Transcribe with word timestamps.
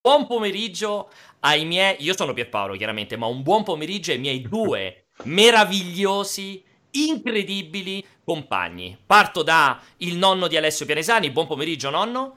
buon 0.00 0.26
pomeriggio 0.26 1.10
ai 1.40 1.64
miei. 1.64 1.96
Io 2.00 2.16
sono 2.16 2.32
Pierpaolo, 2.32 2.76
chiaramente, 2.76 3.16
ma 3.16 3.26
un 3.26 3.42
buon 3.42 3.62
pomeriggio 3.62 4.12
ai 4.12 4.18
miei 4.18 4.40
due 4.48 5.06
meravigliosi, 5.24 6.62
incredibili 6.92 8.04
compagni. 8.24 8.96
Parto 9.04 9.42
da 9.42 9.80
il 9.98 10.16
nonno 10.16 10.48
di 10.48 10.56
Alessio 10.56 10.86
Pianesani. 10.86 11.30
Buon 11.30 11.46
pomeriggio, 11.46 11.90
nonno. 11.90 12.36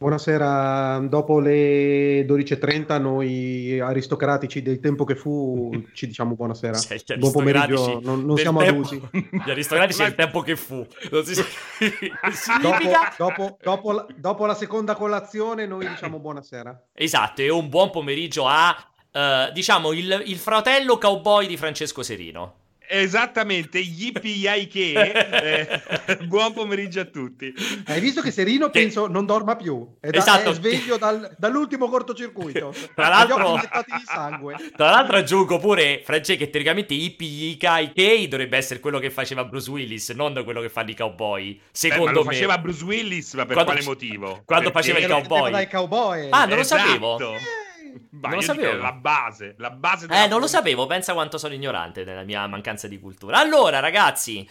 Buonasera, 0.00 0.98
dopo 1.10 1.40
le 1.40 2.24
12.30 2.24 2.98
noi 3.02 3.78
aristocratici 3.80 4.62
del 4.62 4.80
tempo 4.80 5.04
che 5.04 5.14
fu 5.14 5.70
ci 5.92 6.06
diciamo 6.06 6.34
buonasera. 6.34 6.78
Cioè, 6.78 7.18
Buon 7.18 7.32
pomeriggio, 7.32 8.00
non, 8.02 8.24
non 8.24 8.38
siamo 8.38 8.60
tempo- 8.60 8.76
adusi. 8.88 9.02
Gli 9.12 9.50
aristocratici 9.50 10.02
del 10.02 10.14
tempo 10.16 10.40
che 10.40 10.56
fu. 10.56 10.86
Non 11.10 11.22
si... 11.26 11.34
Dopo, 11.36 12.32
Significa... 12.32 13.14
dopo- 13.18 13.58
dopo 13.60 13.92
la, 13.92 14.06
dopo 14.16 14.46
la 14.46 14.54
seconda 14.54 14.94
colazione 14.94 15.66
noi 15.66 15.86
diciamo 15.86 16.18
buonasera. 16.18 16.82
Esatto, 16.94 17.42
e 17.42 17.50
un 17.50 17.68
buon 17.68 17.90
pomeriggio 17.90 18.46
a, 18.46 18.74
eh, 19.12 19.50
diciamo, 19.52 19.92
il, 19.92 20.22
il 20.24 20.38
fratello 20.38 20.96
cowboy 20.96 21.46
di 21.46 21.58
Francesco 21.58 22.02
Serino. 22.02 22.59
Esattamente, 22.92 23.78
yippee 23.78 24.66
che 24.66 24.92
eh, 26.12 26.16
buon 26.26 26.52
pomeriggio 26.52 26.98
a 27.00 27.04
tutti. 27.04 27.54
Hai 27.86 28.00
visto 28.00 28.20
che 28.20 28.32
Serino 28.32 28.68
Che- 28.68 28.80
penso 28.80 29.06
non 29.06 29.26
dorma 29.26 29.54
più, 29.54 29.94
è, 30.00 30.10
da- 30.10 30.18
Esatto. 30.18 30.50
è 30.50 30.54
sveglio 30.54 30.96
dal- 30.96 31.32
dall'ultimo 31.38 31.88
cortocircuito. 31.88 32.74
Tra 32.96 33.08
l'altro- 33.08 33.60
di. 33.60 34.56
Tra 34.74 34.90
l'altro 34.90 35.16
aggiungo 35.18 35.58
pure, 35.58 36.02
Francesco, 36.04 36.38
che 36.40 36.50
teoricamente 36.50 36.94
Yippee 36.94 37.56
Kai 37.56 38.26
dovrebbe 38.26 38.56
essere 38.56 38.80
quello 38.80 38.98
che 38.98 39.10
faceva 39.10 39.44
Bruce 39.44 39.70
Willis, 39.70 40.10
non 40.10 40.32
quello 40.42 40.60
che 40.60 40.68
fanno 40.68 40.90
i 40.90 40.96
cowboy, 40.96 41.54
Beh, 41.54 41.60
secondo 41.70 42.06
ma 42.06 42.10
lo 42.12 42.24
me. 42.24 42.32
faceva 42.32 42.58
Bruce 42.58 42.82
Willis, 42.84 43.34
ma 43.34 43.44
per 43.46 43.54
Quando- 43.54 43.72
quale 43.72 43.86
motivo? 43.86 44.42
quando 44.44 44.72
Perché- 44.72 44.92
faceva 44.92 44.98
il 44.98 45.04
Che 45.04 45.10
lo 45.12 45.18
cowboy. 45.28 45.68
cowboy. 45.68 46.26
Ah, 46.30 46.44
non 46.44 46.56
lo 46.56 46.62
Esatto. 46.62 46.82
sapevo. 46.86 47.16
Ma 48.10 48.28
Non 48.28 48.36
lo 48.36 48.42
sapevo. 48.42 48.82
La 48.82 48.92
base, 48.92 49.54
la 49.58 49.70
base 49.70 50.06
Eh, 50.10 50.26
non 50.28 50.40
lo 50.40 50.46
sapevo, 50.46 50.86
pensa 50.86 51.12
quanto 51.12 51.38
sono 51.38 51.54
ignorante 51.54 52.04
nella 52.04 52.22
mia 52.22 52.46
mancanza 52.46 52.88
di 52.88 52.98
cultura. 52.98 53.38
Allora, 53.38 53.80
ragazzi, 53.80 54.48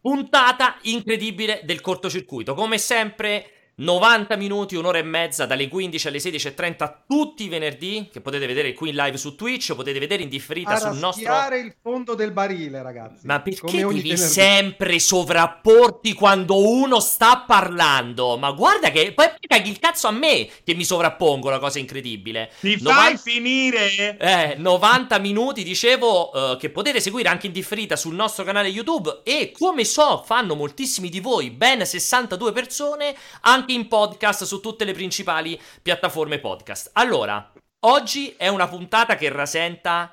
puntata 0.00 0.76
incredibile 0.82 1.60
del 1.64 1.80
cortocircuito. 1.80 2.54
Come 2.54 2.78
sempre, 2.78 3.52
90 3.80 4.34
minuti, 4.36 4.74
un'ora 4.74 4.98
e 4.98 5.02
mezza, 5.02 5.46
dalle 5.46 5.68
15 5.68 6.08
alle 6.08 6.18
16.30 6.18 6.94
tutti 7.06 7.44
i 7.44 7.48
venerdì, 7.48 8.08
che 8.12 8.20
potete 8.20 8.46
vedere 8.46 8.72
qui 8.72 8.88
in 8.88 8.96
live 8.96 9.16
su 9.16 9.36
Twitch, 9.36 9.68
o 9.70 9.76
potete 9.76 10.00
vedere 10.00 10.24
in 10.24 10.28
differita 10.28 10.72
A 10.72 10.78
sul 10.78 10.96
nostro... 10.96 11.24
raschiare 11.28 11.60
il 11.60 11.74
fondo 11.80 12.14
del 12.14 12.32
barile, 12.32 12.82
ragazzi. 12.82 13.24
Ma 13.26 13.40
perché 13.40 13.60
Come 13.60 13.84
ogni 13.84 13.96
devi 14.02 14.08
venerdì. 14.10 14.32
sempre 14.32 14.98
sovrapporti 14.98 16.12
quando 16.14 16.58
uno 16.68 16.98
sta 16.98 17.44
parlando? 17.46 18.36
Ma 18.36 18.50
guarda 18.50 18.90
che 18.90 19.12
poi 19.12 19.26
caghi 19.46 19.70
il 19.70 19.78
cazzo 19.78 20.08
a 20.08 20.12
me 20.12 20.48
che 20.64 20.74
mi 20.74 20.84
sovrappongo, 20.84 21.48
la 21.48 21.60
cosa 21.60 21.78
incredibile. 21.78 22.50
Ti 22.60 22.78
Novan- 22.80 23.16
fai 23.16 23.18
finire? 23.18 24.16
Eh, 24.18 24.54
90 24.58 25.18
minuti, 25.18 25.62
dicevo, 25.62 26.32
eh, 26.32 26.56
che 26.58 26.70
potete 26.70 27.00
seguire 27.00 27.28
anche 27.28 27.46
in 27.46 27.52
differita 27.52 27.94
sul 27.94 28.14
nostro 28.16 28.42
canale 28.42 28.68
YouTube 28.68 29.20
e 29.22 29.52
come 29.56 29.84
so 29.84 30.22
fanno 30.26 30.56
moltissimi 30.56 31.08
di 31.08 31.20
voi, 31.20 31.50
ben 31.50 31.86
62 31.86 32.50
persone, 32.52 33.14
anche 33.42 33.67
in 33.72 33.88
podcast 33.88 34.44
su 34.44 34.60
tutte 34.60 34.84
le 34.84 34.92
principali 34.92 35.60
piattaforme 35.82 36.38
podcast. 36.38 36.90
Allora, 36.94 37.52
oggi 37.80 38.34
è 38.36 38.48
una 38.48 38.68
puntata 38.68 39.16
che 39.16 39.28
rasenta... 39.28 40.12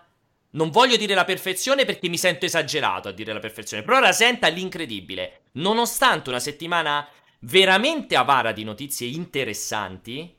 Non 0.55 0.69
voglio 0.69 0.95
dire 0.95 1.15
la 1.15 1.25
perfezione 1.25 1.83
perché 1.83 2.07
mi 2.07 2.17
sento 2.17 2.45
esagerato 2.45 3.09
a 3.09 3.11
dire 3.11 3.33
la 3.33 3.39
perfezione, 3.39 3.83
però 3.83 3.99
rasenta 3.99 4.47
l'incredibile. 4.47 5.41
Nonostante 5.53 6.29
una 6.29 6.39
settimana 6.39 7.05
veramente 7.39 8.15
avara 8.15 8.53
di 8.53 8.63
notizie 8.63 9.05
interessanti, 9.05 10.33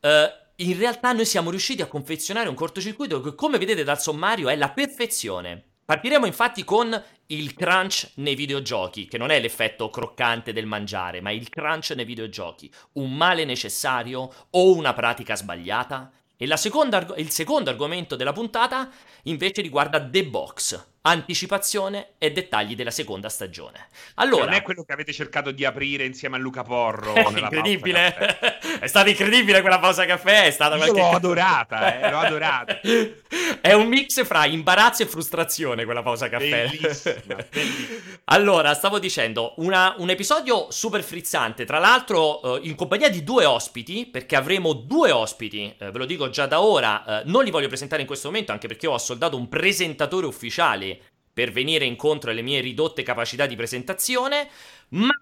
eh, 0.00 0.32
in 0.54 0.78
realtà 0.78 1.12
noi 1.12 1.24
siamo 1.24 1.50
riusciti 1.50 1.82
a 1.82 1.86
confezionare 1.86 2.48
un 2.48 2.54
cortocircuito 2.54 3.20
che, 3.20 3.34
come 3.34 3.58
vedete 3.58 3.82
dal 3.82 4.00
sommario, 4.00 4.48
è 4.48 4.54
la 4.54 4.70
perfezione. 4.70 5.67
Partiremo 5.88 6.26
infatti 6.26 6.64
con 6.64 7.02
il 7.28 7.54
crunch 7.54 8.10
nei 8.16 8.34
videogiochi, 8.34 9.06
che 9.06 9.16
non 9.16 9.30
è 9.30 9.40
l'effetto 9.40 9.88
croccante 9.88 10.52
del 10.52 10.66
mangiare, 10.66 11.22
ma 11.22 11.30
il 11.30 11.48
crunch 11.48 11.92
nei 11.96 12.04
videogiochi. 12.04 12.70
Un 12.96 13.16
male 13.16 13.46
necessario 13.46 14.30
o 14.50 14.74
una 14.76 14.92
pratica 14.92 15.34
sbagliata? 15.34 16.12
E 16.36 16.46
seconda 16.58 17.14
il 17.16 17.30
secondo 17.30 17.70
argomento 17.70 18.16
della 18.16 18.34
puntata 18.34 18.90
invece 19.22 19.62
riguarda 19.62 20.06
The 20.06 20.26
Box, 20.26 20.87
anticipazione 21.02 22.10
e 22.18 22.32
dettagli 22.32 22.74
della 22.74 22.90
seconda 22.90 23.28
stagione. 23.28 23.88
Allora, 24.14 24.44
Non 24.44 24.54
è 24.54 24.62
quello 24.62 24.84
che 24.84 24.92
avete 24.92 25.12
cercato 25.12 25.50
di 25.50 25.64
aprire 25.64 26.04
insieme 26.04 26.36
a 26.36 26.38
Luca 26.38 26.62
Porro 26.62 27.14
è 27.14 27.26
incredibile. 27.28 28.14
è 28.80 28.86
stata 28.86 29.08
incredibile 29.08 29.60
quella 29.60 29.78
pausa 29.78 30.04
caffè. 30.04 30.44
È 30.46 30.50
stata 30.50 30.74
Io 30.76 30.82
qualche 30.82 31.00
l'ho 31.00 31.10
adorata, 31.16 32.00
eh, 32.00 32.10
l'ho 32.10 32.18
adorata. 32.18 32.80
È 33.60 33.72
un 33.72 33.86
mix 33.88 34.24
fra 34.24 34.44
imbarazzo 34.46 35.02
e 35.02 35.06
frustrazione 35.06 35.84
quella 35.84 36.02
pausa 36.02 36.28
caffè. 36.28 36.68
Bellissima, 36.68 37.36
bellissima. 37.50 38.18
Allora, 38.24 38.74
stavo 38.74 38.98
dicendo, 38.98 39.54
una- 39.58 39.94
un 39.98 40.10
episodio 40.10 40.70
super 40.70 41.02
frizzante, 41.02 41.64
tra 41.64 41.78
l'altro 41.78 42.56
eh, 42.60 42.66
in 42.68 42.74
compagnia 42.74 43.08
di 43.08 43.24
due 43.24 43.44
ospiti, 43.44 44.06
perché 44.06 44.36
avremo 44.36 44.72
due 44.72 45.10
ospiti, 45.10 45.74
eh, 45.78 45.90
ve 45.90 45.98
lo 45.98 46.04
dico 46.04 46.28
già 46.28 46.46
da 46.46 46.60
ora, 46.60 47.20
eh, 47.20 47.22
non 47.26 47.44
li 47.44 47.50
voglio 47.50 47.68
presentare 47.68 48.02
in 48.02 48.06
questo 48.06 48.28
momento, 48.28 48.52
anche 48.52 48.68
perché 48.68 48.86
ho 48.86 48.94
assoldato 48.94 49.36
un 49.36 49.48
presentatore 49.48 50.26
ufficiale 50.26 50.97
per 51.38 51.52
venire 51.52 51.84
incontro 51.84 52.32
alle 52.32 52.42
mie 52.42 52.60
ridotte 52.60 53.04
capacità 53.04 53.46
di 53.46 53.54
presentazione, 53.54 54.48
ma 54.88 55.14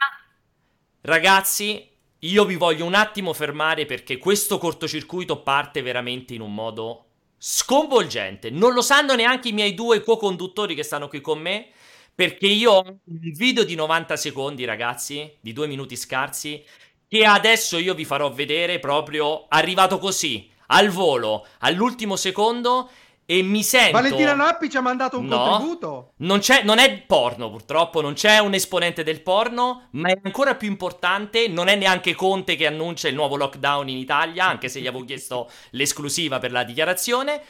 ragazzi, 1.03 1.87
io 2.21 2.45
vi 2.47 2.55
voglio 2.55 2.87
un 2.87 2.95
attimo 2.95 3.35
fermare 3.35 3.85
perché 3.85 4.17
questo 4.17 4.57
cortocircuito 4.57 5.43
parte 5.43 5.83
veramente 5.83 6.33
in 6.33 6.41
un 6.41 6.55
modo 6.55 7.05
sconvolgente. 7.37 8.49
Non 8.49 8.73
lo 8.73 8.81
sanno 8.81 9.15
neanche 9.15 9.49
i 9.49 9.53
miei 9.53 9.75
due 9.75 10.01
co-conduttori 10.01 10.75
che 10.75 10.85
stanno 10.85 11.09
qui 11.09 11.21
con 11.21 11.39
me. 11.39 11.69
Perché 12.15 12.47
io 12.47 12.73
ho 12.73 12.83
un 12.87 12.99
video 13.35 13.63
di 13.63 13.75
90 13.75 14.17
secondi, 14.17 14.65
ragazzi, 14.65 15.31
di 15.39 15.53
due 15.53 15.67
minuti 15.67 15.97
scarsi, 15.97 16.65
che 17.07 17.27
adesso 17.27 17.77
io 17.77 17.93
vi 17.93 18.07
farò 18.07 18.33
vedere 18.33 18.79
proprio 18.79 19.45
arrivato 19.49 19.99
così, 19.99 20.51
al 20.69 20.89
volo, 20.89 21.47
all'ultimo 21.59 22.17
secondo, 22.17 22.89
e 23.27 23.43
mi 23.43 23.65
sento... 23.65 23.93
Valentina 23.93 24.35
Nappi 24.35 24.71
ci 24.71 24.77
ha 24.77 24.81
mandato 24.81 25.19
un 25.19 25.27
No. 25.27 25.37
contributo. 25.37 26.13
Non, 26.19 26.39
c'è, 26.39 26.63
non 26.63 26.79
è 26.79 26.97
porno, 27.03 27.51
purtroppo, 27.51 28.01
non 28.01 28.15
c'è 28.15 28.39
un 28.39 28.55
esponente 28.55 29.03
del 29.03 29.21
porno, 29.21 29.89
ma 29.93 30.11
è 30.11 30.19
ancora 30.23 30.55
più 30.55 30.69
importante, 30.69 31.49
non 31.49 31.67
è 31.67 31.75
neanche 31.75 32.15
Conte 32.15 32.55
che 32.55 32.67
annuncia 32.67 33.09
il 33.09 33.17
nuovo 33.17 33.37
lockdown 33.37 33.89
in 33.89 33.97
Italia, 33.97 34.47
anche 34.47 34.69
se 34.69 34.81
gli 34.81 34.87
avevo 34.87 35.05
chiesto 35.05 35.51
l'esclusiva 35.71 36.39
per 36.39 36.53
la 36.53 36.63
dichiarazione. 36.63 37.43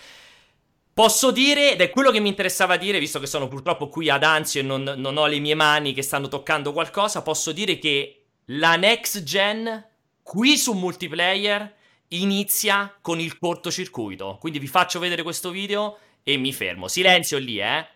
Posso 0.94 1.31
dire, 1.31 1.72
ed 1.72 1.82
è 1.82 1.91
quello 1.91 2.10
che 2.10 2.20
mi 2.20 2.31
interessava 2.31 2.78
dire, 2.78 2.98
visto 2.98 3.20
che 3.20 3.26
sono 3.26 3.47
purtroppo 3.48 3.91
qui 3.91 4.08
ad 4.08 4.22
Anzio 4.22 4.60
e 4.60 4.64
non, 4.64 4.82
non 4.97 5.19
ho 5.19 5.26
le 5.26 5.38
mie 5.41 5.54
mani 5.54 5.93
che 5.93 6.00
stanno 6.00 6.28
toccando 6.28 6.72
qualcosa, 6.72 7.20
posso 7.20 7.53
dire 7.53 7.78
che 7.78 8.28
la 8.47 8.76
next 8.76 9.22
gen 9.22 9.87
qui 10.22 10.56
su 10.56 10.72
multiplayer 10.72 11.75
inizia 12.09 12.94
con 13.00 13.21
il 13.21 13.39
cortocircuito. 13.39 14.37
Quindi 14.41 14.59
vi 14.59 14.67
faccio 14.67 14.99
vedere 14.99 15.22
questo 15.22 15.50
video 15.50 15.99
e 16.22 16.37
mi 16.37 16.53
fermo. 16.53 16.89
Silenzio 16.89 17.39
lì, 17.39 17.59
eh. 17.59 17.87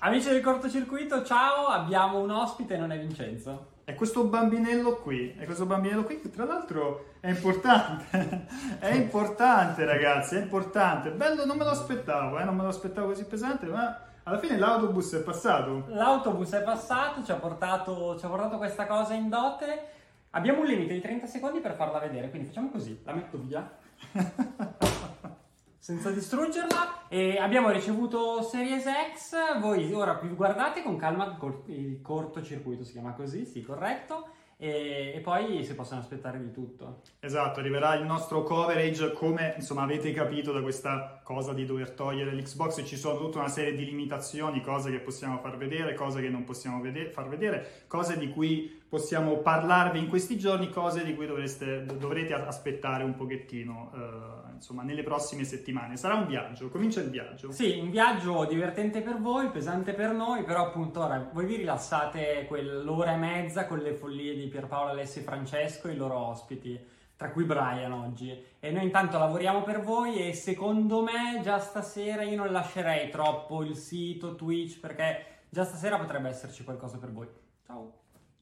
Amici 0.00 0.28
del 0.28 0.42
cortocircuito, 0.42 1.24
ciao, 1.24 1.66
abbiamo 1.66 2.18
un 2.18 2.30
ospite, 2.30 2.76
non 2.76 2.90
è 2.90 2.98
Vincenzo. 2.98 3.70
È 3.84 3.94
questo 3.94 4.24
bambinello 4.24 4.96
qui, 4.96 5.34
è 5.38 5.44
questo 5.44 5.66
bambinello 5.66 6.04
qui 6.04 6.20
che 6.20 6.30
tra 6.30 6.44
l'altro 6.44 7.14
è 7.20 7.28
importante, 7.28 8.46
è 8.78 8.92
importante 8.94 9.84
ragazzi, 9.84 10.36
è 10.36 10.40
importante, 10.40 11.10
bello, 11.10 11.44
non 11.44 11.56
me 11.56 11.64
lo 11.64 11.70
aspettavo, 11.70 12.38
eh, 12.38 12.44
non 12.44 12.56
me 12.56 12.62
lo 12.62 12.68
aspettavo 12.68 13.08
così 13.08 13.24
pesante, 13.24 13.66
ma 13.66 14.00
alla 14.24 14.38
fine 14.38 14.56
l'autobus 14.56 15.14
è 15.14 15.20
passato. 15.20 15.84
L'autobus 15.88 16.50
è 16.52 16.62
passato, 16.62 17.24
ci 17.24 17.32
ha 17.32 17.36
portato, 17.36 18.16
ci 18.18 18.24
ha 18.24 18.28
portato 18.28 18.56
questa 18.56 18.86
cosa 18.86 19.14
in 19.14 19.28
dote. 19.28 19.88
Abbiamo 20.34 20.60
un 20.60 20.66
limite 20.66 20.94
di 20.94 21.00
30 21.00 21.26
secondi 21.26 21.60
per 21.60 21.74
farla 21.74 21.98
vedere, 21.98 22.30
quindi 22.30 22.48
facciamo 22.48 22.70
così, 22.70 22.98
la 23.04 23.12
metto 23.12 23.38
via. 23.38 23.70
Senza 25.78 26.10
distruggerla. 26.10 27.08
E 27.08 27.36
abbiamo 27.36 27.70
ricevuto 27.70 28.40
Series 28.40 28.86
X, 29.14 29.60
voi 29.60 29.92
ora 29.92 30.14
vi 30.14 30.34
guardate 30.34 30.82
con 30.82 30.96
calma 30.96 31.26
il, 31.26 31.36
cor- 31.36 31.64
il 31.66 32.00
cortocircuito, 32.00 32.82
si 32.82 32.92
chiama 32.92 33.12
così, 33.12 33.44
sì, 33.44 33.62
corretto, 33.62 34.28
e, 34.62 35.12
e 35.16 35.18
poi 35.18 35.64
si 35.64 35.74
possono 35.74 35.98
aspettare 35.98 36.38
di 36.38 36.52
tutto. 36.52 37.00
Esatto, 37.18 37.58
arriverà 37.58 37.96
il 37.96 38.04
nostro 38.04 38.44
coverage 38.44 39.10
come 39.10 39.54
insomma 39.56 39.82
avete 39.82 40.12
capito 40.12 40.52
da 40.52 40.62
questa 40.62 41.20
cosa 41.24 41.52
di 41.52 41.66
dover 41.66 41.90
togliere 41.90 42.32
l'Xbox 42.32 42.84
ci 42.86 42.96
sono 42.96 43.18
tutta 43.18 43.40
una 43.40 43.48
serie 43.48 43.74
di 43.74 43.84
limitazioni, 43.84 44.60
cose 44.60 44.92
che 44.92 45.00
possiamo 45.00 45.38
far 45.38 45.56
vedere, 45.56 45.94
cose 45.94 46.20
che 46.20 46.28
non 46.28 46.44
possiamo 46.44 46.80
vede- 46.80 47.10
far 47.10 47.28
vedere, 47.28 47.86
cose 47.88 48.16
di 48.16 48.28
cui 48.28 48.80
possiamo 48.88 49.38
parlarvi 49.38 49.98
in 49.98 50.08
questi 50.08 50.38
giorni, 50.38 50.70
cose 50.70 51.02
di 51.02 51.16
cui 51.16 51.26
dovreste, 51.26 51.84
dovrete 51.84 52.34
aspettare 52.34 53.02
un 53.02 53.16
pochettino 53.16 53.90
eh, 53.94 54.41
insomma 54.62 54.84
nelle 54.84 55.02
prossime 55.02 55.42
settimane. 55.42 55.96
Sarà 55.96 56.14
un 56.14 56.26
viaggio, 56.26 56.68
comincia 56.68 57.00
il 57.00 57.10
viaggio. 57.10 57.50
Sì, 57.50 57.80
un 57.80 57.90
viaggio 57.90 58.44
divertente 58.44 59.02
per 59.02 59.20
voi, 59.20 59.50
pesante 59.50 59.92
per 59.92 60.12
noi, 60.12 60.44
però 60.44 60.66
appunto 60.66 61.00
ora 61.02 61.28
voi 61.32 61.46
vi 61.46 61.56
rilassate 61.56 62.44
quell'ora 62.46 63.14
e 63.14 63.16
mezza 63.16 63.66
con 63.66 63.78
le 63.78 63.92
follie 63.94 64.36
di 64.36 64.46
Pierpaolo, 64.46 64.90
Alessio 64.92 65.20
e 65.20 65.24
Francesco 65.24 65.88
e 65.88 65.92
i 65.94 65.96
loro 65.96 66.16
ospiti. 66.16 66.78
tra 67.16 67.30
cui 67.30 67.44
Brian 67.44 67.92
oggi. 67.92 68.36
E 68.58 68.70
noi 68.72 68.84
intanto 68.84 69.16
lavoriamo 69.16 69.62
per 69.62 69.80
voi 69.80 70.28
e 70.28 70.32
secondo 70.32 71.02
me 71.02 71.40
già 71.42 71.58
stasera 71.60 72.22
io 72.22 72.36
non 72.36 72.50
lascerei 72.50 73.10
troppo 73.10 73.62
il 73.62 73.76
sito 73.76 74.34
Twitch 74.34 74.80
perché 74.80 75.42
già 75.48 75.64
stasera 75.64 75.98
potrebbe 75.98 76.28
esserci 76.28 76.64
qualcosa 76.64 76.98
per 76.98 77.12
voi. 77.12 77.28
Ciao. 77.64 77.92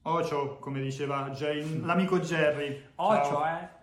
Ocio, 0.03 0.57
come 0.57 0.81
diceva 0.81 1.29
Jane, 1.29 1.85
l'amico 1.85 2.19
Jerry. 2.19 2.83
Ocio, 2.95 3.45
eh. 3.45 3.80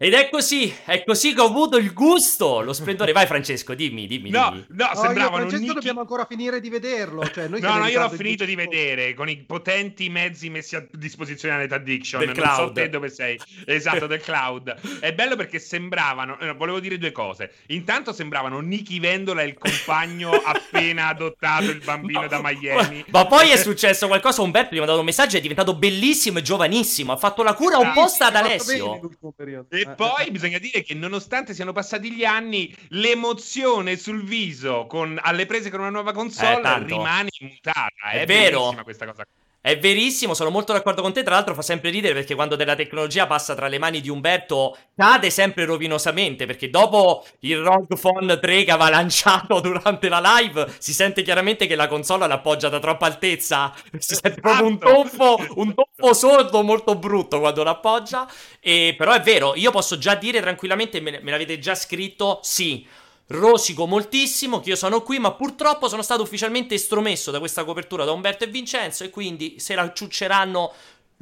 Ed 0.00 0.14
è 0.14 0.28
così, 0.30 0.72
è 0.84 1.02
così 1.02 1.34
che 1.34 1.40
ho 1.40 1.46
avuto 1.46 1.76
il 1.76 1.92
gusto, 1.92 2.60
lo 2.60 2.72
splendore. 2.72 3.10
Vai 3.10 3.26
Francesco, 3.26 3.74
dimmi, 3.74 4.06
dimmi, 4.06 4.30
No, 4.30 4.50
dimmi. 4.50 4.64
no, 4.68 4.84
No, 4.84 4.90
io 4.92 4.96
sembravano 4.96 5.44
Nicky- 5.46 5.72
dobbiamo 5.72 6.00
ancora 6.00 6.24
finire 6.24 6.60
di 6.60 6.68
vederlo. 6.68 7.28
Cioè, 7.28 7.48
noi 7.48 7.60
No, 7.60 7.76
no, 7.78 7.86
in 7.86 7.92
io 7.92 8.00
l'ho 8.00 8.10
finito 8.10 8.44
di 8.44 8.54
vedere 8.54 9.14
con 9.14 9.28
i 9.28 9.36
potenti 9.38 10.08
mezzi 10.08 10.50
messi 10.50 10.76
a 10.76 10.86
disposizione 10.92 11.66
da 11.66 11.74
Addiction. 11.76 12.20
Del 12.20 12.28
non 12.28 12.36
so 12.36 12.42
cloud. 12.54 12.72
te 12.74 12.88
dove 12.88 13.08
sei. 13.08 13.40
Esatto, 13.66 14.06
del 14.06 14.20
cloud. 14.20 14.76
È 15.00 15.12
bello 15.12 15.34
perché 15.34 15.58
sembravano. 15.58 16.38
eh, 16.38 16.52
volevo 16.54 16.78
dire 16.78 16.96
due 16.96 17.10
cose. 17.10 17.52
Intanto 17.68 18.12
sembravano 18.12 18.60
Nicky 18.60 19.00
Vendola 19.00 19.42
e 19.42 19.46
il 19.46 19.58
compagno 19.58 20.30
appena 20.44 21.08
adottato 21.08 21.64
il 21.64 21.82
bambino 21.84 22.28
da 22.28 22.40
Miami. 22.40 23.04
Ma 23.08 23.26
poi 23.26 23.50
è 23.50 23.56
successo 23.56 24.06
qualcosa. 24.06 24.42
Umberto 24.42 24.74
gli 24.74 24.76
ha 24.76 24.80
mandato 24.80 25.00
un 25.00 25.06
messaggio. 25.06 25.36
È 25.38 25.40
diventato 25.40 25.74
bellissimo 25.74 26.38
e 26.38 26.42
giovanissimo. 26.42 27.10
Ha 27.10 27.16
fatto 27.16 27.42
la 27.42 27.54
cura 27.54 27.78
opposta 27.78 28.26
ad 28.26 28.32
fatto 28.34 28.44
bene 28.44 28.54
Alessio. 28.54 28.92
nell'ultimo 28.92 29.32
periodo. 29.36 29.66
E 29.70 29.86
Poi 29.94 30.30
bisogna 30.30 30.58
dire 30.58 30.82
che 30.82 30.94
nonostante 30.94 31.54
siano 31.54 31.72
passati 31.72 32.12
gli 32.12 32.24
anni, 32.24 32.74
l'emozione 32.88 33.96
sul 33.96 34.24
viso 34.24 34.86
con, 34.86 35.18
alle 35.22 35.46
prese 35.46 35.70
con 35.70 35.80
una 35.80 35.90
nuova 35.90 36.12
console 36.12 36.60
Eh, 36.62 36.84
rimane 36.84 37.28
immutata. 37.38 38.10
È 38.10 38.20
È, 38.20 38.26
vero. 38.26 38.74
questa 38.82 39.06
cosa. 39.06 39.24
È 39.60 39.76
verissimo, 39.78 40.34
sono 40.34 40.50
molto 40.50 40.72
d'accordo 40.72 41.02
con 41.02 41.12
te. 41.12 41.22
Tra 41.22 41.34
l'altro, 41.34 41.52
fa 41.52 41.62
sempre 41.62 41.90
ridere 41.90 42.14
perché 42.14 42.34
quando 42.34 42.54
della 42.56 42.76
tecnologia 42.76 43.26
passa 43.26 43.54
tra 43.54 43.66
le 43.66 43.78
mani 43.78 44.00
di 44.00 44.08
Umberto, 44.08 44.76
cade 44.94 45.30
sempre 45.30 45.64
rovinosamente. 45.64 46.46
Perché 46.46 46.70
dopo 46.70 47.26
il 47.40 47.58
ROG 47.58 47.98
Phone 47.98 48.38
3 48.38 48.64
che 48.64 48.70
aveva 48.70 48.88
lanciato 48.90 49.60
durante 49.60 50.08
la 50.08 50.20
live, 50.38 50.72
si 50.78 50.92
sente 50.94 51.22
chiaramente 51.22 51.66
che 51.66 51.74
la 51.74 51.88
console 51.88 52.26
l'appoggia 52.26 52.68
da 52.68 52.78
troppa 52.78 53.06
altezza. 53.06 53.74
Si 53.98 54.14
sente 54.14 54.40
proprio 54.40 54.66
un 54.66 54.78
Esatto. 54.80 54.92
tonfo, 54.94 55.36
un 55.56 55.74
tonfo 55.74 56.14
sordo 56.14 56.62
molto 56.62 56.94
brutto 56.96 57.40
quando 57.40 57.62
l'appoggia. 57.64 58.26
E, 58.60 58.94
però 58.96 59.12
è 59.12 59.20
vero, 59.20 59.54
io 59.56 59.70
posso 59.70 59.98
già 59.98 60.14
dire 60.14 60.40
tranquillamente, 60.40 61.00
me, 61.00 61.18
me 61.20 61.30
l'avete 61.30 61.58
già 61.58 61.74
scritto, 61.74 62.38
sì. 62.42 62.86
Rosico 63.30 63.86
moltissimo 63.86 64.60
che 64.60 64.70
io 64.70 64.76
sono 64.76 65.02
qui, 65.02 65.18
ma 65.18 65.32
purtroppo 65.32 65.88
sono 65.88 66.00
stato 66.00 66.22
ufficialmente 66.22 66.74
estromesso 66.74 67.30
da 67.30 67.38
questa 67.38 67.62
copertura 67.64 68.04
da 68.04 68.12
Umberto 68.12 68.44
e 68.44 68.46
Vincenzo 68.46 69.04
e 69.04 69.10
quindi 69.10 69.58
se 69.58 69.74
la 69.74 69.92
ciucceranno 69.92 70.72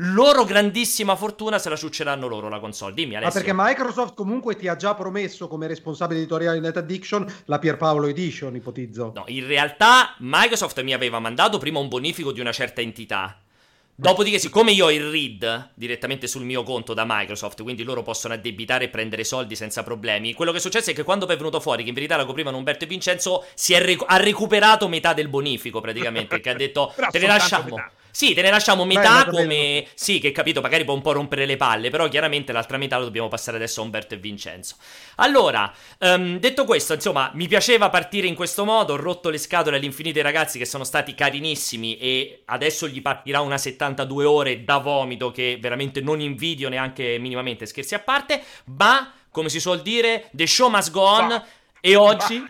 loro 0.00 0.44
grandissima 0.44 1.17
fortuna 1.17 1.58
se 1.58 1.69
la 1.69 1.76
ciucceranno 1.76 2.29
loro 2.29 2.49
la 2.49 2.61
console. 2.61 2.94
Dimmi 2.94 3.12
Ma 3.12 3.19
Alessio. 3.19 3.41
perché 3.41 3.53
Microsoft 3.56 4.14
comunque 4.14 4.55
ti 4.55 4.69
ha 4.69 4.76
già 4.76 4.94
promesso 4.94 5.49
come 5.49 5.67
responsabile 5.67 6.20
editoriale 6.20 6.58
di 6.58 6.64
Net 6.64 6.76
Addiction 6.76 7.26
la 7.47 7.58
Pierpaolo 7.58 8.06
Edition, 8.06 8.55
ipotizzo. 8.55 9.12
No, 9.14 9.25
in 9.26 9.47
realtà 9.47 10.14
Microsoft 10.19 10.81
mi 10.82 10.93
aveva 10.93 11.19
mandato 11.19 11.59
prima 11.59 11.81
un 11.81 11.88
bonifico 11.88 12.31
di 12.31 12.41
una 12.41 12.52
certa 12.52 12.82
entità. 12.82 13.41
Dopodiché, 13.98 14.38
siccome 14.38 14.72
io 14.72 14.84
ho 14.84 14.90
il 14.90 15.10
read 15.10 15.70
direttamente 15.75 16.26
sul 16.26 16.44
mio 16.44 16.62
conto 16.62 16.93
da 16.93 17.04
Microsoft, 17.06 17.62
quindi 17.62 17.82
loro 17.82 18.02
possono 18.02 18.34
addebitare 18.34 18.84
e 18.84 18.88
prendere 18.88 19.25
soldi 19.25 19.56
senza 19.56 19.82
problemi, 19.82 20.34
quello 20.34 20.50
che 20.50 20.58
è 20.58 20.60
successo 20.60 20.90
è 20.90 20.93
che 20.93 21.02
quando 21.02 21.25
poi 21.25 21.34
è 21.34 21.38
venuto 21.38 21.60
fuori 21.60 21.82
che 21.82 21.88
in 21.88 21.94
verità 21.94 22.16
la 22.16 22.26
coprivano 22.26 22.58
Umberto 22.58 22.84
e 22.84 22.88
Vincenzo, 22.88 23.46
si 23.54 23.72
è 23.72 23.81
recu- 23.81 24.04
ha 24.06 24.19
recuperato 24.19 24.87
metà 24.88 25.14
del 25.14 25.28
bonifico 25.28 25.81
praticamente, 25.81 26.40
che 26.40 26.50
ha 26.50 26.54
detto 26.54 26.93
te 26.94 27.00
ne 27.00 27.08
soltanto 27.10 27.26
lasciamo. 27.26 27.76
metà. 27.76 27.90
Sì, 28.16 28.32
te 28.32 28.40
ne 28.40 28.48
lasciamo 28.48 28.86
metà 28.86 29.26
bene. 29.26 29.30
come... 29.30 29.86
Sì, 29.92 30.20
che 30.20 30.32
capito, 30.32 30.62
magari 30.62 30.84
può 30.84 30.94
un 30.94 31.02
po' 31.02 31.12
rompere 31.12 31.44
le 31.44 31.58
palle, 31.58 31.90
però 31.90 32.08
chiaramente 32.08 32.50
l'altra 32.50 32.78
metà 32.78 32.96
lo 32.96 33.04
dobbiamo 33.04 33.28
passare 33.28 33.58
adesso 33.58 33.82
a 33.82 33.84
Umberto 33.84 34.14
e 34.14 34.16
Vincenzo. 34.16 34.76
Allora, 35.16 35.70
ehm, 35.98 36.38
detto 36.38 36.64
questo, 36.64 36.94
insomma, 36.94 37.30
mi 37.34 37.46
piaceva 37.46 37.90
partire 37.90 38.26
in 38.26 38.34
questo 38.34 38.64
modo, 38.64 38.94
ho 38.94 38.96
rotto 38.96 39.28
le 39.28 39.36
scatole 39.36 39.76
all'infinito 39.76 40.16
ai 40.16 40.24
ragazzi 40.24 40.56
che 40.56 40.64
sono 40.64 40.82
stati 40.82 41.14
carinissimi 41.14 41.98
e 41.98 42.40
adesso 42.46 42.88
gli 42.88 43.02
partirà 43.02 43.42
una 43.42 43.58
72 43.58 44.24
ore 44.24 44.64
da 44.64 44.78
vomito 44.78 45.30
che 45.30 45.58
veramente 45.60 46.00
non 46.00 46.18
invidio 46.18 46.70
neanche 46.70 47.18
minimamente, 47.18 47.66
scherzi 47.66 47.96
a 47.96 48.00
parte, 48.00 48.42
ma, 48.78 49.12
come 49.30 49.50
si 49.50 49.60
suol 49.60 49.82
dire, 49.82 50.30
the 50.32 50.46
show 50.46 50.70
must 50.70 50.90
go 50.90 51.02
on 51.02 51.28
Bah. 51.28 51.44
e 51.82 51.96
oggi... 51.96 52.42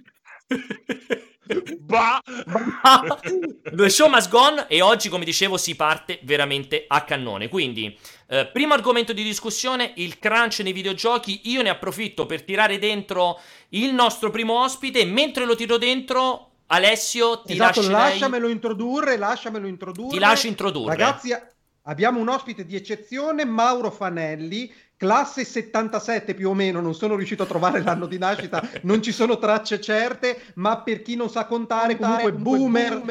Bah! 1.80 2.20
The 3.72 3.88
show 3.88 4.08
must 4.08 4.30
go 4.30 4.38
on 4.38 4.64
e 4.68 4.80
oggi, 4.80 5.08
come 5.08 5.24
dicevo, 5.24 5.56
si 5.56 5.76
parte 5.76 6.18
veramente 6.22 6.84
a 6.88 7.04
cannone. 7.04 7.48
Quindi, 7.48 7.96
eh, 8.28 8.46
primo 8.46 8.74
argomento 8.74 9.12
di 9.12 9.22
discussione, 9.22 9.92
il 9.96 10.18
crunch 10.18 10.60
nei 10.60 10.72
videogiochi. 10.72 11.42
Io 11.44 11.62
ne 11.62 11.68
approfitto 11.68 12.26
per 12.26 12.42
tirare 12.42 12.78
dentro 12.78 13.38
il 13.70 13.92
nostro 13.94 14.30
primo 14.30 14.62
ospite. 14.62 15.04
Mentre 15.04 15.44
lo 15.44 15.54
tiro 15.54 15.78
dentro, 15.78 16.50
Alessio, 16.66 17.42
ti 17.42 17.52
esatto, 17.52 17.80
lascerei... 17.80 18.10
lasciamelo 18.10 18.48
introdurre, 18.48 19.16
lasciamelo 19.16 19.66
introdurre. 19.66 20.10
Ti 20.10 20.18
lascio 20.18 20.46
introdurre. 20.48 20.96
Ragazzi, 20.96 21.36
abbiamo 21.82 22.18
un 22.18 22.28
ospite 22.28 22.64
di 22.64 22.74
eccezione, 22.74 23.44
Mauro 23.44 23.90
Fanelli, 23.90 24.72
classe 24.96 25.44
77 25.44 26.34
più 26.34 26.50
o 26.50 26.54
meno, 26.54 26.80
non 26.80 26.94
sono 26.94 27.16
riuscito 27.16 27.42
a 27.42 27.46
trovare 27.46 27.82
l'anno 27.82 28.06
di 28.06 28.18
nascita, 28.18 28.66
non 28.82 29.02
ci 29.02 29.12
sono 29.12 29.38
tracce 29.38 29.80
certe, 29.80 30.40
ma 30.54 30.80
per 30.80 31.02
chi 31.02 31.16
non 31.16 31.30
sa 31.30 31.46
contare, 31.46 31.96
comunque 31.96 32.32
boomer, 32.32 33.02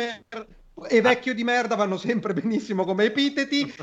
e 0.89 0.99
vecchio 0.99 1.33
di 1.33 1.43
merda 1.43 1.75
vanno 1.75 1.97
sempre 1.97 2.33
benissimo 2.33 2.83
come 2.83 3.05
epiteti. 3.05 3.73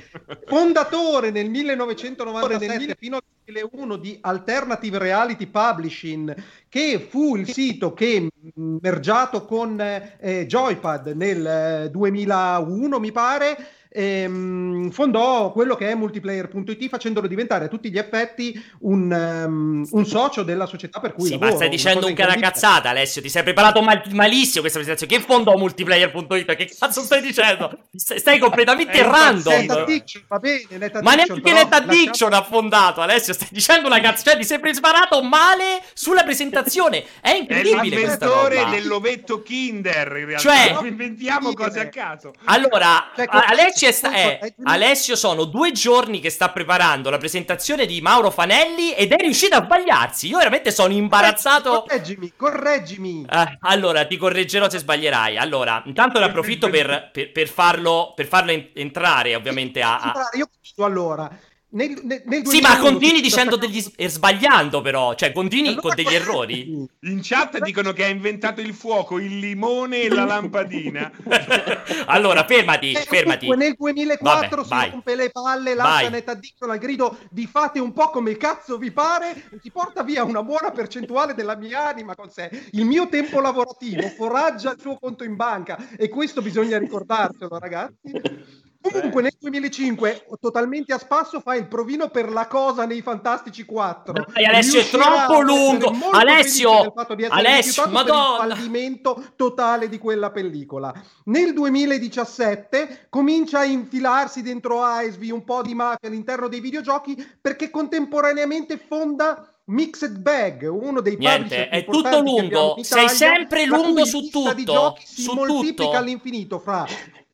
Fondatore 0.46 1.31
nel 1.31 1.49
1997 1.49 2.96
fino 2.99 3.16
al 3.16 3.22
2001 3.44 3.96
di 3.96 4.19
Alternative 4.20 4.98
Reality 4.98 5.46
Publishing, 5.46 6.34
che 6.69 7.06
fu 7.08 7.37
il 7.37 7.48
sito 7.48 7.94
che 7.94 8.28
mh, 8.31 8.76
mergiato 8.81 9.46
con 9.46 9.81
eh, 9.81 10.46
Joypad 10.46 11.08
nel 11.08 11.46
eh, 11.46 11.90
2001, 11.90 12.98
mi 12.98 13.12
pare, 13.12 13.56
ehm, 13.94 14.91
fondò 14.91 15.53
quello 15.53 15.75
che 15.75 15.91
è 15.91 15.94
multiplayer.it 15.94 16.89
facendolo 16.89 17.27
diventare 17.27 17.67
a 17.67 17.69
tutti 17.69 17.91
gli 17.91 17.99
effetti 17.99 18.61
un, 18.81 19.12
ehm, 19.12 19.87
un 19.91 20.06
socio 20.06 20.43
della 20.43 20.67
società 20.67 21.00
per 21.00 21.12
cui 21.12 21.27
Sì, 21.27 21.31
lavoro, 21.33 21.50
ma 21.50 21.56
stai 21.56 21.69
dicendo 21.69 22.06
un 22.06 22.15
cara 22.15 22.35
cazzata, 22.35 22.89
Alessio. 22.91 23.21
Ti 23.23 23.29
sei 23.29 23.43
preparato 23.43 23.83
mal- 23.83 24.03
malissimo 24.12 24.61
questa 24.61 24.79
presentazione. 24.79 25.21
Che 25.23 25.27
fondò 25.27 25.56
multiplayer.it? 25.56 26.55
Che 26.56 26.71
cazzo 26.79 27.03
stai 27.03 27.21
dicendo? 27.23 27.79
Stai 27.94 28.19
stai 28.19 28.39
completamente 28.39 28.93
È 28.93 29.03
random. 29.05 29.53
Net 29.53 29.71
Addiction, 29.71 30.23
va 30.29 30.39
bene, 30.39 30.91
Ma 31.03 31.15
neanche 31.15 31.41
però 31.41 31.56
Net 31.56 31.73
Addiction 31.73 32.31
lasciamo- 32.31 32.37
ha 32.37 32.43
fondato, 32.43 33.00
Alessio. 33.00 33.33
Stai 33.33 33.49
dicendo 33.50 33.87
una 33.89 34.00
cazzo. 34.00 34.23
Cioè, 34.25 34.37
ti 34.39 34.44
sei 34.44 34.59
preparato 34.61 35.23
male 35.23 35.83
sulla 35.94 36.23
presentazione. 36.23 37.05
È 37.20 37.31
È 37.31 37.34
incredibile 37.37 38.01
questa 38.01 38.25
l'inventore 38.27 38.56
roba. 38.61 38.70
dell'ovetto 38.70 39.43
Kinder, 39.43 40.17
in 40.17 40.27
realtà. 40.27 40.39
Cioè- 40.39 40.72
Non 40.72 40.87
inventiamo 40.87 41.53
cose 41.53 41.79
eh. 41.79 41.82
a 41.82 41.89
caso. 41.89 42.32
Allora, 42.44 43.11
Cioè, 43.15 43.27
Alessio, 43.29 43.81
è 43.86 43.93
sta- 43.93 44.12
eh, 44.15 44.55
Alessio 44.65 45.17
sono 45.17 45.44
due 45.44 45.72
giorni 45.72 46.20
che 46.20 46.31
sta 46.31 46.51
preparando 46.51 47.10
la 47.10 47.19
presentazione 47.19 47.86
di 47.86 48.01
Mauro 48.01 48.31
Fanelli 48.31 48.93
ed 48.94 49.12
è 49.12 49.17
riuscito 49.20 49.56
a 49.56 49.65
sbagliarsi. 49.65 50.29
Io 50.29 50.39
veramente 50.39 50.70
sono 50.70 50.93
imbarazzato. 50.93 51.82
Correggimi, 51.86 52.32
correggimi. 52.36 53.27
Eh, 53.31 53.58
allora, 53.60 54.06
ti 54.06 54.17
correggerò 54.17 54.69
se 54.70 54.79
sbaglierai. 54.79 55.36
Allora, 55.39 55.82
intanto 55.86 56.19
ne 56.19 56.27
approfitto 56.27 56.69
per, 56.70 57.10
per- 57.12 57.32
per 57.32 57.48
farlo, 57.48 58.12
per 58.15 58.27
farlo 58.27 58.51
en- 58.53 58.70
entrare, 58.74 59.34
ovviamente, 59.34 59.82
a... 59.82 59.98
a- 60.01 60.29
Io 60.34 60.48
continuo 60.53 60.86
allora. 60.86 61.31
Nel, 61.74 61.98
nel, 62.02 62.22
nel 62.26 62.46
Sì, 62.46 62.60
ma 62.60 62.74
2001 62.76 62.82
continui 62.82 63.20
dicendo 63.22 63.56
degli... 63.56 63.81
s- 63.81 63.93
e 63.96 64.08
sbagliando 64.10 64.82
però, 64.82 65.14
cioè 65.14 65.32
continui 65.32 65.69
Allora, 65.69 65.81
con 65.82 65.94
degli 65.94 66.12
errori. 66.14 66.86
In 67.00 67.20
chat 67.22 67.58
dicono 67.60 67.93
che 67.94 68.05
ha 68.05 68.08
inventato 68.08 68.60
il 68.60 68.74
fuoco, 68.74 69.19
il 69.19 69.38
limone 69.38 70.02
e 70.02 70.08
la 70.10 70.24
lampadina. 70.24 71.10
allora, 72.06 72.44
fermati, 72.44 72.93
Eh, 72.93 73.00
fermati. 73.00 73.46
comunque 73.46 73.56
nel 73.56 73.74
2004 74.19 74.48
Vabbè, 74.56 74.62
si 74.64 74.69
vai. 74.69 74.91
rompe 74.91 75.14
le 75.14 75.31
palle, 75.31 75.74
lascia 75.74 76.02
Vai. 76.02 76.10
Net 76.10 76.29
Addiction 76.29 76.70
al 76.70 76.79
grido 76.79 77.19
di 77.31 77.46
fate 77.46 77.79
un 77.81 77.93
po' 77.94 78.10
come 78.10 78.36
cazzo 78.36 78.76
vi 78.76 78.91
pare 78.93 79.32
e 79.50 79.58
si 79.62 79.70
porta 79.70 80.02
via 80.02 80.24
una 80.24 80.43
buona 80.43 80.70
percentuale 80.72 81.34
della 81.34 81.56
mia 81.56 81.88
anima 81.88 82.14
con 82.14 82.29
sé. 82.29 82.50
Il 82.72 82.84
mio 82.84 83.08
tempo 83.08 83.41
lavorativo 83.41 84.08
foraggia 84.08 84.72
il 84.72 84.79
suo 84.81 84.98
conto 84.98 85.24
in 85.24 85.36
banca 85.36 85.79
e 85.96 86.10
questo 86.10 86.43
bisogna 86.43 86.76
ricordarselo 86.79 87.58
ragazzi. 87.58 88.60
Comunque 88.82 89.22
nel 89.22 89.36
2005 89.39 90.27
totalmente 90.41 90.93
a 90.93 90.98
spasso 90.98 91.41
fa 91.41 91.55
il 91.55 91.69
provino 91.69 92.08
per 92.08 92.31
la 92.31 92.48
cosa 92.48 92.84
nei 92.84 93.01
Fantastici 93.01 93.65
4. 93.65 94.27
Dai, 94.32 94.44
Alessio, 94.44 94.81
è 94.81 94.89
troppo 94.89 95.41
lungo. 95.41 95.93
Alessio, 96.10 96.93
Alessio, 97.29 97.86
Madonna. 97.89 98.44
il 98.44 98.53
fallimento 98.53 99.32
totale 99.36 99.89
di 99.89 99.98
quella 99.98 100.31
pellicola. 100.31 100.93
Nel 101.27 101.53
2017 101.53 103.06
comincia 103.08 103.60
a 103.60 103.65
infilarsi 103.65 104.43
dentro 104.43 104.82
Iceby 104.84 105.31
un 105.31 105.44
po' 105.44 105.62
di 105.62 105.74
mafia 105.74 106.08
all'interno 106.08 106.48
dei 106.48 106.60
videogiochi 106.60 107.17
perché 107.41 107.70
contemporaneamente 107.70 108.79
fonda 108.79 109.46
Mixed 109.67 110.19
Bag, 110.19 110.69
uno 110.69 111.01
dei 111.01 111.17
Niente, 111.17 111.69
è 111.69 111.84
tutto 111.84 112.20
lungo. 112.20 112.77
Sei 112.82 113.08
sempre 113.08 113.65
lungo 113.65 114.05
su 114.05 114.19
lista 114.19 114.53
di 114.53 114.65
tutto, 114.65 114.79
giochi 114.79 115.06
si 115.06 115.22
su 115.22 115.32
moltiplica 115.34 115.84
tutto. 115.84 115.96
all'infinito 115.96 116.58
fra 116.58 116.84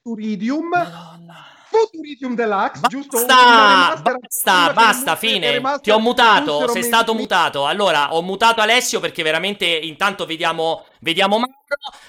Turidium, 0.03 0.67
Madonna. 0.69 1.45
Futuridium 1.71 2.35
Deluxe, 2.35 2.81
giusto? 2.89 3.19
Basta, 3.19 4.01
remaster- 4.03 4.19
basta, 4.21 4.73
basta, 4.73 5.11
le 5.13 5.17
fine. 5.19 5.79
Ti 5.83 5.91
ho 5.91 5.99
mutato, 5.99 6.67
sei 6.69 6.83
stato 6.83 7.15
mutato. 7.15 7.67
Allora, 7.67 8.15
ho 8.15 8.23
mutato 8.23 8.63
Alessio 8.63 9.01
perché 9.01 9.23
veramente 9.23 9.67
intanto 9.67 10.25
vediamo, 10.25 10.87
vediamo 11.01 11.39
Mauro. 11.39 11.57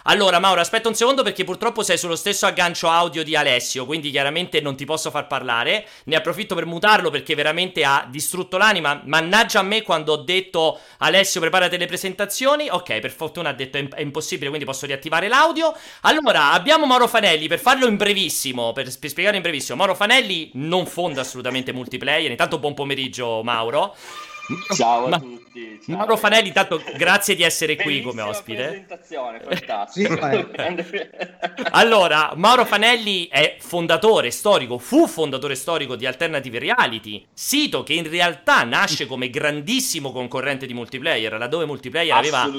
Allora, 0.04 0.40
Mauro, 0.40 0.62
aspetta 0.62 0.88
un 0.88 0.96
secondo 0.96 1.22
perché 1.22 1.44
purtroppo 1.44 1.84
sei 1.84 1.98
sullo 1.98 2.16
stesso 2.16 2.46
aggancio 2.46 2.90
audio 2.90 3.24
di 3.24 3.36
Alessio, 3.36 3.86
quindi 3.86 4.10
chiaramente 4.10 4.62
non 4.62 4.76
ti 4.76 4.86
posso 4.86 5.12
far 5.12 5.28
parlare. 5.28 5.86
Ne 6.06 6.16
approfitto 6.16 6.56
per 6.56 6.66
mutarlo 6.66 7.10
perché 7.10 7.36
veramente 7.36 7.84
ha 7.84 8.08
distrutto 8.10 8.58
l'anima. 8.58 9.02
Mannaggia 9.06 9.60
a 9.60 9.64
me 9.64 9.82
quando 9.82 10.14
ho 10.14 10.18
detto 10.18 10.80
Alessio 11.00 11.42
preparate 11.42 11.78
le 11.78 11.88
presentazioni. 11.88 12.70
Ok, 12.70 13.00
per 13.00 13.12
fortuna 13.12 13.50
ha 13.50 13.54
detto 13.54 13.78
è, 13.78 13.88
è 13.90 14.02
impossibile, 14.02 14.48
quindi 14.48 14.66
posso 14.66 14.86
riattivare 14.86 15.28
l'audio. 15.28 15.76
Allora, 16.02 16.52
abbiamo 16.52 16.86
Mauro 16.86 17.08
Fanelli 17.08 17.48
per 17.48 17.60
farlo 17.60 17.88
in 17.88 17.98
brevissimo, 17.98 18.72
per, 18.72 18.86
per 18.98 19.10
spiegare 19.10 19.36
in 19.36 19.42
brevissimo. 19.42 19.78
Mauro 19.78 19.96
Fanelli 19.96 20.52
non 20.54 20.86
fonda 20.86 21.22
assolutamente 21.22 21.74
multiplayer. 21.74 22.32
Intanto 22.32 22.60
buon 22.60 22.74
pomeriggio, 22.74 23.44
Mauro. 23.44 23.96
Ciao 24.76 25.06
a 25.06 25.10
Ma- 25.10 25.20
tutti. 25.20 25.80
ciao. 25.86 25.96
Mauro 25.98 26.18
Fanelli, 26.18 26.48
intanto 26.48 26.82
grazie 26.96 27.36
di 27.36 27.44
essere 27.44 27.76
qui 27.76 28.02
come 28.02 28.22
ospite. 28.22 28.64
presentazione, 28.64 29.42
Sì, 29.90 30.06
fantastico. 30.06 30.16
vai. 30.16 30.48
Allora, 31.72 32.34
Mauro 32.36 32.66
Fanelli 32.66 33.28
è 33.28 33.58
fondatore 33.60 34.32
storico, 34.32 34.78
fu 34.78 35.08
fondatore 35.08 35.56
storico 35.56 35.96
di 35.96 36.06
Alternative 36.06 36.60
Reality, 36.60 37.26
sito 37.34 37.84
che 37.84 37.94
in 37.94 38.10
realtà 38.10 38.64
nasce 38.64 39.06
come 39.06 39.30
grandissimo 39.30 40.12
concorrente 40.12 40.66
di 40.66 40.74
multiplayer, 40.74 41.38
laddove 41.38 41.66
multiplayer 41.66 42.16
aveva 42.16 42.50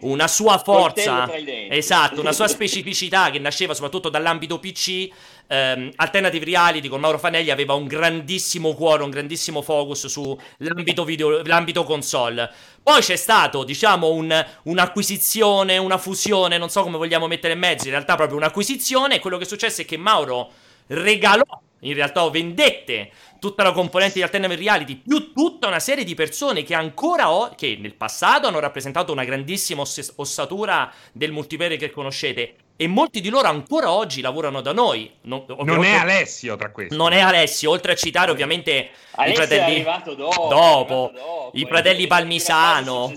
una 0.00 0.28
sua 0.28 0.58
forza, 0.58 1.28
esatto, 1.68 2.20
una 2.20 2.32
sua 2.32 2.46
specificità 2.48 3.30
che 3.30 3.38
nasceva 3.38 3.74
soprattutto 3.74 4.08
dall'ambito 4.08 4.58
PC. 4.58 5.08
Ehm, 5.48 5.90
Alternative 5.96 6.44
Reality 6.44 6.88
con 6.88 7.00
Mauro 7.00 7.18
Fanelli 7.18 7.50
aveva 7.50 7.74
un 7.74 7.86
grandissimo 7.86 8.74
cuore, 8.74 9.02
un 9.02 9.10
grandissimo 9.10 9.62
focus 9.62 10.06
sull'ambito 10.06 11.04
video, 11.04 11.42
l'ambito 11.44 11.84
console. 11.84 12.50
Poi 12.82 13.00
c'è 13.00 13.16
stato, 13.16 13.64
diciamo, 13.64 14.10
un- 14.10 14.46
un'acquisizione, 14.64 15.78
una 15.78 15.98
fusione, 15.98 16.58
non 16.58 16.68
so 16.70 16.82
come 16.82 16.96
vogliamo 16.96 17.26
mettere 17.26 17.54
in 17.54 17.58
mezzo, 17.58 17.84
in 17.84 17.92
realtà 17.92 18.16
proprio 18.16 18.36
un'acquisizione. 18.38 19.16
E 19.16 19.20
quello 19.20 19.38
che 19.38 19.44
successe 19.44 19.82
è 19.82 19.84
che 19.84 19.96
Mauro 19.96 20.50
regalò, 20.88 21.44
in 21.80 21.94
realtà 21.94 22.28
vendette 22.30 23.10
tutta 23.38 23.62
la 23.62 23.72
componente 23.72 24.14
di 24.14 24.22
Alternative 24.22 24.60
Reality, 24.60 24.96
più 24.96 25.32
tutta 25.32 25.68
una 25.68 25.78
serie 25.80 26.04
di 26.04 26.14
persone 26.14 26.62
che 26.62 26.74
ancora 26.74 27.30
ho, 27.30 27.54
che 27.54 27.76
nel 27.80 27.94
passato 27.94 28.46
hanno 28.48 28.60
rappresentato 28.60 29.12
una 29.12 29.24
grandissima 29.24 29.82
oss- 29.82 30.12
ossatura 30.16 30.92
del 31.12 31.32
multiplayer 31.32 31.78
che 31.78 31.90
conoscete. 31.90 32.56
E 32.78 32.86
molti 32.86 33.22
di 33.22 33.30
loro 33.30 33.48
ancora 33.48 33.90
oggi 33.90 34.20
lavorano 34.20 34.60
da 34.60 34.72
noi. 34.72 35.10
Non, 35.22 35.44
Non 35.48 35.82
è 35.82 35.94
Alessio 35.94 36.56
tra 36.56 36.70
questi. 36.70 36.94
non 36.94 37.12
è 37.12 37.20
Alessio, 37.20 37.70
oltre 37.70 37.92
a 37.92 37.94
citare 37.94 38.30
ovviamente 38.30 38.70
i 38.72 38.88
Alessio 39.12 39.42
è 39.42 39.46
fratelli. 39.46 39.74
arrivato 39.76 40.14
dopo. 40.14 40.48
Dopo. 40.48 40.52
è 40.52 40.58
arrivato 40.58 41.12
dopo, 41.12 41.50
I 41.54 41.64
fratelli 41.64 42.06
Palmisano. 42.06 43.12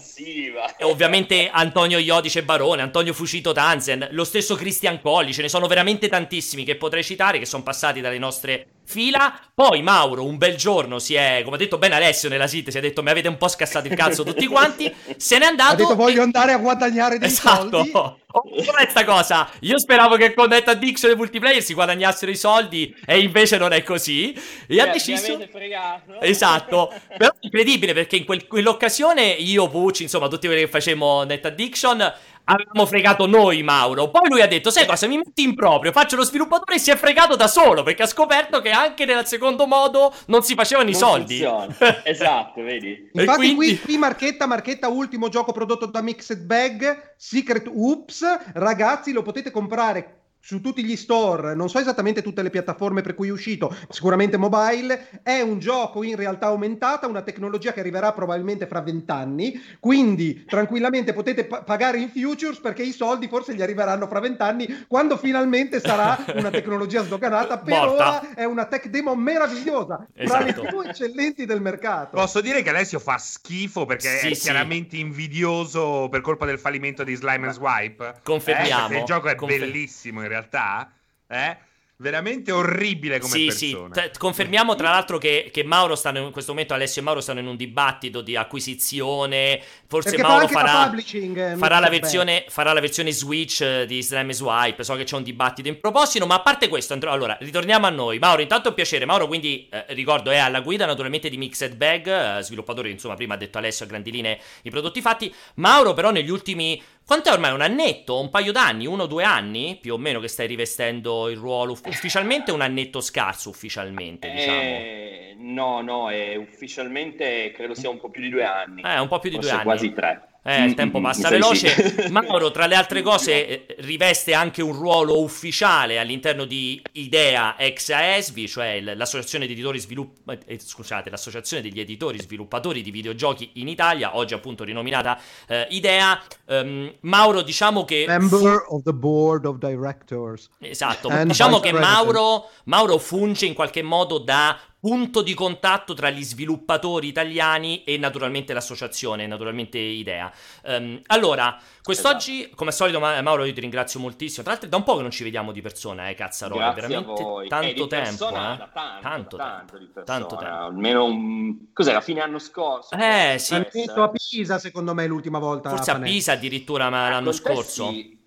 E 0.77 0.83
ovviamente 0.85 1.49
Antonio 1.51 1.97
Iodice 1.99 2.43
Barone, 2.43 2.81
Antonio 2.81 3.11
Fucito 3.13 3.51
Tanzen, 3.51 4.07
lo 4.11 4.23
stesso 4.23 4.55
Christian 4.55 5.01
Colli, 5.01 5.33
ce 5.33 5.41
ne 5.41 5.49
sono 5.49 5.67
veramente 5.67 6.07
tantissimi 6.07 6.63
che 6.63 6.75
potrei 6.77 7.03
citare 7.03 7.37
che 7.37 7.45
sono 7.45 7.63
passati 7.63 7.99
dalle 7.99 8.17
nostre 8.17 8.67
fila. 8.89 9.39
Poi 9.53 9.81
Mauro 9.81 10.25
un 10.25 10.37
bel 10.37 10.55
giorno 10.55 10.99
si 10.99 11.13
è, 11.13 11.41
come 11.43 11.55
ha 11.55 11.59
detto 11.59 11.77
bene 11.77 11.95
Alessio 11.95 12.29
nella 12.29 12.47
sintesi, 12.47 12.77
ha 12.77 12.81
detto 12.81 13.03
mi 13.03 13.09
avete 13.09 13.27
un 13.27 13.37
po' 13.37 13.47
scassato 13.47 13.87
il 13.87 13.93
cazzo 13.93 14.23
tutti 14.23 14.47
quanti, 14.47 14.91
se 15.17 15.37
n'è 15.37 15.45
andato 15.45 15.73
Ha 15.73 15.75
detto 15.75 15.95
voglio 15.95 16.19
e- 16.21 16.23
andare 16.23 16.53
a 16.53 16.57
guadagnare 16.57 17.17
dei 17.19 17.27
Esatto. 17.27 17.77
soldi. 17.77 17.91
Oh, 18.31 18.43
com'è 18.63 18.87
sta 18.89 19.03
cosa? 19.05 19.49
Io 19.61 19.79
speravo 19.79 20.15
che 20.15 20.33
con 20.33 20.49
Net 20.49 20.67
Addiction 20.67 21.11
e 21.11 21.15
multiplayer 21.15 21.61
si 21.63 21.73
guadagnassero 21.73 22.31
i 22.31 22.35
soldi 22.37 22.95
e 23.05 23.19
invece 23.19 23.57
non 23.57 23.71
è 23.73 23.81
così. 23.83 24.33
E 24.67 24.79
ha 24.79 24.87
Eh, 24.87 24.91
deciso... 24.91 25.33
Avete 25.33 25.49
fregato. 25.51 26.21
Esatto, 26.21 26.93
però 27.17 27.31
è 27.31 27.37
incredibile 27.41 27.93
perché 27.93 28.17
in 28.17 28.25
quel- 28.25 28.45
quell'occasione 28.47 29.23
io, 29.23 29.67
Pucci, 29.67 30.03
insomma 30.03 30.27
tutti 30.27 30.45
quelli 30.47 30.61
che 30.61 30.67
facevamo 30.69 31.23
Net 31.23 31.45
Addiction 31.45 32.13
avevamo 32.49 32.85
fregato 32.85 33.25
noi 33.27 33.61
Mauro. 33.63 34.09
Poi 34.09 34.27
lui 34.29 34.41
ha 34.41 34.47
detto, 34.47 34.71
sai 34.71 34.85
cosa, 34.85 35.07
mi 35.07 35.17
metti 35.17 35.43
in 35.43 35.55
proprio, 35.55 35.91
faccio 35.91 36.15
lo 36.15 36.23
sviluppatore 36.23 36.75
e 36.75 36.79
si 36.79 36.91
è 36.91 36.95
fregato 36.95 37.35
da 37.35 37.47
solo 37.47 37.83
perché 37.83 38.03
ha 38.03 38.07
scoperto 38.07 38.59
che 38.61 38.71
anche 38.71 39.05
nel 39.05 39.25
secondo 39.25 39.67
modo 39.67 40.13
non 40.27 40.41
si 40.43 40.55
facevano 40.55 40.89
i 40.89 40.93
Non 40.93 41.01
soldi. 41.01 41.37
funziona. 41.39 42.01
esatto, 42.03 42.61
vedi. 42.61 43.09
Infatti 43.13 43.37
quindi- 43.37 43.55
qui, 43.55 43.79
qui 43.79 43.97
marchetta, 43.97 44.45
marchetta, 44.47 44.87
ultimo 44.87 45.29
gioco 45.29 45.51
prodotto 45.51 45.85
da 45.85 46.01
Mixed 46.01 46.43
Bag, 46.45 47.13
Secret 47.17 47.67
Oops, 47.67 48.39
ragazzi 48.53 49.11
lo 49.11 49.21
potete 49.21 49.51
comprare 49.51 50.18
su 50.41 50.61
tutti 50.61 50.83
gli 50.83 50.95
store, 50.95 51.53
non 51.53 51.69
so 51.69 51.79
esattamente 51.79 52.21
tutte 52.21 52.41
le 52.41 52.49
piattaforme 52.49 53.01
per 53.01 53.13
cui 53.13 53.27
è 53.27 53.31
uscito, 53.31 53.75
sicuramente 53.89 54.37
mobile, 54.37 55.21
è 55.21 55.41
un 55.41 55.59
gioco 55.59 56.01
in 56.03 56.15
realtà 56.15 56.47
aumentata, 56.47 57.07
una 57.07 57.21
tecnologia 57.21 57.73
che 57.73 57.81
arriverà 57.81 58.13
probabilmente 58.13 58.65
fra 58.65 58.81
vent'anni, 58.81 59.59
quindi 59.79 60.45
tranquillamente 60.45 61.13
potete 61.13 61.45
pa- 61.45 61.61
pagare 61.61 61.99
in 61.99 62.09
futures 62.09 62.59
perché 62.59 62.83
i 62.83 62.91
soldi 62.91 63.27
forse 63.27 63.53
gli 63.53 63.61
arriveranno 63.61 64.07
fra 64.07 64.19
vent'anni 64.19 64.85
quando 64.87 65.17
finalmente 65.17 65.79
sarà 65.79 66.17
una 66.35 66.49
tecnologia 66.49 67.03
sdoganata, 67.03 67.59
per 67.59 67.73
Morta. 67.77 67.93
ora 68.21 68.33
è 68.33 68.45
una 68.45 68.65
tech 68.65 68.87
demo 68.87 69.15
meravigliosa, 69.15 70.07
tra 70.13 70.23
Esatto. 70.45 70.61
le 70.63 70.67
più 70.69 70.81
eccellenti 70.81 71.45
del 71.45 71.61
mercato. 71.61 72.15
Posso 72.15 72.41
dire 72.41 72.61
che 72.61 72.69
Alessio 72.69 72.99
fa 72.99 73.17
schifo 73.17 73.85
perché 73.85 74.17
Sì, 74.17 74.27
è 74.29 74.33
sì. 74.33 74.41
chiaramente 74.41 74.95
invidioso 74.97 76.07
per 76.09 76.21
colpa 76.21 76.45
del 76.45 76.59
fallimento 76.59 77.03
di 77.03 77.15
Slime 77.15 77.47
and 77.47 77.53
Swipe. 77.55 78.13
Confermiamo, 78.23 78.95
Eh, 78.95 78.99
il 78.99 79.03
gioco 79.05 79.27
è 79.27 79.35
confer- 79.35 79.59
bellissimo 79.59 80.23
realtà. 80.29 80.91
Eh? 81.27 81.57
Veramente 82.01 82.53
orribile 82.53 83.19
come 83.19 83.33
Sì, 83.33 83.51
sì, 83.51 83.71
persona. 83.71 84.07
t- 84.07 84.17
confermiamo 84.17 84.73
tra 84.73 84.89
l'altro 84.89 85.17
che, 85.17 85.49
che 85.51 85.65
Mauro 85.65 85.95
stanno 85.97 86.19
in 86.19 86.31
questo 86.31 86.53
momento, 86.53 86.73
Alessio 86.73 87.01
e 87.01 87.03
Mauro 87.03 87.19
stanno 87.19 87.41
in 87.41 87.47
un 87.47 87.57
dibattito 87.57 88.21
di 88.21 88.37
acquisizione, 88.37 89.61
forse 89.85 90.11
Perché 90.11 90.25
Mauro 90.25 90.47
farà, 90.47 90.89
eh, 90.89 91.57
farà, 91.57 91.79
la 91.79 91.89
versione, 91.89 92.45
farà 92.47 92.71
la 92.71 92.79
versione 92.79 93.11
Switch 93.11 93.59
eh, 93.59 93.85
di 93.85 94.01
Slime 94.01 94.31
Swipe, 94.31 94.81
so 94.85 94.95
che 94.95 95.03
c'è 95.03 95.17
un 95.17 95.23
dibattito 95.23 95.67
in 95.67 95.77
proposito, 95.81 96.25
ma 96.25 96.35
a 96.35 96.39
parte 96.41 96.69
questo, 96.69 96.93
andrò- 96.93 97.11
allora, 97.11 97.37
ritorniamo 97.37 97.85
a 97.85 97.89
noi. 97.89 98.17
Mauro, 98.17 98.41
intanto 98.43 98.67
è 98.67 98.69
un 98.69 98.75
piacere, 98.75 99.03
Mauro 99.03 99.27
quindi, 99.27 99.67
eh, 99.69 99.83
ricordo, 99.89 100.31
è 100.31 100.37
alla 100.37 100.61
guida 100.61 100.85
naturalmente 100.85 101.27
di 101.27 101.35
Mixed 101.35 101.75
Bag, 101.75 102.37
eh, 102.37 102.41
sviluppatore, 102.43 102.89
insomma, 102.89 103.15
prima 103.15 103.33
ha 103.33 103.37
detto 103.37 103.57
Alessio 103.57 103.83
a 103.83 103.89
grandi 103.89 104.09
linee 104.09 104.39
i 104.61 104.69
prodotti 104.69 105.01
fatti, 105.01 105.35
Mauro 105.55 105.93
però 105.93 106.11
negli 106.11 106.29
ultimi... 106.29 106.81
Quanto 107.09 107.29
è 107.29 107.31
ormai? 107.33 107.53
Un 107.53 107.61
annetto? 107.61 108.19
Un 108.19 108.29
paio 108.29 108.51
d'anni? 108.51 108.85
Uno 108.85 109.01
o 109.01 109.07
due 109.07 109.23
anni? 109.23 109.79
Più 109.81 109.95
o 109.95 109.97
meno 109.97 110.19
che 110.19 110.27
stai 110.27 110.45
rivestendo 110.45 111.27
il 111.27 111.37
ruolo 111.37 111.71
uff- 111.71 111.87
ufficialmente 111.87 112.51
un 112.51 112.61
annetto 112.61 113.01
scarso 113.01 113.49
ufficialmente, 113.49 114.29
diciamo. 114.29 114.59
Eh, 114.61 115.35
no, 115.39 115.81
no, 115.81 116.11
è 116.11 116.35
ufficialmente 116.35 117.51
credo 117.51 117.73
sia 117.73 117.89
un 117.89 117.99
po' 117.99 118.11
più 118.11 118.21
di 118.21 118.29
due 118.29 118.43
anni. 118.43 118.83
Eh, 118.83 118.99
un 118.99 119.07
po' 119.07 119.17
più 119.17 119.31
di 119.31 119.37
Forse 119.37 119.49
due 119.49 119.57
anni. 119.59 119.67
quasi 119.67 119.91
tre. 119.91 120.28
Eh, 120.41 120.63
il 120.63 120.73
tempo 120.73 120.99
Mm, 120.99 121.03
passa 121.03 121.17
mi 121.17 121.23
sa 121.23 121.29
di 121.29 121.35
veloce. 121.35 122.01
sì. 122.03 122.09
Mauro, 122.11 122.49
tra 122.51 122.65
le 122.65 122.75
altre 122.75 123.01
cose, 123.01 123.65
eh, 123.65 123.75
riveste 123.79 124.33
anche 124.33 124.61
un 124.61 124.71
ruolo 124.73 125.21
ufficiale 125.21 125.99
all'interno 125.99 126.45
di 126.45 126.81
IDEA 126.93 127.57
ex 127.57 127.89
AESVI, 127.89 128.47
cioè 128.47 128.79
l'associazione 128.81 129.45
di 129.47 129.53
editori 129.53 129.79
svilupp- 129.79 130.29
eh, 130.45 130.57
scusate, 130.59 131.09
l'associazione 131.09 131.61
degli 131.61 131.79
editori 131.79 132.19
sviluppatori 132.21 132.81
di 132.81 132.89
videogiochi 132.91 133.51
in 133.55 133.67
Italia, 133.67 134.15
oggi 134.15 134.33
appunto 134.33 134.63
rinominata 134.63 135.19
eh, 135.47 135.67
IDEA. 135.71 136.21
Ehm, 136.47 136.93
Mauro, 137.01 137.41
diciamo 137.41 137.83
che 137.83 138.05
Member 138.07 138.63
of 138.69 138.83
the 138.83 138.93
board 138.93 139.45
of 139.45 139.57
directors. 139.57 140.49
Esatto, 140.59 141.09
And 141.09 141.27
diciamo 141.27 141.59
che. 141.59 141.71
Mauro, 141.73 142.49
Mauro 142.65 142.97
funge 142.97 143.45
in 143.45 143.53
qualche 143.53 143.81
modo 143.81 144.17
da 144.19 144.57
punto 144.79 145.21
di 145.21 145.33
contatto 145.33 145.93
tra 145.93 146.09
gli 146.09 146.23
sviluppatori 146.23 147.07
italiani 147.07 147.83
e 147.83 147.97
naturalmente 147.97 148.53
l'associazione, 148.53 149.27
naturalmente 149.27 149.77
Idea. 149.77 150.31
Ehm, 150.63 151.01
allora, 151.07 151.59
quest'oggi, 151.83 152.49
come 152.55 152.69
al 152.69 152.75
solito, 152.75 152.99
Ma- 152.99 153.21
Mauro, 153.21 153.43
io 153.43 153.53
ti 153.53 153.59
ringrazio 153.59 153.99
moltissimo. 153.99 154.43
Tra 154.43 154.51
l'altro, 154.53 154.69
da 154.69 154.77
un 154.77 154.83
po' 154.83 154.95
che 154.95 155.01
non 155.01 155.11
ci 155.11 155.23
vediamo 155.23 155.51
di 155.51 155.61
persona, 155.61 156.07
eh, 156.09 156.13
cazzarola, 156.13 156.71
veramente 156.71 157.13
tanto 157.47 157.67
Eh, 157.67 157.73
di 157.73 157.87
tempo, 157.87 157.87
persona 157.87 158.53
eh. 158.53 158.69
tanto, 158.73 159.01
tanto 159.01 159.37
tempo. 159.37 159.77
tanto. 159.77 160.03
Tanto 160.03 160.35
tempo. 160.37 160.55
Almeno 160.55 161.03
un... 161.05 161.73
Cos'era? 161.73 161.99
Fine 162.01 162.21
anno 162.21 162.39
scorso? 162.39 162.95
Eh, 162.95 163.35
sì. 163.37 163.55
Hanno 163.55 163.67
detto 163.71 164.03
a. 164.03 164.09
Pisa, 164.09 164.59
secondo 164.59 164.93
me, 164.93 165.07
l'ultima 165.07 165.39
volta. 165.39 165.69
Forse 165.69 165.91
a. 165.91 165.99
Pisa 165.99 166.33
addirittura 166.33 166.89
ma 166.89 167.07
Ah, 167.07 167.09
l'anno 167.09 167.31
scorso. 167.31 167.89
sì. 167.89 168.17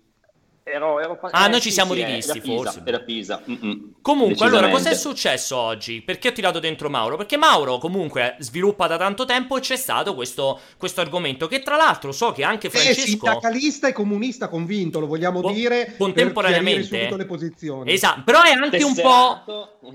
Ero, 0.65 1.01
ero 1.01 1.17
pa- 1.17 1.27
Ah, 1.31 1.47
eh, 1.47 1.49
noi 1.49 1.59
ci 1.59 1.67
sì, 1.67 1.73
siamo 1.73 1.93
sì, 1.93 1.99
è 1.99 2.05
rivisti, 2.05 2.39
Pisa, 2.39 2.55
forse. 2.55 2.81
È 2.85 2.91
da 2.91 3.01
Pisa. 3.01 3.41
Mm-mm. 3.49 3.95
Comunque, 4.01 4.45
allora, 4.45 4.67
Decisamente. 4.67 4.89
cos'è 4.91 4.95
successo 4.95 5.57
oggi? 5.57 6.01
Perché 6.01 6.29
ho 6.29 6.31
tirato 6.31 6.59
dentro 6.59 6.89
Mauro? 6.89 7.17
Perché 7.17 7.35
Mauro 7.35 7.79
comunque 7.79 8.37
sviluppa 8.39 8.87
da 8.87 8.97
tanto 8.97 9.25
tempo 9.25 9.57
e 9.57 9.59
c'è 9.59 9.75
stato 9.75 10.15
questo, 10.15 10.59
questo 10.77 11.01
argomento 11.01 11.47
che 11.47 11.61
tra 11.61 11.75
l'altro 11.75 12.13
so 12.13 12.31
che 12.31 12.45
anche 12.45 12.67
È 12.67 12.69
Francesco... 12.69 13.01
sindacalista 13.05 13.89
e 13.89 13.91
comunista 13.91 14.47
convinto, 14.47 15.01
lo 15.01 15.07
vogliamo 15.07 15.41
Co- 15.41 15.51
dire, 15.51 15.95
contemporaneamente. 15.97 17.13
le 17.13 17.25
posizioni. 17.25 17.91
Esatto, 17.91 18.21
però 18.23 18.41
è 18.41 18.51
anche 18.51 18.83
un 18.83 18.95
po'... 18.95 19.43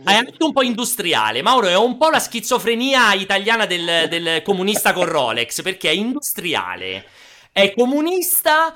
È 0.05 0.13
anche 0.13 0.35
un 0.45 0.53
po' 0.53 0.63
industriale. 0.63 1.41
Mauro 1.41 1.67
è 1.69 1.77
un 1.77 1.97
po' 1.97 2.11
la 2.11 2.19
schizofrenia 2.19 3.15
italiana 3.15 3.65
del, 3.65 4.07
del 4.11 4.43
comunista 4.43 4.93
con 4.93 5.07
Rolex, 5.07 5.63
perché 5.63 5.89
è 5.89 5.95
industriale, 5.95 7.07
è 7.53 7.73
comunista 7.75 8.75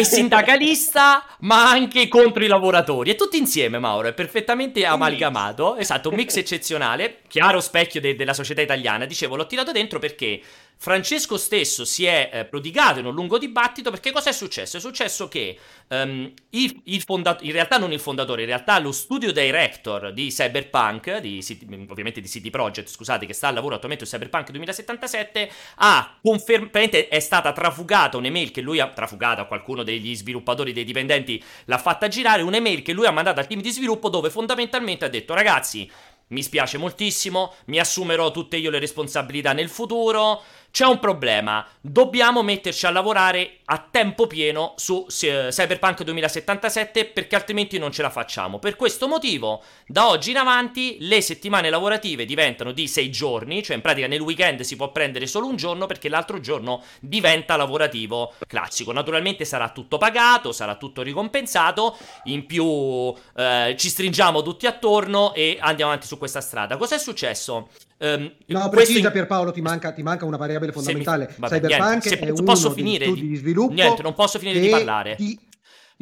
e 0.00 0.04
sindacalista, 0.04 1.24
ma 1.40 1.70
anche 1.70 2.08
contro 2.08 2.44
i 2.44 2.48
lavoratori. 2.48 3.10
E 3.10 3.14
tutti 3.14 3.36
insieme, 3.36 3.78
Mauro, 3.78 4.08
è 4.08 4.12
perfettamente 4.12 4.84
amalgamato. 4.84 5.76
Esatto, 5.76 6.08
un 6.08 6.16
mix 6.16 6.36
eccezionale, 6.36 7.20
chiaro 7.28 7.60
specchio 7.60 8.00
de- 8.00 8.16
della 8.16 8.34
società 8.34 8.60
italiana. 8.60 9.04
Dicevo, 9.04 9.36
l'ho 9.36 9.46
tirato 9.46 9.72
dentro 9.72 9.98
perché 9.98 10.40
Francesco 10.76 11.38
stesso 11.38 11.84
si 11.84 12.04
è 12.04 12.30
eh, 12.32 12.44
prodigato 12.44 12.98
in 12.98 13.06
un 13.06 13.14
lungo 13.14 13.38
dibattito 13.38 13.90
perché 13.90 14.12
cosa 14.12 14.30
è 14.30 14.32
successo? 14.32 14.76
È 14.76 14.80
successo 14.80 15.28
che 15.28 15.58
um, 15.88 16.30
il, 16.50 16.80
il 16.84 17.02
fondatore, 17.02 17.46
in 17.46 17.52
realtà 17.52 17.78
non 17.78 17.92
il 17.92 18.00
fondatore, 18.00 18.42
in 18.42 18.48
realtà 18.48 18.78
lo 18.78 18.92
studio 18.92 19.32
director 19.32 20.12
di 20.12 20.28
Cyberpunk, 20.28 21.18
di, 21.18 21.42
ovviamente 21.88 22.20
di 22.20 22.28
CD 22.28 22.50
Projekt, 22.50 22.88
scusate, 22.88 23.24
che 23.24 23.32
sta 23.32 23.48
al 23.48 23.54
lavoro 23.54 23.76
attualmente 23.76 24.04
su 24.04 24.12
Cyberpunk 24.12 24.50
2077, 24.50 25.50
ha 25.76 26.18
confermato, 26.22 27.08
è 27.08 27.20
stata 27.20 27.52
trafugata 27.52 28.16
un'email 28.16 28.50
che 28.50 28.60
lui 28.60 28.80
ha 28.80 28.88
trafugato 28.88 29.40
a 29.40 29.46
qualcuno 29.46 29.82
degli 29.82 30.14
sviluppatori, 30.14 30.72
dei 30.72 30.84
dipendenti, 30.84 31.42
l'ha 31.64 31.78
fatta 31.78 32.08
girare, 32.08 32.42
un'email 32.42 32.82
che 32.82 32.92
lui 32.92 33.06
ha 33.06 33.10
mandato 33.10 33.40
al 33.40 33.46
team 33.46 33.60
di 33.60 33.70
sviluppo 33.70 34.08
dove 34.08 34.28
fondamentalmente 34.30 35.04
ha 35.04 35.08
detto 35.08 35.34
ragazzi, 35.34 35.90
mi 36.28 36.42
spiace 36.42 36.78
moltissimo, 36.78 37.54
mi 37.66 37.78
assumerò 37.78 38.30
tutte 38.30 38.56
io 38.56 38.70
le 38.70 38.78
responsabilità 38.78 39.52
nel 39.52 39.68
futuro. 39.68 40.42
C'è 40.74 40.84
un 40.86 40.98
problema, 40.98 41.64
dobbiamo 41.80 42.42
metterci 42.42 42.84
a 42.84 42.90
lavorare 42.90 43.58
a 43.66 43.86
tempo 43.88 44.26
pieno 44.26 44.74
su 44.74 45.06
Cyberpunk 45.06 46.02
2077 46.02 47.04
perché 47.04 47.36
altrimenti 47.36 47.78
non 47.78 47.92
ce 47.92 48.02
la 48.02 48.10
facciamo. 48.10 48.58
Per 48.58 48.74
questo 48.74 49.06
motivo, 49.06 49.62
da 49.86 50.08
oggi 50.08 50.32
in 50.32 50.36
avanti, 50.36 50.96
le 50.98 51.20
settimane 51.20 51.70
lavorative 51.70 52.24
diventano 52.24 52.72
di 52.72 52.88
6 52.88 53.08
giorni, 53.12 53.62
cioè 53.62 53.76
in 53.76 53.82
pratica 53.82 54.08
nel 54.08 54.20
weekend 54.20 54.62
si 54.62 54.74
può 54.74 54.90
prendere 54.90 55.28
solo 55.28 55.46
un 55.46 55.54
giorno 55.54 55.86
perché 55.86 56.08
l'altro 56.08 56.40
giorno 56.40 56.82
diventa 56.98 57.54
lavorativo 57.54 58.32
classico. 58.48 58.90
Naturalmente 58.90 59.44
sarà 59.44 59.68
tutto 59.68 59.96
pagato, 59.96 60.50
sarà 60.50 60.74
tutto 60.74 61.02
ricompensato, 61.02 61.96
in 62.24 62.46
più 62.46 63.14
eh, 63.36 63.76
ci 63.78 63.88
stringiamo 63.88 64.42
tutti 64.42 64.66
attorno 64.66 65.34
e 65.34 65.56
andiamo 65.60 65.92
avanti 65.92 66.08
su 66.08 66.18
questa 66.18 66.40
strada. 66.40 66.76
Cos'è 66.76 66.98
successo? 66.98 67.68
Um, 68.04 68.30
no, 68.48 68.68
precisa 68.68 69.06
in... 69.06 69.12
Pierpaolo, 69.12 69.50
ti 69.50 69.62
manca, 69.62 69.92
ti 69.92 70.02
manca 70.02 70.26
una 70.26 70.36
variabile 70.36 70.72
fondamentale. 70.72 71.26
Mi... 71.26 71.34
Vabbè, 71.38 71.60
Cyberpunk 71.60 72.04
niente, 72.04 72.08
se, 72.08 72.18
è 72.18 72.42
posso 72.42 72.70
finire 72.70 73.10
di... 73.10 73.28
di 73.28 73.36
sviluppo. 73.36 73.72
Niente, 73.72 74.02
non 74.02 74.12
posso 74.12 74.38
finire 74.38 74.60
di 74.60 74.68
parlare. 74.68 75.14
Di... 75.16 75.38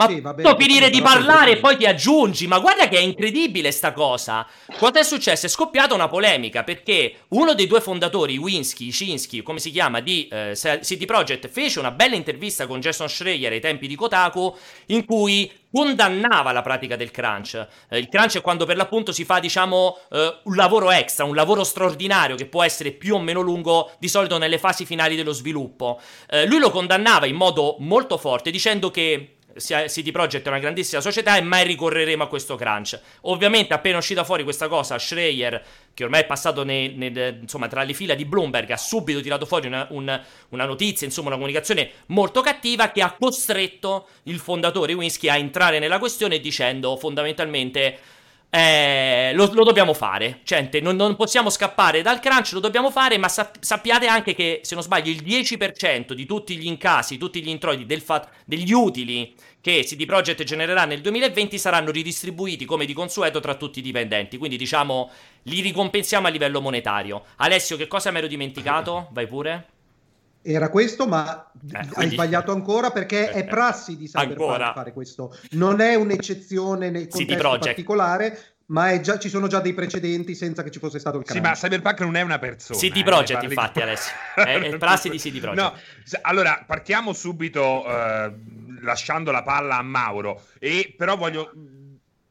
Ma 0.02 0.14
sì, 0.14 0.21
vabbè, 0.21 0.42
posso 0.42 0.56
finire 0.56 0.90
di 0.90 1.00
parlare 1.00 1.52
e 1.52 1.56
poi 1.59 1.76
ti 1.76 1.87
aggiungi. 1.87 2.47
Ma 2.47 2.59
guarda 2.59 2.88
che 2.88 2.97
è 2.97 3.00
incredibile 3.00 3.71
sta 3.71 3.92
cosa. 3.92 4.47
Cosa 4.78 5.00
è 5.00 5.02
successo? 5.04 5.47
È 5.47 5.49
scoppiata 5.49 5.94
una 5.94 6.09
polemica 6.09 6.62
perché 6.64 7.14
uno 7.28 7.54
dei 7.54 7.66
due 7.66 7.80
fondatori, 7.80 8.37
Winsky, 8.37 8.90
Shinsky, 8.90 9.42
come 9.42 9.59
si 9.59 9.71
chiama, 9.71 10.00
di 10.00 10.28
eh, 10.28 10.54
City 10.54 11.04
Project, 11.04 11.49
fece 11.49 11.78
una 11.78 11.90
bella 11.90 12.14
intervista 12.14 12.66
con 12.66 12.80
Jason 12.80 13.09
Schreier 13.09 13.52
ai 13.52 13.61
tempi 13.61 13.87
di 13.87 13.94
Kotaku 13.94 14.54
in 14.87 15.04
cui 15.04 15.50
condannava 15.73 16.52
la 16.52 16.61
pratica 16.61 16.97
del 16.97 17.11
crunch. 17.11 17.66
Eh, 17.88 17.99
il 17.99 18.09
crunch 18.09 18.37
è 18.37 18.40
quando 18.42 18.66
per 18.66 18.76
l'appunto 18.76 19.11
si 19.11 19.25
fa, 19.25 19.38
diciamo, 19.38 19.99
eh, 20.11 20.40
un 20.44 20.54
lavoro 20.54 20.90
extra, 20.90 21.25
un 21.25 21.35
lavoro 21.35 21.64
straordinario 21.64 22.37
che 22.37 22.47
può 22.47 22.62
essere 22.62 22.92
più 22.92 23.14
o 23.14 23.21
meno 23.21 23.40
lungo, 23.40 23.92
di 23.99 24.09
solito 24.09 24.37
nelle 24.37 24.59
fasi 24.59 24.85
finali 24.85 25.16
dello 25.16 25.32
sviluppo. 25.32 25.99
Eh, 26.28 26.47
lui 26.47 26.59
lo 26.59 26.71
condannava 26.71 27.26
in 27.26 27.37
modo 27.37 27.76
molto 27.78 28.18
forte 28.18 28.50
dicendo 28.50 28.90
che 28.90 29.37
CD 29.56 30.11
Projekt 30.11 30.47
è 30.47 30.49
una 30.49 30.59
grandissima 30.59 31.00
società 31.00 31.37
e 31.37 31.42
mai 31.42 31.66
ricorreremo 31.66 32.23
a 32.23 32.28
questo 32.28 32.56
crunch. 32.56 32.99
Ovviamente, 33.23 33.75
appena 33.75 33.99
uscita 33.99 34.25
fuori 34.25 34.42
questa 34.44 34.68
cosa, 34.68 34.99
Schreier, 34.99 35.62
che 35.94 36.04
ormai 36.04 36.23
è 36.23 36.26
passato 36.26 36.64
nei, 36.64 36.94
nei, 36.94 37.12
insomma, 37.40 37.68
tra 37.68 37.82
le 37.82 37.92
fila 37.92 38.14
di 38.14 38.25
Bloomberg, 38.25 38.71
ha 38.71 38.76
subito 38.76 39.21
tirato 39.21 39.47
fuori 39.47 39.66
una, 39.66 39.87
una, 39.90 40.25
una, 40.50 40.64
notizia, 40.64 41.06
insomma, 41.06 41.28
una 41.28 41.37
comunicazione 41.37 41.90
molto 42.06 42.40
cattiva 42.40 42.90
che 42.90 43.02
ha 43.02 43.14
costretto 43.18 44.09
il 44.25 44.38
fondatore 44.38 44.92
Winsky 44.94 45.28
a 45.28 45.37
entrare 45.37 45.78
nella 45.78 45.99
questione 45.99 46.40
dicendo 46.40 46.97
fondamentalmente. 46.97 47.99
Eh, 48.54 49.32
lo, 49.32 49.50
lo, 49.54 49.64
dobbiamo 49.64 49.94
fare. 49.94 50.40
Gente, 50.44 50.78
non, 50.82 50.94
non, 50.94 51.16
possiamo 51.16 51.49
scappare 51.49 52.02
dal 52.02 52.21
crunch, 52.21 52.52
lo 52.52 52.61
dobbiamo 52.61 52.90
fare, 52.90 53.16
ma 53.16 53.26
sap- 53.30 53.56
sappiate 53.62 54.06
anche 54.06 54.35
che, 54.35 54.61
se 54.62 54.75
non 54.75 54.85
sbaglio, 54.85 55.11
il 55.11 55.23
10% 55.23 56.12
di 56.12 56.26
tutti 56.26 56.59
gli 56.59 56.66
incassi, 56.66 57.16
tutti 57.16 57.42
gli 57.42 57.49
introiti 57.49 57.99
fa- 58.00 58.28
degli 58.44 58.71
utili 58.71 59.35
che 59.58 59.84
CD 59.84 60.04
Projekt 60.04 60.43
genererà 60.43 60.84
nel 60.84 61.00
2020 61.00 61.56
saranno 61.56 61.91
ridistribuiti 61.91 62.67
come 62.67 62.84
di 62.84 62.93
consueto 62.93 63.41
tra 63.41 63.54
tutti 63.54 63.78
i 63.78 63.82
dipendenti. 63.82 64.36
Quindi, 64.36 64.58
diciamo, 64.58 65.10
li 65.45 65.62
ricompensiamo 65.62 66.26
a 66.26 66.30
livello 66.30 66.60
monetario. 66.60 67.25
Alessio, 67.36 67.78
che 67.78 67.86
cosa 67.86 68.10
mi 68.10 68.19
ero 68.19 68.26
dimenticato? 68.26 69.08
Vai 69.12 69.26
pure. 69.26 69.72
Era 70.43 70.71
questo, 70.71 71.07
ma 71.07 71.50
eh, 71.73 71.76
hai 71.76 71.89
quindi... 71.89 72.15
sbagliato 72.15 72.50
ancora 72.50 72.91
perché 72.91 73.31
è 73.31 73.45
prassi 73.45 73.97
di 73.97 74.09
Cyberpunk 74.09 74.73
fare 74.73 74.93
questo. 74.93 75.37
Non 75.52 75.81
è 75.81 75.95
un'eccezione 75.95 76.91
nel 76.91 77.07
contesto 77.07 77.59
particolare, 77.59 78.39
ma 78.67 78.99
già, 79.00 79.19
ci 79.19 79.28
sono 79.28 79.47
già 79.47 79.61
dei 79.61 79.73
precedenti 79.73 80.35
senza 80.35 80.63
che 80.63 80.71
ci 80.71 80.78
fosse 80.78 80.99
stato 80.99 81.19
il 81.19 81.25
crunch. 81.25 81.43
Sì, 81.43 81.49
ma 81.49 81.55
Cyberpunk 81.55 82.00
non 82.00 82.17
è 82.17 82.23
una 82.23 82.39
persona. 82.39 82.78
CD 82.78 82.97
eh, 82.97 83.02
Projekt, 83.05 83.43
eh, 83.43 83.47
infatti, 83.47 83.78
di... 83.78 83.83
adesso. 83.83 84.11
È, 84.35 84.59
è 84.59 84.78
prassi 84.78 85.09
di 85.11 85.19
CD 85.19 85.39
Projekt. 85.39 85.61
No, 85.61 85.75
allora, 86.23 86.65
partiamo 86.67 87.13
subito 87.13 87.87
eh, 87.87 88.33
lasciando 88.81 89.31
la 89.31 89.43
palla 89.43 89.78
a 89.78 89.83
Mauro, 89.83 90.43
e 90.59 90.95
però 90.97 91.17
voglio 91.17 91.52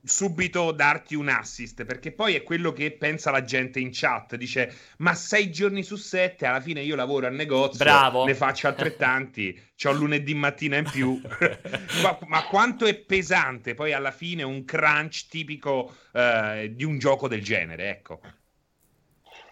subito 0.03 0.71
darti 0.71 1.15
un 1.15 1.29
assist 1.29 1.85
perché 1.85 2.11
poi 2.11 2.35
è 2.35 2.43
quello 2.43 2.73
che 2.73 2.91
pensa 2.91 3.29
la 3.29 3.43
gente 3.43 3.79
in 3.79 3.89
chat 3.91 4.35
dice 4.35 4.73
ma 4.97 5.13
sei 5.13 5.51
giorni 5.51 5.83
su 5.83 5.95
sette 5.95 6.45
alla 6.47 6.59
fine 6.59 6.81
io 6.81 6.95
lavoro 6.95 7.27
al 7.27 7.33
negozio 7.33 7.83
Bravo. 7.83 8.25
ne 8.25 8.33
faccio 8.33 8.67
altrettanti 8.67 9.69
c'ho 9.75 9.91
lunedì 9.91 10.33
mattina 10.33 10.77
in 10.77 10.89
più 10.89 11.21
ma, 12.01 12.17
ma, 12.25 12.43
quanto 12.45 12.85
è 12.85 12.95
pesante 12.95 13.75
poi 13.75 13.93
alla 13.93 14.11
fine 14.11 14.41
un 14.41 14.65
crunch 14.65 15.27
tipico 15.29 15.95
eh, 16.13 16.71
di 16.73 16.83
un 16.83 16.97
gioco 16.97 17.27
del 17.27 17.43
genere 17.43 17.89
ecco 17.89 18.21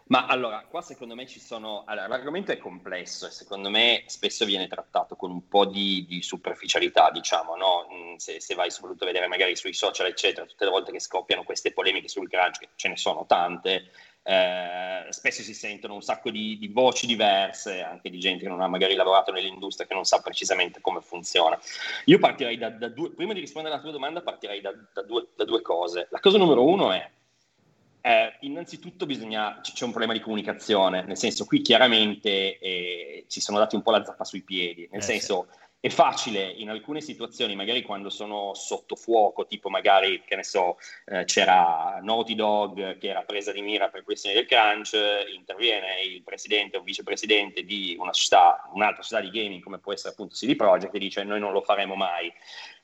ma 0.09 0.25
allora, 0.25 0.65
qua 0.67 0.81
secondo 0.81 1.13
me 1.13 1.27
ci 1.27 1.39
sono... 1.39 1.83
Allora, 1.85 2.07
l'argomento 2.07 2.51
è 2.51 2.57
complesso 2.57 3.27
e 3.27 3.31
secondo 3.31 3.69
me 3.69 4.03
spesso 4.07 4.43
viene 4.43 4.67
trattato 4.67 5.15
con 5.15 5.29
un 5.29 5.47
po' 5.47 5.65
di, 5.65 6.05
di 6.07 6.23
superficialità, 6.23 7.11
diciamo, 7.11 7.55
no? 7.55 7.87
Mm, 7.93 8.15
se, 8.15 8.41
se, 8.41 8.55
vai 8.55 8.71
soprattutto 8.71 9.03
a 9.03 9.07
vedere 9.07 9.27
magari 9.27 9.55
sui 9.55 9.73
social, 9.73 10.07
eccetera, 10.07 10.47
tutte 10.47 10.65
le 10.65 10.71
volte 10.71 10.91
che 10.91 10.99
scoppiano 10.99 11.43
queste 11.43 11.73
polemiche 11.73 12.07
sul 12.07 12.27
crunch, 12.27 12.57
che 12.57 12.69
ce 12.75 12.87
ne 12.87 12.97
sono 12.97 13.27
tante, 13.27 13.91
eh, 14.23 15.05
spesso 15.09 15.43
si 15.43 15.53
sentono 15.53 15.93
un 15.93 16.01
sacco 16.01 16.31
di, 16.31 16.57
di, 16.57 16.69
voci 16.69 17.05
diverse, 17.05 17.81
anche 17.81 18.09
di 18.09 18.19
gente 18.19 18.43
che 18.43 18.49
non 18.49 18.61
ha 18.61 18.67
magari 18.67 18.95
lavorato 18.95 19.31
nell'industria, 19.31 19.85
che 19.85 19.93
non 19.93 20.05
sa 20.05 20.21
precisamente 20.21 20.81
come 20.81 21.01
funziona. 21.01 21.59
Io 22.05 22.17
partirei 22.17 22.57
da, 22.57 22.71
da 22.71 22.89
due... 22.89 23.11
Prima 23.11 23.33
di 23.33 23.41
rispondere 23.41 23.75
alla 23.75 23.83
tua 23.83 23.91
domanda, 23.91 24.23
partirei 24.23 24.59
da, 24.59 24.73
da, 24.91 25.03
due, 25.03 25.27
da 25.35 25.45
due 25.45 25.61
cose. 25.61 26.07
La 26.09 26.19
cosa 26.19 26.39
numero 26.39 26.65
uno 26.65 26.91
è 26.91 27.07
eh, 28.09 28.33
innanzitutto 28.39 29.05
bisogna, 29.05 29.59
c'è 29.61 29.83
un 29.83 29.91
problema 29.91 30.13
di 30.13 30.19
comunicazione, 30.19 31.03
nel 31.03 31.15
senso 31.15 31.45
qui 31.45 31.61
chiaramente 31.61 32.57
eh, 32.57 33.25
ci 33.27 33.39
sono 33.39 33.59
dati 33.59 33.75
un 33.75 33.83
po' 33.83 33.91
la 33.91 34.03
zappa 34.03 34.23
sui 34.23 34.41
piedi, 34.41 34.87
nel 34.91 35.01
eh, 35.01 35.03
senso 35.03 35.47
sì. 35.51 35.59
è 35.81 35.89
facile 35.89 36.49
in 36.49 36.71
alcune 36.71 37.01
situazioni, 37.01 37.55
magari 37.55 37.83
quando 37.83 38.09
sono 38.09 38.55
sotto 38.55 38.95
fuoco, 38.95 39.45
tipo 39.45 39.69
magari, 39.69 40.23
che 40.25 40.35
ne 40.35 40.43
so, 40.43 40.77
eh, 41.05 41.23
c'era 41.25 41.99
Naughty 42.01 42.33
Dog 42.33 42.97
che 42.97 43.09
era 43.09 43.21
presa 43.21 43.51
di 43.51 43.61
mira 43.61 43.89
per 43.89 44.03
questioni 44.03 44.35
del 44.35 44.47
crunch, 44.47 44.97
interviene 45.35 46.01
il 46.01 46.23
presidente 46.23 46.77
o 46.77 46.81
vicepresidente 46.81 47.63
di 47.63 47.95
una 47.99 48.11
società, 48.11 48.67
un'altra 48.73 49.03
società 49.03 49.29
di 49.29 49.39
gaming 49.39 49.61
come 49.61 49.77
può 49.77 49.93
essere 49.93 50.13
appunto 50.13 50.33
CD 50.33 50.55
Projekt 50.55 50.95
e 50.95 50.99
dice 50.99 51.23
noi 51.23 51.39
non 51.39 51.51
lo 51.51 51.61
faremo 51.61 51.93
mai 51.93 52.33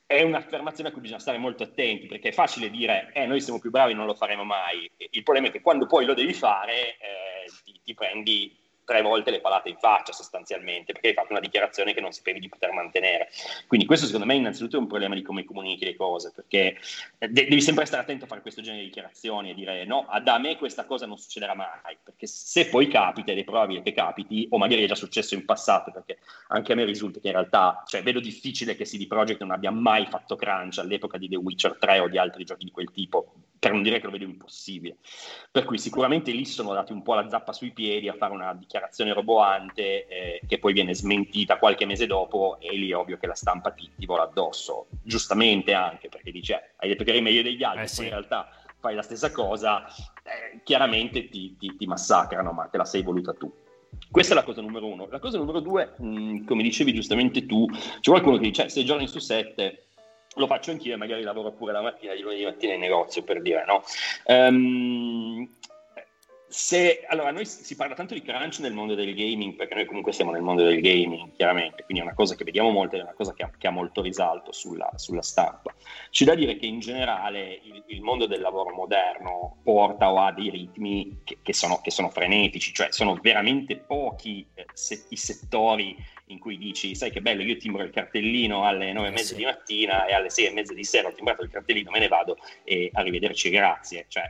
è 0.08 0.22
un'affermazione 0.22 0.90
a 0.90 0.92
cui 0.92 1.02
bisogna 1.02 1.20
stare 1.20 1.38
molto 1.38 1.64
attenti 1.64 2.06
perché 2.06 2.30
è 2.30 2.34
facile 2.34 2.70
dire 2.70 3.12
eh, 3.14 3.26
noi 3.26 3.42
siamo 3.42 3.60
più 3.60 3.72
bravi, 3.72 3.94
non 3.94 4.06
lo 4.06 4.14
faremo 4.14 4.44
mai. 4.44 4.90
Il 4.98 5.24
problema 5.24 5.48
è 5.48 5.52
che 5.52 5.62
quando 5.62 5.88
poi 5.88 6.06
lo 6.06 6.14
devi 6.14 6.34
fare 6.34 6.98
eh, 6.98 7.52
ti, 7.64 7.80
ti, 7.84 7.94
prendi 7.94 8.56
tre 8.86 9.02
volte 9.02 9.32
le 9.32 9.42
palate 9.42 9.70
in 9.70 9.78
faccia 9.78 10.14
sostanzialmente, 10.14 10.94
perché 10.94 11.10
hai 11.10 11.14
fatto 11.14 11.32
una 11.32 11.42
dichiarazione 11.42 11.94
che 11.94 12.00
non 12.00 12.12
sapevi 12.12 12.40
di 12.40 12.48
poter 12.48 12.72
mantenere. 12.72 13.30
Quindi 13.68 13.86
questo 13.86 14.06
secondo 14.06 14.28
me 14.28 14.36
innanzitutto 14.36 14.78
è 14.78 14.80
un 14.80 14.88
problema 14.88 15.16
di 15.16 15.24
come 15.24 15.44
comunichi 15.44 15.84
le 15.84 15.96
cose, 15.96 16.32
perché 16.34 16.78
eh, 17.18 17.28
de- 17.28 17.48
devi 17.48 17.62
sempre 17.62 17.86
stare 17.86 18.04
attento 18.04 18.26
a 18.26 18.28
fare 18.28 18.42
questo 18.42 18.62
genere 18.62 18.84
di 18.84 18.90
dichiarazioni 18.90 19.50
e 19.50 19.54
dire 19.56 19.84
no, 19.86 20.08
da 20.24 20.38
me 20.38 20.56
questa 20.58 20.86
cosa 20.86 21.06
non 21.06 21.18
succederà 21.18 21.56
mai, 21.56 21.98
perché 22.02 22.28
se 22.28 22.70
poi 22.70 22.88
capita, 22.88 23.32
ed 23.32 23.40
è 23.40 23.44
probabile 23.44 23.82
che 23.82 23.92
capiti, 23.92 24.48
o 24.52 24.58
magari 24.58 24.84
è 24.84 24.88
già 24.88 24.96
successo 24.96 25.34
in 25.34 25.46
passato, 25.46 25.92
perché 25.92 26.20
anche 26.50 26.72
a 26.72 26.76
me 26.76 26.86
risulta 26.86 27.20
che 27.20 27.28
in 27.28 27.34
realtà, 27.34 27.84
cioè 27.88 28.04
vedo 28.04 28.20
difficile 28.20 28.76
che 28.76 28.86
CD 28.86 29.08
Projekt 29.08 29.42
non 29.42 29.52
abbia 29.52 29.72
mai 29.72 30.06
fatto 30.06 30.36
crunch 30.36 30.78
all'epoca 30.78 31.18
di 31.18 31.28
The 31.28 31.38
Witcher 31.38 31.78
3 31.80 32.00
o 32.00 32.08
di 32.08 32.20
altri 32.20 32.44
giochi 32.44 32.66
di 32.66 32.72
quel 32.72 32.92
tipo, 32.92 33.34
per 33.58 33.72
non 33.72 33.82
dire 33.82 34.00
che 34.00 34.06
lo 34.06 34.12
vedo 34.12 34.26
impossibile. 34.26 34.98
Per 35.50 35.66
cui 35.66 35.80
sicuramente 35.80 36.32
lì 36.32 36.46
sono 36.46 36.74
dati 36.74 36.92
un 36.92 37.02
po' 37.02 37.16
la 37.16 37.28
zappa 37.28 37.52
sui 37.52 37.72
piedi 37.72 38.08
a 38.08 38.14
fare 38.14 38.34
una 38.34 38.54
dichiarazione 38.54 38.75
roboante 39.14 40.08
eh, 40.08 40.42
che 40.48 40.60
poi 40.60 40.74
viene 40.74 40.94
smentita 40.94 41.58
qualche 41.58 41.86
mese 41.86 42.06
dopo 42.08 42.58
e 42.60 42.76
lì 42.76 42.90
è 42.90 42.96
ovvio 42.96 43.18
che 43.18 43.28
la 43.28 43.36
stampa 43.36 43.72
ti, 43.72 43.90
ti 43.96 44.06
vola 44.06 44.24
addosso, 44.24 44.88
giustamente 45.04 45.74
anche 45.74 46.10
perché 46.10 46.32
dice 46.32 46.74
hai 46.78 46.90
detto 46.90 47.04
che 47.04 47.12
eri 47.12 47.22
meglio 47.22 47.42
degli 47.42 47.64
altri, 47.64 47.84
eh 47.84 47.88
sì. 47.88 48.04
in 48.04 48.10
realtà 48.10 48.50
fai 48.80 48.96
la 48.96 49.02
stessa 49.02 49.32
cosa, 49.32 49.86
eh, 49.88 50.62
chiaramente 50.64 51.28
ti, 51.30 51.56
ti, 51.58 51.76
ti 51.76 51.86
massacrano, 51.88 52.52
ma 52.52 52.66
te 52.68 52.78
la 52.78 52.86
sei 52.86 53.02
voluta 53.02 53.34
tu. 53.34 53.52
Questa 54.12 54.34
è 54.34 54.36
la 54.36 54.44
cosa 54.44 54.62
numero 54.62 54.86
uno. 54.86 55.08
La 55.10 55.20
cosa 55.20 55.38
numero 55.38 55.60
due, 55.60 55.94
mh, 55.98 56.46
come 56.46 56.62
dicevi 56.62 56.94
giustamente 56.94 57.46
tu, 57.46 57.66
c'è 57.68 58.12
qualcuno 58.12 58.38
che 58.38 58.44
dice 58.44 58.70
6 58.70 58.82
eh, 58.82 58.86
giorni 58.86 59.08
su 59.08 59.20
7 59.20 59.86
lo 60.36 60.48
faccio 60.48 60.72
anch'io 60.72 60.94
e 60.94 60.98
magari 60.98 61.24
lavoro 61.24 61.52
pure 61.52 61.72
la 61.72 61.82
mattina 61.82 62.14
di 62.14 62.22
lunedì 62.22 62.44
mattina 62.44 62.74
in 62.74 62.82
negozio 62.82 63.24
per 63.24 63.42
dire 63.42 63.64
no. 63.66 63.84
Um, 64.26 65.50
se, 66.58 67.04
allora, 67.10 67.32
noi 67.32 67.46
si 67.46 67.76
parla 67.76 67.96
tanto 67.96 68.14
di 68.14 68.22
crunch 68.22 68.60
nel 68.60 68.72
mondo 68.72 68.96
del 68.96 69.14
gaming, 69.14 69.56
perché 69.56 69.76
noi 69.76 69.86
comunque 69.86 70.14
siamo 70.14 70.32
nel 70.32 70.42
mondo 70.42 70.64
del 70.64 70.80
gaming, 70.80 71.36
chiaramente, 71.36 71.84
quindi 71.84 72.02
è 72.02 72.06
una 72.06 72.16
cosa 72.16 72.34
che 72.36 72.46
vediamo 72.46 72.70
molto, 72.70 72.96
è 72.96 73.02
una 73.02 73.14
cosa 73.14 73.34
che 73.34 73.44
ha, 73.44 73.52
che 73.58 73.68
ha 73.68 73.72
molto 73.72 74.02
risalto 74.02 74.54
sulla, 74.54 74.90
sulla, 74.96 75.22
stampa. 75.22 75.76
C'è 76.10 76.24
da 76.24 76.34
dire 76.34 76.56
che 76.56 76.66
in 76.66 76.80
generale 76.80 77.60
il, 77.62 77.84
il, 77.88 78.02
mondo 78.02 78.26
del 78.26 78.40
lavoro 78.40 78.74
moderno 78.74 79.58
porta 79.64 80.10
o 80.10 80.20
ha 80.20 80.32
dei 80.32 80.50
ritmi 80.50 81.24
che, 81.26 81.40
che, 81.42 81.52
sono, 81.52 81.82
che 81.82 81.92
sono, 81.92 82.10
frenetici, 82.10 82.74
cioè 82.74 82.88
sono 82.90 83.20
veramente 83.22 83.76
pochi 83.76 84.48
eh, 84.54 84.66
se, 84.72 85.08
i 85.10 85.18
settori 85.18 85.94
in 86.28 86.40
cui 86.40 86.58
dici, 86.58 86.96
sai 86.96 87.12
che 87.12 87.20
bello, 87.20 87.44
io 87.44 87.58
timbro 87.58 87.84
il 87.84 87.92
cartellino 87.92 88.64
alle 88.64 88.94
nove 88.94 89.10
e 89.10 89.12
mezza 89.12 89.34
sì. 89.34 89.36
di 89.36 89.44
mattina 89.44 90.06
e 90.06 90.14
alle 90.14 90.30
sei 90.30 90.46
e 90.46 90.52
mezza 90.52 90.74
di 90.74 90.86
sera 90.86 91.10
ho 91.10 91.12
timbrato 91.12 91.44
il 91.44 91.50
cartellino, 91.50 91.92
me 91.92 92.00
ne 92.00 92.08
vado 92.08 92.38
e 92.64 92.90
arrivederci, 92.94 93.50
grazie. 93.50 94.06
Cioè, 94.08 94.24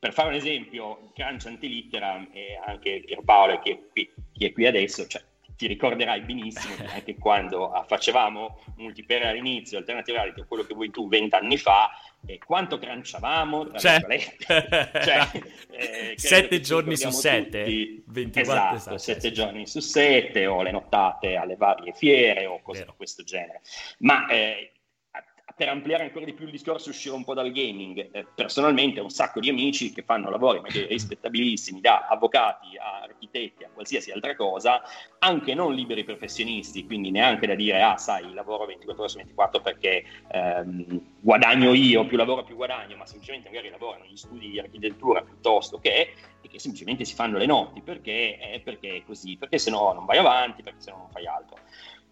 per 0.00 0.14
fare 0.14 0.28
un 0.28 0.34
esempio, 0.34 1.10
Crunch 1.14 1.44
Antilitteram 1.44 2.30
e 2.32 2.58
anche 2.64 3.02
Pierpaolo 3.04 3.58
che 3.58 3.70
è 3.70 3.78
qui, 3.92 4.10
chi 4.32 4.46
è 4.46 4.52
qui 4.52 4.66
adesso, 4.66 5.06
cioè, 5.06 5.22
ti 5.54 5.66
ricorderai 5.66 6.22
benissimo 6.22 6.74
che 6.74 6.86
anche 6.86 7.16
quando 7.20 7.70
facevamo 7.86 8.60
multiplayer 8.76 9.26
all'inizio, 9.26 9.76
Alternative 9.76 10.16
Reality 10.16 10.44
quello 10.48 10.64
che 10.64 10.72
vuoi 10.72 10.90
tu 10.90 11.06
vent'anni 11.06 11.58
fa, 11.58 11.90
eh, 12.24 12.38
quanto 12.38 12.78
cranciavamo? 12.78 13.72
Cioè, 13.72 14.00
cioè, 14.48 15.28
eh, 15.70 16.14
sette 16.16 16.60
giorni 16.60 16.96
su 16.96 17.10
sette, 17.10 18.02
24, 18.06 18.40
esatto, 18.40 18.76
esatto, 18.76 18.96
sette 18.96 19.20
sì. 19.28 19.32
giorni 19.34 19.66
su 19.66 19.80
sette 19.80 20.46
o 20.46 20.62
le 20.62 20.70
nottate 20.70 21.36
alle 21.36 21.56
varie 21.56 21.92
fiere 21.92 22.46
o 22.46 22.62
cose 22.62 22.86
di 22.86 22.92
questo 22.96 23.22
genere. 23.22 23.60
Ma 23.98 24.26
eh, 24.28 24.72
per 25.60 25.68
ampliare 25.68 26.04
ancora 26.04 26.24
di 26.24 26.32
più 26.32 26.46
il 26.46 26.52
discorso 26.52 26.88
e 26.88 26.92
uscire 26.92 27.14
un 27.14 27.22
po' 27.22 27.34
dal 27.34 27.52
gaming, 27.52 28.08
eh, 28.12 28.26
personalmente 28.34 28.98
ho 28.98 29.02
un 29.02 29.10
sacco 29.10 29.40
di 29.40 29.50
amici 29.50 29.92
che 29.92 30.00
fanno 30.00 30.30
lavori 30.30 30.58
magari 30.58 30.86
rispettabilissimi, 30.86 31.82
da 31.82 32.06
avvocati 32.08 32.78
a 32.78 33.02
architetti 33.02 33.64
a 33.64 33.68
qualsiasi 33.70 34.10
altra 34.10 34.34
cosa, 34.34 34.80
anche 35.18 35.52
non 35.52 35.74
liberi 35.74 36.02
professionisti, 36.02 36.86
quindi 36.86 37.10
neanche 37.10 37.46
da 37.46 37.54
dire, 37.54 37.82
ah 37.82 37.98
sai, 37.98 38.32
lavoro 38.32 38.64
24 38.64 39.02
ore 39.02 39.12
su 39.12 39.18
24 39.18 39.60
perché 39.60 40.02
ehm, 40.32 41.02
guadagno 41.20 41.74
io, 41.74 42.06
più 42.06 42.16
lavoro 42.16 42.42
più 42.42 42.56
guadagno, 42.56 42.96
ma 42.96 43.04
semplicemente 43.04 43.50
magari 43.50 43.68
lavorano 43.68 44.06
in 44.06 44.16
studi 44.16 44.48
di 44.48 44.58
architettura 44.58 45.20
piuttosto 45.20 45.78
che, 45.78 46.14
e 46.40 46.48
che 46.48 46.58
semplicemente 46.58 47.04
si 47.04 47.14
fanno 47.14 47.36
le 47.36 47.44
notti 47.44 47.82
perché, 47.82 48.38
eh, 48.38 48.60
perché 48.64 48.96
è 48.96 49.02
così, 49.04 49.36
perché 49.36 49.58
se 49.58 49.68
no 49.68 49.92
non 49.92 50.06
vai 50.06 50.16
avanti, 50.16 50.62
perché 50.62 50.80
se 50.80 50.90
no 50.90 50.96
non 50.96 51.10
fai 51.10 51.26
altro. 51.26 51.58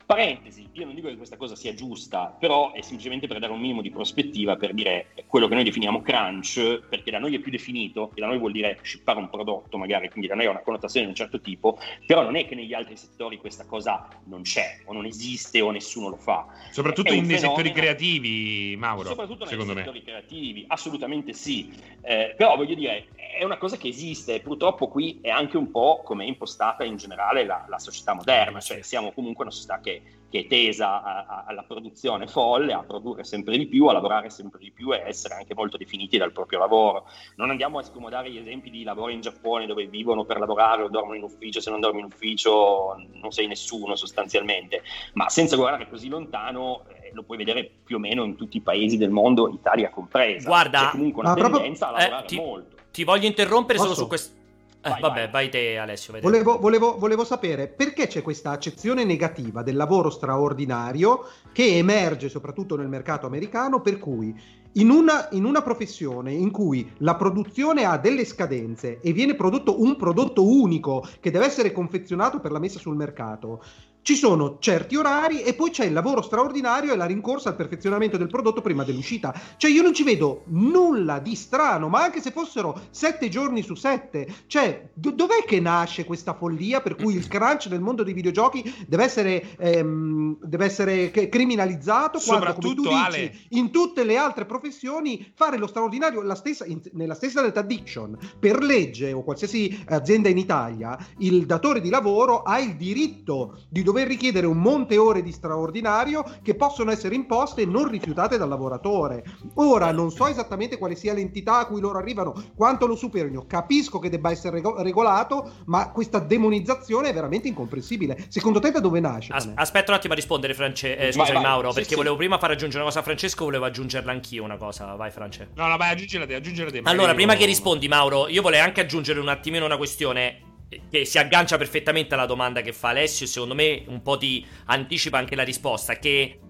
Parentesi, 0.08 0.66
io 0.72 0.86
non 0.86 0.94
dico 0.94 1.08
che 1.08 1.18
questa 1.18 1.36
cosa 1.36 1.54
sia 1.54 1.74
giusta, 1.74 2.34
però 2.40 2.72
è 2.72 2.80
semplicemente 2.80 3.26
per 3.26 3.38
dare 3.40 3.52
un 3.52 3.60
minimo 3.60 3.82
di 3.82 3.90
prospettiva, 3.90 4.56
per 4.56 4.72
dire 4.72 5.08
quello 5.26 5.48
che 5.48 5.54
noi 5.54 5.64
definiamo 5.64 6.00
crunch, 6.00 6.80
perché 6.88 7.10
da 7.10 7.18
noi 7.18 7.34
è 7.34 7.40
più 7.40 7.50
definito, 7.50 8.12
e 8.14 8.20
da 8.22 8.26
noi 8.26 8.38
vuol 8.38 8.52
dire 8.52 8.78
shippare 8.80 9.18
un 9.18 9.28
prodotto 9.28 9.76
magari, 9.76 10.08
quindi 10.08 10.26
da 10.26 10.34
noi 10.34 10.46
ha 10.46 10.50
una 10.50 10.60
connotazione 10.60 11.04
di 11.04 11.12
un 11.12 11.14
certo 11.14 11.42
tipo, 11.42 11.78
però 12.06 12.22
non 12.22 12.36
è 12.36 12.46
che 12.46 12.54
negli 12.54 12.72
altri 12.72 12.96
settori 12.96 13.36
questa 13.36 13.66
cosa 13.66 14.08
non 14.24 14.40
c'è, 14.40 14.80
o 14.86 14.94
non 14.94 15.04
esiste, 15.04 15.60
o 15.60 15.70
nessuno 15.70 16.08
lo 16.08 16.16
fa. 16.16 16.46
Soprattutto 16.70 17.10
nei 17.10 17.20
fenomeno... 17.20 17.40
settori 17.40 17.72
creativi, 17.72 18.76
Mauro, 18.78 19.08
Soprattutto 19.10 19.44
nei 19.44 19.60
settori 19.60 20.02
creativi, 20.02 20.64
assolutamente 20.68 21.34
sì. 21.34 21.70
Eh, 22.00 22.32
però 22.34 22.56
voglio 22.56 22.74
dire, 22.74 23.08
è 23.38 23.44
una 23.44 23.58
cosa 23.58 23.76
che 23.76 23.88
esiste, 23.88 24.36
e 24.36 24.40
purtroppo 24.40 24.88
qui 24.88 25.18
è 25.20 25.28
anche 25.28 25.58
un 25.58 25.70
po' 25.70 26.00
come 26.02 26.24
è 26.24 26.28
impostata 26.28 26.82
in 26.82 26.96
generale 26.96 27.44
la, 27.44 27.66
la 27.68 27.78
società 27.78 28.14
moderna, 28.14 28.58
cioè 28.60 28.80
siamo 28.80 29.12
comunque 29.12 29.44
una 29.44 29.52
società 29.52 29.80
che 29.80 29.96
che, 30.28 30.40
è 30.40 30.46
tesa 30.46 31.02
a, 31.02 31.24
a, 31.26 31.44
alla 31.46 31.62
produzione 31.62 32.26
folle, 32.26 32.72
a 32.72 32.82
produrre 32.82 33.24
sempre 33.24 33.56
di 33.56 33.66
più, 33.66 33.86
a 33.86 33.92
lavorare 33.92 34.30
sempre 34.30 34.58
di 34.60 34.70
più 34.70 34.92
e 34.92 35.02
essere 35.06 35.34
anche 35.34 35.54
molto 35.54 35.76
definiti 35.76 36.18
dal 36.18 36.32
proprio 36.32 36.58
lavoro. 36.58 37.06
Non 37.36 37.50
andiamo 37.50 37.78
a 37.78 37.82
scomodare 37.82 38.30
gli 38.30 38.36
esempi 38.36 38.70
di 38.70 38.82
lavoro 38.82 39.10
in 39.10 39.20
Giappone 39.20 39.66
dove 39.66 39.86
vivono 39.86 40.24
per 40.24 40.38
lavorare 40.38 40.82
o 40.82 40.88
dormono 40.88 41.16
in 41.16 41.22
ufficio, 41.22 41.60
se 41.60 41.70
non 41.70 41.80
dormi 41.80 42.00
in 42.00 42.06
ufficio 42.06 42.96
non 43.12 43.32
sei 43.32 43.46
nessuno 43.46 43.96
sostanzialmente, 43.96 44.82
ma 45.14 45.28
senza 45.28 45.56
guardare 45.56 45.88
così 45.88 46.08
lontano 46.08 46.84
eh, 46.88 47.10
lo 47.12 47.22
puoi 47.22 47.38
vedere 47.38 47.70
più 47.84 47.96
o 47.96 47.98
meno 47.98 48.24
in 48.24 48.36
tutti 48.36 48.58
i 48.58 48.62
paesi 48.62 48.96
del 48.96 49.10
mondo, 49.10 49.48
Italia 49.48 49.90
compresa. 49.90 50.48
Guarda, 50.48 50.86
c'è 50.86 50.90
comunque 50.90 51.22
una 51.22 51.34
tendenza 51.34 51.86
proprio, 51.86 51.86
a 51.86 51.90
lavorare 51.92 52.24
eh, 52.24 52.28
ti, 52.28 52.36
molto. 52.36 52.76
Ti 52.90 53.04
voglio 53.04 53.26
interrompere 53.26 53.78
Posso? 53.78 53.94
solo 53.94 54.02
su 54.02 54.08
questo 54.08 54.37
eh, 54.80 54.90
vai, 54.90 55.00
vabbè, 55.00 55.20
vai. 55.22 55.30
vai. 55.30 55.48
te 55.48 55.76
Alessio. 55.76 56.12
Vai 56.12 56.20
volevo, 56.20 56.58
volevo, 56.58 56.98
volevo, 56.98 57.24
sapere 57.24 57.66
perché 57.66 58.06
c'è 58.06 58.22
questa 58.22 58.50
accezione 58.50 59.04
negativa 59.04 59.62
del 59.62 59.76
lavoro 59.76 60.10
straordinario 60.10 61.26
che 61.52 61.76
emerge 61.76 62.28
soprattutto 62.28 62.76
nel 62.76 62.88
mercato 62.88 63.26
americano, 63.26 63.80
per 63.80 63.98
cui 63.98 64.34
in 64.72 64.90
una, 64.90 65.28
in 65.32 65.44
una, 65.44 65.62
professione 65.62 66.32
in 66.32 66.50
cui 66.50 66.92
la 66.98 67.16
produzione 67.16 67.84
ha 67.84 67.98
delle 67.98 68.24
scadenze 68.24 69.00
e 69.00 69.12
viene 69.12 69.34
prodotto 69.34 69.82
un 69.82 69.96
prodotto 69.96 70.46
unico 70.46 71.06
che 71.20 71.30
deve 71.30 71.46
essere 71.46 71.72
confezionato 71.72 72.38
per 72.38 72.52
la 72.52 72.58
messa 72.58 72.78
sul 72.78 72.94
mercato, 72.94 73.62
ci 74.02 74.16
sono 74.16 74.56
certi 74.58 74.96
orari 74.96 75.42
e 75.42 75.54
poi 75.54 75.70
c'è 75.70 75.84
il 75.84 75.92
lavoro 75.92 76.22
straordinario 76.22 76.92
e 76.92 76.96
la 76.96 77.04
rincorsa 77.04 77.50
al 77.50 77.56
perfezionamento 77.56 78.16
del 78.16 78.28
prodotto 78.28 78.62
prima 78.62 78.82
dell'uscita. 78.82 79.38
Cioè 79.56 79.70
io 79.70 79.82
non 79.82 79.92
ci 79.92 80.02
vedo 80.02 80.44
nulla 80.46 81.18
di 81.18 81.34
strano, 81.34 81.88
ma 81.88 82.04
anche 82.04 82.22
se 82.22 82.30
fossero 82.30 82.80
sette 82.90 83.28
giorni 83.28 83.62
su 83.62 83.74
sette, 83.74 84.26
cioè 84.46 84.88
do- 84.94 85.10
dov'è 85.10 85.44
che 85.44 85.60
nasce 85.60 86.06
questa 86.06 86.32
follia 86.32 86.80
per 86.80 86.94
cui 86.94 87.14
il 87.14 87.28
crunch 87.28 87.66
nel 87.66 87.80
mondo 87.80 88.02
dei 88.02 88.14
videogiochi 88.14 88.86
deve 88.86 89.04
essere, 89.04 89.56
ehm, 89.58 90.38
deve 90.40 90.64
essere 90.64 91.10
criminalizzato 91.10 92.18
quando, 92.18 92.54
come 92.54 92.74
tu 92.74 92.82
dici, 92.82 92.94
Ale... 92.94 93.34
in 93.50 93.70
tutte 93.70 94.04
le 94.04 94.16
altre 94.16 94.46
professioni 94.46 95.30
fare 95.34 95.58
lo 95.58 95.66
straordinario 95.66 96.22
stessa, 96.34 96.64
in, 96.64 96.80
nella 96.92 97.14
stessa 97.14 97.42
Red 97.42 97.56
Addiction, 97.56 98.16
per 98.38 98.62
legge 98.62 99.12
o 99.12 99.22
qualsiasi 99.22 99.84
azienda 99.88 100.30
in 100.30 100.38
Italia, 100.38 100.96
il 101.18 101.44
datore 101.44 101.82
di 101.82 101.90
lavoro 101.90 102.42
ha 102.42 102.58
il 102.58 102.76
diritto 102.76 103.60
di 103.68 103.82
dover 103.82 103.97
richiedere 104.06 104.46
un 104.46 104.58
monte 104.58 104.96
ore 104.96 105.22
di 105.22 105.32
straordinario 105.32 106.24
che 106.42 106.54
possono 106.54 106.90
essere 106.90 107.14
imposte 107.14 107.62
e 107.62 107.66
non 107.66 107.88
rifiutate 107.88 108.38
dal 108.38 108.48
lavoratore. 108.48 109.24
Ora 109.54 109.90
non 109.92 110.10
so 110.10 110.26
esattamente 110.26 110.78
quale 110.78 110.94
sia 110.94 111.14
l'entità 111.14 111.58
a 111.58 111.66
cui 111.66 111.80
loro 111.80 111.98
arrivano, 111.98 112.34
quanto 112.54 112.86
lo 112.86 112.96
superino, 112.96 113.46
capisco 113.46 113.98
che 113.98 114.10
debba 114.10 114.30
essere 114.30 114.62
regolato, 114.78 115.50
ma 115.66 115.90
questa 115.90 116.18
demonizzazione 116.18 117.10
è 117.10 117.14
veramente 117.14 117.48
incomprensibile. 117.48 118.26
Secondo 118.28 118.60
te 118.60 118.70
da 118.70 118.80
dove 118.80 119.00
nasce? 119.00 119.32
As- 119.32 119.50
aspetta 119.54 119.90
un 119.92 119.98
attimo 119.98 120.12
a 120.12 120.16
rispondere, 120.16 120.54
France- 120.54 120.96
eh, 120.96 121.12
vai, 121.12 121.32
vai. 121.32 121.42
Mauro, 121.42 121.68
sì, 121.68 121.74
perché 121.74 121.90
sì. 121.90 121.96
volevo 121.96 122.16
prima 122.16 122.38
far 122.38 122.50
aggiungere 122.50 122.78
una 122.82 122.88
cosa 122.88 123.00
a 123.00 123.02
Francesco, 123.02 123.44
volevo 123.44 123.64
aggiungerla 123.64 124.10
anch'io 124.10 124.44
una 124.44 124.56
cosa. 124.56 124.94
Vai, 124.94 125.10
France. 125.10 125.48
No, 125.54 125.66
no, 125.66 125.76
vai, 125.76 125.90
aggiungere 125.90 126.26
te, 126.26 126.34
aggiungere 126.34 126.70
te. 126.70 126.80
Allora, 126.84 127.14
prima 127.14 127.32
io... 127.32 127.38
che 127.38 127.44
rispondi, 127.46 127.88
Mauro, 127.88 128.28
io 128.28 128.42
volevo 128.42 128.64
anche 128.64 128.80
aggiungere 128.80 129.20
un 129.20 129.28
attimino 129.28 129.64
una 129.64 129.76
questione 129.76 130.47
che 130.90 131.04
si 131.04 131.18
aggancia 131.18 131.56
perfettamente 131.56 132.14
alla 132.14 132.26
domanda 132.26 132.60
che 132.60 132.72
fa 132.72 132.88
Alessio 132.88 133.26
secondo 133.26 133.54
me 133.54 133.84
un 133.86 134.02
po' 134.02 134.18
ti 134.18 134.44
anticipa 134.66 135.18
anche 135.18 135.34
la 135.34 135.42
risposta 135.42 135.96
che 135.96 136.40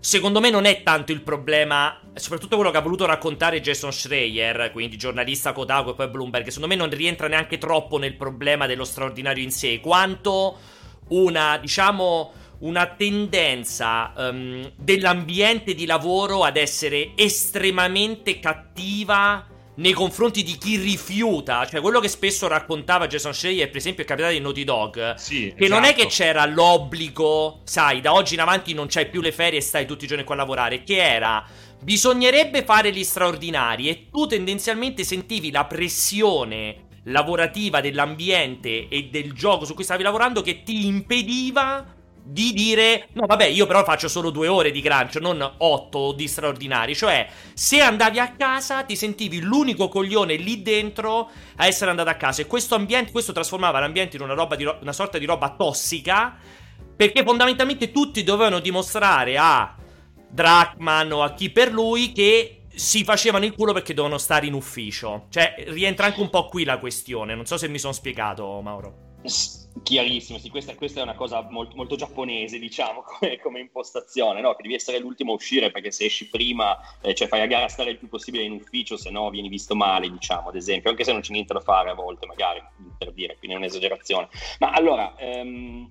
secondo 0.00 0.40
me 0.40 0.50
non 0.50 0.64
è 0.64 0.82
tanto 0.82 1.12
il 1.12 1.22
problema 1.22 2.00
soprattutto 2.14 2.56
quello 2.56 2.70
che 2.70 2.78
ha 2.78 2.82
voluto 2.82 3.06
raccontare 3.06 3.60
Jason 3.60 3.92
Schreier 3.92 4.70
quindi 4.72 4.96
giornalista 4.96 5.52
Kotaku 5.52 5.90
e 5.90 5.94
poi 5.94 6.08
Bloomberg 6.08 6.46
secondo 6.48 6.68
me 6.68 6.74
non 6.74 6.90
rientra 6.90 7.28
neanche 7.28 7.58
troppo 7.58 7.98
nel 7.98 8.16
problema 8.16 8.66
dello 8.66 8.84
straordinario 8.84 9.42
in 9.42 9.52
sé 9.52 9.78
quanto 9.78 10.58
una 11.08 11.56
diciamo 11.58 12.32
una 12.60 12.86
tendenza 12.86 14.12
um, 14.16 14.70
dell'ambiente 14.76 15.74
di 15.74 15.86
lavoro 15.86 16.44
ad 16.44 16.56
essere 16.56 17.12
estremamente 17.14 18.38
cattiva 18.38 19.46
nei 19.80 19.92
confronti 19.92 20.42
di 20.42 20.56
chi 20.58 20.76
rifiuta, 20.76 21.66
cioè 21.66 21.80
quello 21.80 22.00
che 22.00 22.08
spesso 22.08 22.46
raccontava 22.46 23.06
Jason 23.06 23.32
Schreier, 23.32 23.68
per 23.68 23.78
esempio, 23.78 24.02
il 24.02 24.08
capitano 24.08 24.32
di 24.32 24.40
Naughty 24.40 24.64
Dog, 24.64 25.14
sì, 25.14 25.52
che 25.56 25.64
esatto. 25.64 25.80
non 25.80 25.88
è 25.88 25.94
che 25.94 26.06
esatto. 26.06 26.14
c'era 26.14 26.46
l'obbligo, 26.46 27.60
sai, 27.64 28.00
da 28.00 28.12
oggi 28.12 28.34
in 28.34 28.40
avanti 28.40 28.74
non 28.74 28.86
c'hai 28.88 29.08
più 29.08 29.22
le 29.22 29.32
ferie 29.32 29.58
e 29.58 29.62
stai 29.62 29.86
tutti 29.86 30.04
i 30.04 30.06
giorni 30.06 30.24
qua 30.24 30.34
a 30.34 30.38
lavorare, 30.38 30.82
che 30.82 30.96
era 30.96 31.44
bisognerebbe 31.82 32.62
fare 32.62 32.92
gli 32.92 33.02
straordinari 33.02 33.88
e 33.88 34.08
tu 34.10 34.26
tendenzialmente 34.26 35.02
sentivi 35.02 35.50
la 35.50 35.64
pressione 35.64 36.88
lavorativa 37.04 37.80
dell'ambiente 37.80 38.86
e 38.88 39.08
del 39.10 39.32
gioco 39.32 39.64
su 39.64 39.72
cui 39.72 39.84
stavi 39.84 40.02
lavorando 40.02 40.42
che 40.42 40.62
ti 40.62 40.86
impediva 40.86 41.99
di 42.30 42.52
dire 42.52 43.08
no 43.14 43.26
vabbè 43.26 43.46
io 43.46 43.66
però 43.66 43.82
faccio 43.82 44.06
solo 44.06 44.30
due 44.30 44.46
ore 44.46 44.70
di 44.70 44.80
crunch 44.80 45.16
non 45.16 45.54
otto 45.58 46.12
di 46.12 46.28
straordinari. 46.28 46.94
Cioè 46.94 47.28
se 47.54 47.80
andavi 47.80 48.20
a 48.20 48.34
casa 48.36 48.84
ti 48.84 48.94
sentivi 48.94 49.40
l'unico 49.40 49.88
coglione 49.88 50.36
lì 50.36 50.62
dentro 50.62 51.28
a 51.56 51.66
essere 51.66 51.90
andato 51.90 52.08
a 52.10 52.14
casa. 52.14 52.42
E 52.42 52.46
questo 52.46 52.76
ambiente 52.76 53.10
questo 53.10 53.32
trasformava 53.32 53.80
l'ambiente 53.80 54.16
in 54.16 54.22
una, 54.22 54.34
roba 54.34 54.54
di 54.54 54.64
ro- 54.64 54.78
una 54.80 54.92
sorta 54.92 55.18
di 55.18 55.24
roba 55.24 55.50
tossica 55.56 56.36
perché 56.96 57.24
fondamentalmente 57.24 57.90
tutti 57.90 58.22
dovevano 58.22 58.60
dimostrare 58.60 59.36
a 59.36 59.74
Drachman 60.30 61.10
o 61.10 61.22
a 61.24 61.32
chi 61.32 61.50
per 61.50 61.72
lui 61.72 62.12
che 62.12 62.66
si 62.72 63.02
facevano 63.02 63.44
il 63.44 63.54
culo 63.54 63.72
perché 63.72 63.92
dovevano 63.92 64.20
stare 64.20 64.46
in 64.46 64.52
ufficio. 64.52 65.26
Cioè 65.30 65.64
rientra 65.68 66.06
anche 66.06 66.20
un 66.20 66.30
po' 66.30 66.46
qui 66.46 66.62
la 66.62 66.78
questione. 66.78 67.34
Non 67.34 67.46
so 67.46 67.56
se 67.56 67.66
mi 67.66 67.78
sono 67.78 67.92
spiegato 67.92 68.60
Mauro 68.62 69.08
Chiarissimo, 69.82 70.38
sì, 70.38 70.50
questa, 70.50 70.74
questa, 70.74 71.00
è 71.00 71.02
una 71.02 71.14
cosa 71.14 71.46
molto, 71.50 71.74
molto 71.74 71.96
giapponese, 71.96 72.58
diciamo, 72.58 73.02
come, 73.06 73.38
come 73.38 73.60
impostazione, 73.60 74.40
no? 74.40 74.54
che 74.54 74.62
devi 74.62 74.74
essere 74.74 74.98
l'ultimo 74.98 75.32
a 75.32 75.34
uscire 75.34 75.70
perché 75.70 75.90
se 75.90 76.04
esci 76.04 76.28
prima, 76.28 76.78
eh, 77.00 77.14
cioè 77.14 77.28
fai 77.28 77.40
a 77.40 77.46
gara 77.46 77.64
a 77.64 77.68
stare 77.68 77.90
il 77.90 77.98
più 77.98 78.08
possibile 78.08 78.44
in 78.44 78.52
ufficio, 78.52 78.96
se 78.96 79.10
no 79.10 79.30
vieni 79.30 79.48
visto 79.48 79.74
male, 79.74 80.10
diciamo, 80.10 80.48
ad 80.48 80.56
esempio, 80.56 80.90
anche 80.90 81.04
se 81.04 81.12
non 81.12 81.20
c'è 81.20 81.32
niente 81.32 81.54
da 81.54 81.60
fare 81.60 81.90
a 81.90 81.94
volte, 81.94 82.26
magari, 82.26 82.62
per 82.96 83.12
dire, 83.12 83.36
quindi 83.38 83.56
è 83.56 83.58
un'esagerazione. 83.58 84.28
Ma 84.58 84.70
allora, 84.70 85.16
ehm, 85.16 85.90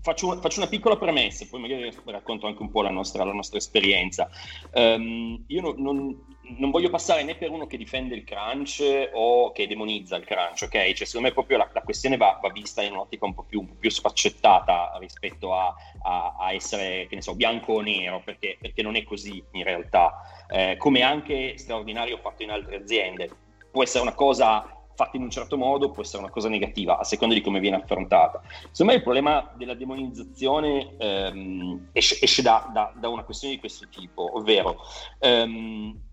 faccio, 0.00 0.38
faccio, 0.40 0.60
una 0.60 0.68
piccola 0.68 0.96
premessa, 0.96 1.46
poi 1.48 1.60
magari 1.60 1.90
racconto 2.06 2.46
anche 2.46 2.62
un 2.62 2.70
po' 2.70 2.82
la 2.82 2.90
nostra, 2.90 3.24
la 3.24 3.32
nostra 3.32 3.58
esperienza. 3.58 4.28
Um, 4.72 5.44
io 5.46 5.60
non, 5.60 5.74
non 5.78 6.33
non 6.58 6.70
voglio 6.70 6.90
passare 6.90 7.22
né 7.22 7.36
per 7.36 7.50
uno 7.50 7.66
che 7.66 7.76
difende 7.76 8.14
il 8.14 8.24
crunch 8.24 9.10
o 9.12 9.52
che 9.52 9.66
demonizza 9.66 10.16
il 10.16 10.24
crunch, 10.24 10.62
ok? 10.64 10.92
Cioè, 10.92 11.06
secondo 11.06 11.28
me 11.28 11.32
proprio 11.32 11.58
la, 11.58 11.68
la 11.72 11.82
questione 11.82 12.16
va, 12.16 12.38
va, 12.40 12.50
vista 12.50 12.82
in 12.82 12.92
un'ottica 12.92 13.24
un 13.24 13.34
po' 13.34 13.44
più, 13.44 13.60
un 13.60 13.68
po 13.68 13.74
più 13.78 13.90
sfaccettata 13.90 14.96
rispetto 14.98 15.54
a, 15.54 15.74
a, 16.02 16.36
a, 16.38 16.52
essere, 16.52 17.06
che 17.08 17.14
ne 17.14 17.22
so, 17.22 17.34
bianco 17.34 17.74
o 17.74 17.80
nero, 17.80 18.20
perché, 18.22 18.56
perché 18.60 18.82
non 18.82 18.96
è 18.96 19.04
così 19.04 19.42
in 19.52 19.64
realtà. 19.64 20.46
Eh, 20.48 20.76
come 20.78 21.02
anche 21.02 21.56
straordinario 21.56 22.18
fatto 22.18 22.42
in 22.42 22.50
altre 22.50 22.76
aziende. 22.76 23.30
Può 23.70 23.82
essere 23.82 24.02
una 24.02 24.14
cosa 24.14 24.74
fatta 24.94 25.16
in 25.16 25.24
un 25.24 25.30
certo 25.30 25.56
modo, 25.56 25.90
può 25.90 26.02
essere 26.02 26.22
una 26.22 26.30
cosa 26.30 26.48
negativa, 26.48 26.98
a 26.98 27.04
seconda 27.04 27.34
di 27.34 27.40
come 27.40 27.58
viene 27.58 27.76
affrontata. 27.76 28.40
Secondo 28.70 28.92
me 28.92 28.98
il 28.98 29.02
problema 29.02 29.52
della 29.56 29.74
demonizzazione 29.74 30.94
ehm, 30.98 31.88
esce, 31.92 32.22
esce 32.22 32.42
da, 32.42 32.70
da, 32.72 32.92
da, 32.94 33.08
una 33.08 33.24
questione 33.24 33.54
di 33.54 33.60
questo 33.60 33.88
tipo, 33.88 34.36
ovvero... 34.36 34.76
Ehm, 35.18 36.12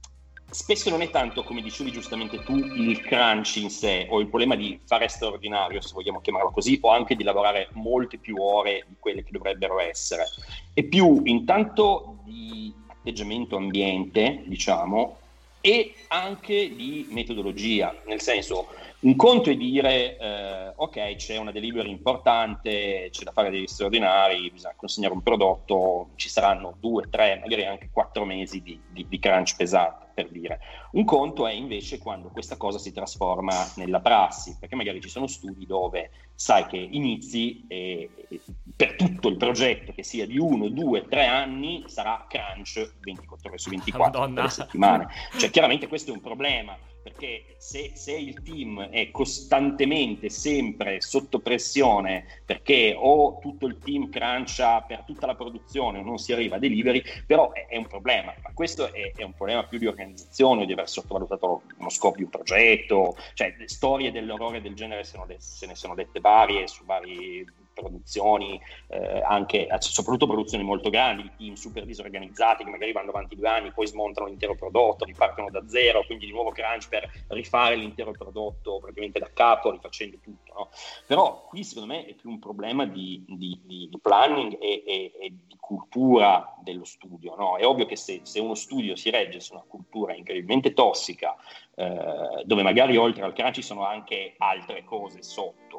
spesso 0.52 0.90
non 0.90 1.02
è 1.02 1.10
tanto, 1.10 1.44
come 1.44 1.62
dicevi 1.62 1.92
giustamente 1.92 2.44
tu, 2.44 2.56
il 2.56 3.02
crunch 3.02 3.56
in 3.56 3.70
sé 3.70 4.08
o 4.10 4.20
il 4.20 4.28
problema 4.28 4.56
di 4.56 4.80
fare 4.86 5.08
straordinario, 5.08 5.82
se 5.82 5.94
vogliamo 5.94 6.22
chiamarlo 6.22 6.52
così, 6.52 6.78
o 6.82 6.90
anche 6.90 7.16
di 7.16 7.24
lavorare 7.24 7.70
molte 7.74 8.18
più 8.18 8.42
ore 8.42 8.86
di 8.88 8.96
quelle 9.00 9.24
che 9.24 9.32
dovrebbero 9.32 9.80
essere. 9.80 10.26
È 10.74 10.84
più 10.84 11.22
intanto 11.26 12.20
di 12.24 12.74
atteggiamento 12.88 13.56
ambiente, 13.56 14.44
diciamo, 14.46 15.18
e 15.62 15.94
anche 16.08 16.76
di 16.76 17.08
metodologia, 17.12 17.96
nel 18.06 18.20
senso 18.20 18.68
un 19.02 19.16
conto 19.16 19.50
è 19.50 19.56
dire, 19.56 20.18
eh, 20.18 20.74
ok, 20.76 21.16
c'è 21.16 21.38
una 21.38 21.52
delivery 21.52 21.90
importante, 21.90 23.10
c'è 23.12 23.24
da 23.24 23.32
fare 23.32 23.50
degli 23.50 23.66
straordinari, 23.66 24.52
bisogna 24.52 24.76
consegnare 24.76 25.14
un 25.14 25.24
prodotto, 25.24 26.10
ci 26.16 26.30
saranno 26.30 26.76
due, 26.80 27.10
tre, 27.10 27.40
magari 27.42 27.66
anche 27.66 27.90
quattro 27.92 28.26
mesi 28.26 28.62
di, 28.62 28.80
di, 28.90 29.08
di 29.08 29.20
crunch 29.20 29.56
pesante, 29.56 30.01
per 30.14 30.30
dire. 30.30 30.60
Un 30.92 31.04
conto 31.06 31.48
è 31.48 31.54
invece 31.54 31.98
quando 31.98 32.30
questa 32.30 32.58
cosa 32.58 32.78
si 32.78 32.92
trasforma 32.92 33.54
nella 33.76 34.02
prassi, 34.02 34.58
perché 34.60 34.76
magari 34.76 35.02
ci 35.02 35.10
sono 35.10 35.28
studi 35.28 35.66
dove 35.66 36.12
sai 36.34 36.66
che 36.68 36.78
inizi 36.78 37.66
e, 37.68 38.10
e 38.30 38.42
per 38.76 38.96
tutto 38.96 39.28
il 39.28 39.38
progetto, 39.38 39.94
che 39.94 40.04
sia 40.04 40.26
di 40.26 40.38
uno, 40.38 40.70
due, 40.70 41.08
tre 41.08 41.26
anni, 41.26 41.84
sarà 41.88 42.26
crunch 42.28 42.94
24 43.00 43.50
ore 43.50 43.58
su 43.58 43.70
24 43.70 44.50
settimane. 44.50 45.08
Cioè, 45.38 45.50
chiaramente 45.50 45.88
questo 45.88 46.12
è 46.12 46.14
un 46.14 46.22
problema 46.22 46.78
perché 47.02 47.56
se, 47.58 47.92
se, 47.96 48.14
il 48.14 48.42
team 48.44 48.90
è 48.90 49.10
costantemente 49.12 50.30
sempre 50.30 51.02
sotto 51.02 51.40
pressione 51.40 52.42
perché 52.46 52.94
o 52.98 53.40
tutto 53.40 53.66
il 53.66 53.78
team 53.80 54.10
crancia 54.10 54.82
per 54.82 55.04
tutta 55.04 55.26
la 55.26 55.36
produzione 55.36 56.00
o 56.00 56.04
non 56.04 56.18
si 56.18 56.32
arriva 56.32 56.58
a 56.58 56.60
delivery, 56.60 57.04
però 57.26 57.52
è, 57.52 57.68
è 57.68 57.78
un 57.78 57.88
problema, 57.88 58.34
ma 58.44 58.52
questo 58.54 58.92
è, 58.92 59.14
è, 59.16 59.24
un 59.24 59.34
problema 59.34 59.66
più 59.66 59.80
di 59.80 59.88
organizzazione, 59.88 60.66
di 60.66 60.74
aver 60.74 60.90
sottovalutato 60.90 61.64
uno 61.78 61.90
scopo 61.90 62.18
di 62.18 62.24
un 62.24 62.30
progetto, 62.30 63.16
cioè 63.34 63.56
storie 63.66 64.12
dell'orrore 64.12 64.62
del 64.62 64.76
genere 64.76 65.04
se, 65.04 65.20
de- 65.26 65.38
se 65.40 65.66
ne 65.66 65.76
sono 65.76 65.96
dette 65.96 66.20
varie 66.20 66.68
su 66.68 66.86
vari 66.86 67.46
produzioni, 67.74 68.60
eh, 68.88 69.22
anche, 69.22 69.68
soprattutto 69.80 70.28
produzioni 70.28 70.64
molto 70.64 70.90
grandi, 70.90 71.32
team 71.38 71.54
super 71.54 71.86
disorganizzati 71.86 72.64
che 72.64 72.70
magari 72.70 72.92
vanno 72.92 73.10
avanti 73.10 73.36
due 73.36 73.48
anni, 73.48 73.72
poi 73.72 73.88
smontano 73.88 74.28
l'intero 74.28 74.56
prodotto, 74.56 75.06
ripartono 75.06 75.50
da 75.50 75.68
zero, 75.68 76.04
quindi 76.06 76.26
di 76.26 76.32
nuovo 76.32 76.52
crunch 76.52 76.90
per 76.90 77.10
rifare 77.30 77.76
l'intero 77.76 78.12
prodotto 78.12 78.80
praticamente 78.80 79.20
da 79.20 79.30
capo, 79.34 79.72
rifacendo 79.72 80.18
tutto. 80.22 80.54
No? 80.54 80.70
Però 81.06 81.46
qui 81.48 81.64
secondo 81.64 81.94
me 81.94 82.06
è 82.06 82.14
più 82.14 82.30
un 82.30 82.40
problema 82.40 82.86
di, 82.86 83.24
di, 83.28 83.60
di, 83.64 83.88
di 83.90 84.00
planning 84.00 84.58
e, 84.60 84.84
e, 84.86 85.12
e, 85.20 85.34
di 85.48 85.58
cultura 85.60 86.56
dello 86.62 86.86
studio. 86.86 87.36
No? 87.36 87.58
È 87.58 87.66
ovvio 87.66 87.86
che 87.86 87.96
se, 87.96 88.22
se, 88.24 88.40
uno 88.40 88.56
studio 88.56 88.96
si 88.96 89.10
regge 89.10 89.40
su 89.40 89.54
una 89.54 89.64
cultura 89.68 90.14
incredibilmente 90.14 90.74
tossica, 90.74 91.36
eh, 91.76 92.44
dove 92.44 92.64
magari 92.64 92.98
oltre 92.98 93.24
al 93.24 93.34
crunch 93.34 93.56
ci 93.56 93.62
sono 93.62 93.86
anche 93.86 94.36
altre 94.38 94.84
cose 94.84 95.24
sotto, 95.24 95.71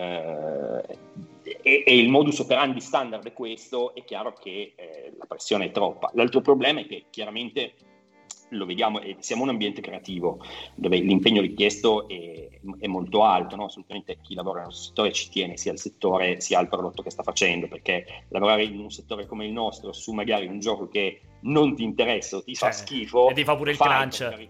eh, 0.00 0.98
e, 1.62 1.84
e, 1.86 1.98
il 1.98 2.08
modus 2.08 2.38
operandi 2.38 2.80
standard 2.80 3.26
è 3.26 3.32
questo, 3.32 3.94
è 3.94 4.02
chiaro 4.04 4.32
che 4.32 4.72
eh, 4.74 5.12
la 5.18 5.26
pressione 5.26 5.66
è 5.66 5.70
troppa. 5.70 6.10
L'altro 6.14 6.40
problema 6.40 6.80
è 6.80 6.86
che 6.86 7.04
chiaramente 7.10 7.74
lo 8.50 8.64
vediamo, 8.64 9.00
eh, 9.00 9.16
siamo 9.20 9.42
un 9.42 9.50
ambiente 9.50 9.80
creativo 9.80 10.44
dove 10.74 10.98
l'impegno 10.98 11.40
richiesto 11.40 12.08
è, 12.08 12.48
è 12.78 12.86
molto 12.86 13.24
alto, 13.24 13.56
no? 13.56 13.66
assolutamente 13.66 14.18
chi 14.20 14.34
lavora 14.34 14.62
nel 14.62 14.72
settore 14.72 15.12
ci 15.12 15.28
tiene 15.28 15.56
sia 15.56 15.72
al 15.72 15.78
settore 15.78 16.40
sia 16.40 16.58
al 16.58 16.68
prodotto 16.68 17.02
che 17.02 17.10
sta 17.10 17.22
facendo, 17.22 17.68
perché 17.68 18.24
lavorare 18.28 18.64
in 18.64 18.78
un 18.78 18.90
settore 18.90 19.26
come 19.26 19.46
il 19.46 19.52
nostro 19.52 19.92
su 19.92 20.12
magari 20.12 20.46
un 20.46 20.58
gioco 20.60 20.88
che 20.88 21.20
non 21.42 21.76
ti 21.76 21.84
interessa 21.84 22.38
o 22.38 22.42
ti 22.42 22.54
cioè, 22.54 22.70
fa 22.70 22.74
schifo 22.74 23.28
e 23.28 23.34
ti 23.34 23.44
fa 23.44 23.54
pure 23.54 23.70
il 23.72 23.76
crunch 23.76 24.48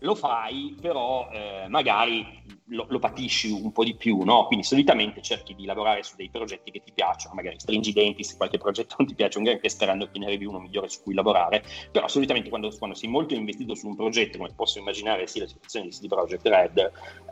lo 0.00 0.14
fai, 0.14 0.76
però 0.80 1.28
eh, 1.30 1.66
magari 1.68 2.42
lo, 2.70 2.86
lo, 2.88 2.98
patisci 2.98 3.50
un 3.50 3.72
po' 3.72 3.84
di 3.84 3.94
più, 3.94 4.22
no? 4.22 4.46
Quindi 4.46 4.64
solitamente 4.64 5.20
cerchi 5.22 5.54
di 5.54 5.64
lavorare 5.64 6.02
su 6.02 6.16
dei 6.16 6.28
progetti 6.30 6.70
che 6.70 6.80
ti 6.82 6.92
piacciono, 6.92 7.34
magari 7.34 7.58
stringi 7.58 7.90
i 7.90 7.92
denti 7.92 8.24
se 8.24 8.36
qualche 8.36 8.58
progetto 8.58 8.96
non 8.98 9.08
ti 9.08 9.14
piace 9.14 9.38
un 9.38 9.44
granché 9.44 9.68
sperando 9.68 10.08
che 10.10 10.18
ne 10.18 10.26
arrivi 10.26 10.44
uno 10.44 10.60
migliore 10.60 10.88
su 10.88 11.02
cui 11.02 11.14
lavorare, 11.14 11.62
però 11.90 12.08
solitamente 12.08 12.48
quando, 12.48 12.70
quando 12.78 12.96
sei 12.96 13.08
molto 13.08 13.34
investito 13.34 13.74
su 13.74 13.88
un 13.88 13.96
progetto, 13.96 14.38
come 14.38 14.52
posso 14.54 14.78
immaginare 14.78 15.26
sia 15.26 15.42
la 15.42 15.48
situazione 15.48 15.86
di 15.86 15.92
CD 15.92 16.06
Projekt 16.06 16.46
Red, 16.46 16.78
eh, 16.78 16.90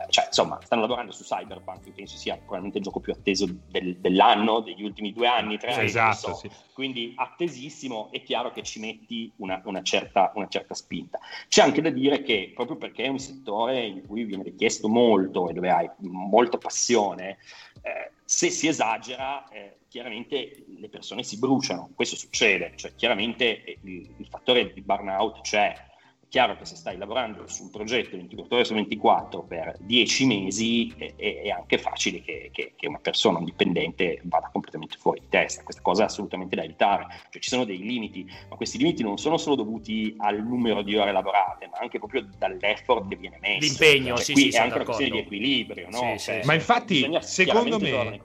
cioè 0.09 0.25
insomma 0.25 0.59
stanno 0.61 0.81
lavorando 0.81 1.11
su 1.11 1.23
Cyberpunk, 1.23 1.83
che 1.83 1.91
penso 1.91 2.17
sia 2.17 2.35
probabilmente 2.35 2.79
il 2.79 2.83
gioco 2.83 2.99
più 2.99 3.13
atteso 3.13 3.47
del, 3.69 3.97
dell'anno, 3.97 4.59
degli 4.59 4.83
ultimi 4.83 5.13
due 5.13 5.27
anni, 5.27 5.57
tre 5.57 5.73
anni, 5.73 5.85
esatto, 5.85 6.33
so. 6.33 6.35
sì. 6.35 6.49
quindi 6.73 7.13
attesissimo, 7.15 8.09
è 8.11 8.21
chiaro 8.23 8.51
che 8.51 8.63
ci 8.63 8.79
metti 8.79 9.31
una, 9.37 9.61
una, 9.65 9.81
certa, 9.81 10.31
una 10.35 10.47
certa 10.47 10.73
spinta. 10.73 11.19
C'è 11.47 11.61
anche 11.61 11.81
da 11.81 11.89
dire 11.89 12.21
che 12.21 12.51
proprio 12.53 12.77
perché 12.77 13.03
è 13.03 13.07
un 13.07 13.19
settore 13.19 13.85
in 13.85 14.05
cui 14.05 14.23
viene 14.23 14.43
richiesto 14.43 14.87
molto 14.89 15.28
e 15.29 15.53
dove 15.53 15.69
hai 15.69 15.89
molta 15.99 16.57
passione, 16.57 17.37
eh, 17.81 18.11
se 18.23 18.49
si 18.49 18.67
esagera, 18.67 19.47
eh, 19.49 19.77
chiaramente 19.87 20.65
le 20.67 20.89
persone 20.89 21.23
si 21.23 21.37
bruciano. 21.37 21.91
Questo 21.95 22.15
succede, 22.15 22.73
cioè 22.75 22.93
chiaramente 22.95 23.77
il, 23.81 24.09
il 24.17 24.27
fattore 24.27 24.73
di 24.73 24.81
burnout 24.81 25.41
c'è 25.41 25.87
chiaro 26.29 26.55
che 26.57 26.65
se 26.65 26.75
stai 26.75 26.97
lavorando 26.97 27.47
su 27.47 27.63
un 27.63 27.69
progetto 27.71 28.15
24 28.15 28.55
ore 28.55 28.65
su 28.65 28.73
24 28.75 29.43
per 29.43 29.75
10 29.79 30.25
mesi 30.25 30.93
è, 30.95 31.15
è 31.15 31.49
anche 31.49 31.77
facile 31.79 32.21
che, 32.21 32.49
che, 32.53 32.73
che, 32.75 32.87
una 32.87 32.99
persona, 32.99 33.39
un 33.39 33.45
dipendente, 33.45 34.21
vada 34.23 34.49
completamente 34.51 34.95
fuori 34.97 35.21
di 35.21 35.27
testa. 35.29 35.63
Questa 35.63 35.81
cosa 35.81 36.03
è 36.03 36.05
assolutamente 36.05 36.55
da 36.55 36.63
evitare. 36.63 37.07
Cioè, 37.29 37.41
ci 37.41 37.49
sono 37.49 37.65
dei 37.65 37.79
limiti, 37.79 38.25
ma 38.47 38.55
questi 38.55 38.77
limiti 38.77 39.01
non 39.01 39.17
sono 39.17 39.37
solo 39.37 39.55
dovuti 39.55 40.13
al 40.17 40.41
numero 40.45 40.83
di 40.83 40.95
ore 40.95 41.11
lavorate, 41.11 41.67
ma 41.67 41.77
anche 41.79 41.97
proprio 41.97 42.27
dall'effort 42.37 43.07
che 43.07 43.15
viene 43.15 43.39
messo. 43.41 43.67
L'impegno, 43.67 44.15
cioè, 44.15 44.25
sì, 44.25 44.33
qui 44.33 44.51
sì, 44.51 44.57
è 44.57 44.59
anche 44.59 44.75
una 44.75 44.85
questione 44.85 45.11
di 45.11 45.17
equilibrio, 45.17 45.87
no? 45.89 46.17
Sì, 46.17 46.19
cioè, 46.19 46.41
ma 46.45 46.53
infatti, 46.53 47.09
secondo 47.21 47.79
me 47.79 48.19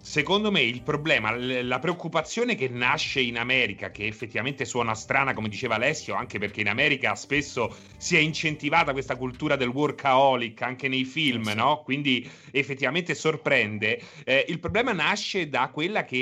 secondo 0.00 0.50
me 0.50 0.62
il 0.62 0.82
problema, 0.82 1.34
la 1.36 1.78
preoccupazione 1.78 2.54
che 2.54 2.68
nasce 2.68 3.20
in 3.20 3.38
America, 3.38 3.90
che 3.90 4.06
effettivamente 4.06 4.64
suona 4.64 4.94
strana, 4.94 5.34
come 5.34 5.48
diceva 5.48 5.74
Alessio, 5.74 6.14
anche 6.14 6.38
perché 6.38 6.60
in 6.60 6.68
America 6.68 7.14
spesso 7.14 7.74
si 7.96 8.16
è 8.16 8.18
incentivata 8.18 8.92
questa 8.92 9.16
cultura 9.16 9.56
del 9.56 9.68
workaholic 9.68 10.62
anche 10.62 10.88
nei 10.88 11.04
film, 11.04 11.44
sì. 11.44 11.54
no? 11.54 11.82
Quindi 11.84 12.28
effettivamente 12.50 13.14
sorprende. 13.14 14.00
Eh, 14.24 14.46
il 14.48 14.58
problema 14.58 14.92
nasce 14.92 15.48
da 15.48 15.68
quella 15.72 16.04
che 16.04 16.16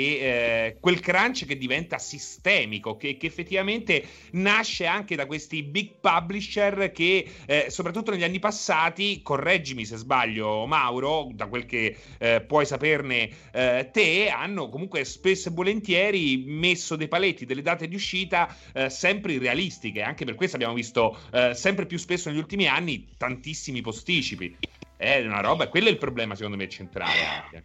eh, 0.65 0.77
quel 0.79 0.99
crunch 0.99 1.45
che 1.45 1.57
diventa 1.57 1.97
sistemico, 1.97 2.97
che, 2.97 3.17
che, 3.17 3.27
effettivamente 3.27 4.03
nasce 4.31 4.85
anche 4.85 5.15
da 5.15 5.25
questi 5.25 5.63
big 5.63 5.99
publisher 6.01 6.91
che, 6.91 7.25
eh, 7.45 7.67
soprattutto 7.69 8.11
negli 8.11 8.23
anni 8.23 8.39
passati, 8.39 9.21
correggimi 9.21 9.85
se 9.85 9.97
sbaglio, 9.97 10.65
Mauro, 10.65 11.29
da 11.31 11.47
quel 11.47 11.65
che 11.65 11.95
eh, 12.17 12.41
puoi 12.41 12.65
saperne 12.65 13.29
eh, 13.77 13.91
te 13.91 14.29
hanno 14.29 14.69
comunque 14.69 15.03
spesso 15.03 15.49
e 15.49 15.51
volentieri 15.51 16.43
messo 16.45 16.95
dei 16.95 17.07
paletti, 17.07 17.45
delle 17.45 17.61
date 17.61 17.87
di 17.87 17.95
uscita 17.95 18.53
eh, 18.73 18.89
sempre 18.89 19.33
irrealistiche. 19.33 20.01
Anche 20.01 20.25
per 20.25 20.35
questo 20.35 20.55
abbiamo 20.55 20.73
visto 20.73 21.17
eh, 21.31 21.53
sempre 21.53 21.85
più 21.85 21.97
spesso 21.97 22.29
negli 22.29 22.39
ultimi 22.39 22.67
anni 22.67 23.07
tantissimi 23.17 23.81
posticipi. 23.81 24.57
È 24.97 25.19
una 25.21 25.41
roba, 25.41 25.69
quello 25.69 25.87
è 25.87 25.91
il 25.91 25.97
problema 25.97 26.35
secondo 26.35 26.57
me 26.57 26.67
centrale 26.67 27.25
anche. 27.25 27.63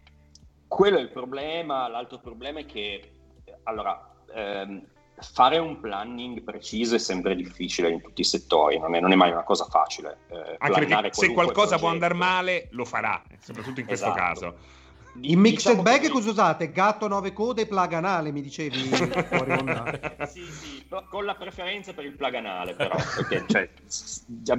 Quello 0.67 0.97
è 0.97 1.01
il 1.01 1.09
problema, 1.09 1.87
l'altro 1.87 2.19
problema 2.19 2.59
è 2.59 2.65
che, 2.65 3.11
allora, 3.63 4.13
ehm, 4.33 4.85
fare 5.19 5.57
un 5.57 5.79
planning 5.79 6.41
preciso 6.43 6.95
è 6.95 6.99
sempre 6.99 7.35
difficile 7.35 7.89
in 7.89 8.01
tutti 8.01 8.21
i 8.21 8.25
settori, 8.25 8.77
non 8.79 8.95
è, 8.95 8.99
non 8.99 9.11
è 9.11 9.15
mai 9.15 9.31
una 9.31 9.43
cosa 9.43 9.65
facile. 9.65 10.17
Eh, 10.27 10.55
Anche 10.57 10.85
perché 10.85 11.13
se 11.13 11.31
qualcosa 11.31 11.77
progetto. 11.77 11.79
può 11.79 11.89
andare 11.89 12.13
male, 12.13 12.67
lo 12.71 12.85
farà, 12.85 13.21
soprattutto 13.39 13.79
in 13.79 13.85
questo 13.85 14.07
esatto. 14.07 14.19
caso. 14.19 14.57
In 15.21 15.39
mixed 15.39 15.71
diciamo 15.71 15.81
bag 15.81 16.09
cosa 16.09 16.29
usate? 16.29 16.71
Gatto 16.71 17.07
9 17.07 17.31
code 17.31 17.61
e 17.61 17.67
plaganale, 17.67 18.31
mi 18.31 18.41
dicevi 18.41 18.77
sì, 20.27 20.43
sì, 20.43 20.85
con 21.09 21.23
la 21.23 21.35
preferenza 21.35 21.93
per 21.93 22.05
il 22.05 22.15
plaganale, 22.15 22.73
però, 22.73 22.95
perché 23.15 23.45
cioè, 23.47 23.69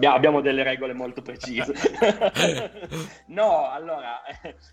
abbiamo, 0.08 0.40
delle 0.40 0.62
regole 0.62 0.94
molto 0.94 1.20
precise. 1.20 1.74
no, 3.28 3.70
allora, 3.70 4.22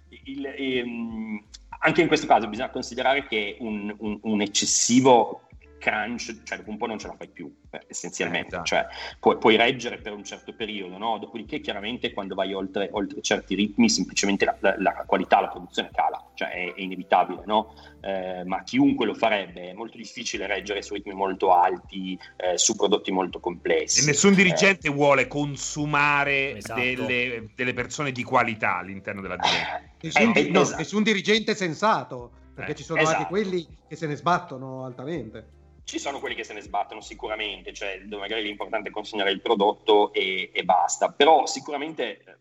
il, 0.09 0.21
il, 0.25 0.45
ehm, 0.45 1.43
anche 1.79 2.01
in 2.01 2.07
questo 2.07 2.27
caso 2.27 2.47
bisogna 2.47 2.69
considerare 2.69 3.27
che 3.27 3.57
un, 3.59 3.93
un, 3.99 4.19
un 4.21 4.41
eccessivo 4.41 5.47
crunch, 5.83 6.43
cioè 6.43 6.57
dopo 6.59 6.69
un 6.69 6.77
po' 6.77 6.85
non 6.85 6.97
ce 6.97 7.07
la 7.07 7.15
fai 7.17 7.27
più, 7.27 7.53
eh, 7.69 7.81
essenzialmente, 7.87 8.55
esatto. 8.55 8.63
cioè 8.63 8.87
puoi, 9.19 9.37
puoi, 9.37 9.57
reggere 9.57 9.97
per 9.97 10.13
un 10.13 10.23
certo 10.23 10.53
periodo, 10.53 10.97
no? 10.97 11.17
dopodiché 11.17 11.59
chiaramente 11.59 12.13
quando 12.13 12.35
vai 12.35 12.53
oltre, 12.53 12.87
oltre 12.93 13.21
certi 13.21 13.53
ritmi 13.53 13.89
semplicemente 13.89 14.45
la, 14.45 14.55
la, 14.61 14.75
la, 14.77 15.03
qualità, 15.05 15.41
la 15.41 15.49
produzione 15.49 15.89
cala, 15.91 16.25
cioè 16.35 16.51
è, 16.51 16.73
è 16.73 16.79
inevitabile, 16.79 17.41
no? 17.45 17.73
eh, 17.99 18.43
ma 18.45 18.63
chiunque 18.63 19.05
lo 19.05 19.13
farebbe, 19.13 19.71
è 19.71 19.73
molto 19.73 19.97
difficile 19.97 20.47
reggere 20.47 20.81
su 20.81 20.93
ritmi 20.93 21.13
molto 21.13 21.53
alti, 21.53 22.17
eh, 22.37 22.57
su 22.57 22.77
prodotti 22.77 23.11
molto 23.11 23.41
complessi. 23.41 24.01
E 24.01 24.05
nessun 24.05 24.33
dirigente 24.33 24.87
vuole 24.89 25.27
consumare 25.27 26.55
esatto. 26.55 26.79
delle, 26.79 27.49
delle, 27.53 27.73
persone 27.73 28.13
di 28.13 28.23
qualità 28.23 28.77
all'interno 28.77 29.19
dell'azienda. 29.19 29.81
Nessun, 29.99 30.31
eh, 30.33 30.49
no, 30.49 30.61
esatto. 30.61 30.77
nessun 30.77 31.03
dirigente 31.03 31.55
sensato, 31.55 32.31
perché 32.55 32.71
eh, 32.71 32.75
ci 32.75 32.83
sono 32.83 33.01
esatto. 33.01 33.17
anche 33.17 33.29
quelli 33.29 33.67
che 33.85 33.97
se 33.97 34.07
ne 34.07 34.15
sbattono 34.15 34.85
altamente. 34.85 35.61
Ci 35.85 35.99
sono 35.99 36.19
quelli 36.19 36.35
che 36.35 36.43
se 36.43 36.53
ne 36.53 36.61
sbattono 36.61 37.01
sicuramente, 37.01 37.73
cioè 37.73 38.01
magari 38.09 38.43
l'importante 38.43 38.89
è 38.89 38.91
consegnare 38.91 39.31
il 39.31 39.41
prodotto 39.41 40.13
e, 40.13 40.49
e 40.53 40.63
basta, 40.63 41.11
però 41.11 41.45
sicuramente 41.45 42.19
eh, 42.19 42.37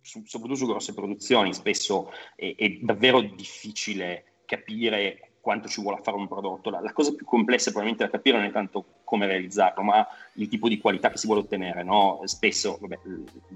su, 0.00 0.22
soprattutto 0.26 0.58
su 0.58 0.66
grosse 0.66 0.94
produzioni 0.94 1.54
spesso 1.54 2.12
è, 2.36 2.54
è, 2.56 2.68
davvero 2.80 3.20
difficile 3.20 4.42
capire 4.44 5.30
quanto 5.40 5.68
ci 5.68 5.80
vuole 5.80 6.00
fare 6.02 6.16
un 6.16 6.28
prodotto. 6.28 6.70
La, 6.70 6.80
la, 6.80 6.92
cosa 6.92 7.14
più 7.14 7.24
complessa 7.24 7.70
probabilmente 7.70 8.04
da 8.04 8.10
capire 8.10 8.36
non 8.36 8.46
è 8.46 8.52
tanto 8.52 8.84
come 9.04 9.26
realizzarlo, 9.26 9.82
ma 9.82 10.06
il 10.34 10.48
tipo 10.48 10.68
di 10.68 10.78
qualità 10.78 11.10
che 11.10 11.16
si 11.16 11.26
vuole 11.26 11.42
ottenere. 11.42 11.82
No? 11.82 12.20
Spesso, 12.24 12.78
vabbè, 12.80 12.98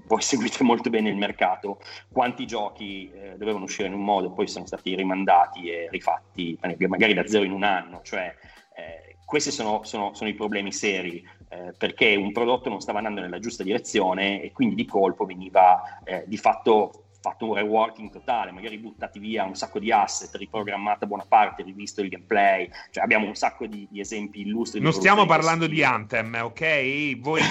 voi 0.07 0.21
seguite 0.21 0.63
molto 0.63 0.89
bene 0.89 1.09
il 1.09 1.17
mercato, 1.17 1.79
quanti 2.11 2.45
giochi 2.45 3.11
eh, 3.13 3.35
dovevano 3.37 3.65
uscire 3.65 3.87
in 3.87 3.93
un 3.93 4.03
modo, 4.03 4.31
poi 4.31 4.47
sono 4.47 4.65
stati 4.65 4.95
rimandati 4.95 5.69
e 5.69 5.87
rifatti 5.89 6.57
magari 6.87 7.13
da 7.13 7.25
zero 7.27 7.43
in 7.43 7.51
un 7.51 7.63
anno, 7.63 8.01
cioè 8.03 8.33
eh, 8.75 9.17
questi 9.25 9.51
sono, 9.51 9.83
sono, 9.83 10.13
sono, 10.13 10.29
i 10.29 10.33
problemi 10.33 10.71
seri, 10.71 11.23
eh, 11.49 11.73
perché 11.77 12.15
un 12.15 12.31
prodotto 12.31 12.69
non 12.69 12.81
stava 12.81 12.99
andando 12.99 13.21
nella 13.21 13.39
giusta 13.39 13.63
direzione 13.63 14.41
e 14.41 14.51
quindi 14.51 14.75
di 14.75 14.85
colpo 14.85 15.25
veniva 15.25 16.01
eh, 16.03 16.23
di 16.27 16.37
fatto 16.37 17.05
fatto 17.25 17.47
un 17.47 17.55
reworking 17.55 18.11
totale, 18.11 18.51
magari 18.51 18.77
buttati 18.77 19.17
via 19.17 19.45
un 19.45 19.55
sacco 19.55 19.79
di 19.79 19.91
asset, 19.91 20.35
riprogrammata 20.35 21.07
buona 21.07 21.25
parte, 21.27 21.63
rivisto 21.63 22.01
il 22.01 22.09
gameplay, 22.09 22.69
cioè 22.91 23.03
abbiamo 23.03 23.25
un 23.25 23.33
sacco 23.33 23.65
di, 23.65 23.87
di 23.89 23.99
esempi 23.99 24.41
illustri. 24.41 24.79
Non 24.79 24.93
stiamo 24.93 25.25
parlando 25.25 25.65
di 25.65 25.83
Anthem, 25.83 26.37
ok? 26.43 27.19
Voi 27.19 27.41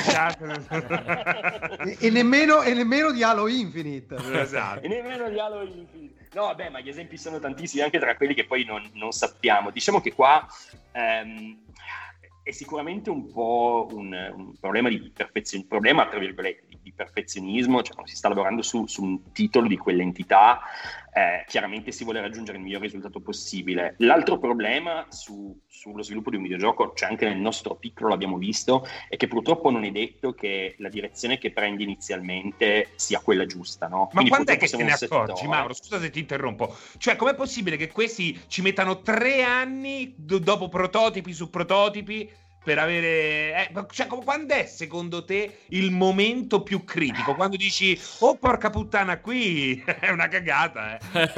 e, 1.84 1.96
e, 1.98 2.10
nemmeno, 2.10 2.62
e 2.62 2.72
nemmeno 2.72 3.10
di 3.10 3.24
Halo 3.24 3.48
Infinite. 3.48 4.14
Esatto. 4.14 4.80
e 4.80 4.86
nemmeno 4.86 5.28
di 5.28 5.40
Halo 5.40 5.62
Infinite. 5.62 6.23
No, 6.34 6.46
vabbè, 6.46 6.68
ma 6.68 6.80
gli 6.80 6.88
esempi 6.88 7.16
sono 7.16 7.38
tantissimi, 7.38 7.82
anche 7.82 8.00
tra 8.00 8.16
quelli 8.16 8.34
che 8.34 8.44
poi 8.44 8.64
non, 8.64 8.90
non 8.94 9.12
sappiamo. 9.12 9.70
Diciamo 9.70 10.00
che 10.00 10.12
qua 10.12 10.44
ehm, 10.90 11.64
è 12.42 12.50
sicuramente 12.50 13.08
un 13.08 13.32
po' 13.32 13.86
un, 13.92 14.12
un 14.34 14.58
problema 14.58 14.88
di 14.88 15.12
perfezionismo, 15.14 15.70
problema 15.70 16.06
tra 16.08 16.18
virgolette 16.18 16.63
di, 16.84 16.92
perfezionismo, 16.92 17.82
cioè 17.82 17.94
quando 17.94 18.10
si 18.10 18.16
sta 18.16 18.28
lavorando 18.28 18.62
su, 18.62 18.86
su 18.86 19.02
un 19.02 19.32
titolo 19.32 19.66
di 19.66 19.76
quell'entità, 19.76 20.60
eh, 21.12 21.44
chiaramente 21.46 21.92
si 21.92 22.04
vuole 22.04 22.20
raggiungere 22.20 22.58
il 22.58 22.64
miglior 22.64 22.82
risultato 22.82 23.20
possibile. 23.20 23.94
L'altro 23.98 24.38
problema 24.38 25.06
su, 25.08 25.58
sullo 25.66 26.02
sviluppo 26.02 26.30
di 26.30 26.36
un 26.36 26.42
videogioco, 26.42 26.92
cioè 26.94 27.08
anche 27.08 27.26
nel 27.26 27.38
nostro 27.38 27.76
piccolo 27.76 28.10
l'abbiamo 28.10 28.36
visto, 28.36 28.86
è 29.08 29.16
che 29.16 29.28
purtroppo 29.28 29.70
non 29.70 29.84
è 29.84 29.90
detto 29.90 30.34
che 30.34 30.74
la 30.78 30.88
direzione 30.88 31.38
che 31.38 31.52
prendi 31.52 31.84
inizialmente 31.84 32.90
sia 32.96 33.20
quella 33.20 33.46
giusta. 33.46 33.86
No? 33.86 34.08
Ma 34.12 34.24
quando 34.26 34.52
è 34.52 34.56
che 34.56 34.68
te 34.68 34.82
ne 34.82 34.92
accorgi, 34.92 35.46
Mauro? 35.46 35.72
Scusa 35.72 36.00
se 36.00 36.10
ti 36.10 36.18
interrompo. 36.18 36.76
Cioè, 36.98 37.16
com'è 37.16 37.34
possibile 37.34 37.76
che 37.76 37.90
questi 37.90 38.42
ci 38.48 38.62
mettano 38.62 39.00
tre 39.00 39.42
anni 39.42 40.14
do- 40.16 40.38
dopo 40.38 40.68
prototipi 40.68 41.32
su 41.32 41.48
prototipi? 41.48 42.42
Per 42.64 42.78
avere... 42.78 43.68
Eh, 43.68 43.86
cioè, 43.92 44.06
quando 44.06 44.54
è 44.54 44.64
secondo 44.64 45.24
te 45.24 45.58
il 45.68 45.90
momento 45.90 46.62
più 46.62 46.82
critico? 46.82 47.34
Quando 47.34 47.56
dici, 47.56 47.98
oh 48.20 48.36
porca 48.36 48.70
puttana, 48.70 49.20
qui 49.20 49.80
è 50.00 50.08
una 50.08 50.28
cagata, 50.28 50.98
eh. 50.98 51.30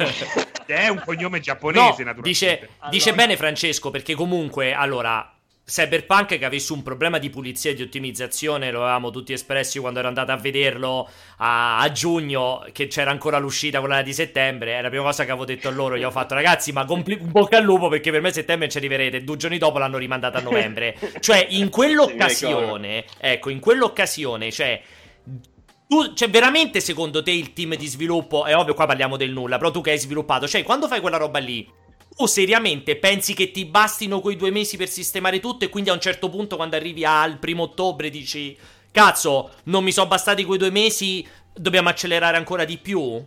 è 0.65 0.87
un 0.87 1.01
cognome 1.03 1.39
giapponese, 1.39 2.03
no, 2.03 2.09
naturalmente. 2.09 2.21
Dice, 2.21 2.69
allora... 2.79 2.89
dice 2.89 3.13
bene 3.13 3.37
Francesco, 3.37 3.91
perché 3.91 4.15
comunque, 4.15 4.73
allora, 4.73 5.36
Cyberpunk 5.69 6.37
che 6.37 6.45
avesse 6.45 6.71
un 6.71 6.81
problema 6.81 7.17
di 7.17 7.29
pulizia 7.29 7.71
e 7.71 7.73
di 7.73 7.81
ottimizzazione, 7.81 8.71
lo 8.71 8.83
avevamo 8.83 9.09
tutti 9.09 9.33
espressi 9.33 9.79
quando 9.79 9.99
ero 9.99 10.07
andato 10.07 10.31
a 10.31 10.37
vederlo 10.37 11.09
a, 11.39 11.79
a, 11.79 11.91
giugno, 11.91 12.65
che 12.71 12.87
c'era 12.87 13.11
ancora 13.11 13.37
l'uscita 13.37 13.79
quella 13.81 14.01
di 14.01 14.13
settembre. 14.13 14.77
È 14.77 14.81
la 14.81 14.87
prima 14.87 15.03
cosa 15.03 15.25
che 15.25 15.31
avevo 15.31 15.43
detto 15.45 15.67
a 15.67 15.71
loro. 15.71 15.97
Gli 15.97 16.05
ho 16.05 16.11
fatto, 16.11 16.35
ragazzi, 16.35 16.71
ma 16.71 16.85
compli- 16.85 17.17
bocca 17.17 17.57
al 17.57 17.65
lupo 17.65 17.89
perché 17.89 18.11
per 18.11 18.21
me 18.21 18.31
settembre 18.31 18.69
ci 18.69 18.77
arriverete. 18.77 19.25
Due 19.25 19.35
giorni 19.35 19.57
dopo 19.57 19.77
l'hanno 19.77 19.97
rimandata 19.97 20.37
a 20.37 20.41
novembre. 20.41 20.97
cioè, 21.19 21.45
in 21.49 21.67
quell'occasione, 21.67 23.03
ecco, 23.19 23.49
in 23.49 23.59
quell'occasione, 23.59 24.49
cioè. 24.53 24.81
Tu, 25.85 26.13
cioè, 26.13 26.29
veramente 26.29 26.79
secondo 26.79 27.21
te 27.21 27.31
il 27.31 27.51
team 27.51 27.75
di 27.75 27.87
sviluppo, 27.87 28.45
è 28.45 28.55
ovvio, 28.55 28.73
qua 28.73 28.85
parliamo 28.85 29.17
del 29.17 29.31
nulla, 29.31 29.57
però 29.57 29.71
tu 29.71 29.81
che 29.81 29.91
hai 29.91 29.99
sviluppato, 29.99 30.47
cioè, 30.47 30.63
quando 30.63 30.87
fai 30.87 31.01
quella 31.01 31.17
roba 31.17 31.39
lì, 31.39 31.69
o 32.17 32.25
seriamente 32.25 32.95
pensi 32.95 33.33
che 33.33 33.51
ti 33.51 33.65
bastino 33.65 34.21
quei 34.21 34.35
due 34.35 34.51
mesi 34.51 34.77
per 34.77 34.89
sistemare 34.89 35.39
tutto 35.39 35.65
e 35.65 35.69
quindi 35.69 35.89
a 35.89 35.93
un 35.93 36.01
certo 36.01 36.29
punto 36.29 36.55
quando 36.55 36.75
arrivi 36.75 37.05
al 37.05 37.37
primo 37.37 37.63
ottobre 37.63 38.09
dici 38.09 38.57
cazzo 38.91 39.51
non 39.65 39.83
mi 39.83 39.91
sono 39.91 40.07
bastati 40.07 40.43
quei 40.43 40.57
due 40.57 40.71
mesi 40.71 41.25
dobbiamo 41.53 41.89
accelerare 41.89 42.37
ancora 42.37 42.65
di 42.65 42.77
più? 42.77 43.23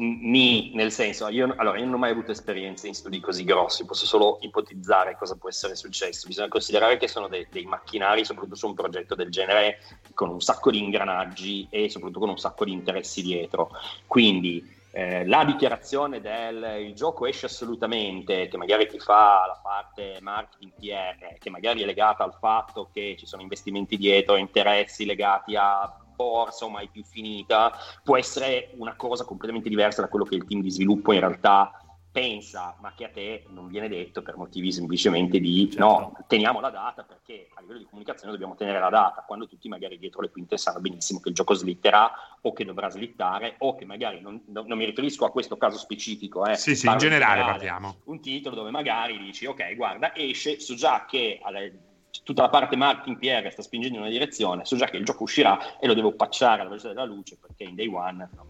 Ni, 0.00 0.70
nel 0.74 0.92
senso, 0.92 1.26
io, 1.26 1.52
allora, 1.56 1.76
io 1.76 1.84
non 1.84 1.94
ho 1.94 1.98
mai 1.98 2.12
avuto 2.12 2.30
esperienze 2.30 2.86
in 2.86 2.94
studi 2.94 3.18
così 3.18 3.42
grossi, 3.42 3.84
posso 3.84 4.06
solo 4.06 4.38
ipotizzare 4.42 5.16
cosa 5.18 5.34
può 5.34 5.48
essere 5.48 5.74
successo. 5.74 6.28
Bisogna 6.28 6.46
considerare 6.46 6.98
che 6.98 7.08
sono 7.08 7.26
dei, 7.26 7.48
dei 7.50 7.64
macchinari, 7.64 8.24
soprattutto 8.24 8.54
su 8.54 8.68
un 8.68 8.74
progetto 8.74 9.16
del 9.16 9.28
genere, 9.28 9.80
con 10.14 10.28
un 10.28 10.40
sacco 10.40 10.70
di 10.70 10.78
ingranaggi 10.78 11.66
e 11.68 11.90
soprattutto 11.90 12.20
con 12.20 12.28
un 12.28 12.38
sacco 12.38 12.64
di 12.64 12.70
interessi 12.70 13.22
dietro. 13.22 13.70
Quindi 14.06 14.76
eh, 14.90 15.26
la 15.26 15.44
dichiarazione 15.44 16.20
del 16.20 16.86
il 16.86 16.94
gioco 16.94 17.26
esce 17.26 17.46
assolutamente, 17.46 18.48
che 18.48 18.56
magari 18.56 18.88
ti 18.88 18.98
fa 18.98 19.44
la 19.46 19.60
parte 19.62 20.18
marketing 20.20 20.72
PR, 20.78 21.38
che 21.38 21.50
magari 21.50 21.82
è 21.82 21.84
legata 21.84 22.24
al 22.24 22.34
fatto 22.38 22.88
che 22.92 23.16
ci 23.18 23.26
sono 23.26 23.42
investimenti 23.42 23.96
dietro, 23.96 24.36
interessi 24.36 25.04
legati 25.04 25.56
a 25.56 25.94
borsa 26.14 26.64
o 26.64 26.70
mai 26.70 26.88
più 26.88 27.04
finita, 27.04 27.72
può 28.02 28.16
essere 28.16 28.70
una 28.78 28.96
cosa 28.96 29.24
completamente 29.24 29.68
diversa 29.68 30.00
da 30.00 30.08
quello 30.08 30.24
che 30.24 30.34
il 30.34 30.44
team 30.44 30.62
di 30.62 30.70
sviluppo 30.70 31.12
in 31.12 31.20
realtà 31.20 31.70
pensa, 32.18 32.76
ma 32.80 32.92
che 32.96 33.04
a 33.04 33.10
te 33.10 33.44
non 33.50 33.68
viene 33.68 33.88
detto 33.88 34.22
per 34.22 34.36
motivi 34.36 34.72
semplicemente 34.72 35.38
di 35.38 35.70
certo. 35.70 35.86
no, 35.86 36.16
teniamo 36.26 36.58
la 36.60 36.70
data 36.70 37.04
perché 37.04 37.48
a 37.54 37.60
livello 37.60 37.78
di 37.78 37.84
comunicazione 37.84 38.32
dobbiamo 38.32 38.56
tenere 38.56 38.80
la 38.80 38.88
data, 38.88 39.22
quando 39.24 39.46
tutti 39.46 39.68
magari 39.68 39.98
dietro 39.98 40.20
le 40.20 40.30
quinte 40.30 40.58
sanno 40.58 40.80
benissimo 40.80 41.20
che 41.20 41.28
il 41.28 41.34
gioco 41.36 41.54
slitterà 41.54 42.10
o 42.40 42.52
che 42.52 42.64
dovrà 42.64 42.90
slittare 42.90 43.54
o 43.58 43.76
che 43.76 43.84
magari, 43.84 44.20
non, 44.20 44.42
non 44.46 44.76
mi 44.76 44.84
riferisco 44.84 45.24
a 45.24 45.30
questo 45.30 45.56
caso 45.56 45.78
specifico, 45.78 46.44
eh, 46.44 46.56
sì, 46.56 46.74
sì, 46.74 46.88
in 46.88 46.98
generale 46.98 47.42
parliamo. 47.42 47.98
Un 48.04 48.20
titolo 48.20 48.56
dove 48.56 48.70
magari 48.70 49.16
dici 49.18 49.46
ok, 49.46 49.76
guarda, 49.76 50.12
esce, 50.14 50.58
so 50.58 50.74
già 50.74 51.04
che 51.04 51.38
alle, 51.40 51.78
tutta 52.24 52.42
la 52.42 52.48
parte 52.48 52.74
marketing 52.74 53.18
PR 53.18 53.48
sta 53.52 53.62
spingendo 53.62 53.96
in 53.96 54.02
una 54.02 54.10
direzione, 54.10 54.64
so 54.64 54.74
già 54.76 54.86
che 54.86 54.96
il 54.96 55.04
gioco 55.04 55.22
uscirà 55.22 55.78
e 55.78 55.86
lo 55.86 55.94
devo 55.94 56.12
pacciare 56.14 56.62
alla 56.62 56.70
velocità 56.70 56.92
della 56.92 57.04
luce 57.04 57.38
perché 57.40 57.62
in 57.62 57.76
day 57.76 57.86
one 57.86 58.28
no, 58.34 58.46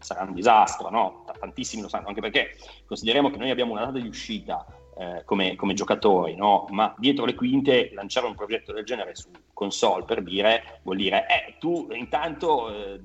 sarà 0.00 0.22
un 0.22 0.34
disastro, 0.34 0.90
no? 0.90 1.24
Tantissimi 1.38 1.82
lo 1.82 1.88
sanno, 1.88 2.08
anche 2.08 2.20
perché 2.20 2.56
consideriamo 2.86 3.30
che 3.30 3.36
noi 3.36 3.50
abbiamo 3.50 3.72
una 3.72 3.84
data 3.84 3.98
di 3.98 4.08
uscita 4.08 4.66
eh, 4.96 5.22
come, 5.24 5.56
come, 5.56 5.74
giocatori, 5.74 6.34
no? 6.34 6.66
ma 6.70 6.94
dietro 6.98 7.24
le 7.24 7.34
quinte 7.34 7.90
lanciare 7.94 8.26
un 8.26 8.34
progetto 8.34 8.72
del 8.72 8.84
genere 8.84 9.14
su 9.14 9.30
console 9.52 10.04
per 10.04 10.22
dire 10.22 10.80
vuol 10.82 10.96
dire, 10.96 11.26
eh, 11.26 11.56
tu 11.58 11.88
intanto... 11.92 12.74
Eh, 12.74 13.00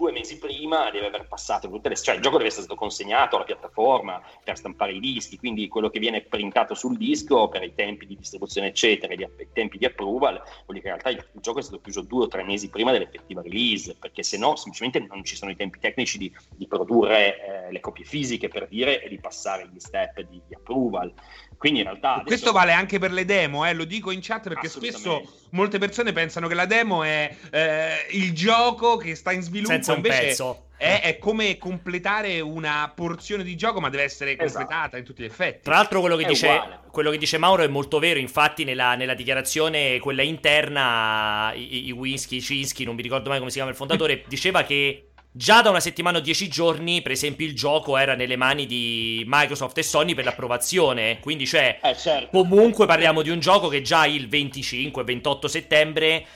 due 0.00 0.12
mesi 0.12 0.38
prima 0.38 0.90
deve 0.90 1.08
aver 1.08 1.28
passato 1.28 1.68
tutte 1.68 1.90
le... 1.90 1.94
cioè 1.94 2.14
il 2.14 2.22
gioco 2.22 2.38
deve 2.38 2.48
essere 2.48 2.64
stato 2.64 2.78
consegnato 2.78 3.36
alla 3.36 3.44
piattaforma 3.44 4.22
per 4.42 4.56
stampare 4.56 4.92
i 4.92 4.98
dischi, 4.98 5.36
quindi 5.36 5.68
quello 5.68 5.90
che 5.90 5.98
viene 5.98 6.22
printato 6.22 6.74
sul 6.74 6.96
disco 6.96 7.48
per 7.48 7.62
i 7.62 7.74
tempi 7.74 8.06
di 8.06 8.16
distribuzione 8.16 8.68
eccetera, 8.68 9.12
i 9.12 9.48
tempi 9.52 9.76
di 9.76 9.84
approval, 9.84 10.36
vuol 10.36 10.78
dire 10.78 10.80
che 10.80 10.88
in 10.88 10.98
realtà 10.98 11.10
il, 11.10 11.40
gioco 11.42 11.58
è 11.58 11.62
stato 11.62 11.82
chiuso 11.82 12.00
due 12.00 12.24
o 12.24 12.28
tre 12.28 12.42
mesi 12.44 12.70
prima 12.70 12.92
dell'effettiva 12.92 13.42
release, 13.42 13.94
perché 14.00 14.22
se 14.22 14.38
no 14.38 14.56
semplicemente 14.56 15.00
non 15.00 15.22
ci 15.22 15.36
sono 15.36 15.50
i 15.50 15.56
tempi 15.56 15.78
tecnici 15.78 16.16
di, 16.16 16.34
di 16.56 16.66
produrre 16.66 17.66
eh, 17.66 17.72
le 17.72 17.80
copie 17.80 18.04
fisiche 18.04 18.48
per 18.48 18.68
dire 18.68 19.02
e 19.02 19.08
di 19.10 19.18
passare 19.18 19.68
gli 19.70 19.78
step 19.78 20.22
di, 20.22 20.40
di 20.46 20.54
approval. 20.54 21.12
Quindi 21.60 21.80
in 21.80 21.84
realtà... 21.84 22.12
Adesso... 22.12 22.26
Questo 22.26 22.52
vale 22.52 22.72
anche 22.72 22.98
per 22.98 23.12
le 23.12 23.26
demo, 23.26 23.66
eh, 23.66 23.74
lo 23.74 23.84
dico 23.84 24.10
in 24.12 24.20
chat 24.22 24.48
perché 24.48 24.66
spesso 24.66 25.22
molte 25.50 25.76
persone 25.76 26.10
pensano 26.14 26.48
che 26.48 26.54
la 26.54 26.64
demo 26.64 27.02
è 27.02 27.36
eh, 27.50 28.06
il 28.12 28.32
gioco 28.32 28.96
che 28.96 29.14
sta 29.14 29.30
in 29.30 29.42
sviluppo, 29.42 29.70
Senza 29.70 29.92
un 29.92 30.00
pezzo. 30.00 30.68
è, 30.78 31.02
è 31.02 31.18
come 31.18 31.58
completare 31.58 32.40
una 32.40 32.90
porzione 32.94 33.42
di 33.42 33.56
gioco, 33.56 33.78
ma 33.78 33.90
deve 33.90 34.04
essere 34.04 34.36
completata 34.36 34.72
Esatto. 34.72 34.96
in 34.96 35.04
tutti 35.04 35.20
gli 35.20 35.26
effetti. 35.26 35.64
Tra 35.64 35.74
l'altro 35.74 36.00
quello 36.00 36.16
che, 36.16 36.24
dice, 36.24 36.80
quello 36.90 37.10
che 37.10 37.18
dice 37.18 37.36
Mauro 37.36 37.62
è 37.62 37.68
molto 37.68 37.98
vero, 37.98 38.18
infatti 38.18 38.64
nella, 38.64 38.94
nella 38.94 39.12
dichiarazione, 39.12 39.98
quella 39.98 40.22
interna, 40.22 41.52
i, 41.54 41.88
i 41.88 41.90
Winsky, 41.90 42.40
Cinsky, 42.40 42.84
non 42.84 42.94
mi 42.94 43.02
ricordo 43.02 43.28
mai 43.28 43.36
come 43.36 43.50
si 43.50 43.56
chiama 43.56 43.70
il 43.70 43.76
fondatore, 43.76 44.24
diceva 44.28 44.62
che 44.62 45.09
già 45.32 45.62
da 45.62 45.70
una 45.70 45.80
settimana 45.80 46.18
o 46.18 46.20
dieci 46.20 46.48
giorni, 46.48 47.02
per 47.02 47.12
esempio, 47.12 47.46
il 47.46 47.54
gioco 47.54 47.96
era 47.96 48.14
nelle 48.14 48.36
mani 48.36 48.66
di 48.66 49.24
Microsoft 49.26 49.78
e 49.78 49.82
Sony 49.82 50.14
per 50.14 50.24
l'approvazione, 50.24 51.20
quindi 51.20 51.46
cioè... 51.46 51.78
Eh, 51.82 51.96
certo. 51.96 52.28
Comunque 52.30 52.86
parliamo 52.86 53.22
di 53.22 53.30
un 53.30 53.40
gioco 53.40 53.68
che 53.68 53.82
già 53.82 54.06
il 54.06 54.28
25-28 54.28 55.46
settembre 55.46 56.26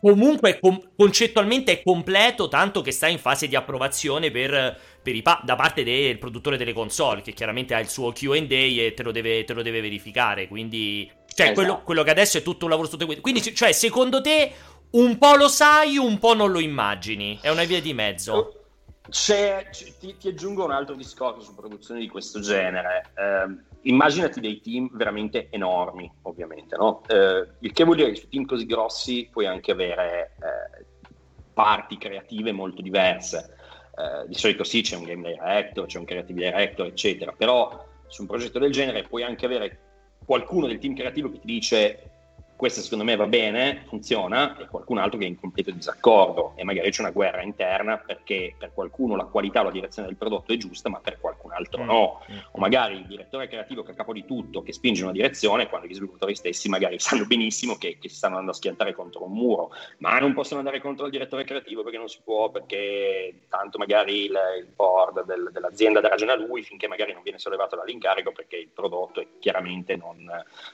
comunque 0.00 0.58
com- 0.58 0.80
concettualmente 0.96 1.72
è 1.72 1.82
completo, 1.82 2.48
tanto 2.48 2.80
che 2.80 2.90
sta 2.90 3.06
in 3.06 3.18
fase 3.18 3.46
di 3.46 3.54
approvazione 3.54 4.30
per, 4.30 4.78
per 5.02 5.14
i 5.14 5.22
pa- 5.22 5.40
da 5.44 5.56
parte 5.56 5.84
del 5.84 6.18
produttore 6.18 6.56
delle 6.56 6.72
console, 6.72 7.20
che 7.22 7.32
chiaramente 7.32 7.74
ha 7.74 7.80
il 7.80 7.88
suo 7.88 8.12
QA 8.12 8.36
e 8.36 8.94
te 8.96 9.02
lo 9.02 9.12
deve, 9.12 9.44
te 9.44 9.52
lo 9.52 9.62
deve 9.62 9.80
verificare. 9.80 10.48
Quindi, 10.48 11.10
cioè, 11.34 11.46
Esatto. 11.46 11.52
quello, 11.52 11.82
quello 11.84 12.02
che 12.02 12.10
adesso 12.10 12.38
è 12.38 12.42
tutto 12.42 12.64
un 12.64 12.70
lavoro 12.70 12.88
sotto 12.88 13.04
questo. 13.04 13.22
Quindi, 13.22 13.54
cioè, 13.54 13.72
secondo 13.72 14.20
te, 14.20 14.50
un 14.92 15.18
po' 15.18 15.36
lo 15.36 15.48
sai, 15.48 15.96
un 15.98 16.18
po' 16.18 16.34
non 16.34 16.50
lo 16.50 16.60
immagini. 16.60 17.38
È 17.40 17.48
una 17.48 17.64
via 17.64 17.80
di 17.80 17.94
mezzo. 17.94 18.54
C'è, 19.08 19.68
c'è- 19.70 19.92
ti, 19.98 20.16
ti 20.16 20.28
aggiungo 20.28 20.64
un 20.64 20.70
altro 20.72 20.94
discorso 20.94 21.40
su 21.40 21.54
produzioni 21.54 22.00
di 22.00 22.08
questo 22.08 22.40
genere. 22.40 23.12
Eh, 23.16 23.88
immaginati 23.88 24.40
dei 24.40 24.60
team 24.60 24.88
veramente 24.92 25.48
enormi, 25.50 26.10
ovviamente, 26.22 26.76
no? 26.76 27.02
Eh, 27.08 27.46
il 27.60 27.72
che 27.72 27.84
vuol 27.84 27.96
dire 27.96 28.10
che 28.10 28.20
su 28.20 28.28
team 28.28 28.44
così 28.44 28.66
grossi 28.66 29.28
puoi 29.30 29.46
anche 29.46 29.72
avere 29.72 30.36
eh, 30.40 30.84
parti 31.52 31.96
creative 31.98 32.52
molto 32.52 32.82
diverse. 32.82 33.56
Eh, 33.96 34.28
di 34.28 34.34
solito 34.34 34.64
sì, 34.64 34.82
c'è 34.82 34.96
un 34.96 35.04
game 35.04 35.32
director, 35.32 35.86
c'è 35.86 35.98
un 35.98 36.04
creative 36.04 36.40
director, 36.40 36.86
eccetera, 36.86 37.32
però 37.32 37.86
su 38.06 38.22
un 38.22 38.28
progetto 38.28 38.58
del 38.58 38.72
genere 38.72 39.04
puoi 39.04 39.22
anche 39.22 39.46
avere 39.46 39.78
qualcuno 40.24 40.66
del 40.66 40.78
team 40.78 40.94
creativo 40.94 41.30
che 41.30 41.40
ti 41.40 41.46
dice 41.46 42.09
questo 42.60 42.82
secondo 42.82 43.04
me 43.04 43.16
va 43.16 43.24
bene, 43.26 43.84
funziona, 43.86 44.54
e 44.58 44.66
qualcun 44.66 44.98
altro 44.98 45.18
che 45.18 45.24
è 45.24 45.28
in 45.28 45.40
completo 45.40 45.70
disaccordo 45.70 46.52
e 46.56 46.62
magari 46.62 46.90
c'è 46.90 47.00
una 47.00 47.10
guerra 47.10 47.40
interna 47.40 47.96
perché 47.96 48.54
per 48.58 48.72
qualcuno 48.74 49.16
la 49.16 49.24
qualità 49.24 49.60
o 49.60 49.64
la 49.64 49.70
direzione 49.70 50.08
del 50.08 50.18
prodotto 50.18 50.52
è 50.52 50.58
giusta, 50.58 50.90
ma 50.90 50.98
per 51.00 51.18
qualcun 51.18 51.52
altro 51.52 51.82
Mm. 51.82 51.86
no. 51.86 52.20
Mm. 52.30 52.36
O 52.52 52.58
magari 52.58 52.96
il 52.96 53.06
direttore 53.06 53.48
creativo 53.48 53.82
che 53.82 53.90
è 53.90 53.92
a 53.94 53.96
capo 53.96 54.12
di 54.12 54.26
tutto, 54.26 54.60
che 54.62 54.74
spinge 54.74 55.00
in 55.00 55.06
una 55.06 55.16
direzione, 55.16 55.68
quando 55.70 55.86
gli 55.86 55.94
sviluppatori 55.94 56.34
stessi 56.34 56.68
magari 56.68 56.98
sanno 57.00 57.24
benissimo 57.24 57.76
che, 57.76 57.96
che 57.98 58.10
si 58.10 58.16
stanno 58.16 58.34
andando 58.34 58.52
a 58.52 58.54
schiantare 58.58 58.92
contro 58.92 59.24
un 59.24 59.32
muro, 59.32 59.70
ma 59.98 60.18
non 60.18 60.34
possono 60.34 60.58
andare 60.58 60.82
contro 60.82 61.06
il 61.06 61.12
direttore 61.12 61.44
creativo 61.44 61.82
perché 61.82 61.96
non 61.96 62.08
si 62.08 62.20
può, 62.22 62.50
perché 62.50 63.46
tanto 63.48 63.78
magari 63.78 64.24
il, 64.24 64.38
il 64.58 64.66
board 64.76 65.24
del- 65.24 65.48
dell'azienda 65.50 66.00
dà 66.00 66.08
ragione 66.08 66.32
a 66.32 66.36
lui 66.36 66.62
finché 66.62 66.88
magari 66.88 67.14
non 67.14 67.22
viene 67.22 67.38
sollevato 67.38 67.74
dall'incarico 67.76 68.32
perché 68.32 68.56
il 68.56 68.68
prodotto 68.68 69.20
è 69.22 69.26
chiaramente 69.38 69.96
non, 69.96 70.28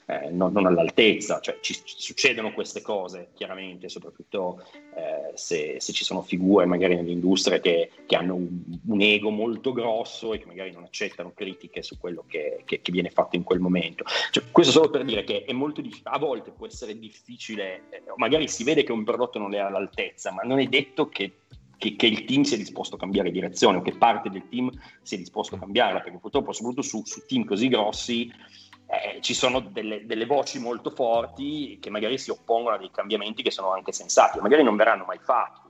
eh, 0.06 0.30
non- 0.30 0.52
non 0.52 0.66
all'altezza. 0.66 1.38
Cioè, 1.40 1.58
ci, 1.60 1.75
ci 1.84 1.94
succedono 1.98 2.52
queste 2.52 2.80
cose, 2.82 3.30
chiaramente, 3.34 3.88
soprattutto 3.88 4.62
eh, 4.96 5.36
se, 5.36 5.76
se 5.78 5.92
ci 5.92 6.04
sono 6.04 6.22
figure 6.22 6.64
magari 6.66 6.94
nell'industria 6.94 7.60
che, 7.60 7.90
che 8.06 8.16
hanno 8.16 8.34
un, 8.34 8.62
un 8.86 9.00
ego 9.00 9.30
molto 9.30 9.72
grosso 9.72 10.32
e 10.32 10.38
che 10.38 10.46
magari 10.46 10.72
non 10.72 10.84
accettano 10.84 11.32
critiche 11.34 11.82
su 11.82 11.98
quello 11.98 12.24
che, 12.26 12.62
che- 12.64 12.80
che 12.80 12.92
viene 12.92 13.10
fatto 13.10 13.36
in 13.36 13.42
quel 13.42 13.60
momento. 13.60 14.04
Cioè, 14.30 14.44
questo 14.50 14.72
solo 14.72 14.90
per 14.90 15.04
dire 15.04 15.24
che 15.24 15.44
è 15.44 15.52
molto 15.52 15.80
dif- 15.80 16.06
a 16.06 16.18
volte 16.18 16.50
può 16.52 16.66
essere 16.66 16.98
difficile, 16.98 17.82
eh, 17.90 18.02
magari 18.16 18.48
si 18.48 18.64
vede 18.64 18.82
che 18.84 18.92
un 18.92 19.04
prodotto 19.04 19.38
non 19.38 19.54
è 19.54 19.58
all'altezza, 19.58 20.32
ma 20.32 20.42
non 20.42 20.58
è 20.60 20.66
detto 20.66 21.08
che, 21.08 21.38
che- 21.76 21.94
che 21.96 22.06
il 22.06 22.24
team 22.24 22.42
sia 22.42 22.56
disposto 22.56 22.94
a 22.94 22.98
cambiare 22.98 23.30
direzione 23.30 23.78
o 23.78 23.82
che 23.82 23.92
parte 23.96 24.30
del 24.30 24.48
team 24.48 24.70
sia 25.02 25.18
disposto 25.18 25.54
a 25.54 25.58
cambiarla, 25.58 26.00
perché 26.00 26.18
purtroppo 26.18 26.52
soprattutto 26.52 26.82
su, 26.82 27.02
su 27.04 27.24
team 27.26 27.44
così 27.44 27.68
grossi 27.68 28.32
eh, 28.86 29.20
ci 29.20 29.34
sono 29.34 29.60
delle, 29.60 30.06
delle 30.06 30.26
voci 30.26 30.58
molto 30.58 30.90
forti 30.90 31.78
che 31.80 31.90
magari 31.90 32.18
si 32.18 32.30
oppongono 32.30 32.76
a 32.76 32.78
dei 32.78 32.90
cambiamenti 32.90 33.42
che 33.42 33.50
sono 33.50 33.72
anche 33.72 33.92
sensati, 33.92 34.38
magari 34.38 34.62
non 34.62 34.76
verranno 34.76 35.04
mai 35.04 35.18
fatti, 35.18 35.60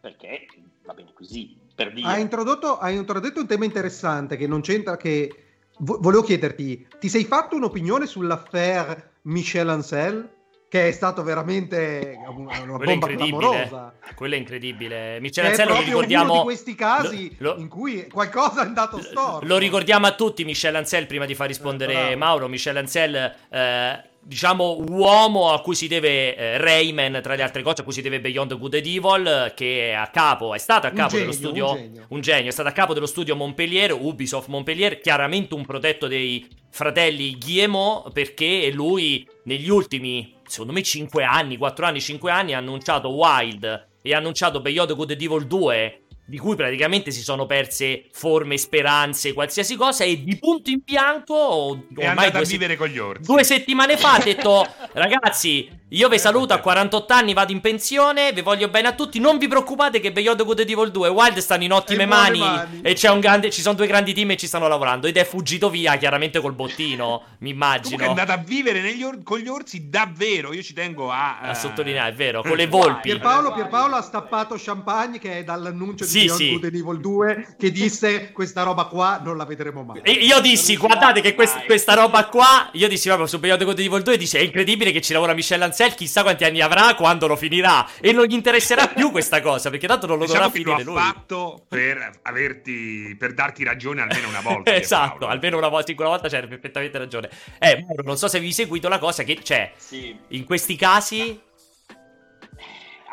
perché 0.00 0.46
va 0.84 0.94
bene 0.94 1.12
così, 1.12 1.58
per 1.74 1.92
dire... 1.92 2.08
Hai 2.08 2.20
introdotto, 2.20 2.78
hai 2.78 2.96
introdotto 2.96 3.40
un 3.40 3.46
tema 3.46 3.64
interessante 3.64 4.36
che 4.36 4.46
non 4.46 4.60
c'entra 4.60 4.96
che... 4.96 5.30
vo- 5.78 5.98
volevo 6.00 6.22
chiederti, 6.22 6.86
ti 6.98 7.08
sei 7.08 7.24
fatto 7.24 7.56
un'opinione 7.56 8.06
sull'affaire 8.06 9.18
Michel 9.22 9.68
Ancel? 9.68 10.32
Che 10.74 10.88
è 10.88 10.90
stato 10.90 11.22
veramente 11.22 12.18
una, 12.36 12.60
una 12.62 12.76
bomba 12.78 12.90
incredibile. 12.92 13.38
clamorosa. 13.38 13.94
Quello 14.16 14.34
è 14.34 14.38
incredibile. 14.38 15.12
Che 15.14 15.20
Michel 15.20 15.44
è 15.44 15.48
Ansello 15.50 15.74
lo 15.74 15.80
ricordiamo. 15.80 16.24
uno 16.32 16.38
di 16.40 16.44
questi 16.46 16.74
casi 16.74 17.32
lo- 17.38 17.52
lo- 17.54 17.60
in 17.60 17.68
cui 17.68 18.08
qualcosa 18.08 18.62
è 18.62 18.66
andato 18.66 19.00
storto. 19.00 19.46
Lo 19.46 19.56
ricordiamo 19.58 20.06
a 20.08 20.14
tutti, 20.16 20.44
Michel 20.44 20.74
Ancel, 20.74 21.06
prima 21.06 21.26
di 21.26 21.36
far 21.36 21.46
rispondere 21.46 22.10
Eh. 22.10 22.16
Mauro. 22.16 22.48
Michel 22.48 22.76
Ancel, 22.78 23.14
eh, 23.50 24.02
diciamo, 24.20 24.84
uomo 24.88 25.52
a 25.52 25.60
cui 25.60 25.76
si 25.76 25.86
deve 25.86 26.34
eh, 26.34 26.58
Rayman, 26.58 27.20
tra 27.22 27.36
le 27.36 27.42
altre 27.44 27.62
cose, 27.62 27.82
a 27.82 27.84
cui 27.84 27.92
si 27.92 28.02
deve 28.02 28.18
Beyond 28.18 28.58
Good 28.58 28.74
and 28.74 28.84
Evil, 28.86 29.26
eh, 29.46 29.54
che 29.54 29.90
è 29.90 29.92
a 29.92 30.08
capo, 30.08 30.54
è 30.54 30.58
stato 30.58 30.88
a 30.88 30.90
capo 30.90 31.10
genio, 31.10 31.26
dello 31.26 31.32
studio. 31.36 31.70
un 31.70 31.76
genio. 31.76 32.04
un 32.08 32.20
genio, 32.20 32.48
è 32.48 32.52
stato 32.52 32.68
a 32.68 32.72
capo 32.72 32.94
dello 32.94 33.06
studio 33.06 33.36
Montpellier, 33.36 33.92
Ubisoft 33.92 34.48
Montpellier, 34.48 34.98
chiaramente 34.98 35.54
un 35.54 35.64
protetto 35.64 36.08
dei 36.08 36.48
fratelli 36.68 37.38
Guillemot, 37.38 38.10
perché 38.10 38.72
lui 38.72 39.24
negli 39.44 39.68
ultimi, 39.70 40.33
secondo 40.46 40.72
me, 40.72 40.82
5 40.82 41.24
anni, 41.24 41.56
4 41.56 41.86
anni, 41.86 42.00
5 42.00 42.30
anni, 42.30 42.52
ha 42.52 42.58
annunciato 42.58 43.10
Wild 43.10 43.88
e 44.02 44.12
ha 44.12 44.18
annunciato 44.18 44.60
Beyond 44.60 44.94
Good 44.94 45.10
and 45.12 45.20
Evil 45.20 45.46
2 45.46 46.03
di 46.26 46.38
cui 46.38 46.56
praticamente 46.56 47.10
si 47.10 47.20
sono 47.22 47.44
perse 47.46 48.06
forme, 48.12 48.56
speranze, 48.56 49.32
qualsiasi 49.32 49.76
cosa, 49.76 50.04
e 50.04 50.22
di 50.24 50.36
punto 50.38 50.70
in 50.70 50.80
bianco, 50.84 51.84
ormai 51.96 52.30
due, 52.30 52.44
se- 52.44 52.52
vivere 52.52 52.76
con 52.76 52.88
gli 52.88 52.98
orsi. 52.98 53.22
due 53.22 53.44
settimane 53.44 53.96
fa, 53.96 54.14
ha 54.14 54.18
detto, 54.24 54.66
ragazzi, 54.92 55.68
io 55.88 56.08
vi 56.08 56.18
saluto 56.18 56.54
a 56.54 56.58
48 56.58 57.12
anni, 57.12 57.34
vado 57.34 57.52
in 57.52 57.60
pensione, 57.60 58.32
vi 58.32 58.40
voglio 58.40 58.68
bene 58.68 58.88
a 58.88 58.94
tutti, 58.94 59.20
non 59.20 59.38
vi 59.38 59.46
preoccupate 59.48 60.00
che 60.00 60.12
Beyond 60.12 60.42
Good 60.44 60.60
Evil 60.60 60.90
2 60.90 61.06
e 61.06 61.10
Wild 61.10 61.38
stanno 61.38 61.62
in 61.64 61.72
ottime 61.72 62.06
mani, 62.06 62.38
mani. 62.38 62.80
e 62.82 62.94
c'è 62.94 63.10
un 63.10 63.20
grande, 63.20 63.50
ci 63.50 63.60
sono 63.60 63.74
due 63.74 63.86
grandi 63.86 64.12
team 64.14 64.30
e 64.30 64.36
ci 64.36 64.46
stanno 64.46 64.66
lavorando, 64.66 65.06
ed 65.06 65.16
è 65.18 65.24
fuggito 65.24 65.68
via, 65.70 65.96
chiaramente 65.96 66.40
col 66.40 66.54
bottino, 66.54 67.22
mi 67.38 67.50
Comunque 67.50 67.50
è 67.50 67.50
immagino. 67.50 68.08
andata 68.08 68.32
a 68.32 68.36
vivere 68.38 68.80
negli 68.80 69.02
or- 69.02 69.22
con 69.22 69.38
gli 69.38 69.46
orsi 69.48 69.88
davvero. 69.88 70.52
Io 70.54 70.62
ci 70.62 70.72
tengo 70.72 71.10
a, 71.10 71.38
A 71.40 71.50
eh, 71.50 71.54
sottolineare, 71.54 72.10
è 72.10 72.14
vero, 72.14 72.42
con 72.42 72.56
le 72.56 72.66
volpi. 72.66 73.10
Pierpaolo, 73.10 73.52
Pierpaolo 73.52 73.94
ha 73.96 74.02
stappato 74.02 74.56
champagne 74.58 75.18
che 75.18 75.38
è 75.38 75.44
dall'annuncio 75.44 76.04
Sì, 76.14 76.20
di 76.20 76.26
Beyond 76.26 76.40
sì. 76.40 76.50
Good 76.52 76.64
and 76.64 76.74
Evil 76.74 77.00
2 77.00 77.46
che 77.58 77.70
disse 77.70 78.32
questa 78.32 78.62
roba 78.62 78.84
qua 78.84 79.20
non 79.22 79.36
la 79.36 79.44
vedremo 79.44 79.82
mai. 79.82 80.00
E 80.02 80.12
io 80.12 80.40
dissi, 80.40 80.76
guardate 80.76 81.20
che 81.20 81.34
quest- 81.34 81.64
questa 81.64 81.94
roba 81.94 82.26
qua, 82.26 82.68
io 82.72 82.88
dissi 82.88 83.06
proprio 83.08 83.26
su 83.26 83.38
Beyond 83.38 83.64
Good 83.64 83.78
and 83.78 83.86
Evil 83.86 84.02
2, 84.02 84.16
dice, 84.16 84.38
è 84.38 84.42
incredibile 84.42 84.92
che 84.92 85.00
ci 85.00 85.12
lavora 85.12 85.34
Michel 85.34 85.62
Ancel, 85.62 85.94
chissà 85.94 86.22
quanti 86.22 86.44
anni 86.44 86.60
avrà, 86.60 86.94
quando 86.94 87.26
lo 87.26 87.36
finirà, 87.36 87.86
e 88.00 88.12
non 88.12 88.24
gli 88.26 88.32
interesserà 88.34 88.88
più 88.88 89.10
questa 89.10 89.40
cosa, 89.40 89.70
perché 89.70 89.86
tanto 89.86 90.06
non 90.06 90.18
lo 90.18 90.24
Diciamo 90.26 90.44
dovrà 90.48 90.58
finire 90.62 90.82
lui. 90.84 90.94
fatto 90.96 91.64
per 91.68 92.20
averti 92.22 93.16
per 93.18 93.34
darti 93.34 93.64
ragione 93.64 94.02
almeno 94.02 94.28
una 94.28 94.40
volta. 94.40 94.74
esatto, 94.74 95.26
almeno 95.26 95.56
una 95.58 95.68
volta, 95.68 95.92
una 95.96 96.08
volta 96.08 96.28
c'era 96.28 96.46
perfettamente 96.46 96.98
ragione. 96.98 97.30
Eh, 97.58 97.84
non 98.04 98.16
so 98.16 98.28
se 98.28 98.40
vi 98.40 98.52
seguito 98.52 98.88
la 98.88 98.98
cosa 98.98 99.22
che 99.22 99.36
c'è 99.36 99.72
Sì. 99.76 100.14
in 100.28 100.44
questi 100.44 100.76
casi. 100.76 101.40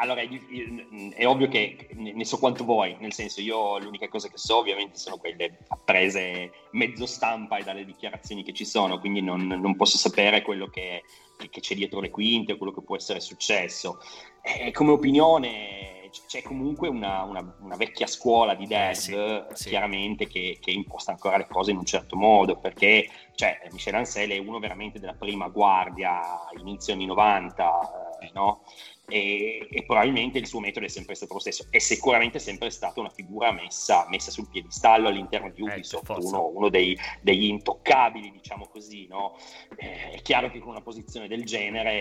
Allora, 0.02 0.22
io- 0.24 0.42
io- 0.50 1.12
è 1.14 1.28
ovvio 1.28 1.48
che 1.48 1.88
ne 1.94 2.26
so 2.26 2.40
quanto 2.40 2.64
vuoi, 2.64 2.96
nel 3.00 3.14
senso 3.14 3.40
io 3.40 3.78
l'unica 3.78 4.08
cosa 4.08 4.30
che 4.30 4.38
so 4.38 4.58
ovviamente 4.58 4.98
sono 4.98 5.18
quelle 5.18 5.60
apprese 5.68 6.52
mezzo 6.72 7.06
stampa 7.06 7.58
e 7.58 7.64
dalle 7.64 7.86
dichiarazioni 7.86 8.42
che 8.44 8.52
ci 8.52 8.66
sono, 8.66 9.00
quindi 9.00 9.22
non, 9.22 9.46
non 9.46 9.76
posso 9.76 10.00
sapere 10.00 10.42
quello 10.42 10.68
che, 10.70 11.04
che- 11.50 11.60
c'è 11.60 11.76
dietro 11.76 12.00
le 12.00 12.10
quinte, 12.10 12.58
quello 12.58 12.72
che 12.74 12.82
può 12.82 12.96
essere 12.96 13.20
successo. 13.20 14.00
E 14.42 14.72
come 14.72 14.92
opinione 14.92 16.10
c'è 16.28 16.42
comunque 16.42 16.88
una, 16.90 17.22
una- 17.24 17.56
una 17.60 17.76
vecchia 17.76 18.08
scuola 18.08 18.56
di 18.56 18.66
dev, 18.66 18.90
Eh, 18.90 18.96
sì, 18.96 19.64
sì. 19.64 19.70
chiaramente, 19.70 20.26
che, 20.28 20.58
che 20.60 20.72
imposta 20.72 21.12
ancora 21.12 21.38
le 21.38 21.48
cose 21.48 21.72
in 21.72 21.78
un 21.78 21.86
certo 21.86 22.16
modo, 22.18 22.58
perché 22.58 23.08
cioè, 23.36 23.60
Michel 23.72 23.96
Ancel 23.96 24.32
è 24.32 24.38
uno 24.40 24.60
veramente 24.60 25.00
della 25.00 25.14
prima 25.14 25.48
guardia, 25.48 26.22
inizio 26.60 26.94
anni 26.94 27.06
90, 27.06 28.18
eh, 28.20 28.30
no? 28.34 28.64
E, 29.12 29.68
e 29.70 29.84
probabilmente 29.84 30.40
il 30.40 30.48
suo 30.48 30.60
metodo 30.60 30.86
è 30.86 30.90
sempre 30.90 31.16
stato 31.16 31.34
lo 31.34 31.40
stesso. 31.40 31.68
È 31.70 31.80
sicuramente 31.80 32.40
sempre 32.40 32.70
stata 32.70 33.00
una 33.00 33.10
figura 33.10 33.52
messa, 33.52 34.08
messa 34.10 34.32
sul 34.32 34.48
piedistallo 34.50 35.10
all'interno 35.10 35.50
di 35.50 35.62
Eh, 35.62 35.74
Ubisoft, 35.74 36.06
forza. 36.06 36.38
uno, 36.38 36.52
uno 36.56 36.70
dei, 36.70 36.98
degli 37.22 37.46
intoccabili, 37.46 38.32
diciamo 38.32 38.68
così. 38.68 39.08
No? 39.08 39.38
Eh, 39.76 40.12
è 40.12 40.22
chiaro 40.22 40.50
che 40.50 40.60
con 40.60 40.70
una 40.70 40.82
posizione 40.82 41.28
del 41.28 41.44
genere 41.44 41.92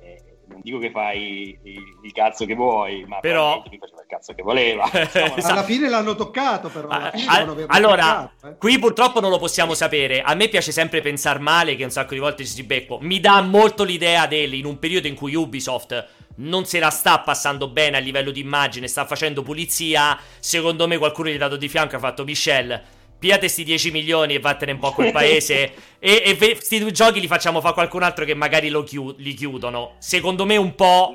eh, 0.00 0.33
non 0.48 0.60
dico 0.62 0.78
che 0.78 0.90
fai 0.90 1.58
il, 1.62 1.82
il 2.02 2.12
cazzo 2.12 2.44
che 2.46 2.54
vuoi, 2.54 3.04
ma 3.06 3.18
Però- 3.20 3.62
lui 3.66 3.78
faceva 3.78 4.00
il 4.02 4.06
cazzo 4.08 4.34
che 4.34 4.42
voleva. 4.42 4.84
Insomma, 4.92 5.36
Esatto. 5.36 5.46
Alla 5.52 5.62
fine 5.64 5.88
l'hanno 5.88 6.14
toccato, 6.14 6.68
però. 6.68 6.88
Alla 6.88 7.10
fine 7.10 7.26
Ah, 7.28 7.46
allora, 7.68 8.30
toccato, 8.32 8.54
eh. 8.54 8.58
qui 8.58 8.78
purtroppo 8.78 9.20
non 9.20 9.30
lo 9.30 9.38
possiamo 9.38 9.74
sapere. 9.74 10.20
A 10.22 10.34
me 10.34 10.48
piace 10.48 10.72
sempre 10.72 11.00
pensare 11.00 11.38
male, 11.38 11.76
che 11.76 11.84
un 11.84 11.90
sacco 11.90 12.14
di 12.14 12.20
volte 12.20 12.44
ci 12.44 12.52
si 12.52 12.62
becco. 12.64 12.98
Mi 13.00 13.20
dà 13.20 13.40
molto 13.40 13.84
l'idea 13.84 14.26
del 14.26 14.54
in 14.54 14.64
un 14.66 14.78
periodo 14.78 15.06
in 15.06 15.14
cui 15.14 15.34
Ubisoft 15.34 16.06
non 16.36 16.64
se 16.64 16.80
la 16.80 16.90
sta 16.90 17.20
passando 17.20 17.68
bene 17.68 17.96
a 17.96 18.00
livello 18.00 18.32
di 18.32 18.40
immagine, 18.40 18.88
sta 18.88 19.04
facendo 19.06 19.42
pulizia. 19.42 20.18
Secondo 20.40 20.88
me 20.88 20.98
qualcuno 20.98 21.28
gli 21.28 21.34
ha 21.34 21.38
dato 21.38 21.56
di 21.56 21.68
fianco 21.68 21.94
e 21.94 21.96
ha 21.96 22.00
fatto 22.00 22.24
Michelle. 22.24 22.82
Piate 23.24 23.48
sti 23.48 23.64
10 23.64 23.90
milioni 23.90 24.34
e 24.34 24.38
vattene 24.38 24.72
un 24.72 24.78
po' 24.78 24.88
a 24.88 24.92
quel 24.92 25.10
paese. 25.10 25.72
e, 25.98 26.22
e 26.26 26.34
ve- 26.34 26.58
sti 26.60 26.78
due 26.78 26.90
giochi 26.90 27.20
li 27.20 27.26
facciamo 27.26 27.62
fare 27.62 27.72
qualcun 27.72 28.02
altro 28.02 28.26
che 28.26 28.34
magari 28.34 28.68
lo 28.68 28.82
chiu- 28.82 29.14
li 29.16 29.32
chiudono. 29.32 29.94
Secondo 29.98 30.44
me 30.44 30.58
un 30.58 30.74
po'. 30.74 31.14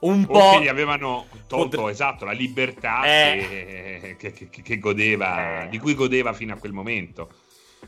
Un 0.00 0.26
O 0.28 0.32
po'. 0.32 0.50
che 0.58 0.64
gli 0.64 0.68
avevano 0.68 1.28
tolto 1.46 1.78
Pot- 1.80 1.90
esatto 1.92 2.26
la 2.26 2.32
libertà 2.32 3.04
Eh. 3.04 4.14
che, 4.18 4.32
che- 4.32 4.48
che- 4.50 4.62
che 4.62 4.78
godeva, 4.78 5.62
Eh. 5.62 5.68
di 5.70 5.78
cui 5.78 5.94
godeva 5.94 6.34
fino 6.34 6.52
a 6.52 6.58
quel 6.58 6.72
momento. 6.72 7.30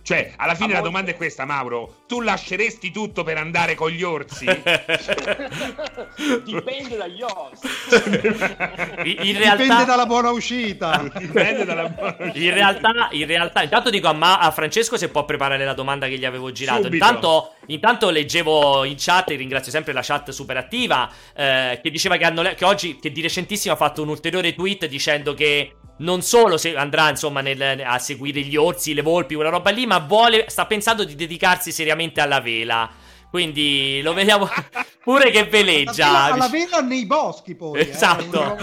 Cioè, 0.02 0.32
alla 0.36 0.54
fine 0.54 0.72
A 0.72 0.74
la 0.76 0.80
volte- 0.80 0.88
domanda 0.88 1.10
è 1.12 1.16
questa, 1.16 1.44
Mauro: 1.44 1.98
tu 2.08 2.20
lasceresti 2.20 2.90
tutto 2.90 3.22
per 3.22 3.36
andare 3.36 3.74
con 3.74 3.90
gli 3.90 4.02
orsi? 4.02 4.46
Dipende 6.44 6.96
dagli 6.96 7.22
orsi. 7.22 7.66
in, 9.04 9.06
in 9.06 9.32
Dipende 9.32 9.38
realtà. 9.38 9.84
dalla 9.84 10.06
buona 10.06 10.30
uscita. 10.30 11.08
Dipende 11.16 11.64
dalla 11.64 11.94
In 12.34 12.52
realtà, 12.52 13.08
in 13.12 13.26
realtà, 13.26 13.62
intanto 13.62 13.90
dico 13.90 14.08
a, 14.08 14.12
Ma- 14.12 14.38
a 14.38 14.50
Francesco 14.50 14.96
se 14.96 15.08
può 15.08 15.24
preparare 15.24 15.64
la 15.64 15.74
domanda 15.74 16.06
che 16.08 16.18
gli 16.18 16.24
avevo 16.24 16.50
girato. 16.52 16.88
Intanto, 16.88 17.54
intanto 17.66 18.10
leggevo 18.10 18.84
in 18.84 18.94
chat, 18.98 19.30
e 19.30 19.36
ringrazio 19.36 19.70
sempre 19.70 19.92
la 19.92 20.02
chat 20.02 20.30
super 20.30 20.56
attiva, 20.56 21.08
eh, 21.34 21.80
che 21.82 21.90
diceva 21.90 22.16
che, 22.16 22.24
hanno 22.24 22.42
le- 22.42 22.54
che 22.54 22.64
oggi, 22.64 22.98
che 22.98 23.12
di 23.12 23.20
recentissimo 23.20 23.74
ha 23.74 23.76
fatto 23.76 24.02
un 24.02 24.08
ulteriore 24.08 24.54
tweet 24.54 24.86
dicendo 24.86 25.34
che 25.34 25.76
non 26.02 26.22
solo 26.22 26.56
se 26.56 26.76
andrà 26.76 27.08
insomma 27.08 27.40
nel- 27.40 27.82
a 27.84 27.98
seguire 27.98 28.40
gli 28.42 28.56
orsi, 28.56 28.94
le 28.94 29.02
volpi, 29.02 29.34
quella 29.34 29.50
roba 29.50 29.70
lì, 29.70 29.86
ma 29.86 29.98
vuole, 29.98 30.46
sta 30.48 30.66
pensando 30.66 31.04
di 31.04 31.14
dedicarsi 31.14 31.72
seriamente 31.72 32.20
alla 32.20 32.40
vela. 32.40 32.88
Quindi 33.30 34.00
lo 34.02 34.12
vediamo 34.12 34.46
pure 35.02 35.30
che 35.30 35.44
veleggia. 35.44 36.24
alla 36.24 36.48
vela 36.48 36.80
nei 36.80 37.06
boschi, 37.06 37.54
poi. 37.54 37.80
eh. 37.80 37.88
Esatto. 37.88 38.58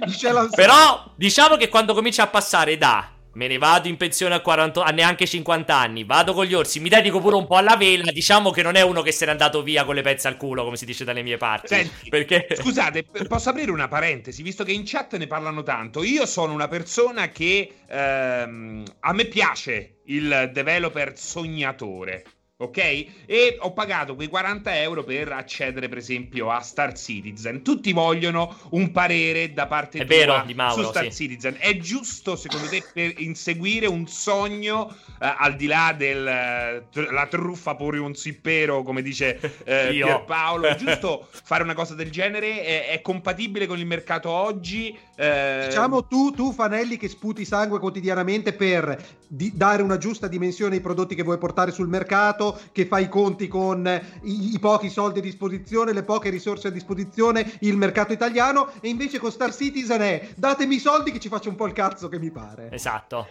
Ancel. 0.00 0.48
Però 0.54 1.12
diciamo 1.14 1.56
che 1.56 1.68
quando 1.68 1.94
comincia 1.94 2.24
a 2.24 2.26
passare 2.26 2.76
da 2.76 3.08
me 3.34 3.46
ne 3.46 3.58
vado 3.58 3.88
in 3.88 3.96
pensione 3.96 4.34
a 4.34 4.40
40 4.40 4.82
a 4.82 4.90
neanche 4.90 5.26
50 5.26 5.74
anni, 5.74 6.04
vado 6.04 6.32
con 6.32 6.44
gli 6.44 6.54
orsi, 6.54 6.80
mi 6.80 6.88
dedico 6.88 7.20
pure 7.20 7.36
un 7.36 7.46
po' 7.46 7.56
alla 7.56 7.76
vela, 7.76 8.10
diciamo 8.10 8.50
che 8.50 8.62
non 8.62 8.74
è 8.74 8.82
uno 8.82 9.02
che 9.02 9.12
se 9.12 9.24
n'è 9.24 9.30
andato 9.30 9.62
via 9.62 9.84
con 9.84 9.94
le 9.94 10.02
pezze 10.02 10.28
al 10.28 10.36
culo, 10.36 10.64
come 10.64 10.76
si 10.76 10.84
dice 10.84 11.04
dalle 11.04 11.22
mie 11.22 11.36
parti. 11.36 11.68
Senti, 11.68 12.08
perché 12.08 12.46
Scusate, 12.52 13.04
posso 13.28 13.50
aprire 13.50 13.70
una 13.70 13.88
parentesi, 13.88 14.42
visto 14.42 14.64
che 14.64 14.72
in 14.72 14.82
chat 14.84 15.16
ne 15.16 15.26
parlano 15.26 15.62
tanto. 15.62 16.02
Io 16.02 16.26
sono 16.26 16.52
una 16.52 16.68
persona 16.68 17.28
che 17.28 17.72
ehm, 17.86 18.84
a 19.00 19.12
me 19.12 19.24
piace 19.26 20.00
il 20.06 20.50
developer 20.52 21.12
sognatore. 21.16 22.24
Ok? 22.60 22.76
E 23.24 23.56
ho 23.58 23.72
pagato 23.72 24.14
quei 24.14 24.28
40 24.28 24.80
euro 24.82 25.02
per 25.02 25.32
accedere, 25.32 25.88
per 25.88 25.96
esempio, 25.96 26.50
a 26.50 26.60
Star 26.60 26.92
Citizen. 26.92 27.62
Tutti 27.62 27.90
vogliono 27.92 28.54
un 28.70 28.90
parere 28.90 29.54
da 29.54 29.66
parte 29.66 30.00
È 30.00 30.04
tua 30.04 30.16
vero, 30.16 30.42
di 30.44 30.52
Mauro, 30.52 30.82
su 30.82 30.88
Star 30.88 31.04
sì. 31.04 31.10
Citizen. 31.10 31.56
È 31.58 31.74
giusto, 31.78 32.36
secondo 32.36 32.68
te, 32.68 32.84
per 32.92 33.14
inseguire 33.16 33.86
un 33.86 34.06
sogno 34.06 34.94
eh, 35.20 35.34
al 35.38 35.56
di 35.56 35.66
là 35.66 35.94
della 35.96 37.26
truffa 37.30 37.74
pure 37.76 37.98
un 37.98 38.14
zippero, 38.14 38.82
come 38.82 39.00
dice 39.00 39.40
eh, 39.64 39.92
Io. 39.96 40.04
Pierpaolo? 40.04 40.66
È 40.66 40.74
giusto 40.74 41.28
fare 41.32 41.62
una 41.62 41.74
cosa 41.74 41.94
del 41.94 42.10
genere? 42.10 42.62
È, 42.62 42.88
è 42.88 43.00
compatibile 43.00 43.66
con 43.66 43.78
il 43.78 43.86
mercato 43.86 44.28
oggi? 44.28 44.94
Eh, 45.22 45.66
Diciamo 45.66 46.06
tu, 46.06 46.30
tu, 46.30 46.50
Fanelli, 46.50 46.96
che 46.96 47.06
sputi 47.06 47.44
sangue 47.44 47.78
quotidianamente 47.78 48.54
per 48.54 49.18
di- 49.28 49.52
dare 49.54 49.82
una 49.82 49.98
giusta 49.98 50.28
dimensione 50.28 50.76
ai 50.76 50.80
prodotti 50.80 51.14
che 51.14 51.22
vuoi 51.22 51.36
portare 51.36 51.72
sul 51.72 51.88
mercato, 51.88 52.58
che 52.72 52.86
fai 52.86 53.04
i 53.04 53.08
conti 53.10 53.46
con 53.46 53.86
i, 54.22 54.54
i 54.54 54.58
pochi 54.58 54.88
soldi 54.88 55.18
a 55.18 55.22
disposizione, 55.22 55.92
le 55.92 56.04
poche 56.04 56.30
risorse 56.30 56.68
a 56.68 56.70
disposizione, 56.70 57.58
il 57.60 57.76
mercato 57.76 58.14
italiano, 58.14 58.70
e 58.80 58.88
invece 58.88 59.18
con 59.18 59.30
Star 59.30 59.54
Citizen 59.54 60.00
è 60.00 60.30
datemi 60.36 60.76
i 60.76 60.78
soldi 60.78 61.12
che 61.12 61.20
ci 61.20 61.28
faccio 61.28 61.50
un 61.50 61.56
po' 61.56 61.66
il 61.66 61.74
cazzo 61.74 62.08
che 62.08 62.18
mi 62.18 62.30
pare. 62.30 62.70
Esatto. 62.72 63.26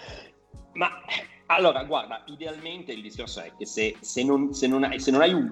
Ma 0.74 0.90
allora, 1.48 1.84
guarda, 1.86 2.22
idealmente 2.28 2.92
il 2.92 3.02
discorso 3.02 3.40
è 3.42 3.52
che 3.58 3.66
se, 3.66 3.96
se 4.00 4.24
non, 4.24 4.54
se 4.54 4.68
non 4.68 4.84
hai, 4.84 5.00
se 5.00 5.10
non 5.10 5.22
hai 5.22 5.34
un, 5.34 5.52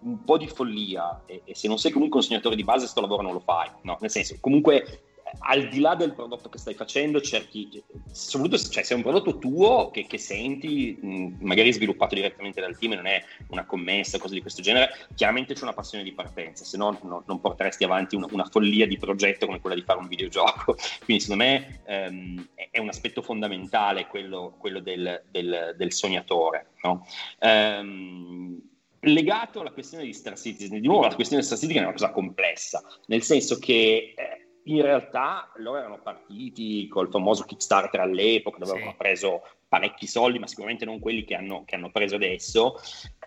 un 0.00 0.24
po' 0.24 0.38
di 0.38 0.48
follia 0.48 1.22
e, 1.26 1.42
e 1.44 1.54
se 1.54 1.68
non 1.68 1.78
sei 1.78 1.92
comunque 1.92 2.16
un 2.18 2.24
consegnatore 2.24 2.56
di 2.56 2.64
base, 2.64 2.88
sto 2.88 3.00
lavoro 3.00 3.22
non 3.22 3.32
lo 3.32 3.38
fai. 3.38 3.70
No, 3.82 3.96
nel 4.00 4.10
senso, 4.10 4.36
comunque, 4.40 5.02
al 5.40 5.68
di 5.68 5.80
là 5.80 5.94
del 5.94 6.14
prodotto 6.14 6.48
che 6.48 6.58
stai 6.58 6.74
facendo, 6.74 7.20
cerchi, 7.20 7.82
soprattutto 8.10 8.58
cioè, 8.58 8.82
se 8.82 8.94
è 8.94 8.96
un 8.96 9.02
prodotto 9.02 9.38
tuo 9.38 9.90
che, 9.90 10.06
che 10.06 10.18
senti, 10.18 10.98
mh, 11.00 11.36
magari 11.40 11.72
sviluppato 11.72 12.14
direttamente 12.14 12.60
dal 12.60 12.76
team, 12.76 12.92
non 12.92 13.06
è 13.06 13.22
una 13.48 13.64
commessa, 13.64 14.18
cose 14.18 14.34
di 14.34 14.40
questo 14.40 14.62
genere, 14.62 14.90
chiaramente 15.14 15.54
c'è 15.54 15.62
una 15.62 15.72
passione 15.72 16.04
di 16.04 16.12
partenza, 16.12 16.64
se 16.64 16.76
no, 16.76 16.98
no 17.02 17.22
non 17.26 17.40
porteresti 17.40 17.84
avanti 17.84 18.16
una, 18.16 18.26
una 18.30 18.44
follia 18.44 18.86
di 18.86 18.98
progetto 18.98 19.46
come 19.46 19.60
quella 19.60 19.76
di 19.76 19.82
fare 19.82 19.98
un 19.98 20.08
videogioco. 20.08 20.76
Quindi 21.04 21.22
secondo 21.22 21.44
me 21.44 21.80
ehm, 21.84 22.48
è 22.70 22.78
un 22.78 22.88
aspetto 22.88 23.22
fondamentale 23.22 24.06
quello, 24.06 24.54
quello 24.58 24.80
del, 24.80 25.22
del- 25.30 25.74
del 25.76 25.92
sognatore. 25.92 26.70
no? 26.82 27.06
Ehm, 27.40 28.60
legato 29.00 29.60
alla 29.60 29.70
questione 29.70 30.04
di 30.04 30.12
Star 30.12 30.38
Citizen, 30.38 30.80
di 30.80 30.86
nuovo 30.86 31.06
la 31.06 31.14
questione 31.14 31.42
di 31.42 31.46
Star 31.46 31.58
Citizen 31.58 31.82
è 31.82 31.86
una 31.86 31.94
cosa 31.94 32.10
complessa, 32.10 32.82
nel 33.06 33.22
senso 33.22 33.58
che 33.58 34.14
eh, 34.16 34.47
in 34.70 34.82
realtà 34.82 35.50
loro 35.56 35.78
erano 35.78 36.00
partiti 36.00 36.86
col 36.88 37.10
famoso 37.10 37.44
Kickstarter 37.44 38.00
all'epoca, 38.00 38.58
dove 38.58 38.70
Sì. 38.70 38.76
avevano 38.76 38.96
preso 38.96 39.42
parecchi 39.68 40.06
soldi, 40.06 40.38
ma 40.38 40.46
sicuramente 40.46 40.84
non 40.84 40.98
quelli 40.98 41.24
che 41.24 41.34
hanno, 41.34 41.64
che 41.64 41.74
hanno 41.74 41.90
preso 41.90 42.14
adesso. 42.16 42.76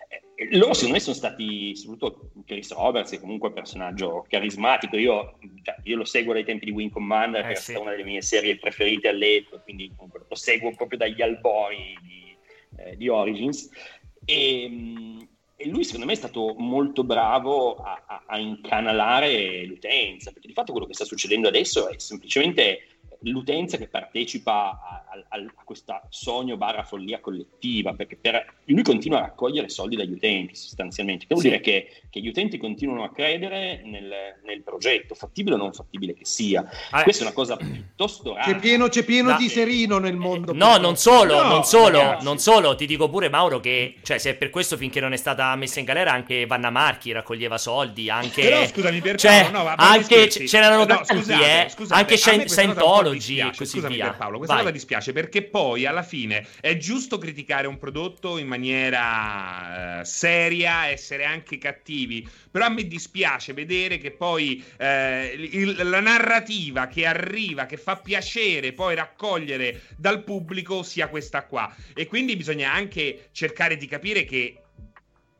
Eh, 0.08 0.56
loro 0.56 0.72
secondo 0.74 0.94
me 0.94 1.00
sono 1.00 1.14
stati, 1.14 1.76
soprattutto 1.76 2.30
Chris 2.44 2.72
Roberts, 2.72 3.10
che 3.10 3.20
comunque 3.20 3.48
è 3.48 3.50
un 3.52 3.56
personaggio 3.56 4.26
carismatico, 4.28 4.96
io, 4.96 5.38
cioè, 5.62 5.76
io 5.84 5.96
lo 5.96 6.04
seguo 6.04 6.32
dai 6.32 6.44
tempi 6.44 6.64
di 6.64 6.72
Wing 6.72 6.90
Commander, 6.90 7.42
Eh, 7.44 7.46
che 7.48 7.52
è 7.52 7.56
sì. 7.56 7.62
stata 7.70 7.80
una 7.80 7.90
delle 7.90 8.04
mie 8.04 8.22
serie 8.22 8.58
preferite 8.58 9.08
all'epoca, 9.08 9.62
quindi 9.62 9.92
comunque 9.94 10.24
lo 10.28 10.34
seguo 10.34 10.74
proprio 10.74 10.98
dagli 10.98 11.22
albori 11.22 11.96
di, 12.02 12.36
eh, 12.78 12.96
di 12.96 13.08
Origins. 13.08 13.70
E, 14.24 14.68
mh, 14.68 15.28
e 15.62 15.68
lui 15.68 15.84
secondo 15.84 16.06
me 16.06 16.12
è 16.12 16.16
stato 16.16 16.54
molto 16.58 17.04
bravo 17.04 17.76
a, 17.76 18.02
a- 18.06 18.22
a 18.26 18.38
incanalare 18.38 19.64
l'utenza, 19.64 20.32
perché 20.32 20.48
di 20.48 20.54
fatto 20.54 20.72
quello 20.72 20.86
che 20.86 20.94
sta 20.94 21.04
succedendo 21.04 21.46
adesso 21.48 21.88
è 21.88 21.98
semplicemente 21.98 22.80
l'utenza 23.24 23.76
che 23.76 23.88
partecipa 23.88 24.52
a, 24.52 25.04
a- 25.10 25.36
a 25.36 25.62
questa 25.64 26.02
sogno 26.08 26.56
barra 26.56 26.82
follia 26.82 27.20
collettiva, 27.20 27.92
perché 27.94 28.16
per- 28.20 28.44
lui 28.64 28.82
continua 28.82 29.18
a 29.18 29.22
raccogliere 29.22 29.68
soldi 29.68 29.96
dagli 29.96 30.12
utenti 30.12 30.54
sostanzialmente, 30.54 31.26
che 31.26 31.34
vuol 31.34 31.42
Sì. 31.42 31.50
dire 31.50 31.60
che, 31.60 32.02
che 32.10 32.20
gli 32.20 32.28
utenti 32.28 32.58
continuano 32.58 33.04
a 33.04 33.10
credere 33.12 33.82
nel, 33.84 34.12
nel 34.44 34.62
progetto, 34.62 35.14
fattibile 35.14 35.54
o 35.54 35.58
non 35.58 35.72
fattibile 35.72 36.14
che 36.14 36.24
sia. 36.24 36.64
Ah, 36.90 37.02
Questa 37.02 37.22
è 37.24 37.26
una 37.26 37.34
cosa 37.34 37.56
piuttosto 37.56 38.34
rara. 38.34 38.52
C'è 38.52 38.58
pieno, 38.58 38.88
c'è 38.88 39.04
pieno 39.04 39.30
No. 39.30 39.36
di 39.36 39.48
serino 39.48 39.98
nel 39.98 40.16
mondo. 40.16 40.52
No, 40.52 40.76
non 40.76 40.96
solo, 40.96 41.42
No, 41.42 41.48
non 41.48 41.64
solo, 41.64 41.98
ragazzi. 41.98 42.24
non 42.24 42.38
solo, 42.38 42.74
ti 42.74 42.86
dico 42.86 43.08
pure 43.08 43.28
Mauro 43.28 43.60
che, 43.60 43.96
cioè, 44.02 44.18
se 44.18 44.30
è 44.30 44.34
per 44.34 44.50
questo 44.50 44.76
finché 44.76 45.00
non 45.00 45.12
è 45.12 45.16
stata 45.16 45.54
messa 45.56 45.78
in 45.78 45.84
galera 45.84 46.12
anche 46.12 46.46
Vanna 46.46 46.70
Marchi 46.70 47.12
raccoglieva 47.12 47.58
soldi, 47.58 48.10
anche... 48.10 48.42
Però 48.42 48.66
scusami 48.66 49.00
per 49.00 49.16
cioè, 49.16 49.50
no, 49.50 49.66
anche 49.76 50.04
scherzi. 50.04 50.44
c'erano 50.44 50.78
No, 50.78 50.86
tanti, 50.86 51.14
scusate, 51.16 51.64
eh, 51.64 51.68
scusate, 51.68 52.00
anche 52.00 52.16
Scientology 52.16 53.11
e 53.12 53.16
dispiace, 53.18 53.58
così 53.58 53.70
scusami 53.70 53.94
via. 53.94 54.12
Paolo, 54.12 54.36
questa 54.36 54.54
Vai. 54.54 54.64
cosa 54.64 54.74
dispiace 54.74 55.12
perché 55.12 55.42
poi 55.42 55.86
alla 55.86 56.02
fine 56.02 56.46
è 56.60 56.76
giusto 56.76 57.18
criticare 57.18 57.66
un 57.66 57.78
prodotto 57.78 58.38
in 58.38 58.46
maniera 58.46 60.00
eh, 60.00 60.04
seria, 60.04 60.86
essere 60.86 61.24
anche 61.24 61.58
cattivi, 61.58 62.28
però 62.50 62.66
a 62.66 62.70
me 62.70 62.86
dispiace 62.86 63.52
vedere 63.52 63.98
che 63.98 64.10
poi 64.10 64.62
eh, 64.78 65.34
il- 65.36 65.88
la 65.88 66.00
narrativa 66.00 66.86
che 66.88 67.06
arriva, 67.06 67.66
che 67.66 67.76
fa 67.76 67.96
piacere 67.96 68.72
poi 68.72 68.94
raccogliere 68.94 69.82
dal 69.96 70.22
pubblico 70.24 70.82
sia 70.82 71.08
questa 71.08 71.44
qua. 71.44 71.74
E 71.94 72.06
quindi 72.06 72.36
bisogna 72.36 72.72
anche 72.72 73.28
cercare 73.32 73.76
di 73.76 73.86
capire 73.86 74.24
che 74.24 74.56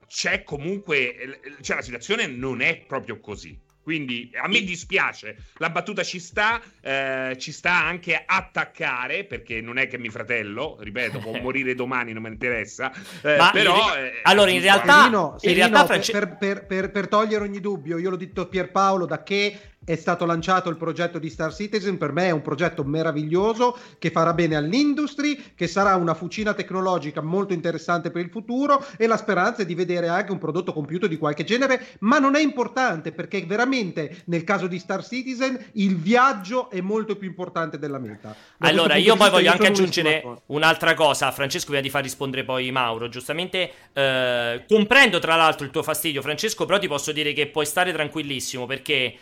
c'è 0.06 0.42
comunque, 0.42 1.40
cioè 1.62 1.76
la 1.76 1.82
situazione 1.82 2.26
non 2.26 2.60
è 2.60 2.76
proprio 2.86 3.18
così. 3.18 3.58
Quindi 3.82 4.30
a 4.40 4.46
me 4.46 4.62
dispiace, 4.62 5.36
la 5.56 5.70
battuta 5.70 6.02
ci 6.04 6.20
sta, 6.20 6.60
eh, 6.80 7.34
ci 7.38 7.50
sta 7.50 7.72
anche 7.84 8.22
attaccare, 8.24 9.24
perché 9.24 9.60
non 9.60 9.76
è 9.76 9.88
che 9.88 9.98
mio 9.98 10.10
fratello, 10.12 10.76
ripeto, 10.80 11.18
può 11.18 11.32
morire 11.42 11.74
domani, 11.74 12.12
non 12.12 12.22
mi 12.22 12.28
interessa, 12.28 12.92
eh, 13.22 13.36
Ma 13.36 13.50
però... 13.50 13.74
in- 13.96 14.04
eh, 14.04 14.12
allora, 14.22 14.50
in 14.50 14.60
realtà- 14.60 14.94
anche- 14.94 15.02
Serino, 15.02 15.32
in 15.32 15.38
Serino, 15.40 15.66
realtà 15.68 15.98
per- 15.98 16.36
per- 16.38 16.66
per- 16.66 16.90
per 16.92 17.08
togliere 17.08 17.42
ogni 17.44 17.60
dubbio, 17.60 17.98
io 17.98 18.10
l'ho 18.10 18.16
detto 18.16 18.42
a 18.42 18.46
Pierpaolo 18.46 19.04
da 19.06 19.22
che 19.24 19.58
è 19.84 19.96
stato 19.96 20.24
lanciato 20.24 20.68
il 20.68 20.76
progetto 20.76 21.18
di 21.18 21.28
Star 21.28 21.52
Citizen, 21.52 21.98
per 21.98 22.12
me 22.12 22.26
è 22.26 22.30
un 22.30 22.42
progetto 22.42 22.84
meraviglioso 22.84 23.76
che 23.98 24.10
farà 24.10 24.32
bene 24.32 24.56
all'industry, 24.56 25.54
che 25.54 25.66
sarà 25.66 25.96
una 25.96 26.14
fucina 26.14 26.54
tecnologica 26.54 27.20
molto 27.20 27.52
interessante 27.52 28.10
per 28.10 28.22
il 28.22 28.30
futuro 28.30 28.84
e 28.96 29.06
la 29.06 29.16
speranza 29.16 29.62
è 29.62 29.66
di 29.66 29.74
vedere 29.74 30.08
anche 30.08 30.32
un 30.32 30.38
prodotto 30.38 30.72
compiuto 30.72 31.06
di 31.06 31.18
qualche 31.18 31.44
genere, 31.44 31.84
ma 32.00 32.18
non 32.18 32.36
è 32.36 32.40
importante 32.40 33.12
perché 33.12 33.44
veramente 33.44 34.22
nel 34.26 34.44
caso 34.44 34.66
di 34.66 34.78
Star 34.78 35.04
Citizen 35.04 35.58
il 35.72 35.96
viaggio 35.96 36.70
è 36.70 36.80
molto 36.80 37.16
più 37.16 37.28
importante 37.28 37.78
della 37.78 37.98
meta. 37.98 38.34
Da 38.56 38.68
allora, 38.68 38.96
io 38.96 39.16
poi 39.16 39.30
voglio 39.30 39.50
anche 39.50 39.66
aggiungere 39.66 40.22
un'altra 40.46 40.94
cosa, 40.94 41.30
Francesco, 41.32 41.66
prima 41.66 41.82
di 41.82 41.90
far 41.90 42.02
rispondere 42.02 42.44
poi 42.44 42.70
Mauro, 42.70 43.08
giustamente 43.08 43.70
eh, 43.92 44.64
comprendo 44.68 45.18
tra 45.18 45.36
l'altro 45.36 45.64
il 45.64 45.72
tuo 45.72 45.82
fastidio, 45.82 46.22
Francesco, 46.22 46.64
però 46.64 46.78
ti 46.78 46.88
posso 46.88 47.12
dire 47.12 47.32
che 47.32 47.48
puoi 47.48 47.66
stare 47.66 47.92
tranquillissimo 47.92 48.66
perché 48.66 49.16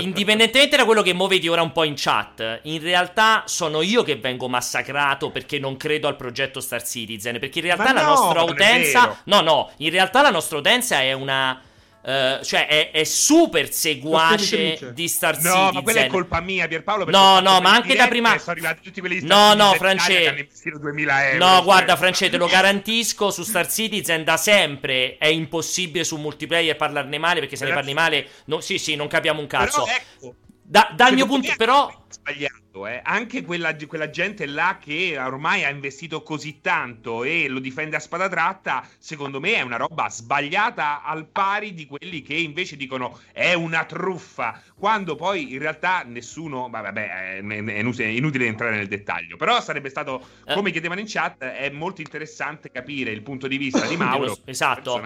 indipendentemente 0.00 0.76
da 0.76 0.84
quello 0.84 1.02
che 1.02 1.12
mo 1.12 1.26
vedi 1.26 1.48
ora 1.48 1.62
un 1.62 1.72
po' 1.72 1.84
in 1.84 1.94
chat, 1.96 2.60
in 2.64 2.80
realtà 2.80 3.44
sono 3.46 3.82
io 3.82 4.02
che 4.02 4.16
vengo 4.16 4.48
massacrato 4.48 5.30
perché 5.30 5.58
non 5.58 5.76
credo 5.76 6.08
al 6.08 6.16
progetto 6.16 6.60
Star 6.60 6.82
Citizen. 6.82 7.38
Perché 7.38 7.58
in 7.58 7.66
realtà 7.66 7.84
Ma 7.84 7.92
la 7.92 8.02
no, 8.02 8.08
nostra 8.08 8.42
utenza. 8.42 9.20
No, 9.24 9.40
no, 9.40 9.70
in 9.78 9.90
realtà 9.90 10.22
la 10.22 10.30
nostra 10.30 10.58
utenza 10.58 11.00
è 11.00 11.12
una. 11.12 11.60
Eh, 12.08 12.40
cioè 12.42 12.66
è, 12.66 12.90
è 12.90 13.04
super 13.04 13.70
seguace 13.70 14.92
di 14.94 15.08
Star 15.08 15.34
No, 15.34 15.40
Citizen. 15.50 15.74
ma 15.74 15.82
quella 15.82 16.00
è 16.00 16.06
colpa 16.06 16.40
mia, 16.40 16.66
Pierpaolo. 16.66 17.04
No, 17.10 17.40
no, 17.40 17.60
ma 17.60 17.72
anche 17.72 17.94
da 17.94 18.08
prima- 18.08 18.38
Sono 18.38 18.52
arrivati 18.52 18.80
tutti 18.82 19.00
quelli 19.00 19.20
di 19.20 19.26
No, 19.26 19.52
Star 19.52 19.56
no, 19.56 19.64
Citizen 19.72 19.74
Italia 19.74 19.78
France- 19.98 20.12
che 20.22 20.28
hanno 20.28 20.38
investito 20.38 20.78
2000 20.78 21.28
euro. 21.30 21.44
No, 21.46 21.54
cioè. 21.54 21.62
guarda, 21.64 21.96
Francesco, 21.96 22.30
te 22.30 22.36
lo 22.38 22.46
garantisco. 22.46 23.30
Su 23.30 23.42
Star 23.42 23.70
Citizen 23.70 24.24
da 24.24 24.36
sempre 24.38 25.16
è 25.18 25.26
impossibile 25.26 26.04
su 26.04 26.16
multiplayer 26.16 26.76
parlarne 26.76 27.18
male. 27.18 27.40
Perché 27.40 27.56
se 27.56 27.66
ne 27.66 27.72
parli 27.74 27.92
male, 27.92 28.26
no, 28.46 28.60
sì, 28.60 28.78
sì, 28.78 28.94
non 28.96 29.06
capiamo 29.08 29.40
un 29.40 29.46
cazzo. 29.46 29.82
Però 29.84 29.96
ecco, 29.96 30.34
Da- 30.62 30.90
dal 30.94 31.12
mio 31.14 31.26
punto, 31.26 31.52
però. 31.56 31.90
è 32.24 32.46
sbagliato, 32.78 32.86
eh. 32.86 33.00
Anche 33.02 33.42
quella, 33.42 33.74
quella 33.74 34.10
gente 34.10 34.46
là 34.46 34.78
che 34.82 35.18
ormai 35.18 35.64
ha 35.64 35.70
investito 35.70 36.22
così 36.22 36.60
tanto 36.60 37.24
e 37.24 37.48
lo 37.48 37.58
difende 37.58 37.96
a 37.96 38.00
spada 38.00 38.28
tratta, 38.28 38.86
secondo 38.98 39.40
me 39.40 39.54
è 39.54 39.62
una 39.62 39.76
roba 39.76 40.08
sbagliata 40.08 41.02
al 41.02 41.26
pari 41.26 41.74
di 41.74 41.86
quelli 41.86 42.22
che 42.22 42.34
invece 42.34 42.76
dicono 42.76 43.18
è 43.32 43.54
una 43.54 43.84
truffa, 43.84 44.60
quando 44.76 45.16
poi 45.16 45.52
in 45.52 45.58
realtà 45.58 46.04
nessuno, 46.06 46.68
vabbè, 46.68 46.92
è, 46.92 47.42
è 47.42 48.04
inutile, 48.04 48.46
entrare 48.46 48.76
nel 48.76 48.88
dettaglio, 48.88 49.36
però 49.36 49.60
sarebbe 49.60 49.88
stato, 49.88 50.24
Eh. 50.46 50.54
come 50.54 50.70
chiedevano 50.70 51.00
in 51.00 51.06
chat, 51.08 51.42
è 51.42 51.70
molto 51.70 52.00
interessante 52.00 52.70
capire 52.70 53.10
il 53.10 53.22
punto 53.22 53.48
di 53.48 53.56
vista 53.56 53.86
di 53.86 53.96
Mauro. 53.96 54.36
Esatto. 54.44 55.00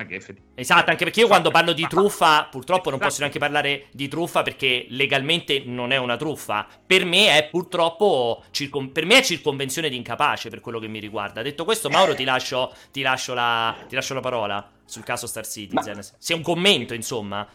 Esatto, 0.54 0.90
anche 0.90 1.04
perché 1.04 1.20
io 1.20 1.26
quando 1.26 1.50
parlo 1.50 1.72
di 1.72 1.86
truffa, 1.86 2.44
purtroppo 2.50 2.90
non 2.90 2.98
Esatto. 2.98 3.04
posso 3.04 3.20
neanche 3.20 3.38
parlare 3.38 3.86
di 3.92 4.08
truffa 4.08 4.42
perché 4.42 4.86
legalmente 4.88 5.62
non 5.64 5.92
è 5.92 5.96
una 5.96 6.16
truffa. 6.16 6.66
Per 6.86 7.04
me 7.04 7.36
è 7.36 7.48
purtroppo 7.48 7.61
circon- 8.50 8.92
per 8.92 9.04
me 9.04 9.18
è 9.18 9.22
circonvenzione 9.22 9.88
di 9.88 9.96
incapace 9.96 10.50
per 10.50 10.60
quello 10.60 10.78
che 10.78 10.88
mi 10.88 10.98
riguarda. 10.98 11.42
Detto 11.42 11.64
questo, 11.64 11.88
Mauro, 11.88 12.14
ti 12.14 12.24
lascio, 12.24 12.72
ti 12.90 13.02
lascio, 13.02 13.34
la, 13.34 13.76
ti 13.88 13.94
lascio 13.94 14.14
la 14.14 14.20
parola 14.20 14.70
sul 14.84 15.04
caso 15.04 15.26
Star 15.26 15.46
Citizen. 15.46 16.00
Se 16.02 16.32
è 16.32 16.36
un 16.36 16.42
commento, 16.42 16.94
insomma. 16.94 17.46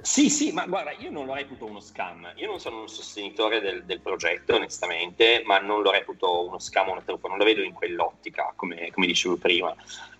Sì, 0.00 0.30
sì, 0.30 0.52
ma 0.52 0.64
guarda, 0.66 0.92
io 0.92 1.10
non 1.10 1.26
lo 1.26 1.34
reputo 1.34 1.64
uno 1.64 1.80
scam. 1.80 2.32
Io 2.36 2.46
non 2.46 2.60
sono 2.60 2.80
un 2.82 2.88
sostenitore 2.88 3.60
del, 3.60 3.84
del 3.84 4.00
progetto, 4.00 4.54
onestamente, 4.54 5.42
ma 5.44 5.58
non 5.58 5.82
lo 5.82 5.90
reputo 5.90 6.46
uno 6.46 6.58
scam 6.58 6.88
o 6.88 6.92
una 6.92 7.02
truffa. 7.02 7.28
Non 7.28 7.38
lo 7.38 7.44
vedo 7.44 7.62
in 7.62 7.72
quell'ottica, 7.72 8.52
come, 8.54 8.90
come 8.92 9.06
dicevo 9.06 9.36
prima. 9.36 9.74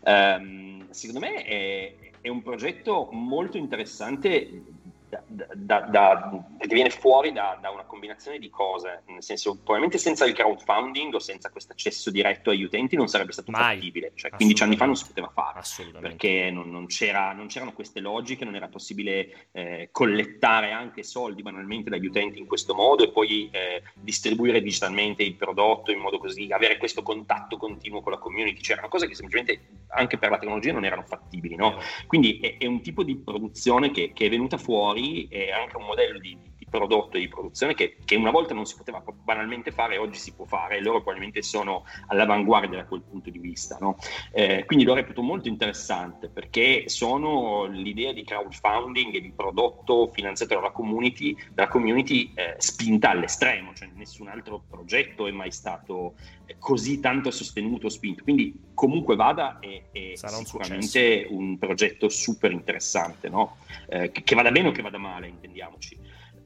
Ehm, 0.05 0.91
secondo 0.91 1.21
me 1.21 1.45
è, 1.45 1.95
è 2.21 2.29
un 2.29 2.43
progetto 2.43 3.09
molto 3.13 3.57
interessante 3.57 4.63
da- 5.09 5.81
da- 5.81 6.45
perché 6.59 6.75
viene 6.75 6.91
fuori 6.91 7.33
da, 7.33 7.59
da 7.61 7.71
una 7.71 7.85
combinazione 7.85 8.39
di 8.39 8.51
cose. 8.51 9.03
Nel 9.07 9.23
senso, 9.23 9.55
probabilmente 9.55 9.99
senza 9.99 10.25
il 10.25 10.35
crowdfunding 10.35 11.15
o 11.15 11.19
senza 11.19 11.51
questo 11.51 11.73
accesso 11.73 12.11
diretto 12.11 12.51
agli 12.51 12.63
utenti 12.63 12.97
non 12.97 13.09
sarebbe 13.09 13.33
stato 13.33 13.51
Mai. 13.51 13.77
fattibile. 13.77 14.13
Cioè, 14.15 14.31
15 14.31 14.63
anni 14.63 14.77
fa 14.77 14.85
non 14.85 14.97
si 14.97 15.07
poteva 15.07 15.29
fare 15.29 15.61
perché 16.01 16.51
non, 16.51 16.71
non 16.71 16.87
c'era- 16.87 17.33
non 17.33 17.47
c'erano 17.47 17.73
queste 17.73 18.01
logiche, 18.01 18.45
non 18.45 18.55
era 18.55 18.69
possibile 18.69 19.49
eh, 19.53 19.89
collettare 19.93 20.73
anche 20.73 21.03
soldi 21.03 21.43
banalmente 21.43 21.91
dagli 21.91 22.07
utenti 22.07 22.39
in 22.39 22.47
questo 22.47 22.75
modo 22.75 23.05
e 23.05 23.11
poi 23.11 23.49
eh, 23.51 23.83
distribuire 23.95 24.61
digitalmente 24.63 25.23
il 25.23 25.35
prodotto 25.35 25.91
in 25.91 25.99
modo 25.99 26.19
così, 26.19 26.49
avere 26.51 26.77
questo 26.77 27.03
contatto 27.03 27.57
continuo 27.57 28.01
con 28.01 28.13
la 28.13 28.19
community. 28.19 28.61
C'erano 28.61 28.89
cose 28.89 29.07
che 29.07 29.15
semplicemente 29.15 29.61
anche 29.91 30.19
per 30.19 30.31
la 30.31 30.39
tecnologia 30.39 30.73
non 30.73 30.85
erano 30.85 31.05
fattibili, 31.07 31.57
no? 31.57 31.79
Quindi 32.07 32.39
è, 32.41 32.59
è 32.59 32.67
un 32.67 32.81
tipo 32.81 33.03
di 33.03 33.17
produzione 33.17 33.91
che, 33.91 34.13
che 34.13 34.27
è 34.27 34.29
venuta 34.29 34.57
fuori, 34.57 35.29
è 35.29 35.51
anche 35.51 35.77
un 35.77 35.85
modello 35.85 36.19
di, 36.19 36.37
di 36.57 36.67
prodotto 36.69 37.17
e 37.17 37.21
di 37.21 37.29
produzione 37.29 37.75
che, 37.75 37.97
che 38.05 38.17
una 38.17 38.31
volta 38.31 38.55
non 38.55 38.67
si 38.67 38.77
poteva 38.77 39.03
banalmente 39.23 39.71
fare, 39.71 39.97
oggi 39.97 40.19
si 40.19 40.35
può 40.35 40.45
fare 40.45 40.77
e 40.77 40.81
loro 40.81 40.99
probabilmente 40.99 41.43
sono 41.43 41.85
all'avanguardia 42.09 42.79
da 42.79 42.87
quel 42.87 43.03
punto 43.03 43.31
di 43.31 43.39
vista. 43.39 43.77
no? 43.81 43.97
Eh, 44.33 44.65
quindi 44.67 44.85
lo 44.85 44.95
reputo 44.95 45.23
molto 45.23 45.49
interessante 45.49 46.29
perché 46.29 46.89
sono 46.89 47.65
l'idea 47.67 48.13
di 48.13 48.25
crowdfunding 48.25 49.15
e 49.15 49.21
di 49.21 49.33
prodotto 49.33 50.09
finanziato 50.13 50.55
dalla 50.55 50.71
community, 50.71 51.37
dalla 51.53 51.69
community 51.69 52.33
eh, 52.35 52.55
spinta 52.59 53.11
all'estremo, 53.11 53.73
cioè 53.75 53.89
nessun 53.95 54.29
altro 54.29 54.63
progetto 54.69 55.27
è 55.27 55.31
mai 55.31 55.51
stato 55.51 56.15
eh, 56.47 56.57
così 56.59 57.01
tanto 57.01 57.31
sostenuto, 57.31 57.89
spinto. 57.89 58.23
Quindi 58.23 58.67
comunque 58.75 59.17
vada 59.17 59.59
è, 59.59 59.78
è 59.93 60.13
Sarà 60.15 60.37
un 60.37 60.45
sicuramente 60.45 61.27
un, 61.31 61.59
progetto 61.59 62.09
super 62.09 62.51
interessante, 62.53 63.29
no? 63.29 63.57
Eh, 63.89 64.11
che, 64.11 64.23
che 64.23 64.35
vada 64.35 64.51
bene 64.51 64.69
o 64.69 64.73
che 64.73 64.83
vada 64.83 64.99
male, 64.99 65.29
intendiamoci. 65.29 65.97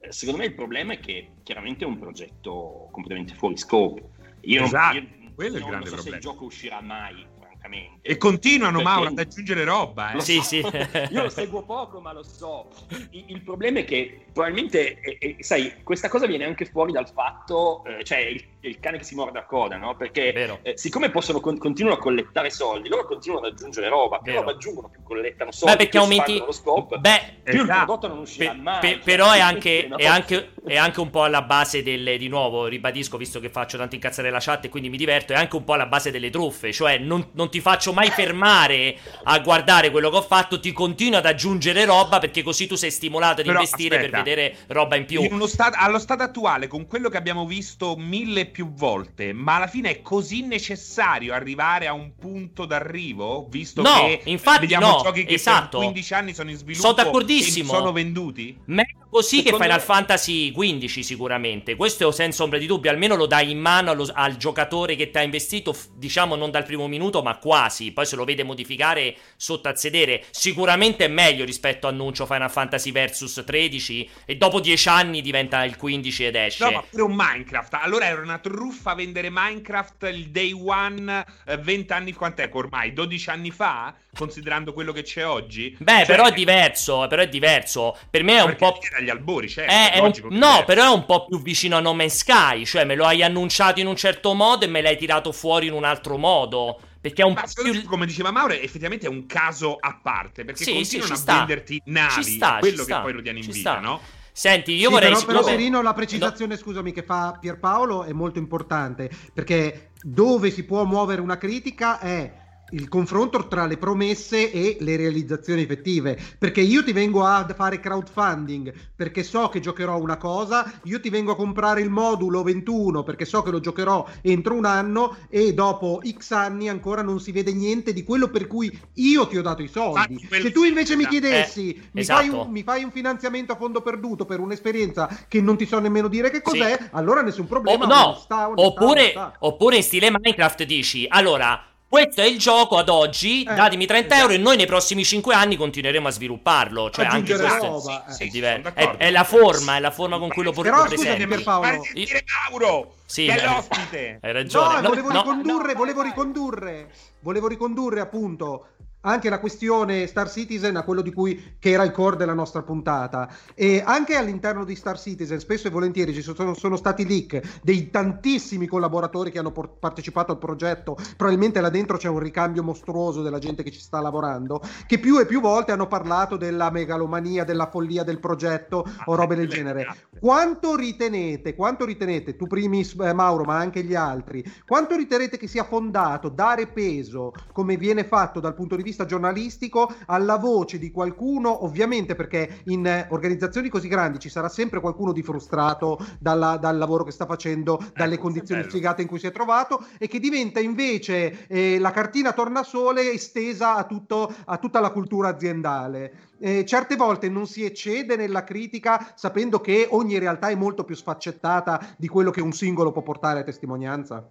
Eh, 0.01 0.11
Secondo 0.11 0.41
me 0.41 0.47
il 0.47 0.53
problema 0.53 0.93
è 0.93 0.99
che 0.99 1.29
chiaramente 1.43 1.83
è 1.83 1.87
un 1.87 1.97
progetto 1.99 2.87
completamente 2.91 3.33
fuori 3.35 3.57
scope. 3.57 4.03
Io 4.41 4.59
non- 4.59 4.67
Esatto, 4.67 4.97
io 4.97 5.07
quello 5.35 5.55
è 5.55 5.59
il 5.59 5.65
non 5.65 5.79
so 5.81 5.85
se 5.87 5.91
problema. 5.93 6.15
il 6.17 6.21
gioco 6.21 6.45
uscirà 6.45 6.81
mai, 6.81 7.25
francamente. 7.63 8.01
E 8.07 8.17
continuano, 8.17 8.77
Perché- 8.79 8.91
Mauro, 8.93 9.09
ad 9.09 9.19
aggiungere 9.19 9.63
roba, 9.63 10.11
eh. 10.13 10.19
Sì, 10.21 10.35
so. 10.37 10.43
sì. 10.43 10.57
Io 11.11 11.21
lo 11.23 11.29
seguo 11.29 11.63
poco, 11.63 11.99
ma 12.01 12.11
lo 12.11 12.23
so. 12.23 12.67
Il, 13.11 13.23
il 13.27 13.41
problema 13.41 13.79
è 13.79 13.85
che 13.85 14.25
probabilmente, 14.33 14.99
eh, 14.99 15.17
eh, 15.19 15.35
sai, 15.39 15.81
questa 15.83 16.09
cosa 16.09 16.25
viene 16.25 16.43
anche 16.45 16.65
fuori 16.65 16.91
dal 16.91 17.09
fatto, 17.09 17.83
eh, 17.85 18.03
cioè 18.03 18.19
il, 18.19 18.43
il 18.61 18.79
cane 18.79 18.97
che 18.97 19.03
si 19.03 19.15
morde 19.15 19.39
a 19.39 19.45
coda, 19.45 19.77
no? 19.77 19.95
Perché 19.95 20.59
eh, 20.63 20.77
siccome 20.77 21.09
possono 21.09 21.39
con- 21.39 21.57
continuano 21.57 21.97
a 21.97 22.01
collettare 22.01 22.49
soldi, 22.49 22.89
loro 22.89 23.05
continuano 23.05 23.47
ad 23.47 23.53
aggiungere 23.53 23.87
roba, 23.89 24.17
più 24.19 24.31
Vero. 24.33 24.43
roba 24.43 24.55
aggiungono, 24.55 24.89
più 24.89 25.01
collettano 25.03 25.51
soldi, 25.51 25.71
Beh, 25.75 25.77
perché 25.83 25.91
più 25.91 25.99
aumenti. 26.01 26.37
lo 26.39 26.51
scope, 26.51 26.97
Beh, 26.97 27.21
più 27.43 27.53
il 27.53 27.59
Esatto. 27.61 27.85
prodotto 27.85 28.07
non 28.07 28.19
uscirà 28.19 28.51
Pe- 28.51 28.57
mai. 28.57 28.79
pe- 28.79 28.87
cioè, 28.95 28.99
però 29.03 29.31
è 29.31 29.39
anche, 29.41 29.85
no. 29.89 29.95
è, 29.97 30.05
anche, 30.05 30.51
è 30.65 30.75
anche 30.77 30.99
un 30.99 31.09
po' 31.09 31.23
alla 31.23 31.41
base 31.41 31.83
delle. 31.83 32.17
Di 32.17 32.27
nuovo, 32.27 32.67
ribadisco, 32.67 33.17
visto 33.17 33.39
che 33.39 33.49
faccio 33.49 33.77
tanto 33.77 33.95
incazzare 33.95 34.29
la 34.29 34.39
chat 34.39 34.65
e 34.65 34.69
quindi 34.69 34.89
mi 34.89 34.97
diverto, 34.97 35.33
è 35.33 35.35
anche 35.35 35.55
un 35.55 35.63
po' 35.63 35.73
alla 35.73 35.85
base 35.87 36.11
delle 36.11 36.29
truffe. 36.29 36.71
Cioè, 36.71 36.97
non, 36.97 37.29
non 37.33 37.49
ti 37.53 37.61
faccio 37.61 37.93
mai 37.93 38.09
fermare 38.09 38.97
a 39.25 39.37
guardare 39.37 39.91
quello 39.91 40.09
che 40.09 40.15
ho 40.17 40.21
fatto, 40.23 40.59
ti 40.59 40.71
continuo 40.71 41.19
ad 41.19 41.25
aggiungere 41.27 41.85
roba 41.85 42.17
perché 42.17 42.41
così 42.41 42.65
tu 42.65 42.73
sei 42.73 42.89
stimolato 42.89 43.41
ad 43.41 43.45
Però, 43.45 43.59
investire 43.59 43.97
aspetta. 43.97 44.11
per 44.17 44.23
vedere 44.23 44.57
roba 44.69 44.95
in 44.95 45.05
più. 45.05 45.21
In 45.21 45.33
uno 45.33 45.45
stato- 45.45 45.77
allo 45.79 45.99
stato 45.99 46.23
attuale, 46.23 46.65
con 46.65 46.87
quello 46.87 47.09
che 47.09 47.17
abbiamo 47.17 47.45
visto 47.45 47.93
mille 47.95 48.47
più 48.47 48.73
volte, 48.73 49.33
ma 49.33 49.57
alla 49.57 49.67
fine 49.67 49.91
è 49.91 50.01
così 50.01 50.41
necessario 50.41 51.31
arrivare 51.35 51.85
a 51.85 51.93
un 51.93 52.13
punto 52.17 52.65
d'arrivo, 52.65 53.45
visto 53.49 53.83
No, 53.83 53.93
che 54.05 54.21
infatti 54.25 54.61
vediamo 54.61 54.87
no, 54.87 55.01
giochi 55.03 55.23
che 55.23 55.35
esatto. 55.35 55.77
per 55.77 55.85
15 55.89 56.13
anni 56.15 56.33
sono 56.33 56.49
in 56.49 56.57
sviluppo 56.57 56.81
Sono 56.87 56.93
d'accordissimo. 56.93 57.71
sono 57.71 57.91
venduti? 57.91 58.57
Meglio 58.65 59.07
così 59.11 59.37
che 59.43 59.51
Secondo 59.51 59.63
Final 59.65 59.77
me- 59.77 59.83
Fantasy 59.85 60.51
XV 60.51 60.99
sicuramente. 61.01 61.75
Questo 61.75 62.11
senza 62.11 62.41
ombra 62.41 62.57
di 62.57 62.65
dubbio. 62.65 62.89
Almeno 62.89 63.13
lo 63.15 63.27
dai 63.27 63.51
in 63.51 63.59
mano 63.59 63.91
allo- 63.91 64.09
al 64.11 64.37
giocatore 64.37 64.95
che 64.95 65.11
ti 65.11 65.17
ha 65.19 65.21
investito, 65.21 65.75
diciamo 65.95 66.35
non 66.35 66.49
dal 66.49 66.63
primo 66.63 66.87
minuto, 66.87 67.21
ma 67.21 67.37
quasi. 67.43 67.91
Poi 67.91 68.05
se 68.05 68.15
lo 68.15 68.23
vede 68.23 68.43
modificare 68.43 69.13
sotto 69.35 69.67
al 69.67 69.77
sedere. 69.77 70.23
Sicuramente 70.31 71.03
è 71.03 71.07
meglio 71.09 71.43
rispetto 71.43 71.87
a 71.87 71.89
annuncio 71.89 72.25
Final 72.25 72.49
Fantasy 72.49 72.91
Versus 72.93 73.43
13. 73.45 74.09
E 74.25 74.37
dopo 74.37 74.61
10 74.61 74.87
anni 74.87 75.21
diventa 75.21 75.65
il 75.65 75.75
15 75.75 76.25
ed 76.25 76.35
esce. 76.35 76.63
No, 76.63 76.71
ma 76.71 76.83
pure 76.89 77.03
un 77.03 77.13
Minecraft. 77.13 77.73
Allora 77.81 78.05
era 78.05 78.21
una 78.21 78.37
truffa 78.37 78.93
vendere 78.93 79.29
Minecraft 79.29 80.03
il 80.13 80.29
day 80.29 80.53
one 80.53 81.25
eh, 81.45 81.57
20 81.57 81.91
anni, 81.91 82.13
quant'è 82.13 82.49
ormai? 82.53 82.93
12 82.93 83.29
anni 83.29 83.51
fa? 83.51 83.93
Considerando 84.15 84.71
quello 84.71 84.93
che 84.93 85.01
c'è 85.03 85.25
oggi? 85.25 85.75
Beh, 85.79 85.91
Cioè, 85.97 86.05
però 86.05 86.25
è 86.27 86.31
diverso. 86.31 87.05
Però 87.09 87.21
è 87.21 87.27
diverso. 87.27 87.97
Per 88.09 88.23
me 88.23 88.37
è 88.37 88.41
un 88.43 88.55
po'. 88.55 88.79
era 88.81 88.99
agli 88.99 89.09
albori, 89.09 89.49
certo. 89.49 89.71
Eh, 89.73 89.91
è 89.91 89.97
un- 89.99 90.05
logico 90.05 90.27
che 90.29 90.35
no, 90.35 90.45
diverso. 90.47 90.65
però 90.65 90.83
è 90.85 90.93
un 90.93 91.05
po' 91.05 91.25
più 91.25 91.41
vicino 91.41 91.75
a 91.77 91.79
No 91.81 91.93
Man's 91.93 92.17
Sky. 92.17 92.63
Cioè, 92.65 92.85
me 92.85 92.95
lo 92.95 93.05
hai 93.05 93.21
annunciato 93.23 93.79
in 93.79 93.87
un 93.87 93.95
certo 93.95 94.33
modo 94.33 94.65
e 94.65 94.67
me 94.67 94.81
l'hai 94.81 94.97
tirato 94.97 95.31
fuori 95.31 95.67
in 95.67 95.73
un 95.73 95.83
altro 95.83 96.17
modo. 96.17 96.79
Perché 97.03 97.21
è 97.21 97.25
un 97.25 97.33
Ma 97.33 97.43
più. 97.53 97.73
me, 97.73 97.83
come 97.83 98.05
diceva 98.05 98.31
Mauro, 98.31 98.53
effettivamente 98.53 99.07
è 99.07 99.09
un 99.09 99.25
caso 99.25 99.75
a 99.75 99.99
parte 100.01 100.45
perché 100.45 100.63
Sì, 100.63 100.69
sì, 100.71 100.75
continuano 100.75 101.07
ci 101.07 101.11
a 101.11 101.15
sta. 101.17 101.33
venderti 101.39 101.81
navi, 101.87 102.23
Ci 102.23 102.23
sta, 102.31 102.57
quello 102.59 102.77
ci 102.77 102.85
che 102.85 102.91
sta, 102.93 103.01
poi 103.01 103.11
lo 103.11 103.21
tiene 103.21 103.39
in 103.39 103.51
vita, 103.51 103.79
no? 103.81 103.99
Senti, 104.31 104.71
io 104.75 104.87
Sì, 104.87 104.93
vorrei. 104.93 105.11
però, 105.11 105.25
però 105.25 105.43
Serino, 105.43 105.81
la 105.81 105.93
precisazione, 105.93 106.55
scusami, 106.55 106.93
che 106.93 107.03
fa 107.03 107.37
Pierpaolo 107.37 108.05
è 108.05 108.13
molto 108.13 108.39
importante 108.39 109.09
perché 109.33 109.91
dove 110.01 110.49
si 110.49 110.63
può 110.63 110.85
muovere 110.85 111.19
una 111.19 111.37
critica 111.37 111.99
è 111.99 112.41
il 112.73 112.87
confronto 112.87 113.47
tra 113.47 113.65
le 113.65 113.77
promesse 113.77 114.51
e 114.51 114.77
le 114.79 114.95
realizzazioni 114.95 115.61
effettive. 115.61 116.17
Perché 116.37 116.61
io 116.61 116.83
ti 116.83 116.91
vengo 116.91 117.23
a 117.25 117.45
fare 117.55 117.79
crowdfunding 117.79 118.73
perché 118.95 119.23
so 119.23 119.49
che 119.49 119.59
giocherò 119.59 119.99
una 119.99 120.17
cosa, 120.17 120.71
io 120.83 120.99
ti 120.99 121.09
vengo 121.09 121.31
a 121.31 121.35
comprare 121.35 121.81
il 121.81 121.89
modulo 121.89 122.43
21 122.43 123.03
perché 123.03 123.25
so 123.25 123.41
che 123.41 123.51
lo 123.51 123.59
giocherò 123.59 124.05
entro 124.21 124.55
un 124.55 124.65
anno 124.65 125.15
e 125.29 125.53
dopo 125.53 126.01
X 126.05 126.31
anni 126.31 126.69
ancora 126.69 127.01
non 127.01 127.19
si 127.19 127.31
vede 127.31 127.53
niente 127.53 127.93
di 127.93 128.03
quello 128.03 128.29
per 128.29 128.47
cui 128.47 128.71
io 128.93 129.27
ti 129.27 129.37
ho 129.37 129.41
dato 129.41 129.61
i 129.61 129.67
soldi. 129.67 130.23
Quel- 130.27 130.41
Se 130.41 130.51
tu 130.51 130.63
invece 130.63 130.95
mi 130.95 131.03
Eh, 131.03 131.07
chiedessi, 131.07 131.89
mi, 131.91 132.01
esatto. 132.01 132.19
fai 132.19 132.29
un, 132.29 132.49
mi 132.49 132.63
fai 132.63 132.83
un 132.83 132.91
finanziamento 132.91 133.53
a 133.53 133.55
fondo 133.55 133.81
perduto 133.81 134.25
per 134.25 134.39
un'esperienza 134.39 135.07
che 135.27 135.41
non 135.41 135.57
ti 135.57 135.65
so 135.65 135.79
nemmeno 135.79 136.07
dire 136.07 136.29
che 136.29 136.41
cos'è, 136.41 136.77
Sì. 136.79 136.87
allora 136.91 137.21
nessun 137.21 137.47
problema. 137.47 137.85
no, 137.85 138.07
onestà, 138.09 138.47
onestà, 138.49 138.67
oppure, 138.67 138.99
onestà. 139.01 139.35
oppure 139.39 139.75
in 139.77 139.83
stile 139.83 140.09
Minecraft 140.11 140.63
dici, 140.63 141.05
allora, 141.07 141.61
questo 141.93 142.21
è 142.21 142.25
il 142.25 142.39
gioco 142.39 142.79
ad 142.79 142.89
oggi, 142.89 143.43
Eh, 143.43 143.53
datemi 143.53 143.85
30 143.85 144.15
esatto. 144.15 144.21
euro 144.21 144.33
e 144.33 144.43
noi 144.43 144.55
nei 144.57 144.65
prossimi 144.65 145.05
5 145.05 145.35
anni 145.35 145.55
continueremo 145.55 146.07
a 146.07 146.09
svilupparlo. 146.09 146.89
Cioè, 146.89 147.05
anche 147.05 147.35
questo 147.37 147.67
roba, 147.67 148.05
è, 148.07 148.09
eh. 148.09 148.13
Sì, 148.13 148.27
diver- 148.29 148.63
sono 148.63 148.73
è, 148.73 148.81
d'accordo. 148.81 149.03
è 149.03 149.11
la 149.11 149.23
forma, 149.23 149.75
è 149.75 149.79
la 149.79 149.91
forma 149.91 150.17
con 150.17 150.29
cui 150.29 150.41
lo 150.41 150.51
por- 150.53 150.63
Però, 150.63 150.87
scusami. 150.87 151.27
Pierpaolo. 151.27 151.67
Fai 151.67 151.83
sentire 151.83 152.23
Mauro, 152.49 152.95
Sì, 153.05 153.25
che 153.27 153.35
è 153.35 153.43
eh. 153.43 153.45
l'ospite. 153.45 154.17
Hai 154.23 154.31
ragione. 154.33 154.81
No, 154.81 154.89
volevo 154.89 155.11
no, 155.11 155.19
ricondurre, 155.21 155.73
no, 155.73 155.77
volevo 155.77 155.83
vai, 155.83 155.93
vai. 155.93 156.03
ricondurre, 156.05 156.91
volevo 157.19 157.47
ricondurre 157.47 157.99
appunto 157.99 158.65
anche 159.05 159.29
la 159.29 159.39
questione 159.39 160.07
Star 160.07 160.29
Citizen 160.29 160.75
a 160.75 160.83
quello 160.83 161.01
di 161.01 161.13
cui 161.13 161.55
che 161.59 161.71
era 161.71 161.83
il 161.83 161.91
core 161.91 162.17
della 162.17 162.33
nostra 162.33 162.61
puntata. 162.61 163.29
E 163.53 163.81
anche 163.85 164.15
all'interno 164.15 164.63
di 164.63 164.75
Star 164.75 164.99
Citizen 164.99 165.39
spesso 165.39 165.67
e 165.67 165.71
volentieri 165.71 166.13
ci 166.13 166.21
sono, 166.21 166.53
sono 166.53 166.75
stati 166.75 167.05
leak 167.05 167.61
dei 167.61 167.89
tantissimi 167.89 168.67
collaboratori 168.67 169.31
che 169.31 169.39
hanno 169.39 169.51
por- 169.51 169.77
partecipato 169.79 170.31
al 170.31 170.37
progetto. 170.37 170.97
Probabilmente 171.17 171.61
là 171.61 171.69
dentro 171.69 171.97
c'è 171.97 172.09
un 172.09 172.19
ricambio 172.19 172.63
mostruoso 172.63 173.21
della 173.21 173.39
gente 173.39 173.63
che 173.63 173.71
ci 173.71 173.79
sta 173.79 173.99
lavorando 173.99 174.61
che 174.85 174.99
più 174.99 175.19
e 175.19 175.25
più 175.25 175.41
volte 175.41 175.71
hanno 175.71 175.87
parlato 175.87 176.37
della 176.37 176.69
megalomania 176.69 177.43
della 177.43 177.69
follia 177.69 178.03
del 178.03 178.19
progetto 178.19 178.85
o 179.05 179.15
robe 179.15 179.35
del 179.35 179.47
genere. 179.47 180.07
quanto 180.19 180.75
ritenete, 180.75 181.55
quanto 181.55 181.85
ritenete, 181.85 182.35
tu 182.35 182.47
primis 182.47 182.95
eh, 182.99 183.13
Mauro, 183.13 183.43
ma 183.43 183.57
anche 183.57 183.83
gli 183.83 183.95
altri, 183.95 184.43
quanto 184.65 184.95
ritenete 184.95 185.37
che 185.37 185.47
sia 185.47 185.63
fondato 185.63 186.29
dare 186.29 186.67
peso, 186.67 187.33
come 187.51 187.77
viene 187.77 188.03
fatto 188.05 188.39
dal 188.39 188.53
punto 188.53 188.75
di 188.75 188.83
vista 188.83 188.92
giornalistico, 189.05 189.93
alla 190.05 190.37
voce 190.37 190.77
di 190.77 190.91
qualcuno, 190.91 191.65
ovviamente 191.65 192.15
perché 192.15 192.61
in 192.65 192.85
eh, 192.85 193.07
organizzazioni 193.09 193.69
così 193.69 193.87
grandi 193.87 194.19
ci 194.19 194.29
sarà 194.29 194.49
sempre 194.49 194.79
qualcuno 194.79 195.11
di 195.11 195.23
frustrato 195.23 195.97
dalla- 196.19 196.57
dal 196.57 196.77
lavoro 196.77 197.03
che 197.03 197.11
sta 197.11 197.25
facendo, 197.25 197.77
dalle 197.77 197.91
questo 197.93 198.15
è 198.15 198.17
condizioni 198.19 198.63
sfigate 198.63 199.01
in 199.01 199.07
cui 199.07 199.19
si 199.19 199.27
è 199.27 199.31
trovato 199.31 199.85
e 199.97 200.07
che 200.07 200.19
diventa 200.19 200.59
invece 200.59 201.47
eh, 201.47 201.79
la 201.79 201.91
cartina 201.91 202.31
tornasole 202.33 203.11
estesa 203.11 203.75
a, 203.75 203.83
tutto- 203.85 204.33
a 204.45 204.57
tutta 204.57 204.79
la 204.79 204.91
cultura 204.91 205.29
aziendale. 205.29 206.31
Eh, 206.39 206.65
certe 206.65 206.95
volte 206.95 207.29
non 207.29 207.47
si 207.47 207.63
eccede 207.63 208.15
nella 208.15 208.43
critica 208.43 209.13
sapendo 209.15 209.61
che 209.61 209.87
ogni 209.89 210.17
realtà 210.19 210.49
è 210.49 210.55
molto 210.55 210.83
più 210.83 210.95
sfaccettata 210.95 211.95
di 211.97 212.07
quello 212.07 212.31
che 212.31 212.41
un 212.41 212.51
singolo 212.51 212.91
può 212.91 213.01
portare 213.01 213.39
a 213.39 213.43
testimonianza. 213.43 214.27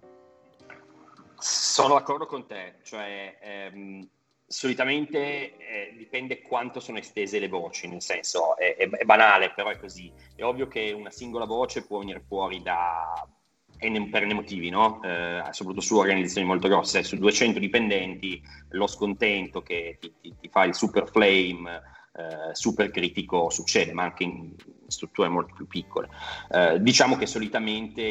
Sono 1.37 1.95
d'accordo 1.95 2.25
con 2.25 2.45
te, 2.45 2.75
cioè 2.83 3.37
ehm, 3.41 4.07
solitamente 4.47 5.57
eh, 5.57 5.93
dipende 5.97 6.41
quanto 6.41 6.79
sono 6.79 6.97
estese 6.99 7.39
le 7.39 7.47
voci, 7.47 7.87
nel 7.87 8.01
senso 8.01 8.55
è, 8.57 8.75
è- 8.75 8.89
è 8.89 9.03
banale, 9.05 9.51
però 9.53 9.69
è 9.69 9.77
così. 9.77 10.11
È 10.35 10.43
ovvio 10.43 10.67
che 10.67 10.91
una 10.91 11.09
singola 11.11 11.45
voce 11.45 11.85
può 11.85 11.99
venire 11.99 12.19
fuori 12.27 12.61
da 12.61 13.13
N 13.81 14.09
per 14.09 14.25
N 14.25 14.33
motivi, 14.33 14.69
no? 14.69 15.01
Eh, 15.03 15.41
soprattutto 15.51 15.81
su 15.81 15.97
organizzazioni 15.97 16.47
molto 16.47 16.67
grosse, 16.67 17.03
su 17.03 17.17
200 17.17 17.59
dipendenti, 17.59 18.41
lo 18.69 18.87
scontento 18.87 19.61
che 19.61 19.97
ti, 19.99 20.13
ti- 20.21 20.35
ti 20.39 20.47
fa 20.49 20.63
il 20.63 20.73
super 20.75 21.09
flame, 21.09 21.81
eh, 22.15 22.53
super 22.55 22.91
critico 22.91 23.49
succede, 23.49 23.91
ma 23.93 24.03
anche 24.03 24.23
in 24.23 24.53
strutture 24.93 25.27
molto 25.27 25.53
più 25.53 25.67
piccole. 25.67 26.09
Eh, 26.49 26.81
diciamo 26.81 27.17
che 27.17 27.25
solitamente 27.25 28.01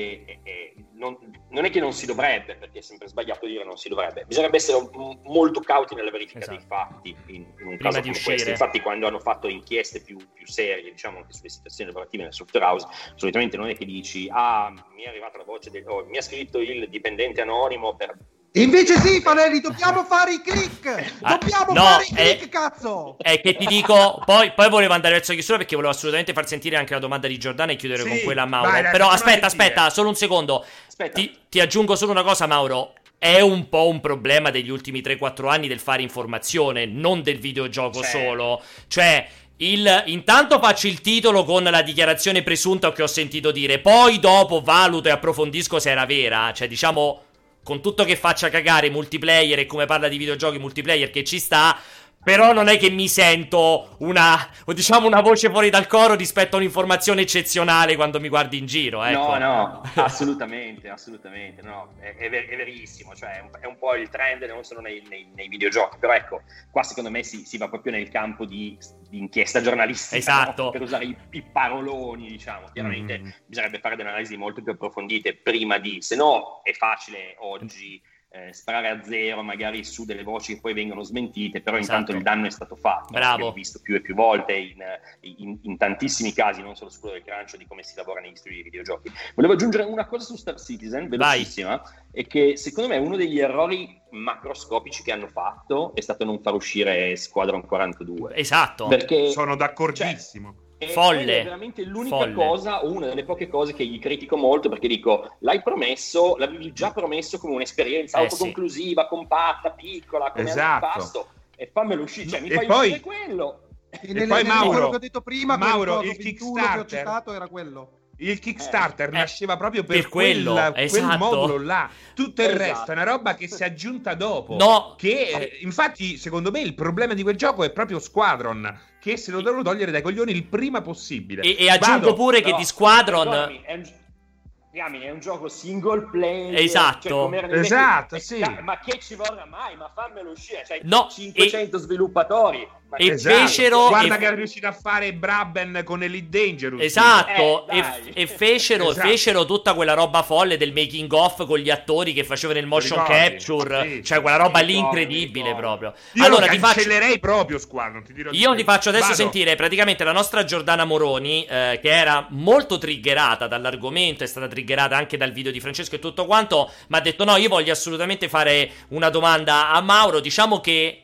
eh, 0.43 0.75
non, 0.95 1.17
non 1.51 1.65
è 1.65 1.71
che 1.71 1.81
non 1.81 1.93
si 1.93 2.07
dovrebbe, 2.07 2.57
perché 2.57 2.79
è 2.79 2.83
sempre 2.83 3.09
sbagliato 3.09 3.47
dire 3.47 3.65
non 3.65 3.77
si 3.77 3.89
dovrebbe, 3.89 4.25
bisognerebbe 4.25 4.59
essere 4.59 4.81
m- 4.81 5.21
molto 5.25 5.61
cauti 5.61 5.95
nella 5.95 6.11
verifica 6.11 6.41
Esatto. 6.41 6.57
dei 6.57 6.67
fatti 6.67 7.17
in, 7.27 7.43
in 7.59 7.67
un 7.67 7.77
Prima 7.77 7.91
caso 7.91 8.01
come 8.01 8.21
questo. 8.23 8.51
Infatti 8.51 8.81
quando 8.81 9.07
hanno 9.07 9.21
fatto 9.21 9.49
inchieste 9.49 10.03
più, 10.03 10.19
più 10.33 10.47
serie, 10.47 10.91
diciamo 10.91 11.19
anche 11.19 11.33
sulle 11.33 11.49
situazioni 11.49 11.91
lavorative 11.91 12.25
nel 12.25 12.33
software 12.33 12.67
house, 12.67 12.87
solitamente 13.15 13.57
non 13.57 13.69
è 13.69 13.75
che 13.75 13.85
dici 13.85 14.29
ah 14.31 14.73
mi 14.95 15.03
è 15.03 15.09
arrivata 15.09 15.39
la 15.39 15.45
voce 15.45 15.71
del, 15.71 15.87
oh, 15.87 16.05
mi 16.07 16.19
ha 16.19 16.23
scritto 16.23 16.61
il 16.61 16.89
dipendente 16.89 17.41
anonimo 17.41 17.95
per 17.95 18.17
invece 18.55 19.01
sì, 19.01 19.21
Fanelli, 19.21 19.61
dobbiamo 19.61 20.05
fare 20.05 20.35
i 20.35 20.43
click! 20.43 21.13
Ah, 21.23 21.37
Dobbiamo 21.39 21.73
no, 21.73 21.83
fare 21.83 22.05
i 22.05 22.15
eh, 22.15 22.37
click, 22.37 22.49
cazzo! 22.51 23.17
È 23.19 23.41
che 23.41 23.57
ti 23.57 23.67
dico, 23.67 24.21
poi, 24.27 24.53
poi 24.53 24.69
volevo 24.69 24.93
andare 24.93 25.15
verso 25.15 25.31
la 25.31 25.37
chiusura 25.37 25.59
perché 25.59 25.75
volevo 25.75 25.93
assolutamente 25.93 26.33
far 26.33 26.47
sentire 26.47 26.77
anche 26.77 26.93
la 26.93 27.01
domanda 27.01 27.29
di 27.29 27.39
Giordana 27.39 27.73
e 27.73 27.77
chiudere 27.77 28.03
Sì, 28.03 28.09
con 28.09 28.21
quella 28.25 28.43
a 28.43 28.47
Mauro. 28.47 28.71
vai, 28.71 28.91
Però 28.91 29.09
aspetta, 29.09 29.47
aspetta, 29.47 29.89
solo 29.91 30.09
un 30.11 30.15
secondo. 30.17 30.65
Ti, 31.13 31.39
ti 31.49 31.61
aggiungo 31.61 31.97
solo 31.97 32.11
una 32.13 32.23
cosa, 32.23 32.47
Mauro. 32.47 32.93
È 33.19 33.41
un 33.41 33.69
po' 33.69 33.89
un 33.89 34.01
problema 34.01 34.51
degli 34.51 34.69
ultimi 34.69 35.01
3-4 35.01 35.49
anni 35.49 35.69
del 35.69 35.79
fare 35.79 36.03
informazione, 36.03 36.87
non 36.87 37.23
del 37.23 37.39
videogioco 37.39 38.03
Certo. 38.03 38.19
solo. 38.19 38.63
Cioè, 38.89 39.27
il, 39.59 40.03
intanto 40.07 40.59
faccio 40.59 40.89
il 40.89 41.01
titolo 41.01 41.45
con 41.45 41.63
la 41.63 41.83
dichiarazione 41.83 42.43
presunta 42.43 42.91
che 42.93 43.03
ho 43.03 43.07
sentito 43.07 43.53
dire, 43.53 43.79
poi 43.79 44.19
dopo 44.19 44.61
valuto 44.61 45.09
e 45.09 45.13
approfondisco 45.13 45.79
se 45.79 45.91
era 45.91 46.05
vera. 46.05 46.53
Cioè, 46.53 46.67
diciamo, 46.67 47.23
con 47.63 47.81
tutto 47.81 48.05
che 48.05 48.17
faccia 48.17 48.49
cagare 48.49 48.91
multiplayer 48.91 49.59
e 49.59 49.67
come 49.67 49.87
parla 49.87 50.09
di 50.09 50.17
videogiochi 50.17 50.59
multiplayer 50.59 51.11
che 51.11 51.25
ci 51.25 51.39
sta. 51.39 51.79
Però 52.25 52.53
non 52.53 52.69
è 52.69 52.79
che 52.79 52.89
mi 52.89 53.09
sento 53.09 53.97
una, 53.99 54.49
diciamo, 54.67 55.07
una 55.09 55.21
voce 55.21 55.51
fuori 55.51 55.71
dal 55.71 55.89
coro 55.89 56.15
rispetto 56.15 56.55
a 56.55 56.59
un'informazione 56.61 57.23
eccezionale 57.23 57.97
quando 57.97 58.21
mi 58.21 58.29
guardi 58.29 58.59
in 58.59 58.67
giro. 58.67 59.03
Ecco. 59.03 59.37
No, 59.37 59.39
no, 59.39 59.83
assolutamente, 60.03 60.89
assolutamente, 60.89 61.63
no, 61.63 61.95
è, 61.99 62.15
è 62.17 62.31
ver- 62.31 62.49
è 62.49 62.57
verissimo, 62.57 63.15
cioè 63.17 63.39
è 63.39 63.41
un, 63.41 63.51
è 63.61 63.67
un 63.67 63.77
po' 63.77 63.95
il 63.97 64.09
trend 64.09 64.43
non 64.45 64.63
solo 64.63 64.81
nei, 64.81 65.03
nei- 65.09 65.31
nei 65.35 65.49
videogiochi, 65.49 65.97
però 65.99 66.13
ecco, 66.13 66.43
qua 66.71 66.83
secondo 66.85 67.11
me 67.11 67.23
si, 67.25 67.45
si 67.45 67.59
va 67.59 67.69
proprio 67.69 67.93
nel 67.93 68.09
campo 68.09 68.45
di, 68.45 68.79
di 69.09 69.19
inchiesta 69.19 69.61
giornalistica, 69.61 70.17
Esatto. 70.17 70.63
no? 70.65 70.71
per 70.71 70.83
usare 70.83 71.05
i, 71.07 71.17
i 71.31 71.43
paroloni, 71.43 72.29
diciamo, 72.29 72.67
chiaramente 72.73 73.01
Mm. 73.19 73.29
bisognerebbe 73.47 73.81
fare 73.81 73.97
delle 73.97 74.09
analisi 74.11 74.37
molto 74.37 74.63
più 74.63 74.73
approfondite 74.73 75.35
prima 75.35 75.79
di, 75.79 76.01
se 76.03 76.15
no 76.17 76.61
è 76.63 76.73
facile 76.73 77.35
oggi 77.41 78.01
eh, 78.35 78.53
sparare 78.55 78.89
a 78.89 79.03
zero 79.03 79.43
magari 79.43 79.85
su 79.85 80.05
delle 80.07 80.23
voci 80.23 80.55
che 80.55 80.61
poi 80.61 80.73
vengono 80.73 81.03
smentite, 81.03 81.61
però 81.61 81.77
intanto 81.77 82.13
Esatto. 82.13 82.17
il 82.17 82.23
danno 82.23 82.47
è 82.47 82.51
stato 82.51 82.77
fatto. 82.77 83.13
Bravo. 83.13 83.33
Abbiamo 83.35 83.53
visto 83.53 83.81
più 83.83 83.95
e 83.95 84.01
più 84.01 84.15
volte 84.15 84.55
in, 84.55 84.83
in- 85.21 85.59
in 85.63 85.77
tantissimi 85.77 86.33
casi, 86.33 86.63
non 86.63 86.75
solo 86.75 86.91
su 86.91 87.01
quello 87.01 87.17
del 87.17 87.25
crunch, 87.25 87.57
di 87.59 87.67
come 87.67 87.83
si 87.83 87.95
lavora 87.95 88.21
negli 88.21 88.37
studi 88.37 88.57
di 88.57 88.63
videogiochi. 88.63 89.13
Volevo 89.35 89.53
aggiungere 89.53 89.85
una 89.85 90.07
cosa 90.07 90.25
su 90.25 90.37
Star 90.37 90.59
Citizen, 90.59 91.09
velocissima, 91.09 91.83
è 92.11 92.27
che 92.27 92.57
secondo 92.57 92.89
me 92.89 92.97
uno 92.97 93.17
degli 93.17 93.39
errori 93.39 94.01
macroscopici 94.11 95.03
che 95.03 95.13
hanno 95.13 95.29
fatto 95.29 95.95
è 95.95 96.01
stato 96.01 96.25
non 96.25 96.41
far 96.41 96.55
uscire 96.55 97.15
Squadron 97.17 97.67
42. 97.67 98.35
Esatto. 98.35 98.87
Perché 98.89 99.31
Sono 99.31 99.57
d'accordissimo. 99.57 100.49
e 100.51 100.72
Folle. 100.89 101.17
quella 101.25 101.33
è 101.39 101.43
veramente 101.45 101.85
l'unica 101.85 102.17
Folle. 102.17 102.35
cosa, 102.35 102.85
o 102.85 102.91
una 102.93 103.07
delle 103.07 103.25
poche 103.25 103.49
cose 103.49 103.75
che 103.75 103.85
gli 103.85 103.99
critico 103.99 104.37
molto, 104.37 104.69
perché 104.69 104.89
dico, 104.89 105.37
l'hai 105.41 105.63
promesso, 105.63 106.37
l'avevi 106.37 106.73
già 106.73 106.91
promesso 106.93 107.39
come 107.39 107.55
un'esperienza 107.55 108.19
Eh, 108.19 108.23
autoconclusiva, 108.23 109.07
compatta, 109.07 109.71
piccola, 109.71 110.31
come 110.31 110.49
Esatto. 110.49 110.85
antipasto, 110.87 111.27
e 111.57 111.71
fammelo 111.73 112.03
uscire, 112.03 112.29
cioè 112.29 112.41
mi 112.41 112.49
E 112.49 112.55
fai 112.55 112.67
poi- 112.67 112.79
uscire 112.91 113.01
quello. 113.01 113.61
E 113.91 113.99
E 114.03 114.13
nelle- 114.15 114.27
poi 114.27 114.45
Mauro- 114.45 114.69
quello 114.71 114.89
che 114.91 114.97
ho 114.97 114.99
detto 115.01 115.21
prima, 115.21 115.57
quel 115.59 115.69
Mauro, 115.69 116.01
il 116.03 116.17
21 116.17 116.23
che 116.55 116.61
ho 116.61 116.65
Kickstarter- 116.65 116.99
citato 116.99 117.33
era 117.35 117.47
quello. 117.49 117.91
Il 118.19 118.39
Kickstarter 118.39 119.09
Eh, 119.09 119.13
nasceva 119.13 119.57
proprio 119.57 119.83
per, 119.85 119.97
per 119.97 120.09
quello, 120.09 120.53
quel, 120.53 120.73
quel 120.73 120.85
esatto. 120.85 121.19
modulo 121.19 121.59
là. 121.59 121.91
Tutto 122.15 122.41
il 122.43 122.49
Esatto. 122.49 122.63
resto 122.65 122.91
è 122.91 122.95
una 122.95 123.03
roba 123.05 123.35
che 123.35 123.49
si 123.49 123.63
è 123.63 123.67
aggiunta 123.67 124.15
dopo. 124.15 124.55
No. 124.57 124.95
Che 124.97 125.11
eh, 125.29 125.59
infatti, 125.63 126.17
secondo 126.19 126.51
me, 126.53 126.61
il 126.61 126.75
problema 126.75 127.15
di 127.15 127.23
quel 127.23 127.37
gioco 127.37 127.65
è 127.65 127.71
proprio 127.73 127.99
Squadron. 127.99 128.81
Che 129.03 129.17
se 129.17 129.33
lo 129.33 129.41
devono 129.43 129.63
togliere 129.65 129.91
dai 129.91 130.01
coglioni 130.01 130.31
il 130.31 130.45
prima 130.45 130.81
possibile. 130.81 131.43
E, 131.43 131.57
e 131.59 131.69
aggiungo 131.69 131.99
Vado. 132.11 132.15
pure 132.15 132.37
che 132.37 132.45
Però, 132.45 132.57
di 132.59 132.65
Squadron... 132.65 133.25
perdonami, 133.25 133.63
È 133.65 133.75
un, 133.75 135.01
è 135.03 135.11
un 135.11 135.19
gioco 135.19 135.49
single 135.49 136.03
player. 136.09 136.55
Esatto. 136.55 137.09
cioè, 137.09 137.29
nel 137.43 137.53
Esatto, 137.59 138.15
vecchio- 138.15 138.37
sì. 138.37 138.41
eh, 138.41 138.63
Ma 138.63 138.79
che 138.79 139.01
ci 139.01 139.17
vorrà 139.17 139.45
mai? 139.45 139.75
Ma 139.75 139.91
fammelo 139.93 140.31
uscire. 140.31 140.63
Cioè, 140.65 140.83
No, 140.85 141.09
500 141.11 141.79
sviluppatori. 141.79 142.69
E 142.97 143.07
Esatto. 143.09 143.37
fecero 143.37 143.89
Guarda 143.89 144.15
e- 144.17 144.19
che 144.19 144.27
è 144.27 144.35
riuscito 144.35 144.67
a 144.67 144.73
fare 144.73 145.13
Braben 145.15 145.83
con 145.85 146.03
Elite 146.03 146.29
Dangerous. 146.47 146.83
Esatto, 146.83 147.69
Eh, 147.69 147.79
e, 147.79 148.23
e 148.23 148.27
fecero, 148.27 148.91
Esatto. 148.91 149.09
fecero 149.09 149.45
tutta 149.45 149.75
quella 149.75 149.95
roba 149.95 150.23
folle 150.23 150.57
del 150.57 150.73
making 150.73 151.11
off 151.13 151.45
con 151.47 151.59
gli 151.59 151.71
attori 151.71 152.13
che 152.13 152.25
facevano 152.25 152.59
il 152.59 152.67
motion 152.67 152.99
ricordi? 152.99 153.21
capture, 153.37 153.91
Sì, 153.91 154.05
cioè 154.05 154.21
quella 154.21 154.37
roba 154.37 154.61
mi 154.61 154.67
lì 154.67 154.77
incredibile 154.77 155.47
ricordo. 155.55 155.61
proprio. 155.79 155.95
Io 156.13 156.25
allora 156.25 156.47
lo 156.47 156.53
ti 156.53 156.59
faccio 156.59 156.75
cancellerei 156.75 157.19
proprio 157.19 157.59
Squad, 157.59 157.93
non 157.93 158.03
ti 158.05 158.13
dirò 158.13 158.31
di 158.31 158.39
io 158.39 158.49
più. 158.51 158.59
ti 158.59 158.65
faccio 158.65 158.89
adesso 158.91 159.05
Vado. 159.05 159.17
sentire 159.17 159.55
praticamente 159.57 160.05
la 160.05 160.13
nostra 160.13 160.45
Giordana 160.45 160.85
Moroni, 160.85 161.45
eh, 161.45 161.79
che 161.81 161.91
era 161.91 162.27
molto 162.31 162.79
triggerata 162.79 163.47
dall'argomento, 163.47 164.25
è 164.25 164.27
stata 164.27 164.49
triggerata 164.49 164.97
anche 164.97 165.17
dal 165.17 165.33
video 165.33 165.53
di 165.53 165.61
Francesco 165.61 165.95
e 165.95 165.99
tutto 165.99 166.27
quanto, 166.27 166.71
ma 166.89 166.99
ha 166.99 167.01
detto 167.01 167.25
no, 167.25 167.37
io 167.37 167.49
voglio 167.49 167.73
assolutamente 167.73 168.29
fare 168.29 168.71
una 168.89 169.09
domanda 169.11 169.71
a 169.71 169.81
Mauro, 169.81 170.21
diciamo 170.21 170.61
che... 170.61 171.02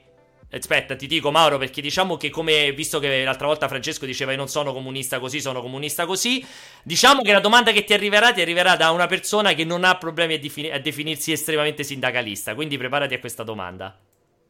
Aspetta, 0.50 0.96
ti 0.96 1.06
dico 1.06 1.30
Mauro 1.30 1.58
perché 1.58 1.82
diciamo 1.82 2.16
che 2.16 2.30
come 2.30 2.72
visto 2.72 2.98
che 2.98 3.22
l'altra 3.22 3.46
volta 3.46 3.68
Francesco 3.68 4.06
diceva 4.06 4.30
io 4.30 4.38
non 4.38 4.48
sono 4.48 4.72
comunista 4.72 5.18
così, 5.18 5.42
sono 5.42 5.60
comunista 5.60 6.06
così, 6.06 6.42
diciamo 6.82 7.20
che 7.20 7.32
la 7.32 7.40
domanda 7.40 7.70
che 7.70 7.84
ti 7.84 7.92
arriverà 7.92 8.32
ti 8.32 8.40
arriverà 8.40 8.74
da 8.74 8.90
una 8.90 9.06
persona 9.06 9.52
che 9.52 9.64
non 9.64 9.84
ha 9.84 9.98
problemi 9.98 10.34
a, 10.34 10.38
defini- 10.38 10.70
a 10.70 10.80
definirsi 10.80 11.32
estremamente 11.32 11.84
sindacalista, 11.84 12.54
quindi 12.54 12.78
preparati 12.78 13.12
a 13.12 13.20
questa 13.20 13.42
domanda. 13.42 13.98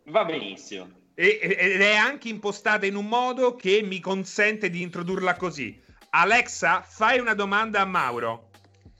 Va 0.04 0.24
benissimo. 0.24 0.88
E- 1.14 1.40
ed 1.42 1.80
è 1.80 1.96
anche 1.96 2.28
impostata 2.28 2.86
in 2.86 2.94
un 2.94 3.06
modo 3.06 3.56
che 3.56 3.82
mi 3.82 3.98
consente 3.98 4.70
di 4.70 4.82
introdurla 4.82 5.34
così. 5.34 5.76
Alexa, 6.10 6.82
fai 6.82 7.18
una 7.18 7.34
domanda 7.34 7.80
a 7.80 7.84
Mauro. 7.84 8.47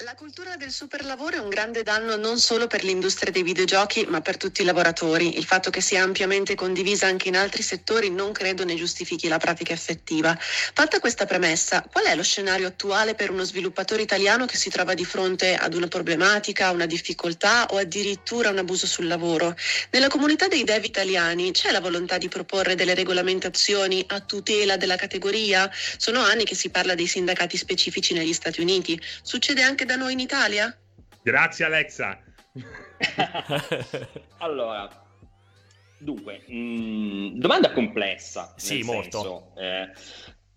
La 0.04 0.14
cultura 0.14 0.54
del 0.54 0.70
superlavoro 0.70 1.38
è 1.38 1.40
un 1.40 1.48
grande 1.48 1.82
danno 1.82 2.14
non 2.14 2.38
solo 2.38 2.68
per 2.68 2.84
l'industria 2.84 3.32
dei 3.32 3.42
videogiochi, 3.42 4.06
ma 4.06 4.20
per 4.20 4.36
tutti 4.36 4.62
i 4.62 4.64
lavoratori. 4.64 5.36
Il 5.36 5.44
fatto 5.44 5.70
che 5.70 5.80
sia 5.80 6.04
ampiamente 6.04 6.54
condivisa 6.54 7.08
anche 7.08 7.26
in 7.26 7.36
altri 7.36 7.62
settori 7.62 8.08
non 8.08 8.30
credo 8.30 8.64
ne 8.64 8.76
giustifichi 8.76 9.26
la 9.26 9.38
pratica 9.38 9.72
effettiva. 9.72 10.38
Fatta 10.38 11.00
questa 11.00 11.26
premessa, 11.26 11.84
qual 11.90 12.04
è 12.04 12.14
lo 12.14 12.22
scenario 12.22 12.68
attuale 12.68 13.16
per 13.16 13.32
uno 13.32 13.42
sviluppatore 13.42 14.02
italiano 14.02 14.46
che 14.46 14.56
si 14.56 14.70
trova 14.70 14.94
di 14.94 15.04
fronte 15.04 15.56
ad 15.56 15.74
una 15.74 15.88
problematica, 15.88 16.70
una 16.70 16.86
difficoltà 16.86 17.66
o 17.70 17.78
addirittura 17.78 18.50
un 18.50 18.58
abuso 18.58 18.86
sul 18.86 19.08
lavoro? 19.08 19.56
Nella 19.90 20.06
comunità 20.06 20.46
dei 20.46 20.62
dev 20.62 20.84
italiani 20.84 21.50
c'è 21.50 21.72
la 21.72 21.80
volontà 21.80 22.18
di 22.18 22.28
proporre 22.28 22.76
delle 22.76 22.94
regolamentazioni 22.94 24.04
a 24.06 24.20
tutela 24.20 24.76
della 24.76 24.96
categoria? 24.96 25.68
Sono 25.96 26.20
anni 26.20 26.44
che 26.44 26.54
si 26.54 26.70
parla 26.70 26.94
dei 26.94 27.08
sindacati 27.08 27.56
specifici 27.56 28.14
negli 28.14 28.32
Stati 28.32 28.60
Uniti. 28.60 28.96
Succede 29.22 29.62
anche 29.62 29.86
da 29.88 29.96
noi 29.96 30.12
in 30.12 30.20
Italia? 30.20 30.76
Grazie 31.22 31.64
Alexa. 31.64 32.20
allora, 34.38 34.86
dunque, 35.96 36.44
mh, 36.46 37.38
domanda 37.38 37.72
complessa. 37.72 38.52
Sì, 38.56 38.76
nel 38.76 38.84
molto. 38.84 39.10
senso, 39.18 39.52
eh, 39.56 39.90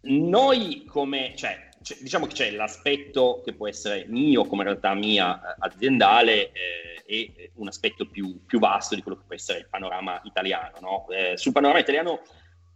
noi 0.02 0.84
come, 0.86 1.34
cioè, 1.36 1.70
c'è- 1.82 1.98
diciamo 2.02 2.28
che 2.28 2.34
c'è 2.34 2.52
l'aspetto 2.52 3.42
che 3.44 3.54
può 3.54 3.70
essere 3.70 4.06
mio 4.08 4.46
come 4.46 4.66
realtà 4.66 4.94
mia 4.94 5.40
eh, 5.40 5.56
aziendale 5.60 6.52
eh, 6.52 7.04
e 7.06 7.52
un 7.56 7.70
aspetto 7.70 8.06
più, 8.08 8.46
più 8.46 8.60
vasto 8.60 8.96
di 8.96 9.02
quello 9.02 9.18
che 9.18 9.24
può 9.28 9.36
essere 9.36 9.60
il 9.60 9.68
panorama 9.70 10.20
italiano. 10.26 10.78
no? 10.82 11.08
Eh, 11.10 11.38
sul 11.38 11.54
panorama 11.54 11.80
italiano 11.80 12.20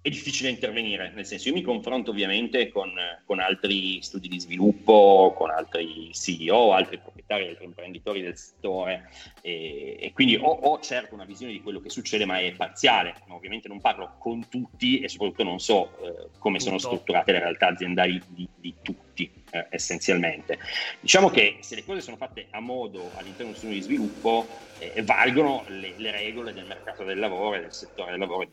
è 0.05 0.09
difficile 0.11 0.49
intervenire, 0.49 1.11
nel 1.15 1.25
senso 1.25 1.47
io 1.47 1.55
mi 1.55 1.63
confronto 1.63 2.11
ovviamente 2.11 2.69
con, 2.69 2.91
con 3.25 3.39
altri 3.39 4.03
studi 4.03 4.27
di 4.27 4.39
sviluppo, 4.39 5.33
con 5.35 5.49
altri 5.49 6.11
CEO, 6.13 6.73
altri 6.73 6.99
proprietari, 6.99 7.47
altri 7.47 7.65
imprenditori 7.65 8.21
del 8.21 8.37
settore 8.37 9.09
e, 9.41 9.97
e 9.99 10.13
quindi 10.13 10.35
ho, 10.35 10.45
ho 10.45 10.79
certo 10.79 11.15
una 11.15 11.25
visione 11.25 11.53
di 11.53 11.61
quello 11.63 11.81
che 11.81 11.89
succede 11.89 12.25
ma 12.25 12.37
è 12.37 12.51
parziale, 12.51 13.15
Ma 13.25 13.33
ovviamente 13.33 13.67
non 13.67 13.81
parlo 13.81 14.17
con 14.19 14.47
tutti 14.47 14.99
e 14.99 15.09
soprattutto 15.09 15.43
non 15.43 15.59
so 15.59 15.97
eh, 16.03 16.29
come 16.37 16.59
sono 16.59 16.77
strutturate 16.77 17.31
le 17.31 17.39
realtà 17.39 17.69
aziendali 17.69 18.21
di, 18.27 18.47
di 18.59 18.75
tutti 18.83 19.27
eh, 19.49 19.65
essenzialmente. 19.71 20.59
Diciamo 20.99 21.29
che 21.29 21.57
se 21.61 21.73
le 21.73 21.83
cose 21.83 22.01
sono 22.01 22.17
fatte 22.17 22.45
a 22.51 22.59
modo 22.59 23.09
all'interno 23.15 23.45
di 23.45 23.49
un 23.49 23.55
studio 23.55 23.75
di 23.75 23.81
sviluppo 23.81 24.45
eh, 24.77 25.01
valgono 25.01 25.63
le, 25.69 25.95
le 25.97 26.11
regole 26.11 26.53
del 26.53 26.67
mercato 26.67 27.03
del 27.03 27.17
lavoro 27.17 27.55
e 27.55 27.61
del 27.61 27.73
settore 27.73 28.11
del 28.11 28.19
lavoro 28.19 28.47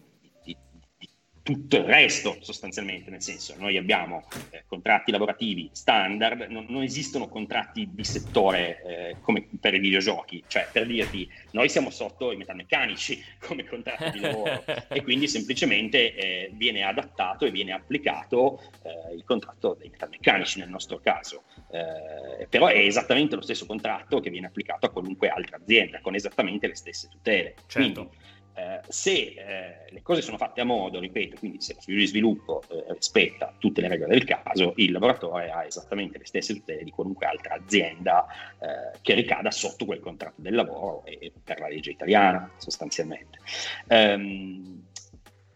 tutto 1.42 1.76
il 1.76 1.84
resto 1.84 2.36
sostanzialmente, 2.40 3.10
nel 3.10 3.22
senso 3.22 3.54
noi 3.58 3.76
abbiamo 3.76 4.26
eh, 4.50 4.64
contratti 4.66 5.10
lavorativi 5.10 5.70
standard, 5.72 6.42
non, 6.48 6.66
non 6.68 6.82
esistono 6.82 7.28
contratti 7.28 7.88
di 7.92 8.04
settore 8.04 8.82
eh, 8.82 9.16
come 9.20 9.48
per 9.60 9.74
i 9.74 9.80
videogiochi, 9.80 10.44
cioè 10.46 10.68
per 10.70 10.86
dirti 10.86 11.28
noi 11.50 11.68
siamo 11.68 11.90
sotto 11.90 12.30
i 12.30 12.36
metalmeccanici 12.36 13.22
come 13.46 13.64
contratti 13.64 14.10
di 14.10 14.20
lavoro 14.20 14.64
e 14.88 15.02
quindi 15.02 15.26
semplicemente 15.26 16.14
eh, 16.14 16.50
viene 16.54 16.84
adattato 16.84 17.44
e 17.44 17.50
viene 17.50 17.72
applicato 17.72 18.60
eh, 18.82 19.14
il 19.14 19.24
contratto 19.24 19.76
dei 19.78 19.88
metalmeccanici 19.88 20.60
nel 20.60 20.68
nostro 20.68 21.00
caso. 21.00 21.42
Eh, 21.70 22.46
però 22.46 22.66
è 22.66 22.78
esattamente 22.78 23.34
lo 23.34 23.42
stesso 23.42 23.66
contratto 23.66 24.20
che 24.20 24.30
viene 24.30 24.46
applicato 24.46 24.86
a 24.86 24.90
qualunque 24.90 25.28
altra 25.28 25.56
azienda 25.56 26.00
con 26.00 26.14
esattamente 26.14 26.68
le 26.68 26.76
stesse 26.76 27.08
tutele. 27.08 27.54
Certo. 27.66 27.92
Quindi, 27.92 28.30
eh, 28.54 28.80
se 28.88 29.12
eh, 29.12 29.90
le 29.90 30.02
cose 30.02 30.20
sono 30.20 30.36
fatte 30.36 30.60
a 30.60 30.64
modo, 30.64 31.00
ripeto, 31.00 31.36
quindi 31.38 31.60
se 31.60 31.74
lo 31.74 31.80
studio 31.80 32.00
di 32.00 32.06
sviluppo 32.06 32.62
eh, 32.68 32.92
rispetta 32.92 33.54
tutte 33.58 33.80
le 33.80 33.88
regole 33.88 34.10
del 34.10 34.24
caso, 34.24 34.74
il 34.76 34.92
lavoratore 34.92 35.50
ha 35.50 35.64
esattamente 35.64 36.18
le 36.18 36.26
stesse 36.26 36.54
tutele 36.54 36.84
di 36.84 36.90
qualunque 36.90 37.26
altra 37.26 37.54
azienda 37.54 38.26
eh, 38.58 38.98
che 39.00 39.14
ricada 39.14 39.50
sotto 39.50 39.84
quel 39.84 40.00
contratto 40.00 40.40
del 40.42 40.54
lavoro 40.54 41.04
e, 41.04 41.32
per 41.42 41.60
la 41.60 41.68
legge 41.68 41.90
italiana 41.90 42.50
sostanzialmente. 42.58 43.38
Ehm, 43.88 44.90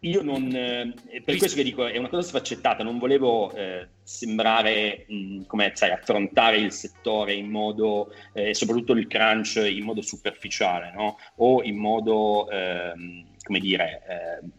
io 0.01 0.21
non, 0.21 0.53
eh, 0.53 0.93
per 1.23 1.37
questo 1.37 1.55
che 1.57 1.63
dico, 1.63 1.85
è 1.87 1.97
una 1.97 2.09
cosa 2.09 2.27
sfaccettata, 2.27 2.83
non 2.83 2.99
volevo 2.99 3.51
eh, 3.53 3.87
sembrare, 4.03 5.05
mh, 5.07 5.45
come 5.45 5.71
sai, 5.73 5.91
affrontare 5.91 6.57
il 6.57 6.71
settore 6.71 7.33
in 7.33 7.49
modo, 7.49 8.13
eh, 8.33 8.53
soprattutto 8.53 8.93
il 8.93 9.07
crunch 9.07 9.55
in 9.55 9.83
modo 9.83 10.01
superficiale, 10.01 10.91
no? 10.93 11.17
O 11.37 11.63
in 11.63 11.77
modo, 11.77 12.49
ehm, 12.49 13.25
come 13.43 13.59
dire, 13.59 14.03
ehm, 14.07 14.51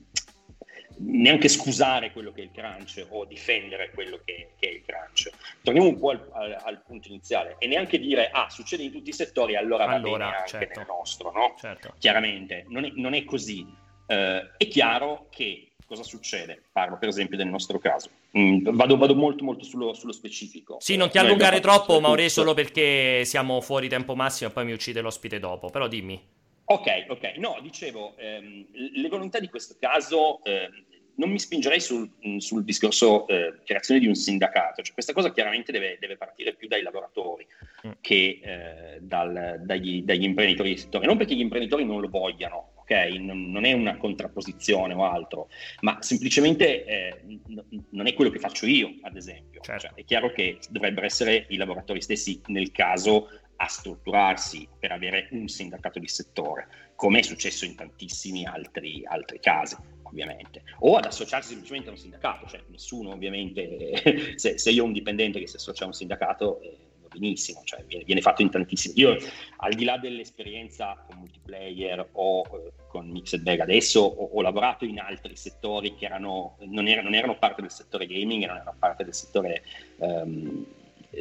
neanche 1.01 1.49
scusare 1.49 2.11
quello 2.13 2.33
che 2.33 2.41
è 2.41 2.45
il 2.45 2.51
crunch 2.51 3.07
o 3.11 3.25
difendere 3.25 3.91
quello 3.93 4.21
che, 4.25 4.51
che 4.59 4.69
è 4.69 4.73
il 4.73 4.83
crunch. 4.85 5.31
Torniamo 5.63 5.89
un 5.89 5.99
po' 5.99 6.11
al, 6.11 6.29
al- 6.33 6.61
al 6.65 6.83
punto 6.85 7.09
iniziale 7.09 7.57
e 7.59 7.67
neanche 7.67 7.99
dire, 7.99 8.31
ah, 8.31 8.49
succede 8.51 8.83
in 8.83 8.93
tutti 8.93 9.11
i 9.11 9.13
settori, 9.13 9.57
allora 9.57 9.87
va 9.87 9.95
Allora, 9.95 10.27
bene 10.27 10.37
anche 10.39 10.49
certo. 10.49 10.79
nel 10.81 10.89
nostro, 10.89 11.31
no? 11.31 11.55
certo. 11.59 11.95
chiaramente 11.99 12.65
non 12.69 12.85
è, 12.85 12.93
non 12.97 13.15
è 13.15 13.25
così. 13.25 13.87
Eh, 14.09 14.51
è 14.57 14.69
chiaro 14.69 15.27
che 15.31 15.69
cosa 15.87 16.03
succede? 16.03 16.63
Parlo 16.73 16.97
per 16.99 17.09
esempio 17.09 17.37
del 17.37 17.47
nostro 17.47 17.79
caso. 17.79 18.11
Mm, 18.37 18.69
vado, 18.71 18.97
vado 18.97 19.15
molto 19.15 19.45
molto 19.45 19.65
sullo, 19.65 19.95
sullo 19.95 20.13
specifico. 20.13 20.77
Sì, 20.81 20.97
non 20.97 21.11
ti 21.11 21.19
allungare 21.19 21.61
troppo, 21.61 22.01
Maure, 22.01 22.29
solo 22.29 22.55
perché 22.55 23.25
siamo 23.25 23.61
fuori 23.61 23.89
tempo 23.89 24.15
massimo 24.15 24.51
e 24.51 24.53
poi 24.53 24.65
mi 24.65 24.73
uccide 24.73 25.01
l'ospite 25.01 25.39
dopo. 25.39 25.69
Però 25.69 25.87
dimmi. 25.87 26.21
Ok, 26.65 27.07
ok. 27.09 27.37
No, 27.37 27.59
dicevo, 27.63 28.15
ehm, 28.17 28.67
le 28.95 29.09
volontà 29.09 29.39
di 29.39 29.49
questo 29.49 29.77
caso 29.81 30.45
ehm, 30.45 30.85
non 31.15 31.31
mi 31.31 31.39
spingerei 31.39 31.81
sul, 31.81 32.09
mh, 32.21 32.37
sul 32.37 32.65
discorso 32.65 33.27
eh, 33.27 33.55
creazione 33.65 34.01
di 34.01 34.07
un 34.07 34.15
sindacato. 34.15 34.83
Cioè, 34.83 34.93
questa 34.93 35.15
cosa 35.15 35.33
chiaramente 35.33 35.73
deve, 35.73 35.97
deve 35.99 36.17
partire 36.17 36.55
più 36.55 36.69
dai 36.69 36.83
lavoratori 36.83 37.47
Mm. 37.87 37.93
che 38.01 38.41
eh, 38.43 38.99
dal- 39.01 39.61
dagli, 39.65 40.03
dagli 40.03 40.25
imprenditori 40.25 40.71
di 40.71 40.77
settore. 40.79 41.07
Non 41.07 41.17
perché 41.17 41.35
gli 41.35 41.41
imprenditori 41.41 41.85
non 41.85 42.01
lo 42.01 42.09
vogliano, 42.09 42.73
ok? 42.89 43.19
Non, 43.19 43.51
non 43.51 43.65
è 43.65 43.73
una 43.73 43.97
contrapposizione 43.99 44.95
o 44.95 45.05
altro, 45.05 45.49
ma 45.81 45.99
semplicemente 46.01 46.85
eh, 46.85 47.21
n- 47.27 47.85
non 47.91 48.07
è 48.07 48.15
quello 48.15 48.31
che 48.31 48.39
faccio 48.39 48.67
io, 48.67 48.95
ad 49.03 49.17
esempio. 49.17 49.61
Certo. 49.61 49.89
Cioè, 49.89 49.95
è 49.95 50.05
chiaro 50.05 50.33
che 50.33 50.59
dovrebbero 50.71 51.05
essere 51.05 51.47
i 51.51 51.57
lavoratori 51.57 52.01
stessi 52.01 52.41
nel 52.47 52.73
caso 52.73 53.29
a 53.61 53.67
strutturarsi 53.67 54.69
per 54.79 54.93
avere 54.93 55.29
un 55.33 55.49
sindacato 55.49 55.99
di 55.99 56.07
settore, 56.07 56.69
come 56.95 57.19
è 57.19 57.23
successo 57.23 57.65
in 57.65 57.75
tantissimi 57.75 58.47
altri, 58.47 59.03
altri 59.05 59.41
casi, 59.41 59.77
ovviamente, 60.03 60.63
o 60.81 60.97
ad 60.97 61.05
associarsi 61.05 61.51
semplicemente 61.51 61.89
a 61.89 61.93
un 61.93 61.99
sindacato, 61.99 62.47
cioè 62.47 62.63
nessuno 62.69 63.11
ovviamente, 63.11 64.35
se, 64.39 64.59
se 64.59 64.71
io 64.71 64.85
ho 64.85 64.87
un 64.87 64.93
dipendente 64.93 65.41
che 65.41 65.49
si 65.49 65.57
associa 65.57 65.85
a 65.85 65.89
un 65.89 65.93
sindacato, 65.93 66.61
eh, 66.61 66.88
benissimo, 67.09 67.63
cioè 67.65 67.83
viene, 67.85 68.05
viene 68.05 68.21
fatto 68.21 68.43
in 68.43 68.51
tantissimi. 68.51 68.95
Io 68.99 69.17
al 69.59 69.73
di 69.75 69.85
là 69.85 69.99
dell'esperienza 69.99 71.05
con 71.07 71.19
multiplayer 71.19 72.09
o 72.13 72.43
eh, 72.43 72.73
con 72.89 73.09
Mixed 73.09 73.43
Bag 73.43 73.61
adesso 73.61 74.01
ho, 74.01 74.31
ho 74.33 74.41
lavorato 74.43 74.85
in 74.85 75.01
altri 75.01 75.37
settori 75.37 75.95
che 75.95 76.05
erano, 76.05 76.57
non, 76.61 76.87
erano, 76.87 77.09
non 77.09 77.19
erano 77.19 77.39
parte 77.39 77.63
del 77.63 77.71
settore 77.71 78.07
gaming, 78.07 78.47
non 78.47 78.57
erano 78.57 78.77
parte 78.79 79.05
del 79.05 79.15
settore 79.15 79.63
ehm, 79.99 80.67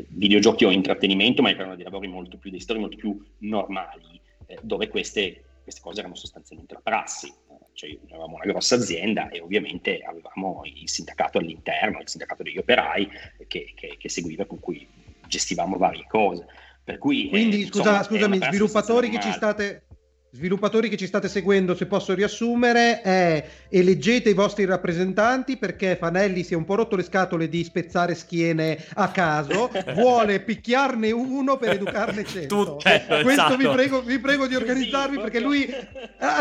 videogiochi 0.10 0.66
o 0.66 0.72
intrattenimento, 0.72 1.42
ma 1.42 1.50
erano 1.50 1.76
dei 1.76 1.84
lavori 1.84 2.08
molto 2.08 2.38
più, 2.38 2.50
dei 2.50 2.60
settori 2.60 2.80
molto 2.80 2.98
più 2.98 3.24
normali, 3.40 4.20
eh, 4.46 4.60
dove 4.62 4.88
queste, 4.88 5.44
queste 5.64 5.82
cose 5.82 6.00
erano 6.00 6.16
sostanzialmente 6.16 6.74
la 6.74 6.82
prassi. 6.82 7.34
Cioè, 7.74 7.96
avevamo 8.10 8.36
una 8.36 8.46
grossa 8.46 8.74
azienda 8.74 9.30
e 9.30 9.40
ovviamente 9.40 10.00
avevamo 10.00 10.64
il 10.66 10.90
sindacato 10.90 11.38
all'interno, 11.38 12.00
il 12.00 12.10
sindacato 12.10 12.42
degli 12.42 12.58
operai 12.58 13.08
che, 13.48 13.72
che, 13.76 13.98
che 14.00 14.10
seguiva, 14.10 14.46
con 14.46 14.60
cui 14.60 14.88
gestivamo 15.28 15.78
varie 15.78 16.06
cose. 16.08 16.46
Per 16.84 16.98
cui, 16.98 17.28
Quindi, 17.30 17.64
eh, 17.64 17.66
scusa, 17.66 17.98
insomma, 17.98 18.04
scusami, 18.04 18.40
sviluppatori 18.42 19.10
che 19.10 19.20
ci 19.20 19.32
state 19.32 19.87
sviluppatori 20.32 20.90
che 20.90 20.98
ci 20.98 21.08
state 21.08 21.30
seguendo, 21.30 21.76
se 21.76 21.86
posso 21.86 22.14
riassumere, 22.14 23.02
è 23.02 23.48
eleggete 23.70 24.30
i 24.30 24.34
vostri 24.34 24.66
rappresentanti 24.66 25.58
perché 25.58 25.96
Fanelli 25.96 26.44
si 26.44 26.54
è 26.54 26.58
un 26.58 26.66
po' 26.66 26.76
rotto 26.76 26.96
le 26.96 27.04
scatole 27.04 27.50
di 27.50 27.64
spezzare 27.64 28.14
schiene 28.14 28.84
a 28.96 29.10
caso, 29.10 29.72
vuole 29.94 30.40
picchiarne 30.42 31.12
uno 31.12 31.58
per 31.58 31.72
educarne 31.72 32.24
cento. 32.26 32.76
Tutte, 32.76 33.04
Questo 33.08 33.30
esatto. 33.30 33.58
vi, 33.58 33.68
prego, 33.68 34.02
vi 34.02 34.20
prego 34.20 34.48
di 34.48 34.56
organizzarvi 34.56 35.16
Sì, 35.16 35.22
perché 35.22 35.40
lui, 35.40 35.68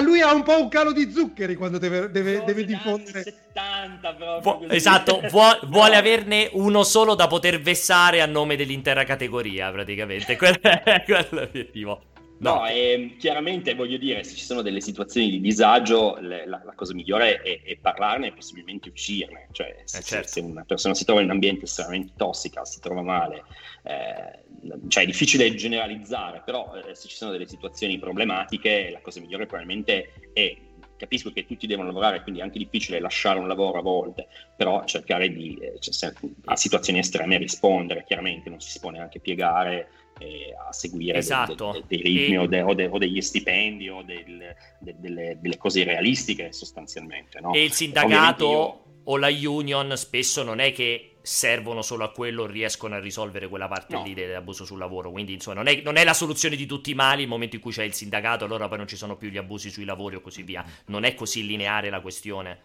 lui 0.03 0.20
ha 0.20 0.32
un 0.34 0.43
po' 0.43 0.61
un 0.61 0.68
calo 0.68 0.93
di 0.93 1.11
zuccheri 1.11 1.55
quando 1.55 1.78
deve, 1.78 2.11
deve- 2.11 2.43
deve 2.45 2.64
diffondere. 2.64 3.22
70 3.22 4.14
proprio 4.14 4.59
così. 4.59 4.74
esatto, 4.74 5.22
vuo- 5.30 5.59
vuole 5.68 5.97
averne 5.97 6.51
uno 6.53 6.82
solo 6.82 7.14
da 7.14 7.26
poter 7.26 7.61
vessare 7.61 8.20
a 8.20 8.26
nome 8.26 8.57
dell'intera 8.57 9.05
categoria, 9.05 9.70
praticamente. 9.70 10.37
Quello 10.37 10.59
è 10.61 11.26
l'obiettivo. 11.30 12.03
No, 12.39 12.66
ehm, 12.66 13.16
chiaramente 13.16 13.74
voglio 13.74 13.97
dire, 13.97 14.22
se 14.22 14.34
ci 14.37 14.45
sono 14.45 14.61
delle 14.61 14.80
situazioni 14.82 15.30
di 15.30 15.41
disagio, 15.41 16.16
le- 16.20 16.47
la, 16.47 16.61
la 16.64 16.74
cosa 16.74 16.93
migliore 16.93 17.41
è, 17.41 17.62
è 17.62 17.76
parlarne 17.78 18.28
e 18.28 18.32
possibilmente 18.32 18.91
uscirne. 18.91 19.49
Cioè, 19.53 19.82
se, 19.84 19.99
Eh, 19.99 20.03
certo. 20.03 20.28
se 20.28 20.41
una 20.41 20.64
persona 20.64 20.95
si 20.95 21.05
trova 21.05 21.20
in 21.20 21.26
un 21.26 21.32
ambiente 21.32 21.64
estremamente 21.64 22.12
tossico, 22.16 22.64
si 22.64 22.78
trova 22.80 23.03
male, 23.03 23.45
eh, 23.84 24.45
cioè 24.89 25.05
è 25.05 25.07
difficile 25.07 25.55
generalizzare, 25.55 26.43
però 26.45 26.74
eh, 26.76 26.95
se 26.95 27.09
ci 27.09 27.16
sono 27.16 27.30
delle 27.30 27.47
situazioni 27.47 27.99
problematiche, 27.99 28.91
la 28.91 29.01
cosa 29.01 29.20
migliore 29.20 29.47
probabilmente 29.47 30.30
è 30.32 30.57
capisco 30.97 31.30
che 31.30 31.45
tutti 31.45 31.66
devono 31.66 31.89
lavorare, 31.89 32.22
quindi 32.22 32.41
è 32.41 32.45
anche 32.45 32.59
difficile 32.59 33.01
lasciare 33.01 33.39
un 33.39 33.47
lavoro 33.49 33.78
a 33.78 33.82
volte, 33.82 34.28
però 34.57 34.82
cercare 34.84 35.30
di, 35.30 35.55
eh, 35.61 35.78
cioè, 35.78 36.12
a 36.47 36.57
situazioni 36.57 36.99
estreme 37.01 37.37
rispondere, 37.37 38.05
chiaramente 38.05 38.49
non 38.49 38.61
si 38.61 38.70
si 38.70 38.80
può 38.80 38.91
neanche 38.91 39.20
piegare 39.20 39.89
eh, 40.19 40.55
a 40.69 40.73
seguire 40.73 41.12
de- 41.12 41.19
Esatto. 41.19 41.73
de- 41.73 41.83
dei 41.87 42.01
ritmi 42.03 42.35
E- 42.35 42.39
o, 42.39 42.47
de- 42.47 42.62
o 42.62 42.75
de- 42.75 42.87
o 42.87 42.99
degli 42.99 43.21
stipendi 43.21 43.89
o 43.89 44.03
del- 44.03 44.55
de- 44.81 44.95
delle, 44.99 45.39
delle 45.41 45.57
cose 45.59 45.85
realistiche 45.85 46.53
sostanzialmente. 46.53 47.41
No? 47.41 47.53
E 47.53 47.64
il 47.64 47.73
sindacato 47.73 48.47
Ovviamente 48.49 48.85
o 49.09 49.17
la 49.19 49.29
union 49.29 49.97
spesso 49.97 50.43
non 50.43 50.59
è 50.59 50.73
che 50.73 51.12
servono 51.23 51.83
solo 51.83 52.05
a 52.05 52.11
quello, 52.11 52.47
riescono 52.47 52.95
a 52.95 52.99
risolvere 53.01 53.49
quella 53.49 53.69
parte 53.69 53.95
No. 53.97 54.03
lì 54.05 54.14
dell'abuso 54.14 54.64
sul 54.64 54.79
lavoro. 54.79 55.11
Quindi, 55.11 55.33
insomma, 55.35 55.57
non 55.57 55.67
è, 55.69 55.81
non 55.83 55.97
è 55.97 56.05
la 56.05 56.14
soluzione 56.14 56.57
di 56.57 56.67
tutti 56.67 56.91
i 56.91 56.95
mali 56.95 57.23
il 57.23 57.29
momento 57.29 57.57
in 57.57 57.62
cui 57.62 57.73
c'è 57.73 57.83
il 57.85 57.93
sindacato, 57.95 58.45
allora 58.45 58.69
poi 58.69 58.79
non 58.79 58.89
ci 58.89 58.97
sono 58.97 59.17
più 59.17 59.29
gli 59.29 59.37
abusi 59.37 59.71
sui 59.71 59.85
lavori 59.85 60.17
o 60.17 60.21
così 60.21 60.43
via. 60.43 60.64
Non 60.87 61.05
è 61.05 61.14
così 61.14 61.45
lineare 61.47 61.91
la 61.91 62.01
questione. 62.01 62.59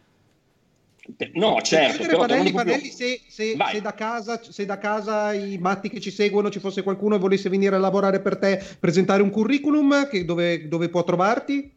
No, 1.34 1.54
Posso 1.56 1.66
certo, 1.66 2.04
però 2.06 2.26
proprio- 2.52 2.74
Fanelli, 2.74 2.90
se, 2.92 3.22
se- 3.28 3.56
se 3.72 3.82
da 3.82 3.94
casa, 3.96 4.40
se 4.42 4.66
da 4.66 4.78
casa 4.78 5.34
i 5.34 5.58
matti 5.58 5.90
che 5.90 6.00
ci 6.00 6.12
seguono 6.12 6.52
ci 6.52 6.60
fosse 6.60 6.84
qualcuno 6.84 7.16
e 7.16 7.20
volesse 7.20 7.50
venire 7.50 7.76
a 7.76 7.80
lavorare 7.80 8.22
per 8.22 8.38
te, 8.38 8.64
presentare 8.80 9.24
un 9.24 9.32
curriculum, 9.32 10.08
che- 10.08 10.26
dove, 10.26 10.68
dove 10.68 10.90
può 10.90 11.04
trovarti? 11.04 11.72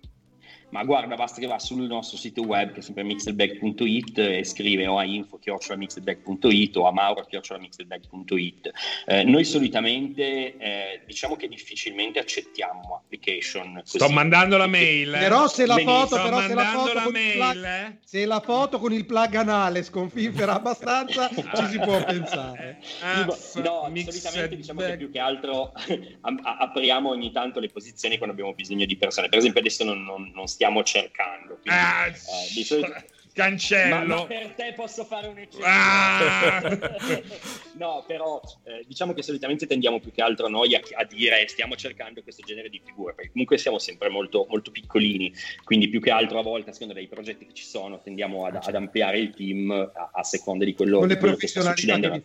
Ma 0.74 0.82
guarda, 0.82 1.14
basta 1.14 1.40
che 1.40 1.46
va 1.46 1.60
sul 1.60 1.82
nostro 1.82 2.16
sito 2.16 2.42
web 2.42 2.72
che 2.72 2.80
è 2.80 2.82
sempre 2.82 3.04
mixelbag.it 3.04 4.18
e 4.18 4.42
scrive 4.42 4.88
o 4.88 4.98
a 4.98 5.04
info 5.04 5.38
mixelbag.it 5.76 6.76
o 6.76 6.88
a 6.88 6.92
mauro 6.92 7.24
mixelbag.it. 7.60 8.72
Eh, 9.06 9.22
noi 9.22 9.44
solitamente 9.44 10.56
eh, 10.56 11.00
diciamo 11.06 11.36
che 11.36 11.46
difficilmente 11.46 12.18
accettiamo 12.18 12.96
application 12.96 13.82
così. 13.84 13.98
Sto 13.98 14.08
mandando 14.08 14.56
la 14.56 14.66
mail. 14.66 15.14
eh. 15.14 15.18
Però 15.20 15.46
se 15.46 15.64
la 15.64 15.76
Benissimo. 15.76 16.06
foto, 16.06 16.22
però 16.22 16.40
se 16.40 16.54
la 16.54 16.64
foto 16.64 16.92
la 16.92 17.02
con 17.02 17.14
il 17.14 17.22
mail. 17.22 17.38
plug, 17.38 17.64
eh. 17.64 17.98
se 18.04 18.26
la 18.26 18.40
foto 18.40 18.78
con 18.80 18.92
il 18.92 19.06
plug 19.06 19.34
anale 19.36 19.82
sconfiffera 19.84 20.54
abbastanza, 20.54 21.28
ci 21.28 21.66
si 21.70 21.78
può 21.78 22.04
pensare. 22.04 22.78
Sì, 22.80 23.62
no, 23.62 23.86
solitamente 24.02 24.56
diciamo 24.56 24.80
che 24.80 24.96
più 24.96 25.08
che 25.12 25.20
altro 25.20 25.72
apriamo 26.20 27.10
ogni 27.10 27.30
tanto 27.30 27.60
le 27.60 27.68
posizioni 27.68 28.16
quando 28.16 28.34
abbiamo 28.34 28.54
bisogno 28.54 28.86
di 28.86 28.96
persone. 28.96 29.28
Per 29.28 29.38
esempio 29.38 29.60
adesso 29.60 29.84
non, 29.84 30.02
non- 30.02 30.32
non 30.34 30.48
stiamo 30.48 30.62
cercando. 30.82 31.58
quindi, 31.60 31.70
Ah, 31.70 32.06
eh, 32.06 32.12
di 32.54 32.64
solito- 32.64 32.88
Ma, 33.36 33.42
Cancello. 33.42 34.04
ma 34.14 34.26
per 34.26 34.52
te 34.54 34.72
posso 34.76 35.04
fare 35.04 35.26
un'eccezione. 35.26 35.66
Ah! 35.66 36.60
no, 37.74 38.04
però 38.06 38.40
eh, 38.62 38.84
diciamo 38.86 39.12
che 39.12 39.22
solitamente 39.22 39.66
tendiamo 39.66 39.98
più 39.98 40.12
che 40.12 40.22
altro 40.22 40.46
noi 40.48 40.72
a, 40.76 40.80
a 40.94 41.04
dire 41.04 41.44
stiamo 41.48 41.74
cercando 41.74 42.22
questo 42.22 42.42
genere 42.46 42.68
di 42.68 42.80
figure, 42.84 43.12
perché 43.14 43.32
comunque 43.32 43.58
siamo 43.58 43.80
sempre 43.80 44.08
molto, 44.08 44.46
molto 44.48 44.70
piccolini, 44.70 45.32
quindi 45.64 45.88
più 45.88 46.00
che 46.00 46.10
altro 46.12 46.38
a 46.38 46.42
volte, 46.42 46.70
a 46.70 46.72
seconda 46.72 46.94
dei 46.94 47.08
progetti 47.08 47.46
che 47.46 47.54
ci 47.54 47.64
sono, 47.64 48.00
tendiamo 48.00 48.46
ad, 48.46 48.56
ad 48.62 48.74
ampliare 48.76 49.18
il 49.18 49.34
team 49.34 49.68
a, 49.72 50.10
a 50.12 50.22
seconda 50.22 50.64
di 50.64 50.72
quello, 50.74 50.98
Con 51.00 51.08
le 51.08 51.14
di 51.14 51.20
quello 51.20 51.34
che 51.34 51.48
sta 51.48 51.60
succedendo. 51.62 52.10
che 52.10 52.22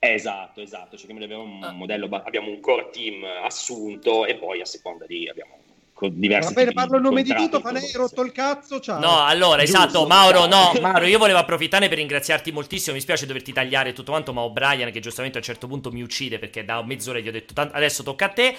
Esatto, 0.00 0.60
esatto, 0.60 0.96
cerchiamo 0.96 1.20
di 1.20 1.26
avere 1.26 1.40
un 1.40 1.62
Ah. 1.62 1.70
modello, 1.70 2.08
abbiamo 2.10 2.50
un 2.50 2.58
core 2.58 2.90
team 2.90 3.22
assunto 3.44 4.26
e 4.26 4.34
poi 4.34 4.60
a 4.60 4.64
seconda 4.64 5.06
di 5.06 5.28
abbiamo 5.28 5.60
diversi 6.10 6.52
Va 6.52 6.60
bene, 6.60 6.72
parlo 6.72 6.96
il 6.96 7.02
nome 7.02 7.22
di 7.22 7.34
Tito, 7.34 7.60
Fanelli, 7.60 7.86
hai 7.86 7.92
rotto 7.92 8.22
il 8.22 8.32
cazzo, 8.32 8.80
ciao. 8.80 8.98
No, 8.98 9.24
allora, 9.24 9.62
Giusto, 9.62 9.78
esatto, 9.78 10.06
Mauro, 10.06 10.46
no, 10.46 10.70
esatto. 10.70 10.80
Mauro, 10.82 11.06
io 11.06 11.18
volevo 11.18 11.38
approfittarne 11.38 11.88
per 11.88 11.98
ringraziarti 11.98 12.50
moltissimo, 12.50 12.94
mi 12.94 13.00
spiace 13.00 13.26
doverti 13.26 13.52
tagliare 13.52 13.92
tutto 13.92 14.10
quanto, 14.10 14.32
ma 14.32 14.40
O'Brien 14.42 14.90
che 14.90 15.00
giustamente 15.00 15.36
a 15.38 15.40
un 15.40 15.46
certo 15.46 15.66
punto 15.66 15.90
mi 15.90 16.02
uccide 16.02 16.38
perché 16.38 16.64
da 16.64 16.82
mezz'ora 16.82 17.18
gli 17.18 17.28
ho 17.28 17.32
detto 17.32 17.54
"Tant- 17.54 17.74
adesso 17.74 18.02
tocca 18.02 18.26
a 18.26 18.30
te. 18.30 18.46
Eh, 18.48 18.56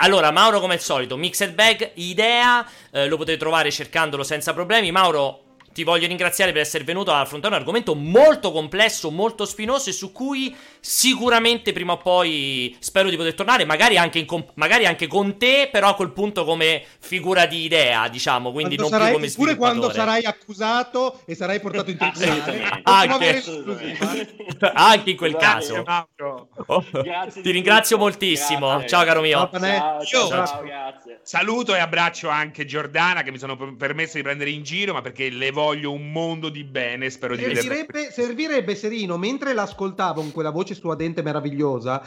allora, 0.00 0.30
Mauro 0.30 0.60
come 0.60 0.74
al 0.74 0.80
solito, 0.80 1.16
Mixed 1.16 1.54
Bag, 1.54 1.92
idea, 1.94 2.66
eh, 2.90 3.06
lo 3.06 3.16
potete 3.16 3.38
trovare 3.38 3.70
cercandolo 3.70 4.22
senza 4.22 4.54
problemi. 4.54 4.90
Mauro, 4.90 5.42
ti 5.76 5.84
voglio 5.84 6.06
ringraziare 6.06 6.52
per 6.52 6.62
essere 6.62 6.84
venuto 6.84 7.12
ad 7.12 7.20
affrontare 7.20 7.52
un 7.52 7.60
argomento 7.60 7.94
molto 7.94 8.50
complesso, 8.50 9.10
molto 9.10 9.44
spinoso 9.44 9.90
e 9.90 9.92
su 9.92 10.10
cui 10.10 10.56
sicuramente 10.80 11.72
prima 11.72 11.92
o 11.92 11.96
poi 11.98 12.74
spero 12.78 13.10
di 13.10 13.16
poter 13.18 13.34
tornare, 13.34 13.66
magari 13.66 13.98
anche, 13.98 14.18
in 14.18 14.24
comp- 14.24 14.52
magari 14.54 14.86
anche 14.86 15.06
con 15.06 15.36
te, 15.36 15.68
però 15.70 15.88
a 15.90 15.94
quel 15.94 16.12
punto 16.12 16.44
come 16.46 16.82
figura 16.98 17.44
di 17.44 17.62
idea, 17.62 18.08
diciamo, 18.08 18.52
quindi 18.52 18.76
Quando 18.76 18.96
non 18.96 19.06
più 19.06 19.06
sarai- 19.06 19.12
come 19.12 19.30
pure 19.34 19.56
quando 19.56 19.88
sviluppatore. 19.90 20.20
sarai 20.22 20.24
accusato 20.24 21.20
e 21.26 21.34
sarai 21.34 21.60
portato 21.60 21.90
in 21.90 21.98
tribunale. 21.98 22.24
Assolutamente. 22.30 22.80
Possiamo 22.82 23.12
Anche. 23.12 23.32
l'esclusiva. 23.32 24.72
Anche 24.72 25.10
in 25.10 25.16
quel 25.18 25.32
Vai, 25.32 25.40
caso. 25.42 25.84
Grazie 27.02 27.42
Ti 27.42 27.50
ringrazio 27.50 27.96
tutto. 27.96 28.08
moltissimo. 28.08 28.68
Grazie. 28.68 28.88
Ciao 28.88 29.04
caro 29.04 29.20
mio. 29.20 29.50
Ciao. 29.52 30.04
Ciao, 30.04 30.28
ciao. 30.28 30.62
Saluto 31.22 31.74
e 31.74 31.80
abbraccio 31.80 32.28
anche 32.30 32.64
Giordana 32.64 33.22
che 33.22 33.30
mi 33.30 33.38
sono 33.38 33.56
per- 33.56 33.74
permesso 33.76 34.16
di 34.16 34.22
prendere 34.22 34.50
in 34.50 34.62
giro, 34.62 34.92
ma 34.94 35.02
perché 35.02 35.28
le 35.28 35.50
voglio 35.66 35.92
un 35.92 36.12
mondo 36.12 36.48
di 36.48 36.64
bene. 36.64 37.10
Spero 37.10 37.34
di 37.34 37.42
vederla. 37.42 37.62
Servirebbe, 37.62 38.10
servirebbe, 38.10 38.74
Serino, 38.74 39.16
mentre 39.16 39.52
l'ascoltavo 39.52 40.20
con 40.20 40.32
quella 40.32 40.50
voce 40.50 40.74
suadente 40.74 41.22
meravigliosa, 41.22 42.02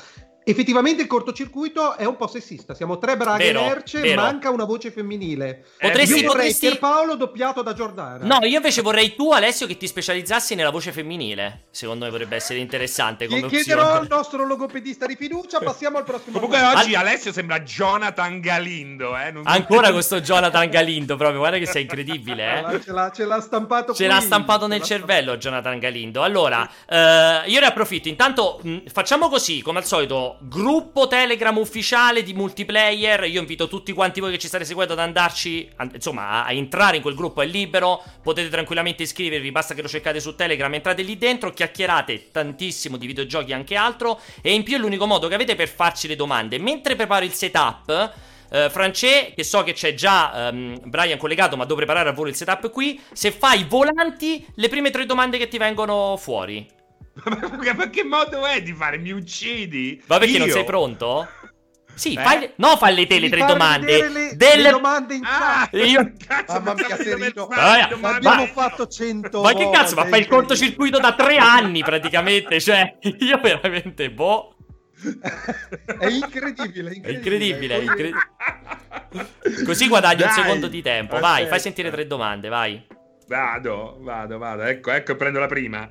effettivamente 0.50 1.02
il 1.02 1.08
cortocircuito 1.08 1.96
è 1.96 2.06
un 2.06 2.16
po' 2.16 2.28
sessista. 2.28 2.74
Siamo 2.74 2.98
tre 2.98 3.16
braghe 3.18 3.46
Vero, 3.46 3.62
lerce, 3.62 4.00
vero. 4.00 4.22
manca 4.22 4.50
una 4.50 4.64
voce 4.66 4.92
femminile. 4.92 5.66
Potresti- 5.80 6.16
Io 6.16 6.28
vorrei 6.28 6.28
potresti- 6.54 6.68
Pierpaolo 6.68 7.16
doppiato 7.16 7.62
da 7.62 7.74
Giordana. 7.74 8.26
No, 8.26 8.46
io 8.46 8.58
invece 8.58 8.82
vorrei 8.82 9.16
tu, 9.16 9.32
Alessio, 9.32 9.68
che 9.68 9.78
ti 9.78 9.88
specializzassi 9.88 10.56
nella 10.56 10.72
voce 10.72 10.92
femminile. 10.92 11.66
Secondo 11.72 12.06
me 12.06 12.12
potrebbe 12.12 12.36
essere 12.36 12.60
interessante 12.60 13.28
come 13.28 13.42
Gli 13.42 13.48
chiederò 13.48 13.92
al 13.94 14.08
nostro 14.10 14.46
logopedista 14.46 15.06
di 15.06 15.16
fiducia. 15.16 15.60
Passiamo 15.60 15.98
al 15.98 16.04
prossimo. 16.04 16.34
Comunque 16.34 16.58
argomento. 16.58 16.86
oggi 16.86 16.96
Alessio 16.96 17.32
sembra 17.32 17.60
Jonathan 17.62 18.40
Galindo. 18.40 19.18
Eh? 19.18 19.32
Non- 19.32 19.44
Ancora 19.46 19.92
questo 19.92 20.20
Jonathan 20.22 20.70
Galindo, 20.70 21.16
proprio. 21.16 21.40
Guarda 21.40 21.58
che 21.58 21.66
sei 21.66 21.84
incredibile, 21.84 22.60
eh. 22.74 22.82
Ce 22.82 22.92
l'ha, 22.92 23.12
ce 23.14 23.26
l'ha 23.26 23.40
stampato 23.42 23.94
Ce 23.94 24.04
qui. 24.06 24.14
l'ha 24.14 24.20
stampato 24.22 24.68
nel 24.68 24.82
Ce 24.82 24.94
l'ha 24.94 25.00
cervello 25.00 25.38
Jonathan 25.38 25.78
Galindo. 25.80 26.24
Allora, 26.24 26.68
eh, 26.88 27.42
io 27.46 27.60
ne 27.60 27.66
approfitto. 27.68 28.08
Intanto 28.08 28.60
mh, 28.64 28.78
facciamo 28.92 29.30
così, 29.30 29.62
come 29.62 29.80
al 29.80 29.86
solito, 29.86 30.38
gruppo 30.42 31.08
Telegram 31.08 31.58
ufficiale 31.58 32.24
di 32.24 32.34
multiplayer. 32.34 33.24
Io 33.26 33.40
invito 33.40 33.68
tutti 33.68 33.94
quanti 33.94 34.20
voi 34.20 34.32
che 34.32 34.38
ci 34.38 34.48
state 34.48 34.66
seguendo 34.66 34.94
ad 34.94 35.00
andarci, 35.00 35.70
an- 35.76 35.92
insomma, 35.94 36.30
a, 36.30 36.46
a 36.46 36.52
entrare 36.52 36.98
in 36.98 37.02
quel 37.02 37.16
gruppo, 37.16 37.42
è 37.42 37.46
libero. 37.46 38.04
Potete 38.22 38.50
tranquillamente 38.50 39.04
iscrivervi, 39.04 39.52
basta 39.52 39.74
che 39.74 39.82
lo 39.82 39.88
cercate 39.88 40.20
su 40.20 40.36
Telegram, 40.36 40.74
entrate 40.74 41.02
lì 41.02 41.18
dentro, 41.18 41.52
chiacchierate 41.52 42.32
tantissimo 42.32 42.98
di 42.98 43.08
videogiochi 43.08 43.52
e 43.52 43.54
anche 43.54 43.76
altro. 43.76 44.20
E 44.42 44.54
in 44.54 44.64
più 44.64 44.76
è 44.76 44.80
l'unico 44.80 45.06
modo 45.06 45.28
che 45.28 45.36
avete 45.36 45.56
per 45.56 45.70
farci 45.70 46.08
le 46.08 46.16
domande. 46.16 46.58
Mentre 46.58 46.96
preparo 46.96 47.26
il 47.26 47.34
setup... 47.34 48.14
Uh, 48.52 48.68
France, 48.68 49.34
che 49.36 49.44
so 49.44 49.62
che 49.62 49.74
c'è 49.74 49.94
già 49.94 50.48
ehm, 50.48 50.80
Brian 50.86 51.20
collegato, 51.20 51.56
ma 51.56 51.66
devo 51.66 51.76
preparare 51.76 52.10
a 52.10 52.14
volo 52.14 52.30
il 52.30 52.36
setup 52.36 52.72
qui. 52.72 53.00
Se 53.14 53.30
fai 53.30 53.64
volanti, 53.66 54.44
le 54.56 54.68
prime 54.70 54.90
tre 54.90 55.06
domande 55.06 55.38
che 55.38 55.48
ti 55.48 55.60
vengono 55.60 56.18
fuori. 56.18 56.78
Ma, 57.26 57.74
ma 57.74 57.90
che 57.90 58.04
modo 58.04 58.46
è 58.46 58.62
di 58.62 58.74
fare? 58.74 58.98
Mi 58.98 59.12
uccidi? 59.12 60.02
Va 60.06 60.18
perché 60.20 60.38
non 60.38 60.50
sei 60.50 60.64
pronto? 60.64 61.28
Sì, 61.96 62.14
Eh? 62.14 62.22
fai 62.22 62.40
le- 62.40 62.54
no, 62.56 62.78
te 62.78 62.92
le 62.94 63.06
Devi 63.06 63.30
tre 63.30 63.46
domande. 63.46 64.08
Le, 64.10 64.36
Delle- 64.38 64.62
le 64.62 64.70
domande 64.70 65.16
in 65.16 65.22
Ah. 65.26 65.68
Io- 65.74 66.14
cazzo, 66.26 66.54
Mamma 66.54 66.74
mia, 66.74 66.96
Serino. 66.96 67.48
fare. 67.50 67.90
L'abbiamo 68.00 68.20
vai. 68.22 68.48
fatto 68.48 68.88
cento 68.88 69.42
Ma 69.42 69.52
che 69.54 69.70
cazzo, 69.70 69.96
ma 69.96 70.02
fai 70.06 70.20
il 70.20 70.26
incredibile. 70.26 70.28
cortocircuito 70.30 71.00
da 71.00 71.14
tre 71.14 71.36
anni 71.38 71.82
praticamente. 71.84 72.62
Cioè, 72.62 72.98
io 73.02 73.40
veramente, 73.42 74.10
boh. 74.12 74.56
è 76.00 76.06
incredibile, 76.08 76.92
È 77.02 77.10
incredibile, 77.10 77.74
è 77.76 77.78
Poi- 77.84 77.86
incredibile. 77.88 79.66
Così 79.66 79.88
guadagni 79.90 80.22
un 80.22 80.28
Dai. 80.28 80.42
secondo 80.42 80.68
di 80.68 80.82
tempo. 80.82 81.20
Vai, 81.20 81.32
Aspetta. 81.32 81.50
fai 81.50 81.60
sentire 81.60 81.92
tre 81.92 82.08
domande, 82.08 82.48
vai. 82.48 82.86
Vado, 83.28 83.98
vado, 84.02 84.38
vado. 84.38 84.64
Ecco, 84.64 84.92
ecco, 84.92 85.16
prendo 85.16 85.40
la 85.40 85.48
prima. 85.48 85.90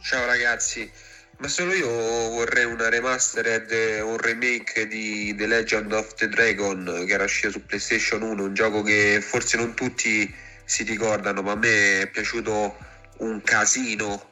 Ciao 0.00 0.24
ragazzi, 0.26 0.90
Ma 1.38 1.48
solo 1.48 1.72
io 1.72 1.86
vorrei 1.86 2.64
una 2.64 2.88
remastered, 2.88 4.00
un 4.02 4.16
remake 4.16 4.86
di 4.86 5.34
The 5.36 5.46
Legend 5.46 5.92
of 5.92 6.14
the 6.14 6.28
Dragon 6.28 7.04
che 7.06 7.12
era 7.12 7.24
uscito 7.24 7.50
su 7.50 7.64
PlayStation 7.64 8.22
1, 8.22 8.42
un 8.42 8.54
gioco 8.54 8.82
che 8.82 9.20
forse 9.20 9.56
non 9.56 9.74
tutti 9.74 10.34
si 10.64 10.82
ricordano, 10.82 11.42
ma 11.42 11.52
a 11.52 11.56
me 11.56 12.02
è 12.02 12.06
piaciuto 12.08 12.76
un 13.18 13.40
casino. 13.42 14.27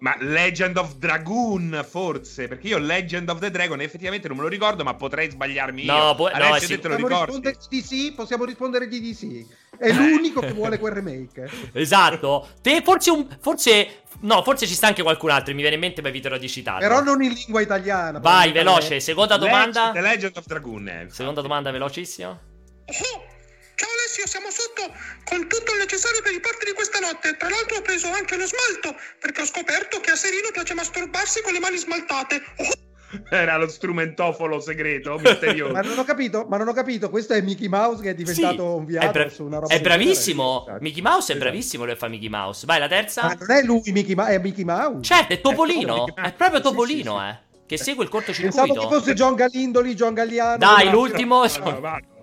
Ma 0.00 0.16
Legend 0.18 0.78
of 0.78 0.94
Dragoon, 0.96 1.84
forse? 1.86 2.48
Perché 2.48 2.68
io 2.68 2.78
Legend 2.78 3.28
of 3.28 3.38
the 3.38 3.50
Dragon 3.50 3.80
effettivamente 3.82 4.28
non 4.28 4.38
me 4.38 4.42
lo 4.44 4.48
ricordo, 4.48 4.82
ma 4.82 4.94
potrei 4.94 5.30
sbagliarmi 5.30 5.84
io. 5.84 5.92
No, 5.94 6.14
può- 6.14 6.28
no, 6.30 6.34
Alessio, 6.36 6.68
sì. 6.76 6.78
te 6.80 6.88
lo 6.88 6.94
Possiamo 6.94 7.08
ricordi? 7.08 7.32
rispondere 7.48 7.56
di 7.68 7.82
sì? 7.82 8.12
Possiamo 8.16 8.44
rispondere 8.46 8.88
di 8.88 9.14
sì. 9.14 9.46
È 9.78 9.92
l'unico 9.92 10.40
che 10.40 10.52
vuole 10.52 10.78
quel 10.78 10.92
remake. 10.94 11.48
Esatto. 11.74 12.48
Te 12.62 12.80
forse 12.82 13.10
un. 13.10 13.26
Forse. 13.40 14.02
No, 14.20 14.42
forse 14.42 14.66
ci 14.66 14.74
sta 14.74 14.86
anche 14.86 15.02
qualcun 15.02 15.30
altro. 15.30 15.52
Mi 15.54 15.60
viene 15.60 15.74
in 15.76 15.80
mente, 15.82 16.00
ma 16.02 16.08
eviterò 16.08 16.38
di 16.38 16.48
citarlo. 16.48 16.80
Però 16.80 17.02
non 17.02 17.22
in 17.22 17.32
lingua 17.32 17.60
italiana. 17.60 18.18
Vai, 18.20 18.52
veloce. 18.52 19.00
Seconda 19.00 19.36
domanda. 19.36 19.92
Leg- 19.92 19.94
The 19.94 20.00
Legend 20.00 20.36
of 20.38 20.46
Dragoon. 20.46 20.88
eh. 20.88 21.06
Seconda 21.10 21.42
domanda, 21.42 21.70
velocissimo. 21.70 22.40
Alessio, 24.10 24.26
siamo 24.26 24.50
sotto 24.50 24.90
con 25.22 25.46
tutto 25.46 25.70
il 25.72 25.78
necessario 25.78 26.20
per 26.20 26.32
i 26.34 26.40
party 26.40 26.66
di 26.66 26.72
questa 26.72 26.98
notte. 26.98 27.36
Tra 27.36 27.48
l'altro 27.48 27.76
ho 27.78 27.82
preso 27.82 28.08
anche 28.10 28.36
lo 28.36 28.44
smalto, 28.44 28.98
perché 29.20 29.42
ho 29.42 29.46
scoperto 29.46 30.00
che 30.00 30.10
a 30.10 30.16
Serino 30.16 30.48
piace 30.52 30.74
masturbarsi 30.74 31.42
con 31.42 31.52
le 31.52 31.60
mani 31.60 31.76
smaltate. 31.76 32.42
Oh, 32.56 32.72
Era 33.30 33.56
lo 33.56 33.68
strumentofolo 33.68 34.58
segreto, 34.58 35.14
misterioso. 35.22 35.72
Ma 35.72 35.80
non 35.82 35.96
ho 35.96 36.02
capito, 36.02 36.44
ma 36.48 36.56
non 36.56 36.66
ho 36.66 36.72
capito, 36.72 37.08
questo 37.08 37.34
è 37.34 37.40
Mickey 37.40 37.68
Mouse 37.68 38.02
che 38.02 38.10
è 38.10 38.14
diventato 38.14 38.54
Sì, 38.56 38.78
un 38.78 38.84
viaggio 38.84 39.06
è, 39.06 39.12
bra- 39.12 39.28
su 39.28 39.44
una 39.44 39.58
roba 39.60 39.72
è 39.74 39.80
bravissimo. 39.80 40.64
Esatto. 40.66 40.78
Mickey 40.82 41.02
Mouse 41.02 41.18
è 41.18 41.22
Esatto. 41.36 41.38
bravissimo. 41.38 41.84
Lui 41.84 41.94
fa 41.96 42.08
Mickey 42.08 42.28
Mouse. 42.28 42.66
Vai, 42.66 42.78
la 42.80 42.88
terza. 42.88 43.22
Ma 43.22 43.36
non 43.38 43.50
è 43.52 43.62
lui 43.62 43.82
Mickey 43.92 44.14
Mouse, 44.16 44.32
è 44.32 44.38
Mickey 44.40 44.64
Mouse. 44.64 45.02
Certo, 45.04 45.32
è 45.34 45.40
Topolino. 45.40 45.96
Mouse. 45.98 46.14
È 46.16 46.32
proprio 46.32 46.56
Sì, 46.60 46.66
sì, 46.66 46.70
Topolino, 46.72 47.18
sì. 47.20 47.24
eh. 47.26 47.48
Che 47.66 47.76
segue 47.76 48.02
il 48.02 48.10
Pensavo 48.10 48.42
che 48.42 48.50
cortocircuito. 48.50 48.88
fosse 48.88 49.14
John 49.14 49.34
Galindoli, 49.36 49.94
John 49.94 50.14
Galliano. 50.14 50.56
Dai, 50.56 50.86
No. 50.86 50.90
l'ultimo. 50.90 51.44
No, 51.44 51.80
vado. 51.80 52.18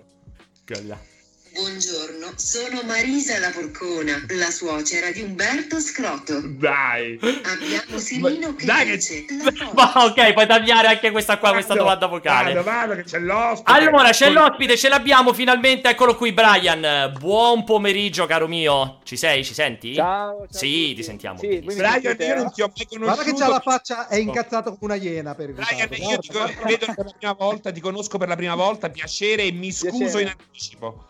Buongiorno, 1.58 2.34
sono 2.36 2.82
Marisa 2.86 3.36
la 3.40 3.50
Porcona, 3.50 4.24
la 4.28 4.48
suocera 4.48 5.10
di 5.10 5.22
Umberto 5.22 5.80
Scroto. 5.80 6.40
Dai. 6.44 7.18
Abbiamo 7.20 7.98
Sirino 7.98 8.54
che 8.54 8.64
Dai, 8.64 8.86
che- 8.86 8.96
dice 8.96 9.24
Ma 9.74 9.92
ok, 10.04 10.34
puoi 10.34 10.46
tagliare 10.46 10.86
anche 10.86 11.10
questa 11.10 11.38
qua, 11.38 11.50
questa 11.50 11.74
domanda 11.74 12.06
vocale. 12.06 12.52
Vado, 12.54 12.62
vado, 12.62 12.94
che 12.94 13.02
c'è 13.02 13.18
l'ospite. 13.18 13.72
Allora, 13.72 14.10
c'è 14.10 14.30
l'ospite, 14.30 14.76
ce 14.76 14.88
l'abbiamo 14.88 15.32
finalmente, 15.32 15.88
eccolo 15.88 16.14
qui 16.14 16.32
Brian. 16.32 17.12
Buon 17.18 17.64
pomeriggio, 17.64 18.24
caro 18.26 18.46
mio. 18.46 19.00
Ci 19.02 19.16
sei? 19.16 19.44
Ci 19.44 19.52
senti? 19.52 19.94
Ciao, 19.94 20.46
ciao 20.46 20.46
Sì, 20.50 20.82
tutti. 20.82 20.94
ti 20.94 21.02
sentiamo. 21.02 21.38
Sì, 21.40 21.58
Brian, 21.58 22.00
io 22.20 22.34
non 22.36 22.46
eh? 22.46 22.50
ti 22.54 22.62
ho 22.62 22.72
mai 22.72 22.86
conosciuto. 22.86 22.98
Guarda 22.98 23.22
che 23.24 23.34
c'ha 23.34 23.48
la 23.48 23.60
faccia, 23.60 24.06
è 24.06 24.16
incazzato 24.16 24.76
come 24.76 24.94
una 24.94 24.94
iena 24.94 25.34
per 25.34 25.48
il 25.48 25.56
Brian, 25.56 25.88
io 25.90 26.18
ti 26.18 26.28
vedo 26.30 26.86
per 26.94 27.04
la 27.04 27.14
prima 27.18 27.32
volta, 27.32 27.72
ti 27.72 27.80
conosco 27.80 28.16
per 28.16 28.28
la 28.28 28.36
prima 28.36 28.54
volta, 28.54 28.90
piacere 28.90 29.42
e 29.42 29.50
mi 29.50 29.72
scuso 29.72 29.96
Piacere. 29.98 30.22
in 30.22 30.28
anticipo. 30.38 31.04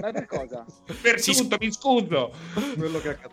Ma 0.00 0.10
per 0.12 0.26
cosa? 0.26 0.64
Per 1.00 1.22
tutto, 1.22 1.56
mi 1.60 1.72
scuso. 1.72 2.30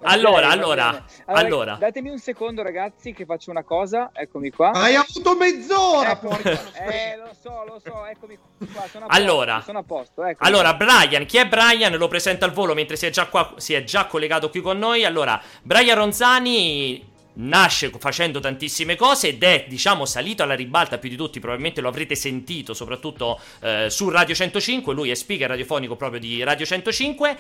Allora, 0.02 0.50
allora, 0.50 1.06
allora. 1.26 1.76
Datemi 1.76 2.10
un 2.10 2.20
secondo, 2.20 2.62
ragazzi, 2.62 3.14
che 3.14 3.26
faccio 3.26 3.52
una 3.52 3.64
cosa. 3.64 4.10
Eccomi 4.14 4.52
qua. 4.52 4.72
Hai 4.72 4.96
avuto 4.96 5.36
mezz'ora, 5.36 6.12
Ecco. 6.12 6.28
porca. 6.28 6.52
Eh, 6.74 7.18
lo 7.18 7.32
so, 7.40 7.64
lo 7.66 7.82
so, 7.84 8.06
eccomi 8.06 8.38
qua. 8.38 8.86
Sono 8.88 9.06
a 9.06 9.08
posto, 9.08 9.22
Allora. 9.22 9.62
sono 9.66 9.80
a 9.80 9.84
posto. 9.84 10.24
eccomi. 10.24 10.50
Allora, 10.50 10.74
Brian, 10.74 11.26
chi 11.26 11.38
è 11.38 11.48
Brian? 11.48 11.96
Lo 11.96 12.08
presento 12.08 12.46
al 12.46 12.52
volo 12.52 12.74
mentre 12.74 12.96
si 12.98 13.06
è 13.06 13.10
già 13.10 13.28
qua, 13.28 13.54
si 13.58 13.74
è 13.74 13.84
già 13.84 14.06
collegato 14.06 14.50
qui 14.50 14.62
con 14.62 14.78
noi. 14.78 15.06
Allora, 15.06 15.42
Brian 15.64 15.98
Ronzani 15.98 17.16
nasce 17.38 17.92
facendo 17.98 18.40
tantissime 18.40 18.96
cose 18.96 19.30
ed 19.30 19.44
è, 19.44 19.66
diciamo, 19.68 20.06
salito 20.06 20.44
alla 20.44 20.56
ribalta 20.56 20.98
più 20.98 21.10
di 21.10 21.16
tutti, 21.16 21.40
probabilmente 21.40 21.82
lo 21.82 21.90
avrete 21.90 22.16
sentito, 22.16 22.74
soprattutto 22.74 23.40
eh, 23.62 23.88
su 23.90 24.10
Radio 24.10 24.36
105, 24.36 24.94
lui 24.94 25.10
è 25.10 25.16
speaker 25.16 25.50
radiofonico 25.50 25.96
proprio 25.96 26.20
di 26.20 26.44
Radio 26.44 26.66
105. 26.66 27.38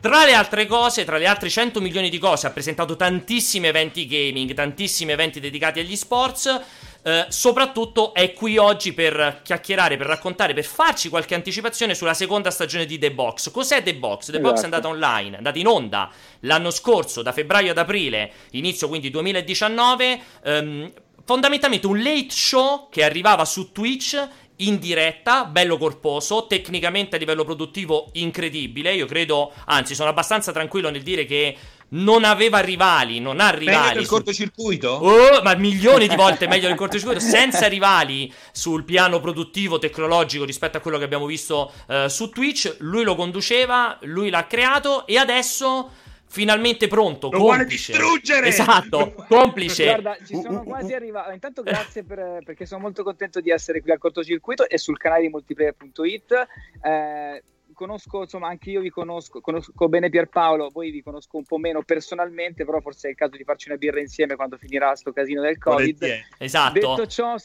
Tra 0.00 0.26
le 0.26 0.34
altre 0.34 0.66
cose, 0.66 1.04
tra 1.04 1.16
le 1.16 1.26
altre 1.26 1.48
100 1.48 1.80
milioni 1.80 2.10
di 2.10 2.18
cose, 2.18 2.46
ha 2.46 2.50
presentato 2.50 2.94
tantissimi 2.94 3.68
eventi 3.68 4.06
gaming, 4.06 4.52
tantissimi 4.52 5.12
eventi 5.12 5.40
dedicati 5.40 5.80
agli 5.80 5.96
sports. 5.96 6.60
Eh, 7.06 7.26
soprattutto 7.28 8.14
è 8.14 8.32
qui 8.32 8.56
oggi 8.56 8.94
per 8.94 9.40
chiacchierare, 9.44 9.98
per 9.98 10.06
raccontare, 10.06 10.54
per 10.54 10.64
farci 10.64 11.10
qualche 11.10 11.34
anticipazione 11.34 11.94
sulla 11.94 12.14
seconda 12.14 12.50
stagione 12.50 12.86
di 12.86 12.96
The 12.98 13.12
Box. 13.12 13.50
Cos'è 13.50 13.82
The 13.82 13.94
Box? 13.94 14.30
The 14.30 14.40
Box 14.40 14.52
è 14.52 14.54
Esatto. 14.54 14.74
andata 14.74 14.88
online, 14.88 15.34
è 15.34 15.36
andata 15.36 15.58
in 15.58 15.66
onda 15.66 16.10
l'anno 16.40 16.70
scorso, 16.70 17.20
da 17.20 17.32
febbraio 17.32 17.72
ad 17.72 17.78
aprile, 17.78 18.32
inizio 18.52 18.88
quindi 18.88 19.10
2019. 19.10 20.20
ehm, 20.44 20.92
fondamentalmente 21.26 21.86
un 21.86 22.02
late 22.02 22.30
show 22.30 22.88
che 22.90 23.02
arrivava 23.02 23.44
su 23.46 23.72
Twitch 23.72 24.28
in 24.56 24.78
diretta, 24.78 25.44
bello 25.44 25.76
corposo, 25.78 26.46
tecnicamente 26.46 27.16
a 27.16 27.18
livello 27.18 27.44
produttivo 27.44 28.08
incredibile. 28.12 28.94
Io 28.94 29.06
credo, 29.06 29.52
anzi, 29.66 29.94
sono 29.94 30.10
abbastanza 30.10 30.52
tranquillo 30.52 30.90
nel 30.90 31.02
dire 31.02 31.24
che 31.24 31.56
non 31.86 32.24
aveva 32.24 32.60
rivali, 32.60 33.20
non 33.20 33.40
ha 33.40 33.52
Meglio 33.52 33.58
rivali. 33.58 33.94
del 33.94 34.02
sul- 34.04 34.16
cortocircuito? 34.16 34.88
Oh, 34.88 35.42
ma 35.42 35.54
milioni 35.54 36.08
di 36.08 36.16
volte 36.16 36.48
meglio 36.48 36.68
del 36.68 36.76
cortocircuito, 36.76 37.20
senza 37.20 37.66
rivali 37.66 38.32
sul 38.52 38.84
piano 38.84 39.20
produttivo, 39.20 39.78
tecnologico 39.78 40.44
rispetto 40.44 40.76
a 40.76 40.80
quello 40.80 40.98
che 40.98 41.04
abbiamo 41.04 41.26
visto 41.26 41.72
eh, 41.88 42.08
su 42.08 42.30
Twitch. 42.30 42.76
Lui 42.78 43.04
lo 43.04 43.14
conduceva, 43.14 43.98
lui 44.02 44.30
l'ha 44.30 44.46
creato 44.46 45.06
e 45.06 45.18
adesso 45.18 45.90
finalmente 46.34 46.88
pronto, 46.88 47.30
Lo 47.30 47.38
vuole 47.38 47.58
complice. 47.58 47.92
distruggere! 47.92 48.48
Esatto, 48.48 49.14
complice. 49.28 49.84
Guarda, 49.84 50.16
ci 50.26 50.34
sono 50.42 50.64
quasi 50.64 50.92
arrivato. 50.92 51.30
Intanto 51.30 51.62
grazie 51.62 52.02
per- 52.02 52.40
perché 52.44 52.66
sono 52.66 52.80
molto 52.80 53.04
contento 53.04 53.40
di 53.40 53.50
essere 53.50 53.80
qui 53.80 53.92
al 53.92 53.98
cortocircuito 53.98 54.68
e 54.68 54.76
sul 54.76 54.98
canale 54.98 55.22
di 55.22 55.28
multiplayer.it. 55.28 56.46
Eh, 56.82 57.42
conosco, 57.74 58.22
insomma, 58.22 58.48
anche 58.48 58.70
io 58.70 58.80
vi 58.80 58.90
conosco, 58.90 59.40
conosco 59.40 59.88
bene 59.88 60.08
Pierpaolo, 60.08 60.70
voi 60.70 60.90
vi 60.90 61.02
conosco 61.02 61.36
un 61.36 61.44
po' 61.44 61.58
meno 61.58 61.82
personalmente, 61.82 62.64
però 62.64 62.80
forse 62.80 63.08
è 63.08 63.10
il 63.10 63.16
caso 63.16 63.36
di 63.36 63.44
farci 63.44 63.68
una 63.68 63.76
birra 63.76 64.00
insieme 64.00 64.36
quando 64.36 64.56
finirà 64.56 64.94
sto 64.94 65.12
casino 65.12 65.42
del 65.42 65.58
Covid. 65.58 65.98
Volentieri. 65.98 66.24
Esatto. 66.38 66.72
Detto 66.72 67.06
ciò, 67.06 67.36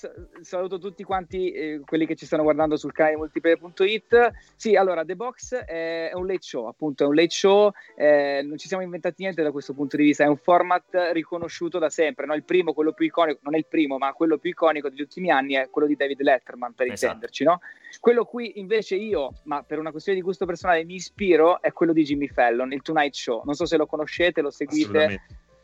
saluto 0.42 0.80
tutti 0.80 1.04
quanti 1.04 1.52
eh, 1.52 1.82
quelli 1.86 2.06
che 2.06 2.16
ci 2.16 2.26
stanno 2.26 2.44
guardando 2.44 2.78
sul 2.78 2.92
canale 2.94 3.18
multiplayer.it. 3.18 4.32
Sì, 4.56 4.76
allora, 4.76 5.04
The 5.04 5.16
Box 5.16 5.56
è, 5.56 6.10
è 6.10 6.14
un 6.14 6.28
late 6.28 6.42
show, 6.42 6.68
appunto, 6.68 7.04
è 7.04 7.08
un 7.08 7.16
late 7.16 7.30
show, 7.30 7.72
eh, 7.96 8.42
non 8.44 8.58
ci 8.58 8.68
siamo 8.68 8.84
inventati 8.84 9.24
niente 9.24 9.44
da 9.44 9.52
questo 9.52 9.74
punto 9.74 9.98
di 9.98 10.04
vista, 10.04 10.24
è 10.24 10.28
un 10.28 10.38
format 10.38 11.10
riconosciuto 11.12 11.80
da 11.80 11.90
sempre, 11.90 12.26
no? 12.26 12.34
Il 12.34 12.44
primo, 12.44 12.74
quello 12.74 12.94
più 12.94 13.06
iconico, 13.06 13.40
non 13.44 13.56
è 13.56 13.58
il 13.58 13.66
primo, 13.66 13.98
ma 13.98 14.14
quello 14.14 14.38
più 14.38 14.52
iconico 14.52 14.90
degli 14.90 15.02
ultimi 15.02 15.32
anni 15.32 15.56
è 15.56 15.70
quello 15.70 15.88
di 15.88 15.96
David 15.96 16.22
Letterman, 16.22 16.74
per 16.74 16.88
Esatto. 16.88 17.06
intenderci, 17.14 17.44
no? 17.44 17.60
Quello 18.00 18.24
qui 18.24 18.60
invece 18.60 18.96
io, 18.96 19.34
ma 19.44 19.64
per 19.64 19.80
una 19.80 19.92
questione 19.92 20.19
di 20.19 20.19
gusto 20.22 20.46
personale, 20.46 20.84
mi 20.86 20.96
ispiro, 20.96 21.62
è 21.62 21.72
quello 21.72 21.94
di 21.94 22.04
Jimmy 22.04 22.28
Fallon, 22.28 22.72
il 22.72 22.82
Tonight 22.82 23.14
Show. 23.14 23.44
Non 23.46 23.54
so 23.56 23.66
se 23.66 23.78
lo 23.78 23.86
conoscete, 23.86 24.42
lo 24.42 24.52
seguite 24.52 25.22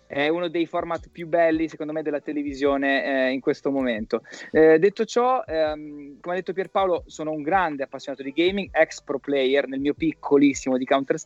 è 0.08 0.28
uno 0.28 0.48
dei 0.50 0.66
format 0.66 1.10
più 1.12 1.28
belli 1.28 1.68
secondo 1.68 1.92
me 1.92 2.02
della 2.02 2.20
televisione 2.20 3.28
eh, 3.28 3.32
in 3.32 3.40
questo 3.40 3.72
momento. 3.72 4.22
Eh, 4.52 4.78
detto 4.80 5.06
ciò, 5.06 5.44
ehm, 5.46 6.20
come 6.20 6.36
ha 6.36 6.38
detto 6.38 6.54
Pierpaolo, 6.54 7.04
sono 7.08 7.32
un 7.32 7.42
grande 7.42 7.84
appassionato 7.84 8.24
di 8.24 8.32
gaming, 8.32 8.70
ex 8.72 9.02
pro 9.02 9.20
player 9.20 9.68
nel 9.68 9.80
mio 9.80 9.94
piccolissimo 9.94 10.78
di 10.78 10.86
Counter 10.86 11.18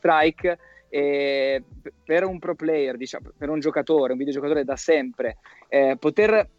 E 0.90 1.64
p- 1.82 1.92
per 2.04 2.24
un 2.24 2.40
pro 2.40 2.56
player, 2.56 2.98
diciamo, 2.98 3.30
per 3.38 3.50
un 3.50 3.60
giocatore, 3.60 4.14
un 4.14 4.18
videogiocatore 4.18 4.64
da 4.64 4.76
sempre, 4.76 5.38
eh, 5.68 5.96
poter 6.00 6.50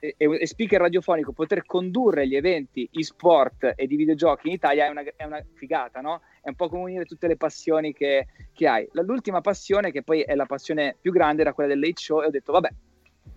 eh, 0.00 0.14
e, 0.16 0.46
speaker 0.46 0.80
radiofonico, 0.80 1.32
poter 1.32 1.64
condurre 1.64 2.28
gli 2.28 2.36
eventi 2.36 2.88
e-sport 2.92 3.72
e 3.74 3.86
di 3.86 3.96
videogiochi 3.96 4.48
in 4.48 4.54
Italia 4.54 4.86
è 4.86 4.90
una, 4.90 5.02
è 5.16 5.24
una 5.24 5.44
figata, 5.54 6.00
no? 6.00 6.20
È 6.42 6.48
un 6.48 6.54
po' 6.54 6.68
come 6.68 6.82
unire 6.82 7.04
tutte 7.04 7.26
le 7.26 7.36
passioni 7.36 7.92
che, 7.92 8.26
che 8.52 8.66
hai. 8.66 8.88
L'ultima 8.92 9.40
passione, 9.40 9.90
che 9.90 10.02
poi 10.02 10.20
è 10.20 10.34
la 10.34 10.46
passione 10.46 10.96
più 11.00 11.12
grande, 11.12 11.42
era 11.42 11.52
quella 11.52 11.70
del 11.70 11.80
late 11.80 12.00
show, 12.00 12.22
e 12.22 12.26
ho 12.26 12.30
detto, 12.30 12.52
vabbè, 12.52 12.68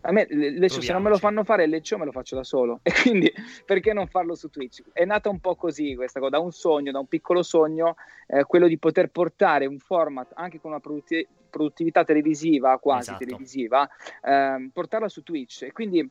a 0.01 0.11
me 0.11 0.27
late 0.29 0.69
show, 0.69 0.81
se 0.81 0.93
non 0.93 1.03
me 1.03 1.09
lo 1.09 1.17
fanno 1.17 1.43
fare 1.43 1.67
late 1.67 1.83
show 1.83 1.99
me 1.99 2.05
lo 2.05 2.11
faccio 2.11 2.35
da 2.35 2.43
solo 2.43 2.79
e 2.83 2.91
quindi 3.01 3.31
perché 3.65 3.93
non 3.93 4.07
farlo 4.07 4.35
su 4.35 4.49
Twitch? 4.49 4.83
È 4.91 5.05
nata 5.05 5.29
un 5.29 5.39
po' 5.39 5.55
così 5.55 5.95
questa 5.95 6.19
cosa, 6.19 6.31
da 6.31 6.39
un 6.39 6.51
sogno, 6.51 6.91
da 6.91 6.99
un 6.99 7.07
piccolo 7.07 7.43
sogno, 7.43 7.95
eh, 8.27 8.43
quello 8.43 8.67
di 8.67 8.77
poter 8.77 9.09
portare 9.09 9.65
un 9.65 9.79
format 9.79 10.31
anche 10.35 10.59
con 10.59 10.71
una 10.71 10.79
produtti- 10.79 11.27
produttività 11.49 12.03
televisiva, 12.03 12.77
quasi 12.79 13.09
Esatto. 13.09 13.25
televisiva, 13.25 13.87
ehm, 14.23 14.69
portarla 14.69 15.09
su 15.09 15.21
Twitch 15.21 15.63
e 15.63 15.71
quindi 15.71 16.09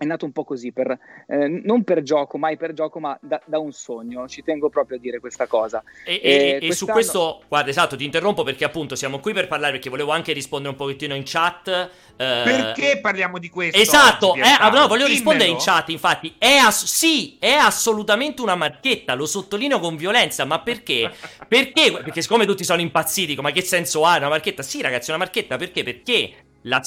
è 0.00 0.06
nato 0.06 0.24
un 0.24 0.32
po' 0.32 0.44
così, 0.44 0.72
per, 0.72 0.98
eh, 1.26 1.46
non 1.62 1.84
per 1.84 2.00
gioco, 2.02 2.38
mai 2.38 2.56
per 2.56 2.72
gioco, 2.72 3.00
ma 3.00 3.18
da, 3.20 3.38
da 3.44 3.58
un 3.58 3.70
sogno. 3.70 4.26
Ci 4.26 4.42
tengo 4.42 4.70
proprio 4.70 4.96
a 4.96 5.00
dire 5.00 5.20
questa 5.20 5.46
cosa. 5.46 5.82
E, 6.06 6.18
Eh, 6.22 6.58
e- 6.62 6.66
e 6.68 6.72
su 6.72 6.86
questo, 6.86 7.42
guarda, 7.48 7.68
esatto, 7.68 7.96
ti 7.96 8.04
interrompo 8.06 8.42
perché 8.42 8.64
appunto 8.64 8.94
siamo 8.94 9.18
qui 9.20 9.34
per 9.34 9.46
parlare 9.46 9.72
perché 9.72 9.90
volevo 9.90 10.10
anche 10.12 10.32
rispondere 10.32 10.70
un 10.70 10.76
pochettino 10.78 11.14
in 11.14 11.22
chat. 11.26 11.68
eh, 11.68 11.88
Perché 12.16 12.98
parliamo 13.00 13.38
di 13.38 13.50
questo? 13.50 13.78
Esatto, 13.78 14.30
oggi, 14.30 14.40
eh, 14.40 14.56
ah, 14.58 14.68
no, 14.70 14.86
voglio 14.86 15.04
Dimmelo. 15.04 15.08
rispondere 15.08 15.50
in 15.50 15.56
chat, 15.58 15.88
infatti, 15.90 16.34
è 16.38 16.56
ass- 16.56 16.84
sì, 16.86 17.36
è 17.38 17.52
assolutamente 17.52 18.40
una 18.42 18.54
marchetta, 18.54 19.12
lo 19.14 19.26
sottolineo 19.26 19.78
con 19.80 19.96
violenza, 19.96 20.44
ma 20.46 20.60
perché? 20.60 21.10
Perché? 21.46 21.92
Perché 21.92 22.22
siccome 22.22 22.46
tutti 22.46 22.64
sono 22.64 22.80
impazziti, 22.80 23.34
ma 23.36 23.50
che 23.52 23.60
senso 23.62 24.04
ha 24.06 24.16
una 24.16 24.28
marchetta? 24.30 24.62
Sì 24.62 24.80
ragazzi, 24.80 25.10
è 25.10 25.14
una 25.14 25.24
marchetta, 25.24 25.56
perché? 25.56 25.82
Perché 25.82 26.32
la 26.62 26.82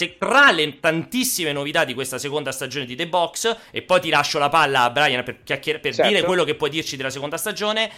le 0.51 0.79
tantissime 0.79 1.51
novità 1.51 1.83
di 1.85 1.93
questa 1.93 2.17
seconda 2.17 2.51
stagione 2.51 2.85
di 2.85 2.95
The 2.95 3.07
Box, 3.07 3.57
e 3.71 3.81
poi 3.81 4.01
ti 4.01 4.09
lascio 4.09 4.39
la 4.39 4.49
palla 4.49 4.83
a 4.83 4.89
Brian 4.89 5.23
per, 5.23 5.43
chiacchier- 5.43 5.79
per 5.79 5.93
Certo. 5.95 6.11
dire 6.11 6.23
quello 6.23 6.43
che 6.43 6.55
puoi 6.55 6.69
dirci 6.69 6.95
della 6.95 7.09
seconda 7.09 7.37
stagione, 7.37 7.89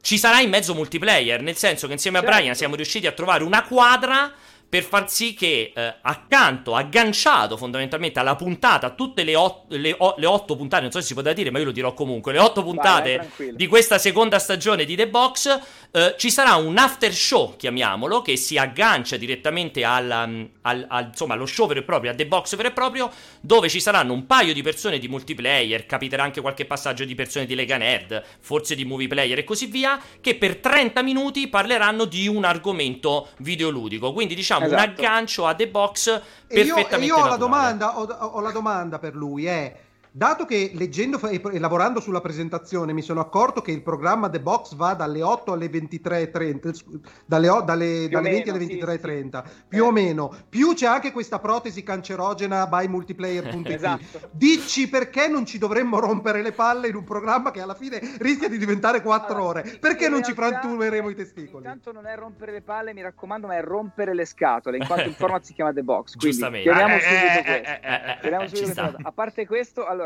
ci 0.00 0.18
sarà 0.18 0.40
in 0.40 0.50
mezzo 0.50 0.74
multiplayer, 0.74 1.42
nel 1.42 1.56
senso 1.56 1.86
che 1.86 1.92
insieme 1.92 2.18
Certo. 2.18 2.32
a 2.32 2.36
Brian 2.36 2.54
siamo 2.56 2.74
riusciti 2.74 3.06
a 3.06 3.12
trovare 3.12 3.44
una 3.44 3.62
quadra 3.62 4.32
per 4.72 4.84
far 4.84 5.10
sì 5.10 5.34
che 5.34 5.70
eh, 5.76 5.94
accanto, 6.00 6.74
agganciato 6.74 7.58
fondamentalmente 7.58 8.18
alla 8.18 8.36
puntata, 8.36 8.88
tutte 8.88 9.22
le, 9.22 9.34
ot- 9.36 9.70
le, 9.74 9.94
o- 9.98 10.14
le 10.16 10.24
otto 10.24 10.56
puntate, 10.56 10.80
non 10.84 10.90
so 10.90 10.98
se 11.02 11.08
si 11.08 11.12
poteva 11.12 11.34
dire, 11.34 11.50
ma 11.50 11.58
io 11.58 11.66
lo 11.66 11.72
dirò 11.72 11.92
comunque, 11.92 12.32
le 12.32 12.38
otto 12.38 12.62
puntate 12.64 13.28
vai, 13.36 13.54
di 13.54 13.66
questa 13.66 13.98
seconda 13.98 14.38
stagione 14.38 14.86
di 14.86 14.96
The 14.96 15.08
Box, 15.08 15.60
eh, 15.90 16.14
ci 16.16 16.30
sarà 16.30 16.54
un 16.54 16.78
after 16.78 17.12
show, 17.12 17.54
chiamiamolo, 17.58 18.22
che 18.22 18.38
si 18.38 18.56
aggancia 18.56 19.18
direttamente 19.18 19.84
alla- 19.84 20.22
al, 20.62 20.86
al- 20.88 21.06
insomma, 21.08 21.34
allo 21.34 21.44
show 21.44 21.66
vero 21.66 21.80
e 21.80 21.82
proprio, 21.82 22.10
a 22.10 22.14
The 22.14 22.24
Box 22.26 22.56
vero 22.56 22.68
e 22.68 22.72
proprio, 22.72 23.10
dove 23.42 23.68
ci 23.68 23.78
saranno 23.78 24.14
un 24.14 24.24
paio 24.24 24.54
di 24.54 24.62
persone 24.62 24.98
di 24.98 25.06
multiplayer, 25.06 25.84
capiterà 25.84 26.22
anche 26.22 26.40
qualche 26.40 26.64
passaggio 26.64 27.04
di 27.04 27.14
persone 27.14 27.44
di 27.44 27.54
Lega 27.54 27.76
Nerd, 27.76 28.22
forse 28.40 28.74
di 28.74 28.86
movie 28.86 29.06
player 29.08 29.36
e 29.38 29.44
così 29.44 29.66
via, 29.66 30.00
che 30.18 30.34
per 30.36 30.56
30 30.56 31.02
minuti 31.02 31.48
parleranno 31.48 32.06
di 32.06 32.26
un 32.26 32.44
argomento 32.46 33.28
videoludico. 33.40 34.14
Quindi 34.14 34.34
diciamo 34.34 34.60
un 34.66 34.74
Esatto. 34.74 34.82
aggancio 34.82 35.46
a 35.46 35.54
The 35.54 35.68
Box 35.68 36.22
E 36.46 36.60
io, 36.60 36.74
e 36.74 36.74
perfettamente 36.74 37.06
io 37.06 37.16
ho, 37.16 37.28
la 37.28 37.36
domanda, 37.36 37.98
ho, 37.98 38.04
ho 38.04 38.40
la 38.40 38.50
domanda 38.50 38.98
per 38.98 39.14
lui, 39.14 39.46
è, 39.46 39.76
dato 40.14 40.44
che 40.44 40.70
leggendo 40.74 41.18
e, 41.28 41.40
e 41.52 41.58
lavorando 41.58 41.98
sulla 42.00 42.20
presentazione 42.20 42.92
mi 42.92 43.00
sono 43.02 43.20
accorto 43.20 43.62
che 43.62 43.70
il 43.72 43.82
programma 43.82 44.28
The 44.28 44.40
Box 44.40 44.74
va 44.74 44.92
dalle 44.94 45.22
8 45.22 45.52
alle 45.52 45.66
23.30, 45.70 46.72
scu- 46.74 47.00
dalle, 47.24 47.48
o- 47.48 47.62
dalle- 47.62 48.08
dalle 48.10 48.30
20 48.30 48.50
alle 48.50 48.58
meno, 48.58 48.70
sì, 48.70 48.78
23.30, 48.78 49.44
più 49.68 49.84
o 49.86 49.90
meno, 49.90 50.34
più 50.48 50.74
c'è 50.74 50.86
anche 50.86 51.12
questa 51.12 51.38
protesi 51.38 51.82
cancerogena 51.82 52.66
by 52.66 52.86
multiplayer.it. 52.88 53.68
Esatto. 53.70 54.20
Dici 54.32 54.88
perché 54.88 55.28
non 55.28 55.46
ci 55.46 55.56
dovremmo 55.58 55.98
rompere 55.98 56.42
le 56.42 56.52
palle 56.52 56.88
in 56.88 56.94
un 56.96 57.04
programma 57.04 57.50
che 57.50 57.60
alla 57.62 57.74
fine 57.74 57.98
rischia 58.18 58.48
di 58.48 58.58
diventare 58.58 59.00
4 59.02 59.34
Allora, 59.34 59.60
ore? 59.60 59.78
Perché 59.80 60.08
non 60.08 60.22
ci 60.22 60.34
frantumeremo 60.34 61.08
i 61.08 61.12
eh, 61.12 61.16
testicoli? 61.16 61.64
Intanto 61.64 61.92
non 61.92 62.06
è 62.06 62.14
rompere 62.16 62.52
le 62.52 62.60
palle, 62.60 62.92
mi 62.92 63.00
raccomando, 63.02 63.46
ma 63.46 63.56
è 63.56 63.62
rompere 63.62 64.14
le 64.14 64.24
scatole, 64.26 64.76
in 64.76 64.86
quanto 64.86 65.08
il 65.08 65.14
format 65.14 65.42
si 65.42 65.54
chiama 65.54 65.72
The 65.72 65.82
Box. 65.82 66.16
Quindi 66.16 66.30
Giustamente. 66.36 66.68
chiariamo 66.68 66.94
Eh, 66.96 67.00
subito 67.00 67.38
eh, 67.38 67.42
questo. 67.44 67.70
eh, 67.72 67.80
eh, 67.82 67.94
eh, 68.10 68.18
Chiariamo 68.20 68.44
eh, 68.44 68.48
subito 68.48 68.82
cosa. 68.82 68.96
A 69.02 69.12
parte 69.12 69.46
questo, 69.46 69.86
allora, 69.86 70.01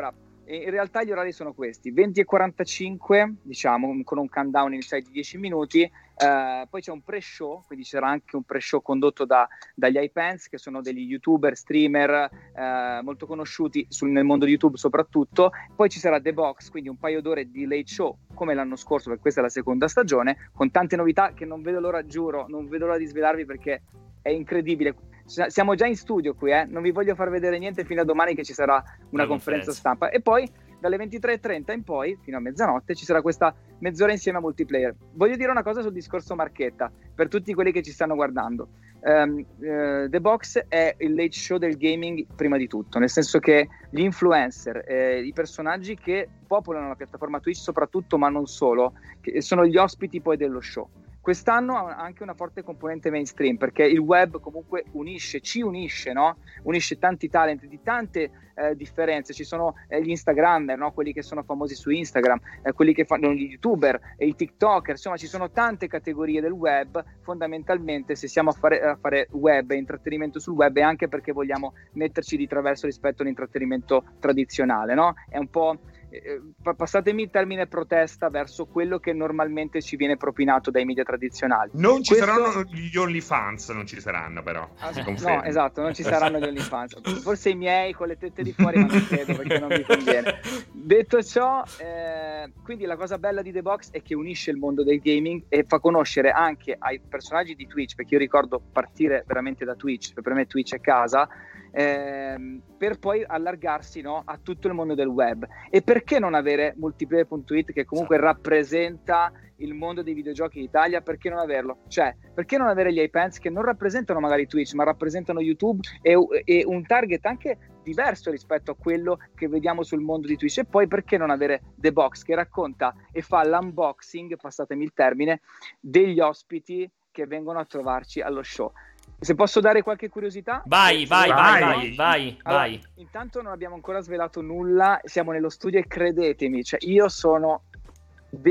eh, 0.47 0.63
in 0.63 0.71
realtà 0.71 1.03
gli 1.03 1.11
orari 1.11 1.33
sono 1.33 1.53
questi: 1.53 1.91
20 1.91 2.21
e 2.21 2.25
45, 2.25 3.35
diciamo, 3.43 4.03
con 4.05 4.19
un 4.19 4.29
countdown 4.29 4.73
iniziale 4.73 5.03
di 5.03 5.11
10 5.11 5.39
minuti. 5.39 5.91
eh, 6.19 6.67
poi 6.71 6.81
c'è 6.81 6.93
un 6.93 7.03
pre-show, 7.03 7.63
quindi 7.67 7.85
c'era 7.85 8.09
anche 8.09 8.37
un 8.37 8.43
pre-show 8.43 8.81
condotto 8.81 9.27
da- 9.27 9.47
dagli 9.75 9.99
iPens, 9.99 10.49
che 10.49 10.57
sono 10.57 10.81
degli 10.81 11.01
youtuber, 11.01 11.55
streamer 11.55 12.31
eh, 12.55 13.01
molto 13.03 13.27
conosciuti 13.27 13.85
sul- 13.91 14.09
nel 14.09 14.25
mondo 14.25 14.47
di 14.47 14.53
YouTube 14.53 14.79
soprattutto. 14.79 15.51
Poi 15.75 15.91
ci 15.91 15.99
sarà 15.99 16.19
The 16.19 16.33
Box, 16.33 16.71
quindi 16.71 16.89
un 16.89 16.97
paio 16.97 17.21
d'ore 17.21 17.51
di 17.51 17.67
late 17.67 17.87
show, 17.87 18.17
come 18.33 18.55
l'anno 18.55 18.77
scorso, 18.77 19.09
perché 19.09 19.21
questa 19.21 19.41
è 19.41 19.43
la 19.43 19.51
seconda 19.51 19.89
stagione, 19.89 20.49
con 20.55 20.71
tante 20.71 20.97
novità 20.97 21.35
che 21.35 21.45
non 21.45 21.61
vedo 21.61 21.81
l'ora, 21.81 22.07
giuro, 22.07 22.47
non 22.49 22.67
vedo 22.67 22.87
l'ora 22.87 22.99
di 22.99 23.07
svelarvi 23.07 23.45
perché 23.45 23.83
è 24.23 24.31
incredibile. 24.31 24.95
Siamo 25.27 25.75
già 25.75 25.87
in 25.87 25.97
studio 25.97 26.35
qui, 26.35 26.53
eh? 26.53 26.65
non 26.65 26.83
vi 26.83 26.93
voglio 26.93 27.15
far 27.15 27.31
vedere 27.31 27.59
niente 27.59 27.85
fino 27.85 28.01
a 28.01 28.05
domani 28.05 28.35
che 28.35 28.45
ci 28.45 28.53
sarà 28.53 28.75
una, 28.75 28.85
Una 29.11 29.27
conferenza 29.27 29.67
conferenza. 29.67 29.73
stampa. 29.73 30.09
E 30.11 30.21
poi 30.21 30.49
dalle 30.79 30.97
23.30 30.99 31.73
in 31.73 31.83
poi, 31.83 32.17
fino 32.23 32.37
a 32.37 32.41
mezzanotte, 32.41 32.95
ci 32.95 33.05
sarà 33.05 33.23
questa 33.23 33.55
mezz'ora 33.81 34.13
insieme 34.13 34.39
a 34.39 34.41
multiplayer. 34.41 34.95
Voglio 35.15 35.37
dire 35.37 35.51
una 35.51 35.63
cosa 35.63 35.83
sul 35.83 35.93
discorso 35.93 36.35
marchetta, 36.35 36.93
per 37.15 37.29
tutti 37.29 37.53
quelli 37.55 37.73
che 37.73 37.83
ci 37.83 37.91
stanno 37.91 38.15
guardando. 38.15 38.69
Ehm, 39.03 39.45
eh, 39.61 40.07
The 40.09 40.21
Box 40.21 40.65
è 40.69 40.95
il 40.99 41.15
late 41.15 41.33
show 41.33 41.59
del 41.59 41.77
gaming 41.77 42.27
prima 42.35 42.57
di 42.57 42.67
tutto, 42.67 42.99
nel 42.99 43.11
senso 43.11 43.39
che 43.39 43.69
gli 43.91 44.01
influencer, 44.01 44.85
eh, 44.87 45.21
i 45.23 45.33
personaggi 45.33 45.97
che 45.97 46.29
popolano 46.47 46.89
la 46.89 46.95
piattaforma 46.95 47.41
Twitch 47.41 47.59
soprattutto, 47.59 48.19
ma 48.19 48.29
non 48.29 48.47
solo, 48.47 48.95
sono 49.39 49.67
gli 49.67 49.77
ospiti 49.77 50.21
poi 50.21 50.37
dello 50.37 50.61
show. 50.61 50.89
Quest'anno 51.27 51.89
ha 51.89 51.97
anche 51.97 52.23
una 52.23 52.35
forte 52.35 52.63
componente 52.63 53.11
mainstream 53.11 53.57
perché 53.57 53.83
il 53.83 53.99
web 53.99 54.39
comunque 54.39 54.85
unisce, 54.93 55.41
ci 55.41 55.61
unisce, 55.61 56.13
no? 56.13 56.37
Unisce 56.63 56.99
tanti 56.99 57.29
talent 57.29 57.65
di 57.65 57.83
tante 57.83 58.31
eh, 58.55 58.77
differenze. 58.77 59.33
Ci 59.33 59.43
sono 59.43 59.75
eh, 59.89 60.01
gli 60.01 60.11
Instagrammer, 60.11 60.79
no? 60.79 60.93
quelli 60.93 61.13
che 61.13 61.23
sono 61.23 61.43
famosi 61.43 61.75
su 61.75 61.91
Instagram, 61.91 62.39
eh, 62.63 62.73
quelli 62.73 62.95
che 62.95 63.05
fanno 63.05 63.33
gli 63.33 63.51
YouTuber, 63.51 64.15
e 64.17 64.27
i 64.27 64.37
TikToker, 64.37 64.91
insomma, 64.91 65.17
ci 65.17 65.27
sono 65.27 65.51
tante 65.51 65.89
categorie 65.89 66.41
del 66.41 66.53
web. 66.53 67.05
Fondamentalmente, 67.23 68.15
se 68.15 68.29
siamo 68.29 68.51
a 68.51 68.53
fare, 68.53 68.81
a 68.81 68.95
fare 68.95 69.27
web 69.33 69.73
e 69.73 69.79
intrattenimento 69.79 70.39
sul 70.39 70.55
web, 70.55 70.77
è 70.77 70.83
anche 70.83 71.09
perché 71.09 71.33
vogliamo 71.33 71.75
metterci 71.95 72.37
di 72.37 72.47
traverso 72.47 72.87
rispetto 72.87 73.23
all'intrattenimento 73.23 74.05
tradizionale, 74.21 74.95
no? 74.95 75.15
È 75.29 75.39
un 75.39 75.49
po'. 75.49 75.77
Eh, 76.23 76.41
pa- 76.63 76.75
passatemi 76.75 77.23
il 77.23 77.31
termine 77.31 77.67
protesta 77.67 78.29
verso 78.29 78.67
quello 78.67 78.99
che 78.99 79.13
normalmente 79.13 79.81
ci 79.83 79.97
viene 79.97 80.17
propinato 80.17 80.71
dai 80.71 80.85
media 80.85 81.05
tradizionali. 81.05 81.71
Non 81.75 82.03
ci 82.03 82.15
Questo- 82.15 82.27
saranno 82.33 82.63
gli 82.71 82.97
OnlyFans, 82.97 83.69
non 83.71 83.87
ci 83.87 84.01
saranno 84.01 84.43
però. 84.43 84.69
Ah, 84.79 84.93
no, 85.21 85.43
esatto, 85.43 85.83
non 85.83 85.95
ci 85.95 86.03
saranno 86.03 86.39
gli 86.39 86.45
OnlyFans. 86.45 87.21
Forse 87.23 87.51
i 87.51 87.55
miei 87.55 87.93
con 87.93 88.09
le 88.09 88.17
tette 88.17 88.43
di 88.43 88.53
fuori, 88.53 88.79
ma 88.79 88.87
non 88.87 89.07
credo 89.07 89.35
perché 89.37 89.59
non 89.59 89.69
mi 89.69 89.83
conviene. 89.83 90.41
Detto 90.73 91.23
ciò, 91.23 91.63
eh, 91.79 92.51
quindi 92.63 92.85
la 92.85 92.97
cosa 92.97 93.19
bella 93.19 93.43
di 93.43 93.53
The 93.53 93.63
Box 93.63 93.91
è 93.91 94.03
che 94.03 94.15
unisce 94.15 94.51
il 94.51 94.57
mondo 94.57 94.85
del 94.85 95.01
gaming 95.01 95.45
e 95.49 95.65
fa 95.67 95.79
conoscere 95.79 96.31
anche 96.31 96.77
ai 96.79 97.01
personaggi 97.01 97.55
di 97.55 97.67
Twitch, 97.67 97.95
perché 97.95 98.15
io 98.15 98.21
ricordo 98.21 98.61
partire 98.73 99.25
veramente 99.27 99.65
da 99.65 99.75
Twitch, 99.75 100.13
per 100.21 100.33
me 100.35 100.47
Twitch 100.47 100.75
è 100.75 100.81
casa, 100.81 101.29
ehm, 101.77 102.63
per 102.79 102.99
poi 102.99 103.23
allargarsi 103.23 104.01
no, 104.01 104.23
a 104.25 104.39
tutto 104.43 104.67
il 104.67 104.73
mondo 104.73 104.95
del 104.95 105.09
web. 105.09 105.47
E 105.69 105.83
perché 105.83 106.19
non 106.19 106.35
avere 106.35 106.75
multiplayer.it 106.77 107.73
che 107.73 107.85
comunque 107.85 108.17
rappresenta 108.17 109.31
il 109.57 109.75
mondo 109.75 110.03
dei 110.03 110.15
videogiochi 110.15 110.59
in 110.59 110.65
Italia? 110.65 111.03
Perché 111.03 111.29
non 111.29 111.39
averlo? 111.39 111.81
Cioè, 111.89 112.17
perché 112.35 112.57
non 112.57 112.69
avere 112.69 112.93
gli 112.93 113.01
iPads 113.01 113.39
che 113.39 113.51
non 113.51 113.63
rappresentano 113.63 114.21
magari 114.21 114.47
Twitch, 114.47 114.73
ma 114.73 114.85
rappresentano 114.85 115.41
YouTube 115.41 115.87
e, 116.01 116.17
e 116.45 116.65
un 116.67 116.83
target 116.87 117.25
anche 117.27 117.59
diverso 117.83 118.31
rispetto 118.31 118.71
a 118.71 118.77
quello 118.77 119.19
che 119.35 119.47
vediamo 119.47 119.83
sul 119.83 120.01
mondo 120.01 120.27
di 120.27 120.37
Twitch? 120.37 120.59
E 120.59 120.65
poi 120.65 120.89
perché 120.89 121.19
non 121.19 121.31
avere 121.31 121.61
The 121.77 121.93
Box 121.93 122.23
che 122.23 122.35
racconta 122.35 122.95
e 123.13 123.21
fa 123.21 123.47
l'unboxing, 123.47 124.37
passatemi 124.37 124.83
il 124.83 124.95
termine, 124.95 125.43
degli 125.79 126.21
ospiti 126.21 126.91
che 127.11 127.27
vengono 127.27 127.59
a 127.59 127.65
trovarci 127.67 128.21
allo 128.21 128.43
show? 128.43 128.73
Se 129.19 129.35
posso 129.35 129.61
dare 129.61 129.83
qualche 129.83 130.09
curiosità? 130.09 130.63
Vai, 130.67 131.07
vai, 131.07 131.31
Vai. 131.31 131.61
vai, 131.61 131.95
vai, 131.95 132.39
allora, 132.43 132.63
vai. 132.63 132.81
Intanto 132.97 133.41
non 133.41 133.53
abbiamo 133.53 133.75
ancora 133.75 134.01
svelato 134.01 134.43
nulla, 134.43 135.01
siamo 135.05 135.33
nello 135.33 135.49
studio 135.49 135.79
e 135.79 135.87
credetemi, 135.87 136.63
cioè 136.63 136.79
io 136.83 137.09
sono... 137.09 137.63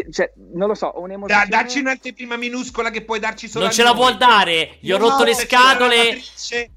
Cioè, 0.09 0.31
non 0.53 0.67
lo 0.69 0.73
so, 0.73 0.87
ho 0.87 0.93
Da, 0.99 1.03
un'emozione... 1.03 1.45
dacci 1.47 1.79
un'anteprima 1.79 2.37
minuscola 2.37 2.89
che 2.89 3.03
puoi 3.03 3.19
darci 3.19 3.47
solo 3.47 3.65
Non 3.65 3.73
ce 3.73 3.83
la 3.83 3.91
vuol 3.93 4.17
dare, 4.17 4.77
gli 4.79 4.91
ho 4.91 4.97
No, 4.97 5.09
rotto 5.09 5.23
le 5.25 5.35
scatole. 5.35 6.17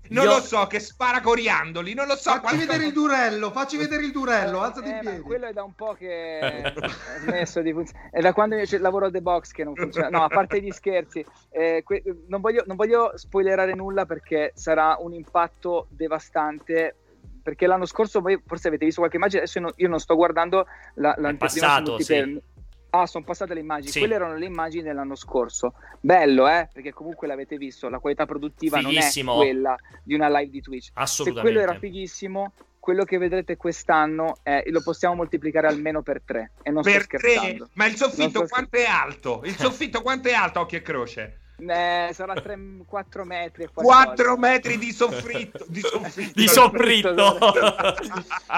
Non 0.08 0.24
Io- 0.24 0.30
lo 0.34 0.40
so, 0.40 0.66
che 0.66 0.78
spara 0.80 1.20
coriandoli, 1.20 1.94
non 1.94 2.06
lo 2.06 2.16
so. 2.16 2.30
Facci 2.30 2.40
qualcosa- 2.40 2.66
vedere 2.66 2.84
il 2.86 2.92
durello, 2.92 3.50
facci 3.50 3.76
vedere 3.76 4.04
il 4.04 4.10
durello, 4.10 4.60
alzati 4.60 4.88
in 4.88 4.94
Eh, 4.94 5.02
ma 5.02 5.10
piedi. 5.10 5.20
quello 5.20 5.46
è 5.46 5.52
da 5.52 5.62
un 5.62 5.74
po' 5.74 5.94
che 5.94 6.40
ho 6.76 7.18
smesso 7.20 7.60
di 7.62 7.72
funzionare. 7.72 8.10
È 8.12 8.20
da 8.20 8.32
quando 8.32 8.56
c- 8.64 8.78
lavoro 8.80 9.06
a 9.06 9.10
The 9.10 9.20
Box 9.22 9.52
che 9.52 9.64
non 9.64 9.74
funziona. 9.74 10.08
No, 10.10 10.24
a 10.24 10.28
parte 10.28 10.60
gli 10.60 10.70
scherzi, 10.70 11.24
eh, 11.50 11.82
que- 11.84 12.02
non, 12.28 12.40
voglio, 12.40 12.64
non 12.66 12.76
voglio 12.76 13.12
spoilerare 13.16 13.74
nulla 13.74 14.04
perché 14.06 14.52
sarà 14.54 14.96
un 15.00 15.14
impatto 15.14 15.86
devastante. 15.90 16.96
Perché 17.42 17.66
l'anno 17.66 17.86
scorso, 17.86 18.20
voi 18.20 18.38
forse 18.44 18.68
avete 18.68 18.84
visto 18.84 19.00
qualche 19.00 19.16
immagine, 19.16 19.42
adesso 19.42 19.58
io 19.76 19.88
non, 19.88 19.98
sto 20.00 20.14
guardando 20.16 20.66
la, 20.96 21.14
l'anteprima 21.16 21.48
su 21.48 21.58
passato, 21.60 21.90
multiplayer. 21.92 22.42
Ah, 22.90 23.06
sono 23.06 23.24
passate 23.24 23.54
le 23.54 23.60
immagini. 23.60 23.90
Sì. 23.90 23.98
Quelle 23.98 24.14
erano 24.14 24.36
le 24.36 24.46
immagini 24.46 24.82
dell'anno 24.82 25.14
scorso. 25.14 25.74
Bello, 26.00 26.48
eh? 26.48 26.68
Perché 26.72 26.92
comunque 26.92 27.26
l'avete 27.26 27.56
visto, 27.56 27.88
la 27.88 27.98
qualità 27.98 28.24
produttiva 28.26 28.78
Fighissimo. 28.78 29.32
non 29.34 29.42
è 29.42 29.44
quella 29.46 29.76
di 30.02 30.14
una 30.14 30.28
live 30.28 30.50
di 30.50 30.60
Twitch. 30.60 30.84
Se 30.84 30.90
Assolutamente. 30.94 31.52
quello 31.54 31.70
era 31.70 31.78
fighissimo, 31.78 32.52
quello 32.80 33.04
che 33.04 33.18
vedrete 33.18 33.56
quest'anno 33.56 34.38
è- 34.42 34.62
lo 34.68 34.80
possiamo 34.82 35.16
moltiplicare 35.16 35.66
almeno 35.66 36.00
per 36.02 36.22
tre. 36.24 36.52
E 36.62 36.70
non 36.70 36.82
Per 36.82 37.02
sto 37.02 37.16
tre, 37.18 37.30
scherzando. 37.30 37.68
ma 37.74 37.86
il 37.86 37.96
soffitto 37.96 38.46
quanto 38.46 38.76
è 38.78 38.84
alto? 38.86 39.42
Il 39.44 39.56
soffitto 39.56 40.00
quanto 40.00 40.28
è 40.28 40.32
alto, 40.32 40.60
occhio 40.60 40.78
e 40.78 40.82
croce? 40.82 41.38
Eh, 41.60 42.10
sarà 42.12 42.34
4 42.40 43.24
metri 43.24 43.64
e 43.64 43.68
qualcosa. 43.72 44.04
4 44.04 44.36
metri 44.36 44.78
di 44.78 44.92
soffritto. 44.92 45.64
Di 45.66 45.80
soffitto. 45.82 46.32
Di 46.34 46.46
soffritto. 46.46 47.14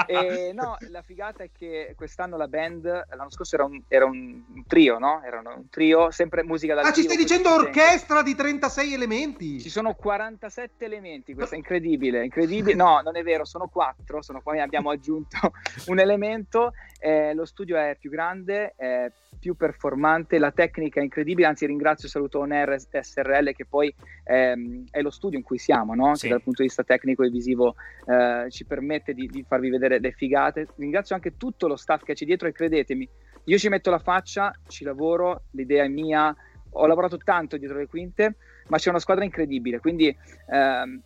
E, 0.07 0.53
no, 0.53 0.77
la 0.91 1.01
figata 1.01 1.43
è 1.43 1.51
che 1.57 1.95
quest'anno 1.97 2.37
la 2.37 2.47
band, 2.47 2.85
l'anno 2.85 3.31
scorso 3.31 3.55
era 3.55 3.65
un, 3.65 3.81
era 3.89 4.05
un 4.05 4.65
trio, 4.67 4.99
no? 4.99 5.23
Erano 5.25 5.55
un 5.57 5.69
trio, 5.71 6.11
sempre 6.11 6.43
musica 6.43 6.75
dal 6.75 6.85
Ah, 6.85 6.93
ci 6.93 7.03
stai 7.03 7.17
dicendo 7.17 7.55
orchestra 7.55 8.23
di 8.23 8.35
36 8.35 8.93
elementi? 8.93 9.61
Ci 9.61 9.71
sono 9.71 9.95
47 9.95 10.85
elementi, 10.85 11.35
questo 11.35 11.55
è 11.55 11.59
incredibile, 11.59 12.23
incredibile. 12.25 12.75
No, 12.75 13.01
non 13.03 13.17
è 13.17 13.23
vero, 13.23 13.47
sono 13.47 13.69
4, 13.69 14.21
sono 14.21 14.43
qua, 14.43 14.63
abbiamo 14.63 14.91
aggiunto 14.91 15.39
un 15.87 15.99
elemento 15.99 16.73
Eh, 17.03 17.33
lo 17.35 17.47
studio 17.47 17.79
è 17.79 17.97
più 17.99 18.11
grande, 18.11 18.75
è 18.77 19.11
più 19.39 19.57
performante, 19.57 20.39
la 20.39 20.53
tecnica 20.53 21.01
è 21.01 21.03
incredibile, 21.03 21.47
anzi 21.47 21.65
ringrazio 21.65 22.07
e 22.07 22.11
saluto 22.11 22.41
Oner 22.41 22.79
SRL 22.79 23.53
che 23.55 23.65
poi 23.65 23.93
ehm, 24.25 24.85
è 24.91 25.01
lo 25.01 25.11
studio 25.11 25.39
in 25.39 25.45
cui 25.45 25.57
siamo, 25.57 25.95
no? 25.95 26.15
Sì. 26.15 26.25
che 26.25 26.29
dal 26.29 26.43
punto 26.43 26.61
di 26.61 26.69
vista 26.69 26.85
tecnico 26.85 27.23
e 27.23 27.31
visivo 27.31 27.75
eh, 28.07 28.51
ci 28.51 28.67
permette 28.67 29.15
di, 29.15 29.27
di 29.29 29.43
farvi 29.49 29.71
vedere 29.71 29.99
le 29.99 30.13
figate. 30.13 30.69
Ringrazio 30.77 31.15
anche 31.15 31.39
tutto 31.39 31.67
lo 31.67 31.77
staff 31.77 32.03
che 32.03 32.13
c'è 32.13 32.27
dietro 32.27 32.47
e 32.49 32.53
credetemi, 32.53 33.09
io 33.45 33.59
ci 33.59 33.69
metto 33.69 33.91
la 33.91 33.99
faccia, 33.99 34.53
ci 34.69 34.85
lavoro, 34.85 35.45
l'idea 35.53 35.85
è 35.85 35.89
mia, 35.89 36.35
ho 36.73 36.87
lavorato 36.87 37.17
tanto 37.17 37.57
dietro 37.57 37.79
le 37.79 37.87
quinte, 37.87 38.37
ma 38.69 38.77
c'è 38.77 38.91
una 38.91 38.99
squadra 38.99 39.25
incredibile, 39.25 39.81
quindi 39.81 40.15
ehm, 40.49 41.03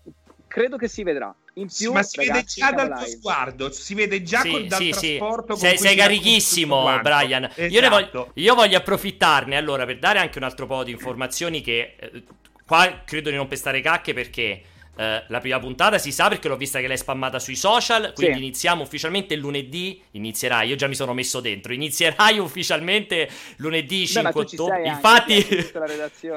credo 0.46 0.76
che 0.76 0.88
si 0.88 1.02
vedrà. 1.02 1.34
In 1.56 1.70
più, 1.72 1.90
Sì, 1.90 1.92
ma 1.92 2.02
si 2.02 2.18
vede 2.18 2.44
già 2.44 2.72
dal 2.72 2.92
tuo 2.92 3.04
live. 3.04 3.16
sguardo, 3.18 3.70
si 3.70 3.94
vede 3.94 4.22
già 4.22 4.40
Sì, 4.40 4.50
col, 4.50 4.66
dal 4.66 4.78
sì, 4.80 4.92
sì. 4.92 5.16
trasporto. 5.18 5.56
con 5.56 5.56
Sei, 5.56 5.78
sei 5.78 5.96
carichissimo. 5.96 6.98
Brian. 7.00 7.42
Io, 7.68 7.80
ne 7.80 7.86
Esatto. 7.86 7.88
voglio, 7.88 8.30
io 8.34 8.54
voglio 8.54 8.76
approfittarne 8.78 9.56
allora 9.56 9.84
per 9.86 9.98
dare 9.98 10.18
anche 10.18 10.38
un 10.38 10.44
altro 10.44 10.66
po' 10.66 10.82
di 10.84 10.90
informazioni 10.90 11.60
che 11.60 11.96
eh, 11.98 12.22
qua 12.66 13.02
credo 13.04 13.30
di 13.30 13.36
non 13.36 13.46
pestare 13.48 13.80
cacche 13.80 14.14
perché 14.14 14.62
eh, 14.96 15.24
la 15.28 15.40
prima 15.40 15.58
puntata 15.58 15.98
si 15.98 16.12
sa 16.12 16.28
perché 16.28 16.48
l'ho 16.48 16.56
vista 16.56 16.80
che 16.80 16.86
l'hai 16.86 16.96
spammata 16.98 17.38
sui 17.38 17.56
social, 17.56 18.12
quindi 18.14 18.36
Sì. 18.36 18.42
iniziamo 18.42 18.82
ufficialmente 18.82 19.34
lunedì, 19.36 20.00
inizierai, 20.12 20.68
io 20.68 20.76
già 20.76 20.86
mi 20.86 20.94
sono 20.94 21.12
messo 21.14 21.40
dentro, 21.40 21.72
inizierai 21.72 22.38
ufficialmente 22.38 23.28
lunedì 23.56 24.00
Beh, 24.00 24.06
5 24.06 24.22
ma 24.22 24.32
tu 24.32 24.44
ci 24.44 24.56
ottobre. 24.56 24.86
Infatti 24.88 25.46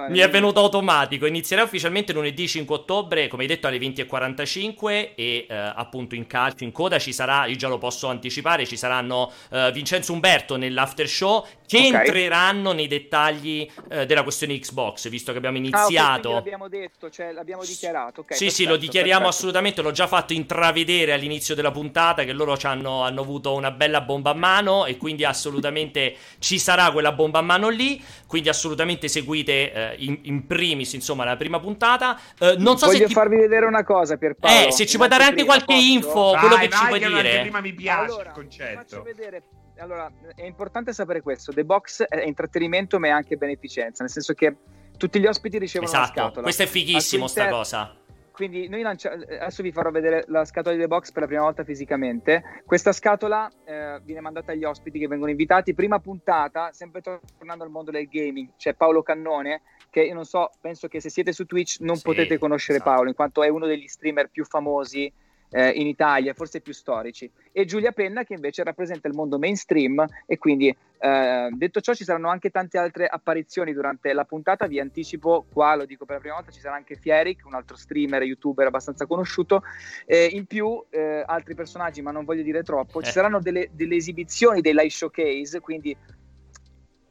mi 0.10 0.20
è 0.20 0.30
venuto 0.30 0.60
automatico, 0.60 1.26
inizierà 1.26 1.64
ufficialmente 1.64 2.14
lunedì 2.14 2.48
5 2.48 2.76
ottobre, 2.76 3.28
come 3.28 3.44
hai 3.44 3.48
detto 3.48 3.68
alle 3.68 3.78
20.45 3.78 4.88
e 5.16 5.46
eh, 5.48 5.56
appunto 5.56 6.16
in 6.16 6.28
calcio, 6.28 6.64
in 6.64 6.72
coda 6.72 7.00
ci 7.00 7.14
sarà, 7.14 7.46
io 7.46 7.56
già 7.56 7.68
lo 7.68 7.78
posso 7.78 8.08
anticipare, 8.08 8.66
ci 8.66 8.78
saranno 8.78 9.32
eh, 9.52 9.72
Vincenzo 9.74 10.14
Umberto 10.14 10.56
nell'after 10.58 11.08
show 11.08 11.46
che 11.66 11.78
Ok. 11.78 11.94
entreranno 11.94 12.72
nei 12.72 12.88
dettagli 12.88 13.70
eh, 13.90 14.06
della 14.06 14.24
questione 14.24 14.58
Xbox, 14.60 15.10
visto 15.10 15.32
che 15.32 15.38
abbiamo 15.38 15.58
Ah, 15.58 15.60
ok, 15.60 15.66
quindi 15.68 15.78
iniziato. 15.94 16.32
l'abbiamo 16.32 16.68
detto, 16.70 17.10
cioè 17.10 17.32
l'abbiamo 17.32 17.64
dichiarato. 17.64 18.22
ok, 18.22 18.36
sì, 18.36 18.47
sì, 18.50 18.64
lo 18.64 18.70
perfetto, 18.72 18.86
dichiariamo 18.92 19.24
perfetto. 19.26 19.36
assolutamente. 19.38 19.82
L'ho 19.82 19.92
già 19.92 20.08
fatto 20.08 20.34
intravedere 20.34 21.14
all'inizio 21.14 21.56
della 21.56 21.72
puntata 21.72 22.24
che 22.24 22.34
loro 22.34 22.58
ci 22.58 22.66
hanno, 22.66 23.04
hanno 23.04 23.22
avuto 23.22 23.54
una 23.54 23.72
bella 23.72 24.02
bomba 24.02 24.32
a 24.32 24.34
mano 24.36 24.86
e 24.86 24.98
quindi 24.98 25.24
assolutamente 25.26 26.16
ci 26.40 26.60
sarà 26.60 26.92
quella 26.92 27.12
bomba 27.12 27.40
a 27.40 27.44
mano 27.44 27.70
lì. 27.70 28.04
Quindi 28.28 28.50
assolutamente 28.50 29.08
seguite 29.08 29.72
eh, 29.72 29.96
in, 30.00 30.20
in 30.24 30.46
primis, 30.46 30.94
insomma, 30.94 31.24
la 31.24 31.36
prima 31.38 31.60
puntata. 31.60 32.20
Eh, 32.40 32.56
non 32.58 32.78
so 32.78 32.88
Voglio 32.88 33.00
se 33.00 33.06
ti... 33.08 33.14
farvi 33.14 33.38
vedere 33.38 33.66
una 33.66 33.84
cosa, 33.84 34.18
Pierpaolo. 34.18 34.68
Eh, 34.68 34.72
se 34.72 34.86
ci 34.86 34.98
puoi 34.98 35.08
dare 35.10 35.24
anche 35.24 35.44
qualche 35.46 35.74
info, 35.74 36.32
Vai, 36.32 36.40
quello 36.40 36.56
che 36.58 36.68
vai, 36.68 36.80
ci 36.80 36.86
puoi 36.88 37.00
che 37.00 37.08
dire. 37.08 37.40
prima 37.42 37.62
mi 37.62 37.74
piace 37.74 38.12
Allora, 38.12 38.30
il 38.30 38.36
concetto. 38.36 38.76
faccio 38.80 39.02
vedere. 39.04 39.44
Allora, 39.80 40.12
è 40.36 40.44
importante 40.44 40.92
sapere 40.92 41.22
questo. 41.22 41.54
The 41.54 41.64
Box 41.64 42.02
è 42.04 42.26
intrattenimento, 42.26 42.98
ma 43.00 43.08
è 43.08 43.10
anche 43.12 43.38
beneficenza, 43.38 44.02
nel 44.04 44.12
senso 44.12 44.34
che 44.34 44.56
tutti 44.98 45.20
gli 45.20 45.28
ospiti 45.28 45.60
ricevono 45.60 45.92
una 45.92 46.02
Esatto, 46.02 46.20
scatola. 46.20 46.42
questo 46.42 46.64
è 46.64 46.66
fighissimo, 46.66 47.28
sta 47.28 47.42
inter- 47.44 47.56
cosa. 47.58 47.96
Quindi 48.38 48.68
noi 48.68 48.84
lancia- 48.84 49.14
adesso 49.14 49.64
vi 49.64 49.72
farò 49.72 49.90
vedere 49.90 50.24
la 50.28 50.46
scatola 50.46 50.76
di 50.76 50.82
The 50.82 50.88
Box 50.88 51.12
per 51.12 51.24
la 51.24 51.28
prima 51.28 51.42
volta 51.42 51.64
fisicamente. 51.64 52.62
Questa 52.68 52.92
scatola 52.92 53.50
eh, 53.66 54.00
viene 54.04 54.22
mandata 54.22 54.52
agli 54.52 54.64
ospiti 54.64 55.00
che 55.00 55.08
vengono 55.08 55.32
invitati. 55.32 55.74
Prima 55.74 55.98
puntata, 55.98 56.72
sempre 56.72 57.02
tornando 57.02 57.64
al 57.64 57.72
mondo 57.72 57.90
del 57.90 58.08
gaming, 58.08 58.50
c'è 58.56 58.76
Paolo 58.76 59.02
Cannone, 59.02 59.64
che 59.90 60.04
io 60.04 60.14
non 60.14 60.24
so, 60.24 60.52
penso 60.62 60.88
che 60.88 61.02
se 61.02 61.10
siete 61.10 61.32
su 61.32 61.48
Twitch 61.48 61.80
non 61.80 61.96
Sì, 61.96 62.04
potete 62.04 62.38
conoscere 62.38 62.78
esatto. 62.78 62.92
Paolo, 62.92 63.10
in 63.10 63.16
quanto 63.16 63.42
è 63.42 63.48
uno 63.48 63.66
degli 63.66 63.88
streamer 63.88 64.30
più 64.30 64.46
famosi 64.46 65.12
eh, 65.50 65.70
in 65.70 65.88
Italia, 65.88 66.34
forse 66.34 66.62
più 66.62 66.74
storici. 66.74 67.30
E 67.52 67.66
Giulia 67.66 67.92
Penna 67.92 68.24
che 68.24 68.34
invece 68.34 68.64
rappresenta 68.64 69.08
il 69.08 69.14
mondo 69.14 69.38
mainstream 69.38 70.06
e 70.26 70.38
quindi 70.38 70.76
eh, 71.00 71.50
detto 71.52 71.80
ciò 71.80 71.94
ci 71.94 72.04
saranno 72.04 72.30
anche 72.30 72.50
tante 72.50 72.78
altre 72.78 73.08
apparizioni 73.08 73.74
durante 73.74 74.12
la 74.14 74.26
puntata, 74.26 74.68
vi 74.68 74.80
anticipo 74.80 75.46
qua, 75.52 75.76
lo 75.76 75.86
dico 75.86 76.06
per 76.06 76.16
la 76.16 76.22
prima 76.22 76.36
volta, 76.36 76.52
ci 76.52 76.60
sarà 76.60 76.76
anche 76.76 76.96
Fieric, 76.96 77.46
un 77.46 77.54
altro 77.54 77.76
streamer, 77.76 78.24
youtuber 78.24 78.68
abbastanza 78.68 79.06
conosciuto, 79.06 79.64
Eh, 80.06 80.26
in 80.26 80.46
più 80.46 80.84
eh, 80.90 81.24
altri 81.26 81.54
personaggi 81.56 82.02
ma 82.02 82.12
non 82.12 82.26
voglio 82.26 82.44
dire 82.44 82.64
troppo, 82.64 83.02
ci 83.02 83.10
Eh. 83.10 83.12
saranno 83.12 83.40
delle, 83.40 83.70
delle 83.72 83.96
esibizioni, 83.96 84.62
dei 84.62 84.74
live 84.74 84.90
showcase, 84.90 85.60
quindi 85.60 85.96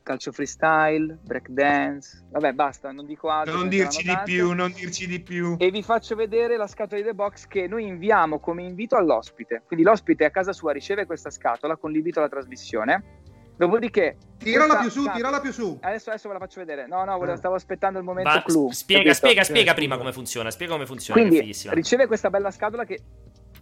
calcio 0.06 0.30
freestyle, 0.30 1.18
breakdance, 1.20 2.26
vabbè 2.30 2.52
basta, 2.52 2.92
non 2.92 3.06
dico 3.06 3.28
altro. 3.28 3.54
Non 3.56 3.68
dirci 3.68 4.04
di 4.04 4.16
più, 4.24 4.52
non 4.52 4.70
dirci 4.72 5.08
di 5.08 5.18
più. 5.20 5.56
E 5.58 5.70
vi 5.72 5.82
faccio 5.82 6.14
vedere 6.14 6.56
la 6.56 6.68
scatola 6.68 7.00
di 7.00 7.06
The 7.08 7.12
Box 7.14 7.48
che 7.48 7.66
noi 7.66 7.86
inviamo 7.88 8.38
come 8.38 8.62
invito 8.62 8.94
all'ospite. 8.96 9.62
Quindi 9.66 9.84
l'ospite 9.84 10.24
a 10.24 10.30
casa 10.30 10.52
sua 10.52 10.70
riceve 10.72 11.06
questa 11.06 11.30
scatola 11.30 11.76
con 11.76 11.90
l'invito 11.90 12.20
alla 12.20 12.28
trasmissione. 12.28 13.24
Dopodiché. 13.56 14.16
Tirala 14.38 14.76
più 14.76 14.90
su, 14.90 14.98
scatola- 15.00 15.14
tirala 15.16 15.40
più 15.40 15.50
su. 15.52 15.76
Adesso, 15.80 16.10
adesso 16.10 16.28
ve 16.28 16.34
la 16.34 16.40
faccio 16.40 16.60
vedere. 16.60 16.86
No, 16.86 17.04
no, 17.04 17.12
volevo- 17.16 17.32
Ah. 17.32 17.36
stavo 17.36 17.54
aspettando 17.56 17.98
il 17.98 18.04
momento 18.04 18.30
Ma 18.30 18.42
clou. 18.44 18.70
spiega, 18.70 19.00
capito? 19.02 19.16
spiega, 19.18 19.40
Eh, 19.40 19.44
spiega 19.44 19.74
prima 19.74 19.96
come 19.96 20.12
funziona. 20.12 20.50
Spiega 20.52 20.74
come 20.74 20.86
funziona. 20.86 21.20
Quindi 21.20 21.52
riceve 21.70 22.06
questa 22.06 22.30
bella 22.30 22.50
scatola 22.52 22.84
che. 22.84 23.00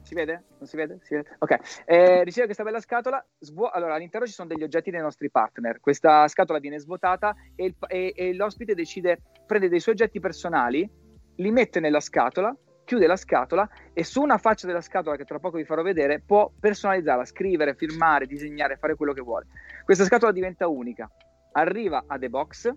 Si 0.05 0.15
vede? 0.15 0.45
Non 0.59 0.67
si 0.69 0.77
vede? 0.77 0.99
Si 1.03 1.15
vede? 1.15 1.37
Ok. 1.39 1.83
Eh, 1.87 2.23
riceve 2.25 2.45
questa 2.47 2.63
bella 2.63 2.81
scatola. 2.81 3.25
svuo- 3.39 3.71
allora, 3.71 3.95
all'interno 3.95 4.27
ci 4.27 4.33
sono 4.33 4.49
degli 4.49 4.63
oggetti 4.63 4.91
dei 4.91 5.01
nostri 5.01 5.31
partner. 5.31 5.81
Questa 5.81 6.29
scatola 6.29 6.59
viene 6.59 6.79
svuotata 6.79 7.35
e, 7.57 7.65
il- 7.65 7.77
e- 7.89 8.13
e 8.15 8.35
l'ospite 8.35 8.75
decide, 8.75 9.21
prende 9.47 9.69
dei 9.69 9.81
suoi 9.81 9.95
oggetti 9.95 10.21
personali, 10.21 10.89
li 11.37 11.51
mette 11.51 11.81
nella 11.81 12.01
scatola, 12.01 12.55
chiude 12.85 13.07
la 13.07 13.17
scatola 13.17 13.69
e 13.95 14.05
su 14.05 14.21
una 14.21 14.37
faccia 14.37 14.67
della 14.67 14.83
scatola, 14.83 15.17
che 15.17 15.25
tra 15.25 15.39
poco 15.39 15.57
vi 15.57 15.65
farò 15.65 15.83
vedere, 15.83 16.21
può 16.21 16.51
personalizzarla, 16.61 17.25
scrivere, 17.25 17.75
firmare, 17.75 18.27
disegnare, 18.27 18.77
fare 18.77 18.95
quello 18.95 19.15
che 19.15 19.23
vuole. 19.23 19.47
Questa 19.85 20.05
scatola 20.05 20.33
diventa 20.33 20.69
unica. 20.69 21.11
Arriva 21.53 22.05
a 22.07 22.19
The 22.19 22.29
Box, 22.29 22.71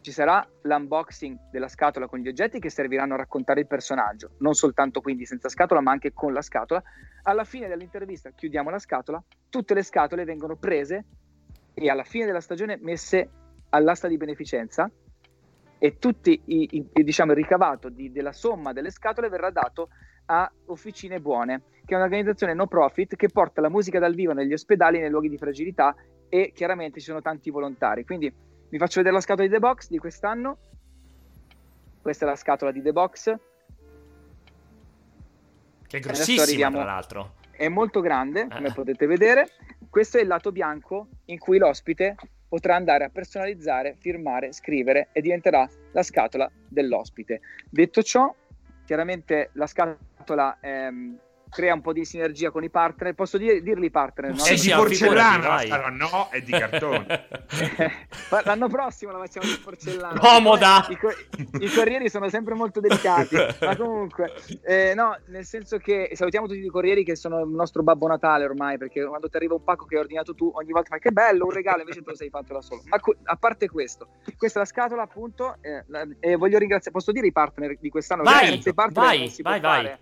ci 0.00 0.12
sarà 0.12 0.46
l'unboxing 0.62 1.50
della 1.50 1.68
scatola 1.68 2.06
con 2.06 2.18
gli 2.20 2.28
oggetti 2.28 2.58
che 2.58 2.70
serviranno 2.70 3.14
a 3.14 3.18
raccontare 3.18 3.60
il 3.60 3.66
personaggio, 3.66 4.30
non 4.38 4.54
soltanto 4.54 5.00
quindi 5.00 5.26
senza 5.26 5.48
scatola, 5.48 5.80
ma 5.80 5.90
anche 5.90 6.12
con 6.12 6.32
la 6.32 6.42
scatola. 6.42 6.82
Alla 7.22 7.44
fine 7.44 7.68
dell'intervista 7.68 8.30
chiudiamo 8.30 8.70
la 8.70 8.78
scatola, 8.78 9.22
tutte 9.48 9.74
le 9.74 9.82
scatole 9.82 10.24
vengono 10.24 10.56
prese 10.56 11.04
e 11.74 11.88
alla 11.90 12.04
fine 12.04 12.24
della 12.24 12.40
stagione 12.40 12.78
messe 12.80 13.28
all'asta 13.70 14.08
di 14.08 14.16
beneficenza 14.16 14.90
e 15.78 15.98
tutti 15.98 16.40
i, 16.46 16.68
i- 16.72 17.02
diciamo, 17.02 17.32
il 17.32 17.38
ricavato 17.38 17.88
di- 17.88 18.10
della 18.10 18.32
somma 18.32 18.72
delle 18.72 18.90
scatole 18.90 19.28
verrà 19.28 19.50
dato 19.50 19.88
a 20.26 20.50
Officine 20.66 21.20
Buone, 21.20 21.62
che 21.84 21.94
è 21.94 21.96
un'organizzazione 21.96 22.54
no 22.54 22.66
profit 22.66 23.16
che 23.16 23.28
porta 23.28 23.60
la 23.60 23.68
musica 23.68 23.98
dal 23.98 24.14
vivo 24.14 24.32
negli 24.32 24.52
ospedali 24.52 24.98
e 24.98 25.00
nei 25.00 25.10
luoghi 25.10 25.28
di 25.28 25.38
fragilità 25.38 25.94
e 26.28 26.52
chiaramente 26.54 27.00
ci 27.00 27.06
sono 27.06 27.20
tanti 27.20 27.50
volontari. 27.50 28.04
Quindi 28.04 28.32
vi 28.70 28.78
faccio 28.78 28.96
vedere 28.98 29.14
la 29.14 29.20
scatola 29.20 29.46
di 29.46 29.52
The 29.52 29.58
Box 29.60 29.88
di 29.88 29.98
quest'anno. 29.98 30.58
Questa 32.00 32.24
è 32.24 32.28
la 32.28 32.36
scatola 32.36 32.70
di 32.70 32.80
The 32.80 32.92
Box. 32.92 33.34
Che 35.86 35.96
è 35.96 36.00
grossissima, 36.00 36.70
tra 36.70 36.84
l'altro. 36.84 37.34
È 37.50 37.68
molto 37.68 38.00
grande, 38.00 38.48
come 38.48 38.68
Eh. 38.68 38.72
potete 38.72 39.06
vedere. 39.06 39.48
Questo 39.90 40.18
è 40.18 40.20
il 40.22 40.28
lato 40.28 40.52
bianco 40.52 41.08
in 41.26 41.38
cui 41.38 41.58
l'ospite 41.58 42.14
potrà 42.48 42.76
andare 42.76 43.04
a 43.04 43.08
personalizzare, 43.10 43.96
firmare, 43.98 44.52
scrivere 44.52 45.08
e 45.12 45.20
diventerà 45.20 45.68
la 45.92 46.02
scatola 46.02 46.50
dell'ospite. 46.68 47.40
Detto 47.68 48.02
ciò, 48.02 48.32
chiaramente 48.84 49.50
la 49.54 49.66
scatola 49.66 50.58
ehm, 50.60 51.18
crea 51.50 51.74
un 51.74 51.80
po' 51.82 51.92
di 51.92 52.04
sinergia 52.04 52.50
con 52.50 52.62
i 52.64 52.70
partner. 52.70 53.14
Posso 53.14 53.36
dire, 53.36 53.60
dirli 53.60 53.90
partner? 53.90 54.30
No? 54.30 54.38
Sì, 54.38 54.52
è 54.52 54.56
sì, 54.56 54.68
di 54.68 54.74
porcellana, 54.74 55.58
figurati, 55.58 55.96
no, 55.98 56.28
è 56.30 56.40
di 56.40 56.52
cartone. 56.52 57.28
Ma 58.30 58.42
L'anno 58.44 58.68
prossimo 58.68 59.12
la 59.12 59.18
facciamo 59.18 59.46
di 59.46 59.60
porcellana. 59.62 60.18
Comoda! 60.18 60.86
I, 60.88 60.96
co- 60.96 61.10
i 61.58 61.68
corrieri 61.70 62.08
sono 62.08 62.28
sempre 62.28 62.54
molto 62.54 62.80
delicati. 62.80 63.36
Ma 63.60 63.76
comunque, 63.76 64.32
eh, 64.62 64.94
no, 64.94 65.18
nel 65.26 65.44
senso 65.44 65.78
che 65.78 66.10
salutiamo 66.14 66.46
tutti 66.46 66.60
i 66.64 66.68
corrieri 66.68 67.04
che 67.04 67.16
sono 67.16 67.40
il 67.40 67.48
nostro 67.48 67.82
babbo 67.82 68.06
Natale 68.06 68.44
ormai. 68.44 68.78
Perché 68.78 69.04
quando 69.04 69.28
ti 69.28 69.36
arriva 69.36 69.54
un 69.54 69.64
pacco 69.64 69.84
che 69.86 69.96
hai 69.96 70.00
ordinato 70.02 70.34
tu, 70.34 70.50
ogni 70.54 70.70
volta 70.72 70.90
fai 70.90 71.00
che 71.00 71.10
bello, 71.10 71.44
un 71.46 71.50
regalo, 71.52 71.80
invece 71.80 72.02
te 72.02 72.10
lo 72.10 72.16
sei 72.16 72.30
fatto 72.30 72.52
da 72.54 72.62
solo. 72.62 72.82
Ma 72.86 72.98
co- 73.00 73.16
a 73.24 73.36
parte 73.36 73.68
questo, 73.68 74.08
questa 74.36 74.60
è 74.60 74.62
la 74.62 74.68
scatola, 74.68 75.02
appunto. 75.02 75.56
eh, 75.60 75.84
la- 75.88 76.06
e 76.20 76.36
voglio 76.36 76.58
ringraziare, 76.58 76.96
posso 76.96 77.12
dire 77.12 77.26
i 77.26 77.32
partner 77.32 77.76
di 77.78 77.88
quest'anno? 77.90 78.22
Vai, 78.22 78.60
vai, 78.72 79.32
vai, 79.42 79.60
vai. 79.60 79.98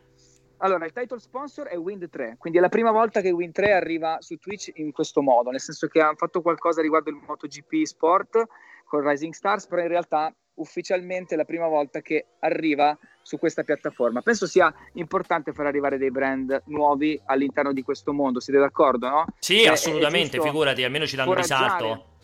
Allora, 0.59 0.85
il 0.87 0.93
title 0.93 1.21
sponsor 1.21 1.67
è 1.69 1.77
Wind 1.77 2.09
3, 2.09 2.37
quindi 2.39 2.59
è 2.59 2.61
la 2.61 2.69
prima 2.69 2.91
volta 2.91 3.21
che 3.21 3.31
Wind 3.31 3.53
3 3.53 3.73
arriva 3.73 4.17
su 4.21 4.37
Twitch 4.37 4.73
in 4.75 4.91
questo 4.93 5.23
modo, 5.23 5.51
nel 5.51 5.61
senso 5.61 5.87
che 5.87 6.01
hanno 6.01 6.17
fatto 6.17 6.43
qualcosa 6.43 6.83
riguardo 6.83 7.11
il 7.11 7.19
MotoGP 7.27 7.85
Sport 7.85 8.47
con 8.85 9.07
Rising 9.09 9.33
Stars, 9.33 9.67
però 9.67 9.83
in 9.83 9.89
realtà 9.89 10.35
ufficialmente 10.55 11.35
è 11.35 11.37
la 11.37 11.45
prima 11.45 11.69
volta 11.69 12.01
che 12.01 12.27
arriva 12.41 12.97
su 13.23 13.39
questa 13.39 13.63
piattaforma. 13.63 14.23
Penso 14.23 14.47
sia 14.47 14.73
importante 14.95 15.53
far 15.53 15.67
arrivare 15.67 15.99
dei 15.99 16.11
brand 16.11 16.63
nuovi 16.67 17.21
all'interno 17.27 17.73
di 17.73 17.83
questo 17.83 18.13
mondo, 18.13 18.41
siete 18.41 18.59
d'accordo, 18.59 19.09
no? 19.09 19.27
Sì, 19.39 19.63
È- 19.63 19.67
è 19.67 19.69
assolutamente, 19.69 20.37
giusto 20.37 20.51
figurati, 20.51 20.83
almeno 20.83 21.07
ci 21.07 21.15
danno 21.15 21.31
un 21.31 21.37
risalto. 21.37 22.17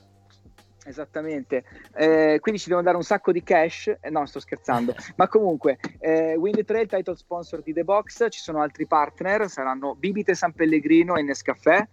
Esattamente, 0.85 1.65
Eh, 1.95 2.39
quindi 2.41 2.61
ci 2.61 2.69
devono 2.69 2.85
dare 2.85 2.97
un 2.97 3.03
sacco 3.03 3.33
di 3.33 3.43
cash. 3.43 3.97
Eh, 4.01 4.11
no, 4.11 4.27
sto 4.27 4.41
scherzando, 4.41 4.95
ma 5.17 5.29
comunque, 5.29 5.79
eh, 5.99 6.37
Wind 6.37 6.65
3 6.65 6.79
è 6.79 6.83
il 6.83 6.89
title 6.89 7.17
sponsor 7.17 7.63
di 7.63 7.73
The 7.73 7.85
Box. 7.85 8.27
Ci 8.29 8.41
sono 8.41 8.61
altri 8.61 8.87
partner, 8.87 9.49
saranno 9.49 9.95
Bibite 9.95 10.35
San 10.35 10.53
Pellegrino 10.53 11.17
e 11.17 11.23
Nescafè. 11.23 11.89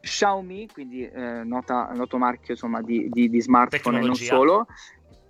Xiaomi, 0.00 0.68
quindi 0.72 1.08
eh, 1.08 1.44
nota, 1.44 1.92
noto 1.94 2.18
marchio 2.18 2.54
insomma, 2.54 2.82
di, 2.82 3.08
di, 3.08 3.30
di 3.30 3.40
smartphone 3.40 4.00
e 4.00 4.02
non 4.02 4.16
solo. 4.16 4.66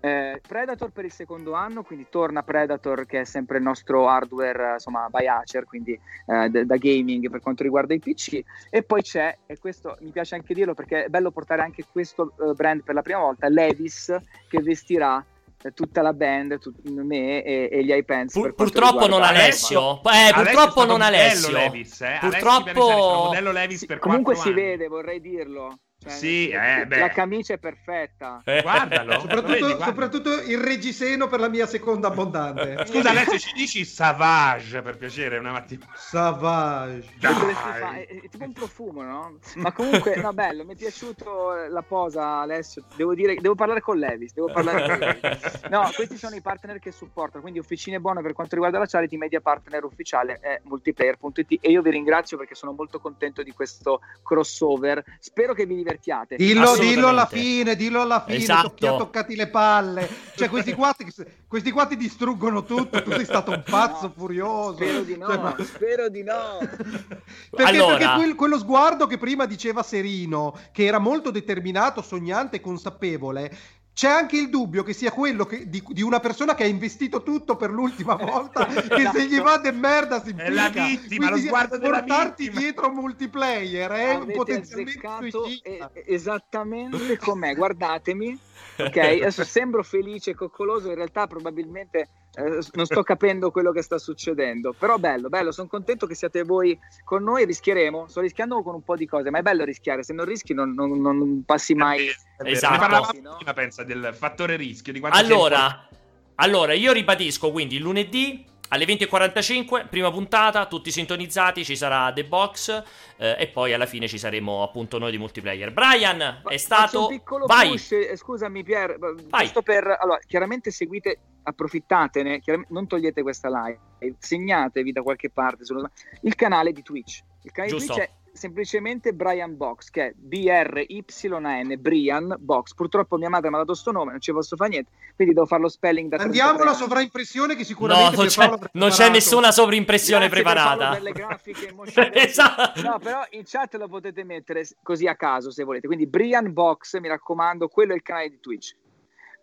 Eh, 0.05 0.41
Predator 0.45 0.91
per 0.91 1.05
il 1.05 1.13
secondo 1.13 1.53
anno, 1.53 1.85
quindi 1.85 2.07
torna 2.11 2.43
Predator 2.43 3.07
che 3.07 3.21
è 3.21 3.25
sempre 3.25 3.59
il 3.59 3.63
nostro 3.63 4.09
hardware 4.09 4.71
eh, 4.71 4.73
insomma 4.73 5.07
by 5.09 5.27
Acer, 5.29 5.65
quindi 5.65 5.93
eh, 5.93 6.49
da 6.51 6.77
gaming 6.77 7.31
per 7.31 7.41
quanto 7.41 7.63
riguarda 7.63 7.95
i 7.95 8.01
PC 8.01 8.41
e 8.69 8.83
poi 8.83 9.01
c'è, 9.03 9.39
e 9.47 9.59
questo 9.61 9.97
mi 10.01 10.11
piace 10.11 10.35
anche 10.35 10.55
dirlo 10.55 10.75
perché 10.75 11.05
è 11.05 11.09
bello 11.09 11.31
portare 11.31 11.63
anche 11.63 11.85
questo 11.91 12.33
eh, 12.41 12.53
brand 12.55 12.83
per 12.83 12.97
la 12.97 13.03
prima 13.03 13.21
volta, 13.21 13.49
Levis 13.49 14.13
che 14.49 14.61
vestirà 14.61 15.25
eh, 15.63 15.73
tutta 15.73 16.03
la 16.03 16.13
band, 16.13 16.59
tut- 16.59 16.83
me 16.83 17.45
e, 17.45 17.69
e 17.71 17.85
gli 17.85 17.93
iPens. 17.93 18.33
Pur- 18.33 18.55
purtroppo 18.55 19.07
non 19.07 19.23
Alessio. 19.23 20.01
Eh, 20.03 20.33
purtroppo 20.35 20.85
non 20.85 21.01
Alessio. 21.01 21.53
Levis, 21.53 22.01
eh. 22.01 22.17
Purtroppo- 22.19 22.89
Alessio 22.89 23.25
modello 23.27 23.53
Levis 23.53 23.79
Sì, 23.79 23.87
per 23.87 24.01
comunque 24.01 24.35
quattro 24.35 24.51
si 24.53 24.59
anni. 24.59 24.69
vede, 24.69 24.89
vorrei 24.89 25.21
dirlo. 25.21 25.79
Cioè, 26.03 26.11
Sì, 26.11 26.51
la- 26.51 26.81
eh, 26.81 26.87
beh. 26.87 26.99
la 26.99 27.09
camicia 27.11 27.55
è 27.55 27.59
perfetta. 27.59 28.43
Eh. 28.45 28.61
Guardalo. 28.63 29.21
Soprattutto, 29.21 29.47
Vedi, 29.53 29.61
guarda. 29.61 29.85
soprattutto 29.85 30.33
il 30.41 30.59
reggiseno 30.59 31.29
per 31.29 31.39
la 31.39 31.49
mia 31.49 31.67
seconda 31.67 32.09
abbondante. 32.09 32.85
Scusa 32.91 33.11
Alessio, 33.11 33.39
ci 33.39 33.53
dici 33.55 33.85
Savage 33.85 34.83
per 34.83 34.97
piacere 34.97 35.39
una 35.39 35.53
mattina? 35.53 35.87
Savage. 35.95 37.09
È, 37.21 38.07
è 38.07 38.29
tipo 38.29 38.45
un 38.45 38.53
profumo, 38.53 39.03
no? 39.03 39.39
Ma 39.57 39.71
comunque, 39.73 40.17
no, 40.17 40.33
bello, 40.33 40.65
mi 40.65 40.73
è 40.73 40.77
piaciuto 40.77 41.67
la 41.69 41.83
posa, 41.83 42.41
Alessio. 42.41 42.83
Devo 42.97 43.15
dire, 43.15 43.35
devo 43.37 43.55
parlare 43.55 43.81
con 43.81 43.97
Levis. 43.99 44.33
Devo 44.33 44.51
parlare 44.53 44.89
con 44.89 44.99
Levis. 44.99 45.61
No, 45.71 45.89
questi 45.95 46.17
sono 46.17 46.35
i 46.35 46.41
partner 46.41 46.79
che 46.81 46.91
supportano. 46.91 47.43
Quindi, 47.43 47.61
Officine 47.61 48.01
Buone 48.01 48.23
per 48.23 48.33
quanto 48.33 48.55
riguarda 48.55 48.79
la 48.79 48.87
charity, 48.87 49.17
media 49.17 49.41
partner 49.41 49.85
ufficiale 49.85 50.39
è 50.41 50.61
multiplayer.it. 50.65 51.59
E 51.61 51.71
io 51.71 51.81
vi 51.83 51.91
ringrazio 51.91 52.37
perché 52.37 52.55
sono 52.57 52.73
molto 52.73 52.99
contento 52.99 53.43
di 53.45 53.53
questo 53.53 54.01
crossover. 54.23 55.03
Spero 55.21 55.53
che 55.55 55.65
vi 55.65 55.75
divertiate. 55.77 55.92
Dillo, 56.37 56.63
Assolutamente. 56.63 56.95
dillo 56.95 57.09
alla 57.09 57.27
fine, 57.27 57.77
dillo 57.77 58.01
alla 58.01 58.23
fine, 58.25 58.37
Esatto. 58.39 58.69
tocchi- 58.69 58.87
ha 58.87 58.97
toccati 58.97 59.35
le 59.37 59.49
palle. 59.49 60.09
Cioè, 60.37 60.49
questi 60.49 60.73
qua, 60.73 60.93
ti, 60.97 61.07
questi 61.47 61.71
qua 61.71 61.87
ti 61.87 61.97
distruggono 61.97 62.65
tutto. 62.65 63.03
Tu 63.03 63.11
sei 63.13 63.25
stato 63.25 63.51
un 63.51 63.63
pazzo 63.69 64.07
No, 64.07 64.13
furioso. 64.17 64.75
Spero 64.77 65.01
di 65.03 65.17
no, 65.17 65.27
Cioè, 65.27 65.39
ma- 65.39 65.57
spero 65.61 66.09
di 66.09 66.23
no. 66.23 66.59
Perché, 67.51 67.77
Allora- 67.79 67.97
perché 67.97 68.15
quel- 68.15 68.35
quello 68.35 68.59
sguardo 68.59 69.07
che 69.07 69.19
prima 69.19 69.47
diceva 69.47 69.83
Serino, 69.83 70.59
che 70.73 70.85
era 70.85 70.99
molto 70.99 71.31
determinato, 71.31 72.03
sognante 72.03 72.57
e 72.57 72.61
consapevole, 72.61 73.57
c'è 73.95 74.09
anche 74.09 74.37
il 74.39 74.49
dubbio 74.49 74.83
che 74.83 74.95
sia 74.95 75.13
quello 75.13 75.45
che- 75.45 75.69
di, 75.69 75.83
di 75.89 76.01
una 76.03 76.19
persona 76.19 76.55
che 76.55 76.63
ha 76.65 76.67
investito 76.67 77.23
tutto 77.23 77.57
per 77.57 77.71
l'ultima 77.71 78.15
volta, 78.17 78.65
che 78.67 79.11
se 79.13 79.27
gli 79.27 79.39
va 79.41 79.59
de 79.59 79.71
merda 79.73 80.23
si 80.23 80.33
È 80.37 80.49
la 80.49 80.69
vittima, 80.71 81.27
Quindi 81.27 81.29
lo 81.29 81.37
sguardo 81.37 81.77
della 81.79 81.99
portarti 82.03 82.43
vittima. 82.45 82.61
dietro 82.61 82.91
multiplayer 82.91 83.91
è 83.91 84.15
Avete 84.15 84.33
potenzialmente 84.33 85.31
suicida. 85.31 85.91
esattamente 86.07 87.19
com'è, 87.19 87.55
guardatemi. 87.55 88.39
Ok, 88.79 88.97
adesso 88.97 89.45
sembro 89.45 89.83
felice 89.83 90.31
e 90.31 90.35
coccoloso, 90.35 90.89
in 90.89 90.95
realtà 90.95 91.27
probabilmente 91.27 92.09
eh, 92.35 92.59
non 92.73 92.87
sto 92.87 93.03
capendo 93.03 93.51
quello 93.51 93.73
che 93.73 93.83
sta 93.83 93.99
succedendo. 93.99 94.75
Però 94.79 94.97
bello, 94.97 95.29
bello, 95.29 95.53
sono 95.53 95.69
contento 95.69 96.07
che 96.07 96.15
siate 96.15 96.43
voi 96.43 96.79
con 97.05 97.23
noi, 97.23 97.45
rischieremo, 97.45 98.09
sto 98.09 98.21
rischiando 98.21 98.63
con 98.63 98.75
un 98.75 98.83
po' 98.83 98.97
di 98.97 99.07
cose, 99.07 99.31
ma 99.31 99.39
è 99.39 99.43
bello 99.43 99.65
rischiare, 99.65 100.03
se 100.03 100.13
non 100.13 100.25
rischi 100.25 100.55
non, 100.55 100.73
non- 100.73 101.01
non 101.01 101.43
passi 101.45 101.75
mai. 101.75 102.09
Esatto. 102.45 102.73
Ne 102.73 102.79
parlavamo 102.79 103.21
No? 103.23 103.37
prima, 103.37 103.53
pensa, 103.53 103.85
del 103.85 104.15
fattore 104.15 104.57
rischio. 104.57 104.93
Di 104.93 105.01
Allora, 105.11 105.89
allora, 106.37 106.73
io 106.73 106.93
ribadisco 106.93 107.53
quindi 107.53 107.79
lunedì 107.79 108.45
alle 108.73 108.87
20.45, 108.87 109.87
prima 109.89 110.11
puntata, 110.11 110.65
tutti 110.65 110.91
sintonizzati, 110.91 111.63
ci 111.63 111.77
sarà 111.77 112.11
The 112.11 112.25
Box 112.25 112.83
eh, 113.19 113.37
e 113.39 113.49
poi 113.49 113.75
alla 113.75 113.85
fine 113.85 114.09
ci 114.09 114.17
saremo 114.17 114.63
appunto 114.63 114.99
noi 114.99 115.11
di 115.11 115.19
multiplayer. 115.19 115.73
Brian 115.73 116.41
è 116.49 116.57
stato... 116.57 117.03
un 117.03 117.09
piccolo 117.09 117.45
Vai! 117.45 117.73
push, 117.73 117.93
eh, 117.93 118.17
scusami 118.17 118.63
Pier, 118.63 118.97
Vai. 118.99 119.45
giusto 119.45 119.61
per 119.61 119.99
allora, 120.01 120.19
chiaramente 120.27 120.71
seguite, 120.71 121.19
approfittatene, 121.43 122.41
chiaram- 122.41 122.65
non 122.71 122.87
togliete 122.87 123.21
questa 123.21 123.51
live, 123.51 124.17
segnatevi 124.19 124.91
da 124.91 125.03
qualche 125.03 125.29
parte 125.29 125.67
sullo- 125.67 125.91
il 126.23 126.35
canale 126.35 126.73
di 126.73 126.83
Twitch. 126.83 127.21
Il 127.43 127.51
canale 127.51 127.77
Giusto. 127.77 127.93
di 127.93 127.99
Twitch 127.99 128.11
è 128.11 128.22
semplicemente 128.33 129.13
Brian 129.13 129.57
Box, 129.57 129.91
che 129.91 130.07
è 130.07 130.13
B-R-Y-N, 130.17 131.77
Brian 131.79 132.37
Box. 132.39 132.75
Purtroppo 132.75 133.17
mia 133.17 133.29
madre 133.29 133.51
mi 133.51 133.57
ha 133.57 133.59
dato 133.59 133.75
sto 133.75 133.93
nome, 133.93 134.13
non 134.13 134.21
ci 134.21 134.33
posso 134.33 134.57
fare 134.57 134.71
niente, 134.71 134.91
quindi 135.15 135.35
devo 135.35 135.47
fare 135.47 135.63
lo 135.63 135.69
spelling 135.69 136.09
da 136.09 136.23
Andiamo 136.23 136.57
33 136.57 136.69
alla 136.69 136.79
sovraimpressione 136.79 137.55
che 137.55 137.61
No, 137.61 137.65
sicuramente 137.65 138.17
non 138.17 138.27
Pierpaolo 138.27 138.59
c'è, 138.59 138.71
non 138.73 138.91
c'è 138.91 139.11
nessuna 139.11 139.53
sovrimpressione 139.53 140.29
Grazie 140.29 140.43
preparata. 140.43 140.91
Per 140.91 141.03
le 141.03 141.13
grafiche 141.13 141.75
esatto. 142.13 142.83
No, 142.83 142.99
però 142.99 143.23
in 143.31 143.43
chat 143.45 143.75
lo 143.77 143.89
potete 143.89 144.25
mettere 144.25 144.67
così 144.83 145.07
a 145.07 145.15
caso 145.15 145.51
se 145.51 145.65
volete. 145.65 145.87
Quindi 145.87 146.07
Brian 146.07 146.53
Box, 146.53 146.99
mi 146.99 147.09
raccomando, 147.09 147.69
quello 147.69 147.93
è 147.93 147.97
il 147.97 148.03
canale 148.03 148.31
di 148.31 148.41
Twitch. 148.41 148.75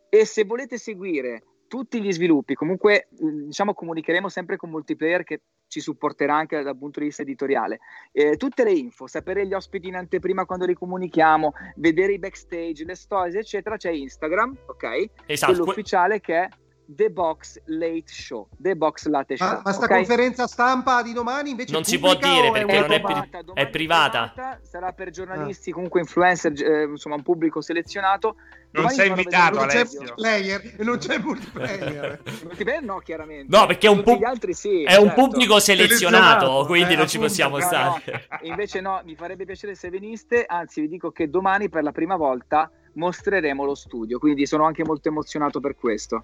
E 0.09 0.25
se 0.25 0.43
volete 0.43 0.77
seguire 0.77 1.43
tutti 1.69 2.01
gli 2.01 2.11
sviluppi, 2.11 2.55
comunque 2.55 3.07
mh, 3.17 3.45
diciamo 3.45 3.73
comunicheremo 3.73 4.27
sempre 4.27 4.57
con 4.57 4.69
multiplayer 4.69 5.23
che 5.23 5.41
ci 5.67 5.79
supporterà 5.79 6.35
anche 6.35 6.61
dal 6.61 6.77
punto 6.77 6.99
di 6.99 7.05
vista 7.05 7.21
editoriale. 7.21 7.79
Eh, 8.11 8.35
tutte 8.35 8.65
le 8.65 8.71
info, 8.71 9.07
sapere 9.07 9.47
gli 9.47 9.53
ospiti 9.53 9.87
in 9.87 9.95
anteprima 9.95 10.45
quando 10.45 10.65
li 10.65 10.73
comunichiamo, 10.73 11.53
vedere 11.75 12.13
i 12.13 12.19
backstage, 12.19 12.83
le 12.83 12.95
stories, 12.95 13.35
eccetera, 13.35 13.77
c'è 13.77 13.91
Instagram, 13.91 14.57
ok? 14.65 15.09
Esatto. 15.27 15.53
Quello 15.53 15.69
ufficiale 15.69 16.19
che 16.19 16.41
è 16.41 16.49
The 16.91 17.11
Box 17.11 17.61
Late 17.65 18.05
Show. 18.07 18.47
The 18.57 18.75
Box 18.75 19.05
Latte 19.05 19.37
Show. 19.37 19.47
Ma, 19.47 19.61
ma 19.63 19.71
sta 19.73 19.85
ok? 19.85 19.91
conferenza 19.91 20.47
stampa 20.47 21.03
di 21.03 21.13
domani 21.13 21.51
invece 21.51 21.71
Non 21.71 21.81
è 21.81 21.85
si 21.85 21.99
può 21.99 22.15
dire 22.15 22.49
perché 22.51 22.77
una 22.77 22.87
non 22.87 22.91
è 22.91 22.99
pri- 23.01 23.13
privata, 23.13 23.53
è 23.53 23.69
privata. 23.69 24.59
sarà 24.63 24.91
per 24.91 25.11
giornalisti, 25.11 25.71
comunque 25.71 25.99
influencer, 25.99 26.51
eh, 26.63 26.83
insomma 26.85 27.15
un 27.15 27.21
pubblico 27.21 27.61
selezionato. 27.61 28.35
Non 28.71 28.83
Domani 28.83 28.95
sei 28.95 29.07
invitato, 29.09 29.57
non 29.59 29.67
c'è 29.67 29.79
Alessio. 29.79 29.99
multiplayer 29.99 30.73
e 30.77 30.83
non 30.83 30.97
c'è 30.97 31.17
multiplayer. 31.19 32.21
Multiplayer 32.43 32.83
no, 32.83 32.97
chiaramente. 32.99 33.55
No, 33.57 33.65
perché 33.65 33.87
è 33.87 33.89
un, 33.89 34.03
pub- 34.03 34.23
altri 34.23 34.53
sì. 34.53 34.83
è 34.83 34.95
un 34.95 35.07
certo. 35.07 35.21
pubblico 35.21 35.59
selezionato, 35.59 36.25
Selezionato, 36.25 36.65
quindi 36.65 36.93
eh, 36.93 36.97
non 36.97 37.07
ci 37.07 37.17
appunto, 37.17 37.27
possiamo 37.27 37.57
No, 37.57 37.63
stare. 37.65 38.27
no, 38.29 38.37
invece 38.43 38.81
no, 38.81 39.01
mi 39.05 39.15
farebbe 39.15 39.45
piacere 39.45 39.73
se 39.75 39.89
veniste, 39.89 40.45
anzi 40.47 40.81
vi 40.81 40.87
dico 40.87 41.11
che 41.11 41.29
domani 41.29 41.69
per 41.69 41.81
la 41.83 41.91
prima 41.91 42.15
volta 42.15 42.69
mostreremo 42.93 43.63
lo 43.63 43.75
studio, 43.75 44.19
quindi 44.19 44.45
sono 44.45 44.65
anche 44.65 44.83
molto 44.83 45.07
emozionato 45.09 45.59
per 45.59 45.75
questo. 45.75 46.23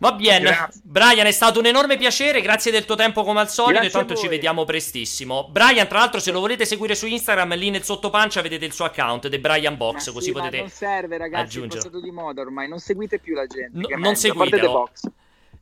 Va 0.00 0.12
bene, 0.12 0.46
Grazie. 0.46 0.80
Brian, 0.82 1.26
è 1.26 1.30
stato 1.30 1.58
un 1.58 1.66
enorme 1.66 1.98
piacere. 1.98 2.40
Grazie 2.40 2.72
del 2.72 2.86
tuo 2.86 2.96
tempo 2.96 3.22
come 3.22 3.40
al 3.40 3.50
solito. 3.50 3.80
Grazie 3.80 3.88
e 3.88 3.92
tanto 3.92 4.14
ci 4.16 4.28
vediamo 4.28 4.64
prestissimo. 4.64 5.48
Brian, 5.50 5.86
tra 5.88 5.98
l'altro, 5.98 6.20
se 6.20 6.30
lo 6.30 6.40
volete 6.40 6.64
seguire 6.64 6.94
su 6.94 7.06
Instagram, 7.06 7.54
lì 7.54 7.68
nel 7.68 7.82
sottopancia 7.82 8.40
vedete 8.40 8.64
il 8.64 8.72
suo 8.72 8.86
account, 8.86 9.28
The 9.28 9.38
Brian 9.38 9.76
Box. 9.76 10.06
Ma 10.06 10.12
così 10.14 10.26
sì, 10.28 10.32
ma 10.32 10.38
potete. 10.38 10.60
non 10.60 10.70
serve 10.70 11.18
ragazzi, 11.18 11.42
aggiungere. 11.42 11.80
è 11.80 11.84
passato 11.84 12.00
di 12.00 12.10
moda 12.10 12.40
ormai, 12.40 12.66
non 12.66 12.78
seguite 12.78 13.18
più 13.18 13.34
la 13.34 13.46
gente. 13.46 13.78
No, 13.78 13.88
non 13.98 14.16
seguitelo. 14.16 14.66
The 14.66 14.72
Box. 14.72 15.00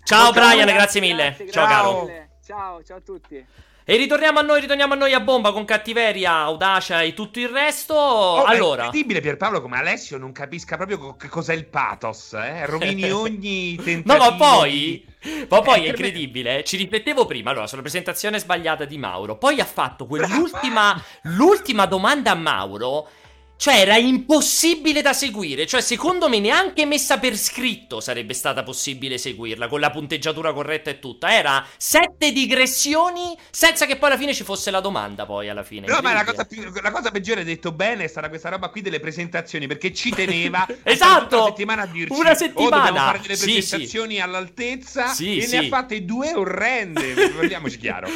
Ciao, 0.04 0.30
Brian, 0.30 0.66
ragazzi, 0.66 0.72
grazie 0.72 1.00
mille. 1.00 1.24
grazie, 1.24 1.50
ciao, 1.50 1.66
grazie 1.66 1.82
caro. 1.82 2.04
mille. 2.04 2.30
Ciao, 2.46 2.82
ciao 2.84 2.96
a 2.96 3.00
tutti. 3.00 3.46
E 3.90 3.96
ritorniamo 3.96 4.38
a 4.38 4.42
noi, 4.42 4.60
ritorniamo 4.60 4.92
a 4.92 4.96
noi 4.98 5.14
a 5.14 5.20
bomba 5.20 5.50
con 5.50 5.64
cattiveria, 5.64 6.30
audacia 6.34 7.00
e 7.00 7.14
tutto 7.14 7.38
il 7.40 7.48
resto. 7.48 7.94
Oh, 7.94 8.44
È 8.44 8.50
allora, 8.50 8.84
incredibile 8.84 9.20
Pierpaolo 9.20 9.62
come 9.62 9.78
Alessio 9.78 10.18
non 10.18 10.30
capisca 10.30 10.76
proprio 10.76 10.98
co- 10.98 11.16
che 11.16 11.28
cos'è 11.28 11.54
il 11.54 11.64
pathos, 11.64 12.34
eh? 12.34 12.66
rovini 12.66 13.08
ogni 13.10 13.76
No, 13.76 13.82
tentativo. 13.82 14.30
ma 14.30 14.36
poi, 14.36 15.06
ma 15.48 15.62
poi 15.62 15.84
è 15.84 15.88
incredibile. 15.88 16.64
Ci 16.64 16.76
riflettevo 16.76 17.24
prima, 17.24 17.48
allora, 17.48 17.66
sulla 17.66 17.80
presentazione 17.80 18.38
sbagliata 18.38 18.84
di 18.84 18.98
Mauro. 18.98 19.38
Poi 19.38 19.58
ha 19.58 19.64
fatto 19.64 20.04
quell'ultima 20.04 21.02
l'ultima 21.34 21.86
domanda 21.86 22.32
a 22.32 22.34
Mauro. 22.34 23.08
Cioè, 23.60 23.74
era 23.80 23.96
impossibile 23.96 25.02
da 25.02 25.12
seguire. 25.12 25.66
Cioè, 25.66 25.80
secondo 25.80 26.28
me, 26.28 26.38
neanche 26.38 26.86
messa 26.86 27.18
per 27.18 27.36
scritto 27.36 27.98
sarebbe 27.98 28.32
stata 28.32 28.62
possibile 28.62 29.18
seguirla 29.18 29.66
con 29.66 29.80
la 29.80 29.90
punteggiatura 29.90 30.52
corretta 30.52 30.90
e 30.90 31.00
tutta. 31.00 31.32
Era 31.34 31.66
sette 31.76 32.30
digressioni 32.30 33.36
senza 33.50 33.84
che 33.84 33.96
poi 33.96 34.10
alla 34.10 34.18
fine 34.18 34.32
ci 34.32 34.44
fosse 34.44 34.70
la 34.70 34.78
domanda. 34.78 35.26
Poi 35.26 35.48
alla 35.48 35.64
fine. 35.64 35.88
No, 35.88 35.98
ma 36.00 36.12
la 36.12 36.22
cosa, 36.22 36.44
più- 36.44 36.70
la 36.80 36.92
cosa 36.92 37.10
peggiore, 37.10 37.42
detto 37.42 37.72
bene, 37.72 38.04
è 38.04 38.06
stata 38.06 38.28
questa 38.28 38.48
roba 38.48 38.68
qui 38.68 38.80
delle 38.80 39.00
presentazioni, 39.00 39.66
perché 39.66 39.92
ci 39.92 40.10
teneva 40.10 40.64
Esatto! 40.84 41.36
la 41.38 41.44
settimana 41.46 41.82
a 41.82 41.86
dirci 41.86 42.16
Una 42.16 42.30
"Oh, 42.30 42.34
settimana!" 42.36 42.84
dobbiamo 42.86 43.06
fare 43.06 43.20
delle 43.22 43.36
Sì, 43.36 43.44
presentazioni 43.54 44.20
all'altezza 44.20 45.08
Sì, 45.08 45.38
e 45.38 45.42
sì. 45.42 45.58
ne 45.58 45.66
ha 45.66 45.68
fatte 45.68 46.04
due 46.04 46.32
orrende, 46.32 47.12
parliamoci 47.36 47.76
chiaro. 47.78 48.08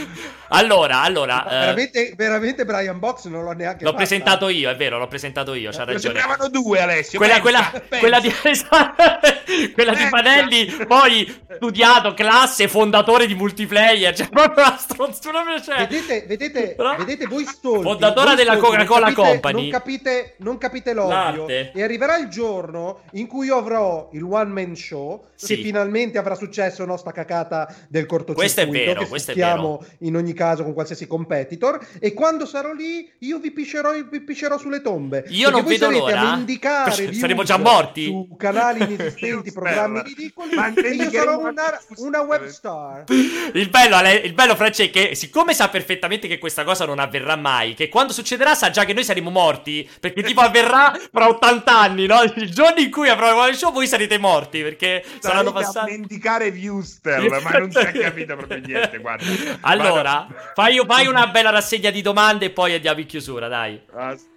Allora, 0.51 1.01
allora. 1.03 1.45
Eh, 1.47 1.49
veramente, 1.49 2.15
veramente 2.17 2.65
Brian 2.65 3.01
Box 3.01 3.27
non 3.27 3.43
l'ho 3.43 3.53
neanche 3.55 3.83
L'ho 3.83 3.91
fatta. 3.91 3.97
presentato 4.05 4.49
io, 4.49 4.71
è 4.71 4.77
vero, 4.77 4.99
l'ho 4.99 5.09
presentato 5.09 5.31
presentato 5.33 5.55
io, 5.55 5.71
c'ha 5.71 5.85
Ne 5.85 5.93
ragione. 5.95 6.19
sembravano 6.21 6.49
due, 6.51 6.81
Alessio. 6.81 7.19
Quella, 7.19 7.41
pensa, 7.41 7.71
quella, 7.71 7.83
pensa. 7.89 7.99
quella 7.99 8.21
di, 8.21 8.33
quella 9.73 9.95
di. 9.95 10.07
Panelli, 10.11 10.67
poi 10.87 11.35
studiato, 11.55 12.13
classe, 12.15 12.69
fondatore 12.69 13.27
di 13.27 13.35
multiplayer. 13.35 14.15
Cioè, 14.15 14.29
proprio 14.29 14.65
una 14.67 14.77
stronzura. 14.77 15.41
Cioè, 15.63 15.87
Vedete, 15.87 16.25
vedete, 16.27 16.75
Però- 16.75 16.97
vedete 16.97 17.27
voi 17.27 17.45
stolti. 17.45 17.83
Fondatore 17.85 18.27
voi 18.29 18.37
della 18.37 18.53
non 18.55 18.63
Coca-Cola 18.63 19.07
capite- 19.07 19.23
Company. 19.23 19.61
Non 19.63 19.71
capite, 19.71 20.35
non 20.39 20.59
capite 20.59 20.93
l'ovvio. 20.93 21.15
L'arte. 21.15 21.73
E 21.75 21.83
arriverà 21.83 22.17
il 22.19 22.29
giorno 22.29 23.01
in 23.13 23.27
cui 23.27 23.47
io 23.47 23.57
avrò 23.57 24.11
il 24.13 24.23
one 24.23 24.51
man 24.53 24.77
show. 24.77 25.27
Sì. 25.35 25.57
Che 25.57 25.63
finalmente 25.63 26.19
avrà 26.19 26.37
successo 26.37 26.85
no, 26.85 26.97
sta 26.97 27.11
cacata 27.11 27.67
del 27.89 28.07
cortocircuito. 28.07 28.35
Questo 28.35 28.61
è 28.61 28.69
vero, 28.69 29.07
questo 29.07 29.33
è 29.33 29.35
sfruttiamo 29.35 29.85
in 30.01 30.15
ogni 30.15 30.35
caso 30.35 30.63
con 30.63 30.73
qualsiasi 30.73 31.07
competitor. 31.09 31.85
E 31.99 32.13
quando 32.13 32.47
sarò 32.47 32.73
lì, 32.73 33.11
io 33.21 33.39
vi 33.39 33.51
piscerò, 33.51 33.91
vi 33.93 34.21
piscerò 34.21 34.57
sulle 34.59 34.83
tombe. 34.83 35.22
Io 35.29 35.51
non 35.51 35.65
vedo 35.65 35.91
l'ora. 35.91 36.33
a 36.33 36.91
Saremo 37.13 37.43
già 37.43 37.57
morti? 37.59 38.07
Su 38.07 38.37
canali 38.37 38.83
inesistenti, 38.83 39.51
programmi 39.53 40.03
ridicoli. 40.03 40.55
Ma 40.55 40.69
io 40.69 41.11
sarò 41.11 41.39
una, 41.39 41.81
una 41.97 42.21
web 42.23 42.47
star. 42.47 43.05
Il 43.09 43.69
bello, 43.69 43.97
il 44.25 44.33
bello 44.33 44.55
Francia, 44.55 44.83
è 44.83 44.91
che 44.91 45.15
siccome 45.15 45.55
sa 45.55 45.69
perfettamente 45.69 46.29
che 46.29 46.39
questa 46.39 46.65
cosa 46.65 46.85
non 46.85 46.99
avverrà 46.99 47.37
mai, 47.37 47.75
che 47.75 47.89
quando 47.89 48.13
succederà 48.13 48.55
sa 48.55 48.71
già 48.71 48.85
che 48.85 48.93
noi 48.93 49.05
saremo 49.05 49.31
morti, 49.31 49.89
perché 50.01 50.23
tipo 50.23 50.41
avverrà 50.41 50.99
fra 51.11 51.29
80 51.29 51.79
anni, 51.79 52.07
no? 52.07 52.23
Il 52.23 52.51
giorno 52.53 52.81
in 52.81 52.91
cui 52.91 53.09
avrò 53.09 53.29
il 53.29 53.37
one 53.37 53.55
show 53.55 53.73
voi 53.73 53.87
sarete 53.87 54.19
morti, 54.19 54.63
perché 54.63 55.05
saranno 55.19 55.51
Sarete 55.51 55.59
a 55.59 55.73
passati... 55.73 55.91
mendicare 55.91 56.51
Viewster, 56.51 57.41
ma 57.43 57.59
non 57.59 57.71
si 57.71 57.79
è 57.79 57.93
capito 57.93 58.37
proprio 58.37 58.59
niente, 58.59 58.99
guarda. 58.99 59.25
Allora, 59.61 60.27
Vado- 60.29 60.53
fai, 60.55 60.81
fai 60.87 61.07
una 61.07 61.27
bella 61.29 61.51
rassegna 61.51 61.91
di 61.91 62.03
domande 62.03 62.47
e 62.47 62.51
poi 62.51 62.75
andiamo 62.75 63.01
in 63.01 63.07
chiusura, 63.07 63.49
dai. 63.49 63.81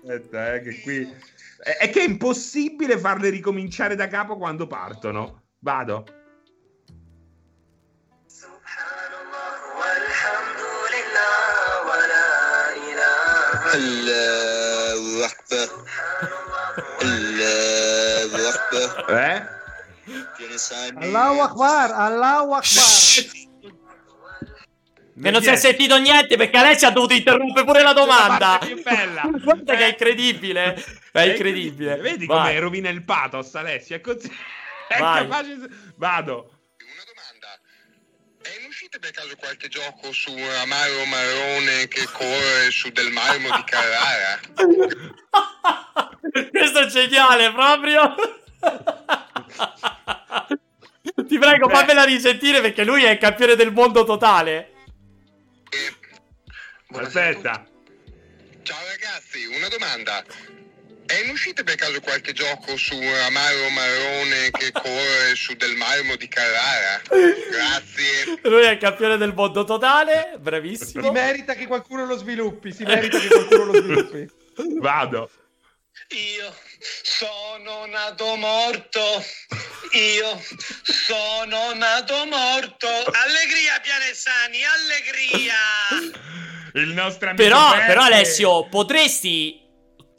Aspetta, 0.06 0.54
eh, 0.54 0.62
che 0.62 0.82
qui... 0.82 1.16
È, 1.58 1.78
è 1.78 1.90
che 1.90 2.02
è 2.02 2.04
impossibile 2.04 3.00
farle 3.00 3.30
ricominciare 3.32 3.96
da 3.96 4.08
capo 4.08 4.38
quando 4.38 4.68
partono. 4.68 5.42
Vado. 5.60 6.06
Allahu 13.74 15.24
Akbar. 15.24 15.70
Allahu 17.02 18.46
Akbar. 18.46 19.10
Eh? 19.10 19.54
Allahu 21.02 21.40
Akbar, 21.40 21.92
Allahu 21.92 22.54
Akbar. 22.54 23.45
E 25.24 25.32
non 25.32 25.42
si 25.42 25.48
è 25.50 25.56
sentito 25.56 25.98
niente 25.98 26.36
perché 26.36 26.58
Alessia 26.58 26.90
ha 26.90 26.92
dovuto 26.92 27.14
interrompere 27.14 27.66
pure 27.66 27.82
la 27.82 27.94
domanda. 27.94 28.58
più 28.60 28.82
bella. 28.82 29.30
Guarda 29.42 29.76
che 29.76 29.86
è 29.86 29.90
incredibile. 29.90 30.84
È 31.12 31.22
incredibile. 31.22 31.96
Vedi 31.98 32.26
Vai. 32.26 32.38
come 32.38 32.60
rovina 32.60 32.90
il 32.90 33.04
pathos, 33.06 33.56
Alessia? 33.56 33.96
È 33.96 34.02
così. 34.02 34.28
È 34.90 34.98
capace... 34.98 35.58
Vado. 35.96 36.36
Una 36.84 37.04
domanda. 37.08 37.48
È 38.42 38.50
in 38.60 38.68
uscita 38.68 39.00
per 39.00 39.12
caso 39.12 39.36
qualche 39.38 39.70
gioco 39.70 40.12
su 40.12 40.32
Amaro 40.32 41.06
Marrone 41.06 41.88
che 41.88 42.06
corre 42.12 42.70
su 42.72 42.90
del 42.90 43.12
marmo 43.12 43.56
di 43.56 43.64
Carrara? 43.64 44.40
Questo 46.52 46.80
è 46.80 46.86
geniale 46.88 47.54
proprio. 47.54 48.16
Ti 51.26 51.38
prego, 51.40 51.68
Beh. 51.68 51.74
fammela 51.74 52.04
risentire 52.04 52.60
perché 52.60 52.84
lui 52.84 53.04
è 53.06 53.12
il 53.12 53.18
campione 53.18 53.56
del 53.56 53.72
mondo 53.72 54.04
totale. 54.04 54.74
Buonasera 56.88 57.30
Aspetta. 57.30 57.66
Ciao 58.64 58.86
ragazzi, 58.88 59.46
una 59.46 59.68
domanda. 59.68 60.24
È 61.06 61.14
in 61.24 61.30
uscita 61.30 61.64
per 61.64 61.76
caso 61.76 62.00
qualche 62.02 62.34
gioco 62.34 62.76
su 62.78 62.96
Amaro 62.96 63.70
Marrone 63.70 64.50
che 64.52 64.72
corre 64.74 65.36
su 65.36 65.54
del 65.54 65.76
marmo 65.76 66.16
di 66.16 66.28
Carrara? 66.28 67.02
Grazie. 67.08 68.40
Lui 68.42 68.64
è 68.64 68.72
il 68.72 68.80
campione 68.80 69.18
del 69.18 69.34
mondo 69.34 69.64
totale. 69.64 70.32
Si 70.34 70.40
Bravissimo. 70.40 71.12
merita 71.12 71.54
che 71.54 71.68
qualcuno 71.68 72.06
lo 72.06 72.18
sviluppi. 72.18 72.72
Si 72.74 72.84
merita 72.84 73.20
che 73.20 73.28
qualcuno 73.48 73.66
lo 73.66 73.82
sviluppi. 73.82 74.30
Vado. 74.80 75.30
Io 76.10 76.54
sono 77.02 77.86
nato 77.88 78.36
morto. 78.36 79.00
Io 79.94 80.40
sono 80.84 81.74
nato 81.74 82.26
morto. 82.28 82.88
Allegria, 82.88 83.80
Pianesani, 83.82 84.60
allegria. 84.64 86.22
Il 86.74 86.90
nostro 86.90 87.30
amico 87.30 87.44
Però, 87.44 87.72
Peppe. 87.72 87.86
però 87.88 88.02
Alessio, 88.04 88.68
potresti 88.70 89.62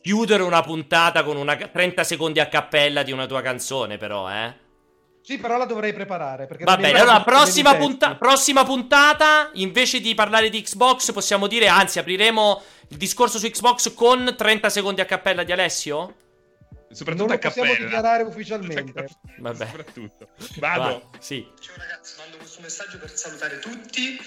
chiudere 0.03 0.43
una 0.43 0.63
puntata 0.63 1.23
con 1.23 1.37
una 1.37 1.57
30 1.57 2.03
secondi 2.03 2.41
a 2.41 2.49
cappella 2.49 3.05
di 3.05 3.13
una 3.13 3.27
tua 3.27 3.43
canzone, 3.43 3.97
però, 3.97 4.29
eh? 4.29 4.65
Sì, 5.23 5.39
però 5.39 5.57
la 5.57 5.65
dovrei 5.67 5.93
preparare. 5.93 6.47
Perché 6.47 6.65
Va 6.65 6.77
bene, 6.77 7.01
allora 7.01 7.23
prossima, 7.23 7.75
punta- 7.75 8.15
prossima 8.15 8.65
puntata, 8.65 9.51
invece 9.55 10.01
di 10.01 10.15
parlare 10.15 10.51
di 10.51 10.63
Xbox, 10.63 11.13
possiamo 11.13 11.49
dire, 11.49 11.67
anzi, 11.67 11.99
apriremo 11.99 12.63
il 12.89 12.97
discorso 12.97 13.39
su 13.39 13.49
Xbox 13.49 13.93
con 13.95 14.35
30 14.37 14.69
secondi 14.71 15.01
a 15.01 15.05
cappella 15.05 15.43
di 15.43 15.53
Alessio? 15.53 16.15
Soprattutto 16.91 17.27
Non 17.27 17.33
a 17.33 17.41
lo 17.43 17.49
possiamo 17.49 17.69
cappella. 17.71 17.89
dichiarare 17.89 18.23
ufficialmente. 18.23 19.09
Vabbè. 19.39 19.67
Soprattutto. 19.67 20.29
Vado. 20.59 20.83
Vai, 20.83 21.01
sì. 21.19 21.47
Ciao 21.61 21.75
ragazzi, 21.77 22.15
mando 22.19 22.37
questo 22.39 22.61
messaggio 22.63 22.99
per 22.99 23.11
salutare 23.11 23.59
tutti, 23.59 24.19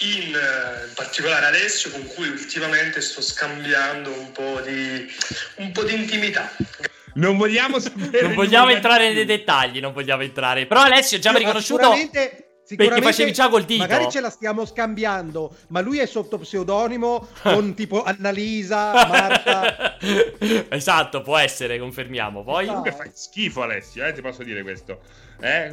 in, 0.00 0.34
eh, 0.34 0.86
in 0.88 0.92
particolare 0.94 1.46
Alessio 1.46 1.90
con 1.90 2.06
cui 2.06 2.28
ultimamente 2.28 3.00
sto 3.00 3.20
scambiando 3.20 4.12
un 4.12 4.32
po' 4.32 4.60
di, 4.60 5.06
un 5.56 5.72
po' 5.72 5.82
di 5.82 5.94
intimità. 5.94 6.50
Non 7.14 7.36
vogliamo 7.36 7.78
sapere. 7.80 8.22
Non 8.22 8.34
vogliamo 8.34 8.70
entrare 8.70 9.12
nei 9.12 9.24
dettagli, 9.24 9.80
non 9.80 9.92
vogliamo 9.92 10.22
entrare. 10.22 10.66
Però 10.66 10.82
Alessio 10.82 11.18
già 11.18 11.30
mi 11.30 11.36
ha 11.36 11.40
riconosciuto 11.40 11.82
Sicuramente, 11.94 12.45
sicuramente 12.66 13.06
facevi 13.06 13.32
già 13.32 13.48
col 13.48 13.64
dito. 13.64 13.82
Magari 13.82 14.10
ce 14.10 14.20
la 14.20 14.30
stiamo 14.30 14.64
scambiando, 14.64 15.56
ma 15.68 15.80
lui 15.80 15.98
è 15.98 16.06
sotto 16.06 16.38
pseudonimo 16.38 17.28
con 17.42 17.74
tipo 17.74 18.02
Annalisa, 18.02 18.92
Marta. 18.92 19.96
esatto, 20.68 21.22
può 21.22 21.38
essere, 21.38 21.78
confermiamo. 21.78 22.42
Poi. 22.42 22.66
Comunque 22.66 22.92
fai 22.92 23.10
schifo, 23.14 23.62
Alessio, 23.62 24.04
eh, 24.04 24.12
ti 24.12 24.20
posso 24.20 24.42
dire 24.42 24.62
questo. 24.62 25.00
Eh. 25.40 25.72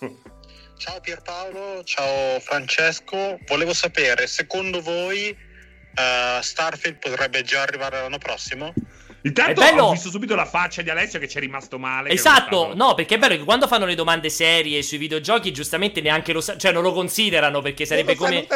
Ciao 0.78 1.00
Pierpaolo, 1.00 1.82
ciao 1.84 2.38
Francesco. 2.38 3.38
Volevo 3.46 3.72
sapere, 3.72 4.26
secondo 4.26 4.82
voi 4.82 5.28
eh, 5.28 6.38
Starfield 6.42 6.98
potrebbe 6.98 7.42
già 7.42 7.62
arrivare 7.62 7.98
l'anno 7.98 8.18
prossimo? 8.18 8.74
Intanto 9.26 9.60
bello- 9.60 9.84
ho 9.84 9.92
visto 9.92 10.08
subito 10.10 10.34
la 10.34 10.44
faccia 10.46 10.82
di 10.82 10.90
Alessio 10.90 11.18
che 11.18 11.26
ci 11.28 11.38
è 11.38 11.40
rimasto 11.40 11.78
male. 11.78 12.10
Esatto, 12.10 12.72
no, 12.74 12.94
perché 12.94 13.16
è 13.16 13.18
bello 13.18 13.36
che 13.36 13.44
quando 13.44 13.66
fanno 13.66 13.84
le 13.84 13.94
domande 13.94 14.28
serie 14.30 14.82
sui 14.82 14.98
videogiochi, 14.98 15.52
giustamente 15.52 16.00
neanche 16.00 16.32
lo 16.32 16.40
sa- 16.40 16.56
cioè 16.56 16.70
non 16.72 16.82
lo 16.82 16.92
considerano 16.92 17.60
perché 17.60 17.84
sarebbe 17.86 18.14
come. 18.14 18.46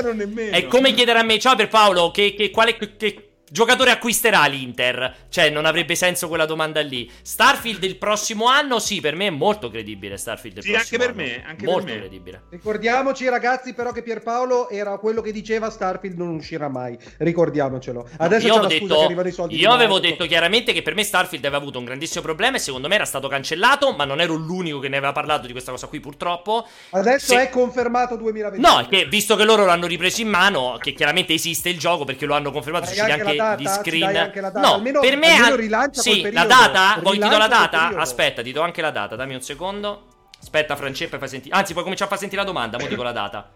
È 0.51 0.67
come 0.67 0.93
chiedere 0.95 1.19
a 1.19 1.23
me, 1.23 1.39
ciao 1.39 1.57
per 1.57 1.69
Paolo, 1.69 2.11
che, 2.11 2.35
che- 2.35 2.51
quale 2.51 2.77
che 2.77 3.30
giocatore 3.51 3.91
acquisterà 3.91 4.47
l'Inter? 4.47 5.27
Cioè, 5.29 5.51
non 5.51 5.65
avrebbe 5.67 5.95
senso 5.95 6.29
quella 6.29 6.47
domanda 6.47 6.81
lì. 6.81 7.11
Starfield 7.23 7.83
il 7.85 7.97
prossimo 7.97 8.47
anno, 8.47 8.79
sì, 8.79 9.01
per 9.01 9.15
me 9.17 9.27
è 9.27 9.31
molto 9.31 9.69
credibile 9.71 10.17
Starfield 10.17 10.59
il 10.59 10.63
Sì, 10.63 10.71
prossimo 10.71 11.03
anche 11.03 11.13
per 11.15 11.23
anno. 11.25 11.33
me, 11.37 11.45
anche 11.47 11.65
molto 11.65 11.85
per 11.85 11.95
me. 11.95 12.01
credibile. 12.01 12.43
Ricordiamoci 12.51 13.29
ragazzi 13.29 13.75
però 13.75 13.93
che 13.93 14.03
Pierpaolo 14.03 14.69
era 14.69 14.97
quello 14.99 15.21
che 15.21 15.33
diceva 15.33 15.71
Starfield 15.71 16.17
non 16.17 16.29
uscirà 16.35 16.69
mai. 16.69 16.97
Ricordiamocelo. 17.19 18.09
Adesso 18.19 18.47
io 18.47 18.55
c'è 18.55 18.61
la 18.63 18.69
scusa 18.69 18.79
detto, 18.87 18.99
che 18.99 19.05
arrivano 19.05 19.29
i 19.29 19.33
soldi. 19.33 19.57
io 19.59 19.71
avevo 19.73 19.99
detto 19.99 20.27
chiaramente 20.27 20.73
che 20.73 20.83
per 20.83 20.95
me 20.95 21.03
Starfield 21.05 21.45
aveva 21.45 21.61
avuto 21.61 21.79
un 21.79 21.85
grandissimo 21.85 22.23
problema 22.23 22.57
e 22.57 22.61
secondo 22.61 22.89
me 22.89 22.95
era 22.97 23.05
stato 23.05 23.29
cancellato, 23.29 23.93
ma 23.93 24.05
non 24.05 24.21
ero 24.21 24.35
l'unico 24.35 24.79
che 24.79 24.89
ne 24.89 24.97
aveva 24.99 25.13
parlato 25.13 25.47
di 25.47 25.53
questa 25.53 25.71
cosa 25.71 25.87
qui 25.87 26.01
purtroppo. 26.01 26.67
Adesso 26.91 27.33
Se- 27.35 27.43
è 27.43 27.51
confermato 27.51 28.17
2020. 28.17 28.61
No, 28.67 28.81
è 28.81 28.87
che 28.89 29.07
visto 29.07 29.37
che 29.37 29.45
loro 29.45 29.65
l'hanno 29.65 29.87
ripreso 29.87 30.21
in 30.21 30.29
mano, 30.29 30.77
che 30.81 30.93
chiaramente 30.93 31.33
esiste 31.33 31.69
il 31.69 31.79
gioco 31.79 32.05
perché 32.05 32.27
lo 32.27 32.35
hanno 32.35 32.51
confermato 32.53 32.87
sui 32.87 32.97
siti 32.97 33.11
anche 33.11 33.37
data? 33.43 33.57
di 33.57 33.67
screen. 33.67 34.01
dai 34.13 34.17
anche 34.19 34.41
la 34.41 34.51
data? 34.51 34.67
No, 34.69 34.75
Almeno- 34.75 35.01
per 35.01 35.17
me 35.17 35.35
almeno 35.35 35.57
rilancia 35.57 36.01
sì, 36.01 36.21
quel 36.21 36.33
la 36.33 36.45
data, 36.45 36.99
vuoi 37.03 37.19
ti 37.19 37.19
do 37.21 37.29
la 37.37 37.45
Rilancia 37.47 37.67
data? 37.67 37.99
Aspetta, 38.01 38.43
ti 38.43 38.53
do 38.53 38.63
anche 38.63 38.81
la 38.83 38.91
data, 38.91 39.17
dammi 39.17 39.35
un 39.35 39.43
secondo. 39.43 40.07
Aspetta, 40.41 40.77
Francesco, 40.77 41.19
fai 41.19 41.29
sentire. 41.29 41.55
Anzi, 41.55 41.73
puoi 41.73 41.83
cominciare 41.85 42.09
a 42.09 42.13
far 42.13 42.21
sentire 42.21 42.43
la 42.43 42.47
domanda, 42.49 42.79
mo 42.79 42.87
dico 42.87 43.03
la 43.03 43.13
data. 43.13 43.53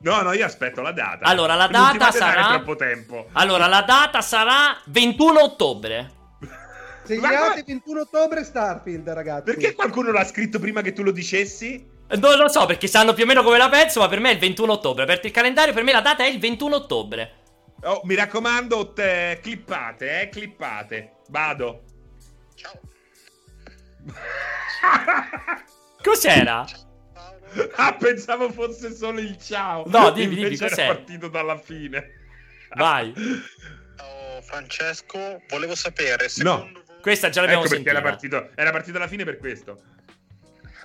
No, 0.00 0.20
no, 0.22 0.32
io 0.32 0.44
aspetto 0.44 0.80
la 0.80 0.92
data. 0.92 1.24
Allora, 1.26 1.54
la 1.54 1.64
Non 1.66 1.72
data 1.72 1.90
ti 1.92 1.98
fate 1.98 2.18
dare 2.18 2.32
sarà- 2.34 2.48
troppo 2.54 2.76
tempo. 2.76 3.26
Allora, 3.32 3.66
la 3.66 3.82
data 3.82 4.20
sarà 4.20 4.76
21 4.86 5.42
ottobre. 5.42 6.12
Segnate 7.04 7.62
21 7.66 8.00
ottobre 8.02 8.44
Starfield, 8.44 9.08
ragazzi. 9.08 9.44
Perché 9.44 9.74
qualcuno 9.74 10.12
l'ha 10.12 10.24
scritto 10.24 10.58
prima 10.58 10.82
che 10.82 10.92
tu 10.92 11.02
lo 11.02 11.10
dicessi? 11.10 11.96
Non 12.10 12.36
lo 12.36 12.48
so 12.48 12.64
perché 12.66 12.86
sanno 12.86 13.12
più 13.12 13.24
o 13.24 13.26
meno 13.26 13.42
come 13.42 13.58
la 13.58 13.68
penso, 13.68 14.00
ma 14.00 14.08
per 14.08 14.20
me 14.20 14.30
è 14.30 14.32
il 14.34 14.38
21 14.38 14.72
ottobre. 14.72 15.02
Aperto 15.04 15.26
il 15.26 15.32
calendario, 15.32 15.72
per 15.72 15.82
me 15.82 15.92
la 15.92 16.00
data 16.00 16.22
è 16.24 16.28
il 16.28 16.38
21 16.38 16.76
ottobre. 16.76 17.32
Oh, 17.82 18.00
mi 18.04 18.14
raccomando, 18.14 18.92
te- 18.92 19.38
clippate, 19.40 20.22
eh, 20.22 20.28
clippate. 20.28 21.12
Vado. 21.28 21.84
Ciao. 22.54 22.80
Cos'era? 26.02 26.64
ah, 27.76 27.94
pensavo 27.94 28.50
fosse 28.52 28.94
solo 28.94 29.20
il 29.20 29.36
ciao. 29.38 29.84
No, 29.86 30.10
dimmi, 30.10 30.34
dimmi, 30.34 30.42
Invece 30.42 30.68
cos'è? 30.68 30.82
era 30.84 30.94
partito 30.94 31.28
dalla 31.28 31.58
fine. 31.58 32.10
Vai. 32.74 33.12
Ciao 33.96 34.40
Francesco, 34.42 35.42
volevo 35.48 35.74
sapere, 35.74 36.28
secondo 36.28 36.82
Questa 37.00 37.28
già 37.28 37.40
l'abbiamo 37.40 37.64
ecco 37.64 37.70
perché 37.74 37.90
sentita. 37.90 37.90
era 37.90 38.00
partito, 38.02 38.50
era 38.54 38.70
partito 38.70 38.96
alla 38.96 39.08
fine 39.08 39.24
per 39.24 39.38
questo. 39.38 39.82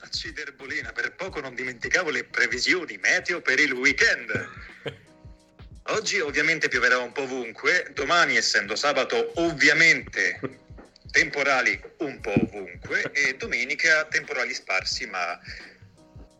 Ciderbolina, 0.09 0.91
per 0.91 1.15
poco 1.15 1.39
non 1.39 1.55
dimenticavo 1.55 2.09
le 2.11 2.23
previsioni 2.25 2.97
meteo 3.01 3.41
per 3.41 3.59
il 3.59 3.71
weekend. 3.73 4.49
Oggi 5.87 6.19
ovviamente 6.19 6.69
pioverà 6.69 6.97
un 6.97 7.11
po' 7.11 7.23
ovunque, 7.23 7.91
domani 7.93 8.37
essendo 8.37 8.75
sabato 8.75 9.31
ovviamente 9.35 10.39
temporali 11.11 11.79
un 11.97 12.19
po' 12.21 12.33
ovunque 12.33 13.11
e 13.11 13.35
domenica 13.35 14.05
temporali 14.05 14.53
sparsi 14.53 15.05
ma 15.05 15.37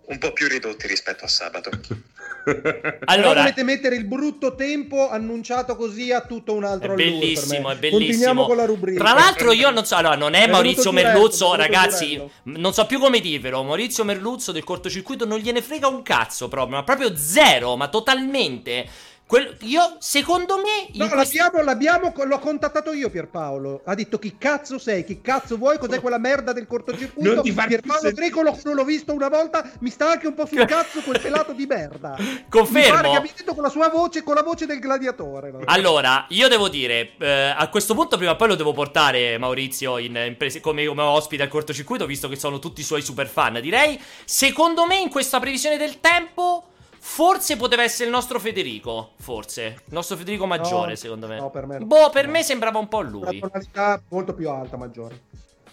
un 0.05 0.17
po' 0.17 0.33
più 0.33 0.47
ridotti 0.47 0.87
rispetto 0.87 1.25
a 1.25 1.27
sabato. 1.27 1.69
Però 1.69 1.99
Allora, 3.05 3.41
dovete 3.41 3.63
mettere 3.63 3.95
il 3.95 4.05
brutto 4.05 4.55
tempo 4.55 5.09
annunciato 5.09 5.75
così 5.75 6.11
a 6.11 6.21
tutto 6.21 6.53
un 6.53 6.63
È 6.63 6.67
altro 6.67 6.95
per 6.95 7.05
bellissimo, 7.05 7.69
me. 7.69 7.73
è 7.73 7.77
bellissimo. 7.77 8.05
Continuiamo 8.05 8.45
con 8.45 8.57
la 8.57 8.65
rubrica. 8.65 9.03
Tra 9.03 9.13
l'altro, 9.13 9.51
io 9.51 9.69
non 9.69 9.85
so, 9.85 9.95
allora, 9.95 10.15
non 10.15 10.33
è, 10.33 10.43
È 10.45 10.49
Maurizio 10.49 10.91
Merluzzo, 10.91 11.53
è 11.53 11.57
venuto 11.57 11.61
ragazzi. 11.61 12.21
Non 12.43 12.73
so 12.73 12.85
più 12.85 12.99
come 12.99 13.19
dirvelo. 13.19 13.63
Maurizio 13.63 14.03
Merluzzo 14.03 14.51
del 14.51 14.63
cortocircuito 14.63 15.25
non 15.25 15.39
gliene 15.39 15.61
frega 15.61 15.87
un 15.87 16.01
cazzo 16.01 16.47
proprio, 16.47 16.77
ma 16.77 16.83
proprio 16.83 17.15
zero, 17.15 17.75
ma 17.77 17.87
totalmente. 17.87 19.11
Quel- 19.33 19.57
io, 19.61 19.95
secondo 19.97 20.57
me, 20.57 20.89
No, 20.93 21.07
questi- 21.09 21.37
l'abbiamo, 21.37 21.63
l'abbiamo, 21.63 22.13
l'ho 22.23 22.37
contattato 22.39 22.93
io 22.93 23.09
Pierpaolo. 23.09 23.81
Ha 23.83 23.95
detto 23.95 24.19
chi 24.19 24.37
cazzo 24.37 24.77
sei, 24.77 25.03
chi 25.03 25.21
cazzo 25.21 25.57
vuoi, 25.57 25.79
cos'è 25.79 25.99
quella 25.99 26.19
merda 26.19 26.53
del 26.53 26.67
cortocircuito. 26.67 27.33
Non 27.33 27.43
ti 27.43 27.51
Pierpaolo. 27.51 28.11
Greco 28.11 28.43
non 28.43 28.75
l'ho 28.75 28.83
visto 28.83 29.11
una 29.11 29.29
volta, 29.29 29.67
mi 29.79 29.89
sta 29.89 30.11
anche 30.11 30.27
un 30.27 30.35
po' 30.35 30.45
sul 30.45 30.63
cazzo 30.65 31.01
quel 31.01 31.19
pelato 31.19 31.53
di 31.53 31.65
merda. 31.65 32.15
Mi 32.19 32.45
Confermo. 32.47 32.95
pare 32.95 33.09
che 33.09 33.15
abbia 33.15 33.31
detto 33.35 33.53
con 33.55 33.63
la 33.63 33.69
sua 33.69 33.89
voce, 33.89 34.21
con 34.21 34.35
la 34.35 34.43
voce 34.43 34.67
del 34.67 34.77
gladiatore. 34.79 35.49
no? 35.51 35.61
Allora, 35.65 36.25
io 36.29 36.47
devo 36.47 36.69
dire, 36.69 37.13
eh, 37.17 37.55
a 37.57 37.67
questo 37.69 37.95
punto 37.95 38.17
prima 38.17 38.33
o 38.33 38.35
poi 38.35 38.49
lo 38.49 38.55
devo 38.55 38.73
portare 38.73 39.39
Maurizio 39.39 39.97
in, 39.97 40.15
in 40.15 40.37
prese- 40.37 40.59
come, 40.59 40.85
come 40.85 41.01
ospite 41.01 41.41
al 41.41 41.49
cortocircuito, 41.49 42.05
visto 42.05 42.27
che 42.29 42.35
sono 42.35 42.59
tutti 42.59 42.81
i 42.81 42.83
suoi 42.83 43.01
super 43.01 43.27
fan. 43.27 43.59
Direi, 43.61 43.99
secondo 44.25 44.85
me, 44.85 44.97
in 44.99 45.09
questa 45.09 45.39
previsione 45.39 45.77
del 45.77 45.99
tempo, 45.99 46.67
forse 47.05 47.57
poteva 47.57 47.83
essere 47.83 48.05
il 48.05 48.11
nostro 48.11 48.39
Federico. 48.39 49.11
Forse. 49.19 49.61
Il 49.61 49.93
nostro 49.93 50.15
Federico 50.15 50.45
maggiore, 50.45 50.91
No, 50.91 50.95
secondo 50.95 51.27
me. 51.27 51.37
no, 51.37 51.49
per 51.51 51.65
me 51.65 51.79
no. 51.79 51.85
Boh, 51.85 52.09
per 52.09 52.27
me 52.27 52.43
sembrava 52.43 52.79
un 52.79 52.87
po' 52.87 53.01
lui. 53.01 53.39
Una 53.39 53.49
tonalità 53.49 54.01
molto 54.07 54.33
più 54.33 54.49
alta, 54.49 54.77
maggiore. 54.77 55.19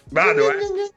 Vado, 0.09 0.51
eh. 0.51 0.89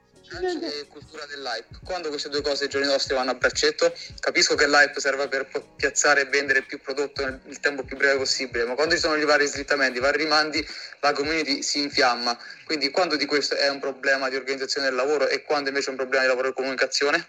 cultura 0.88 1.24
dell'hype. 1.26 1.78
Quando 1.84 2.08
queste 2.08 2.28
due 2.30 2.42
cose 2.42 2.64
ai 2.64 2.70
giorni 2.70 2.88
nostri 2.88 3.14
vanno 3.14 3.30
a 3.30 3.34
braccetto, 3.34 3.92
capisco 4.18 4.56
che 4.56 4.66
l'hype 4.66 4.98
serve 4.98 5.28
per 5.28 5.48
piazzare 5.76 6.22
e 6.22 6.24
vendere 6.24 6.62
più 6.62 6.80
prodotto 6.80 7.24
nel 7.24 7.40
nel 7.44 7.60
tempo 7.60 7.84
più 7.84 7.96
breve 7.96 8.18
possibile, 8.18 8.64
ma 8.64 8.74
quando 8.74 8.94
ci 8.96 9.00
sono 9.00 9.14
i 9.14 9.24
vari 9.24 9.46
slittamenti, 9.46 9.98
i 9.98 10.00
vari 10.00 10.18
rimandi, 10.18 10.66
la 11.00 11.12
community 11.12 11.62
si 11.62 11.80
infiamma. 11.80 12.36
Quindi 12.64 12.90
quando 12.90 13.14
di 13.14 13.26
questo 13.26 13.54
è 13.54 13.68
un 13.68 13.78
problema 13.78 14.28
di 14.28 14.34
organizzazione 14.34 14.88
del 14.88 14.96
lavoro 14.96 15.28
e 15.28 15.44
quando 15.44 15.68
invece 15.68 15.88
è 15.88 15.90
un 15.90 15.96
problema 15.96 16.22
di 16.22 16.28
lavoro 16.28 16.48
e 16.48 16.52
comunicazione? 16.52 17.28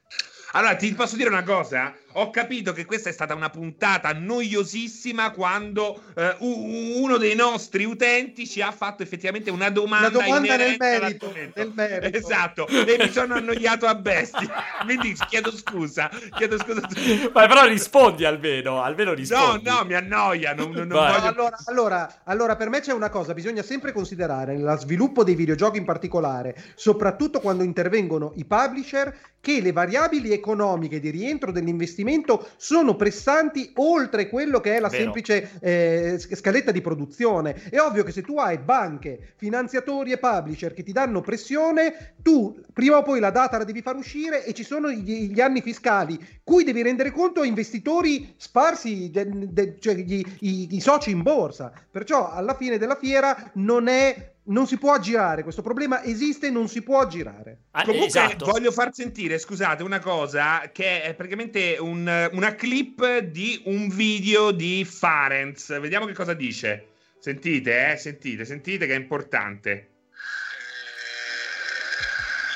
Allora, 0.53 0.76
ti 0.76 0.91
posso 0.95 1.15
dire 1.15 1.30
una 1.30 1.44
cosa? 1.44 1.94
Ho 2.18 2.30
capito 2.30 2.72
che 2.72 2.86
questa 2.86 3.10
è 3.10 3.12
stata 3.12 3.34
una 3.34 3.50
puntata 3.50 4.14
noiosissima 4.14 5.32
quando 5.32 6.02
eh, 6.16 6.36
u- 6.40 7.02
uno 7.02 7.18
dei 7.18 7.36
nostri 7.36 7.84
utenti 7.84 8.48
ci 8.48 8.62
ha 8.62 8.72
fatto 8.72 9.04
effettivamente 9.04 9.52
una 9.52 9.70
domanda, 9.70 10.08
Una 10.18 10.26
domanda 10.26 10.56
nel 10.56 10.76
merito, 10.80 11.34
nel 11.54 11.74
merito. 11.76 12.18
Esatto, 12.18 12.68
e 12.68 12.96
mi 12.98 13.10
sono 13.12 13.34
annoiato 13.36 13.86
a 13.86 13.96
bestia. 13.96 14.50
Quindi 14.86 15.14
chiedo 15.28 15.52
scusa, 15.52 16.10
chiedo 16.38 16.58
scusa. 16.58 16.88
Ma 17.34 17.48
però 17.48 17.66
rispondi 17.66 18.24
almeno, 18.24 18.82
almeno 18.82 19.10
No, 19.10 19.16
rispondi. 19.18 19.70
no, 19.70 19.84
mi 19.84 19.96
annoia, 19.96 20.54
non, 20.54 20.72
non- 20.72 20.88
voglio... 20.88 21.20
No, 21.20 21.26
allora, 21.28 21.58
allora, 21.66 22.22
allora, 22.24 22.56
per 22.56 22.70
me 22.70 22.80
c'è 22.80 22.94
una 22.94 23.10
cosa, 23.10 23.34
bisogna 23.34 23.62
sempre 23.62 23.92
considerare 23.92 24.56
nello 24.56 24.78
sviluppo 24.78 25.26
dei 25.26 25.36
videogiochi 25.36 25.80
in 25.80 25.86
particolare, 25.86 26.56
soprattutto 26.76 27.42
quando 27.42 27.64
intervengono 27.64 28.32
i 28.38 28.46
publisher, 28.46 29.14
che 29.42 29.62
le 29.62 29.74
variabili 29.74 30.32
economiche 30.32 31.00
di 31.00 31.10
rientro 31.12 31.52
dell'investimento 31.52 32.04
sono 32.57 32.95
pressanti 32.95 33.72
oltre 33.76 34.30
quello 34.30 34.60
che 34.60 34.76
è 34.76 34.80
la 34.80 34.88
Vero. 34.88 35.03
semplice 35.03 35.52
eh, 35.60 36.15
sc- 36.18 36.36
scaletta 36.36 36.72
di 36.72 36.82
produzione. 36.82 37.64
È 37.69 37.80
ovvio 37.80 38.03
che 38.03 38.11
se 38.11 38.22
tu 38.22 38.38
hai 38.38 38.57
banche, 38.57 39.34
finanziatori 39.36 40.11
e 40.11 40.18
publisher 40.18 40.73
che 40.73 40.84
ti 40.84 40.91
danno 40.91 41.22
pressione, 41.22 42.14
tu 42.22 42.56
prima 42.73 42.98
o 42.98 43.03
poi 43.03 43.19
la 43.19 43.32
data 43.32 43.57
la 43.57 43.64
devi 43.64 43.82
far 43.82 43.95
uscire 43.95 44.45
e 44.45 44.53
ci 44.53 44.64
sono 44.64 44.90
gli, 44.90 45.32
gli 45.32 45.41
anni 45.41 45.61
fiscali 45.61 46.18
cui 46.44 46.64
devi 46.64 46.82
rendere 46.84 47.11
conto 47.11 47.41
a 47.41 47.45
investitori 47.45 48.34
sparsi, 48.38 49.10
de- 49.10 49.27
de- 49.52 49.77
cioè 49.80 49.95
gli- 49.95 50.23
i, 50.41 50.76
i 50.76 50.80
soci 50.80 51.11
in 51.11 51.22
borsa. 51.23 51.72
Perciò 51.90 52.32
alla 52.32 52.56
fine 52.56 52.77
della 52.77 52.95
fiera 52.95 53.52
non 53.56 53.88
è. 53.88 54.34
Non 54.48 54.68
si 54.68 54.78
può 54.78 54.94
aggirare, 54.94 55.42
questo 55.42 55.64
problema 55.64 56.04
esiste 56.04 56.48
e 56.48 56.50
non 56.52 56.68
si 56.68 56.84
può 56.84 57.00
aggirare. 57.00 57.62
Ah, 57.72 57.82
Comunque 57.84 58.08
esatto. 58.08 58.46
voglio 58.46 58.72
far 58.72 58.94
sentire, 58.94 59.40
scusate, 59.40 59.82
una 59.82 60.00
cosa 60.00 60.70
che 60.72 61.02
è 61.02 61.16
praticamente 61.16 61.78
un- 61.80 62.30
una 62.32 62.54
clip 62.54 63.18
di 63.20 63.60
un 63.66 63.90
video 63.90 64.52
di 64.52 64.86
Farenz. 64.86 65.80
Vediamo 65.80 66.06
che 66.06 66.14
cosa 66.14 66.34
dice. 66.36 66.90
Sentite, 67.20 67.94
eh, 67.94 67.98
sentite, 67.98 68.46
sentite 68.46 68.86
che 68.86 68.94
è 68.94 68.98
importante. 68.98 69.90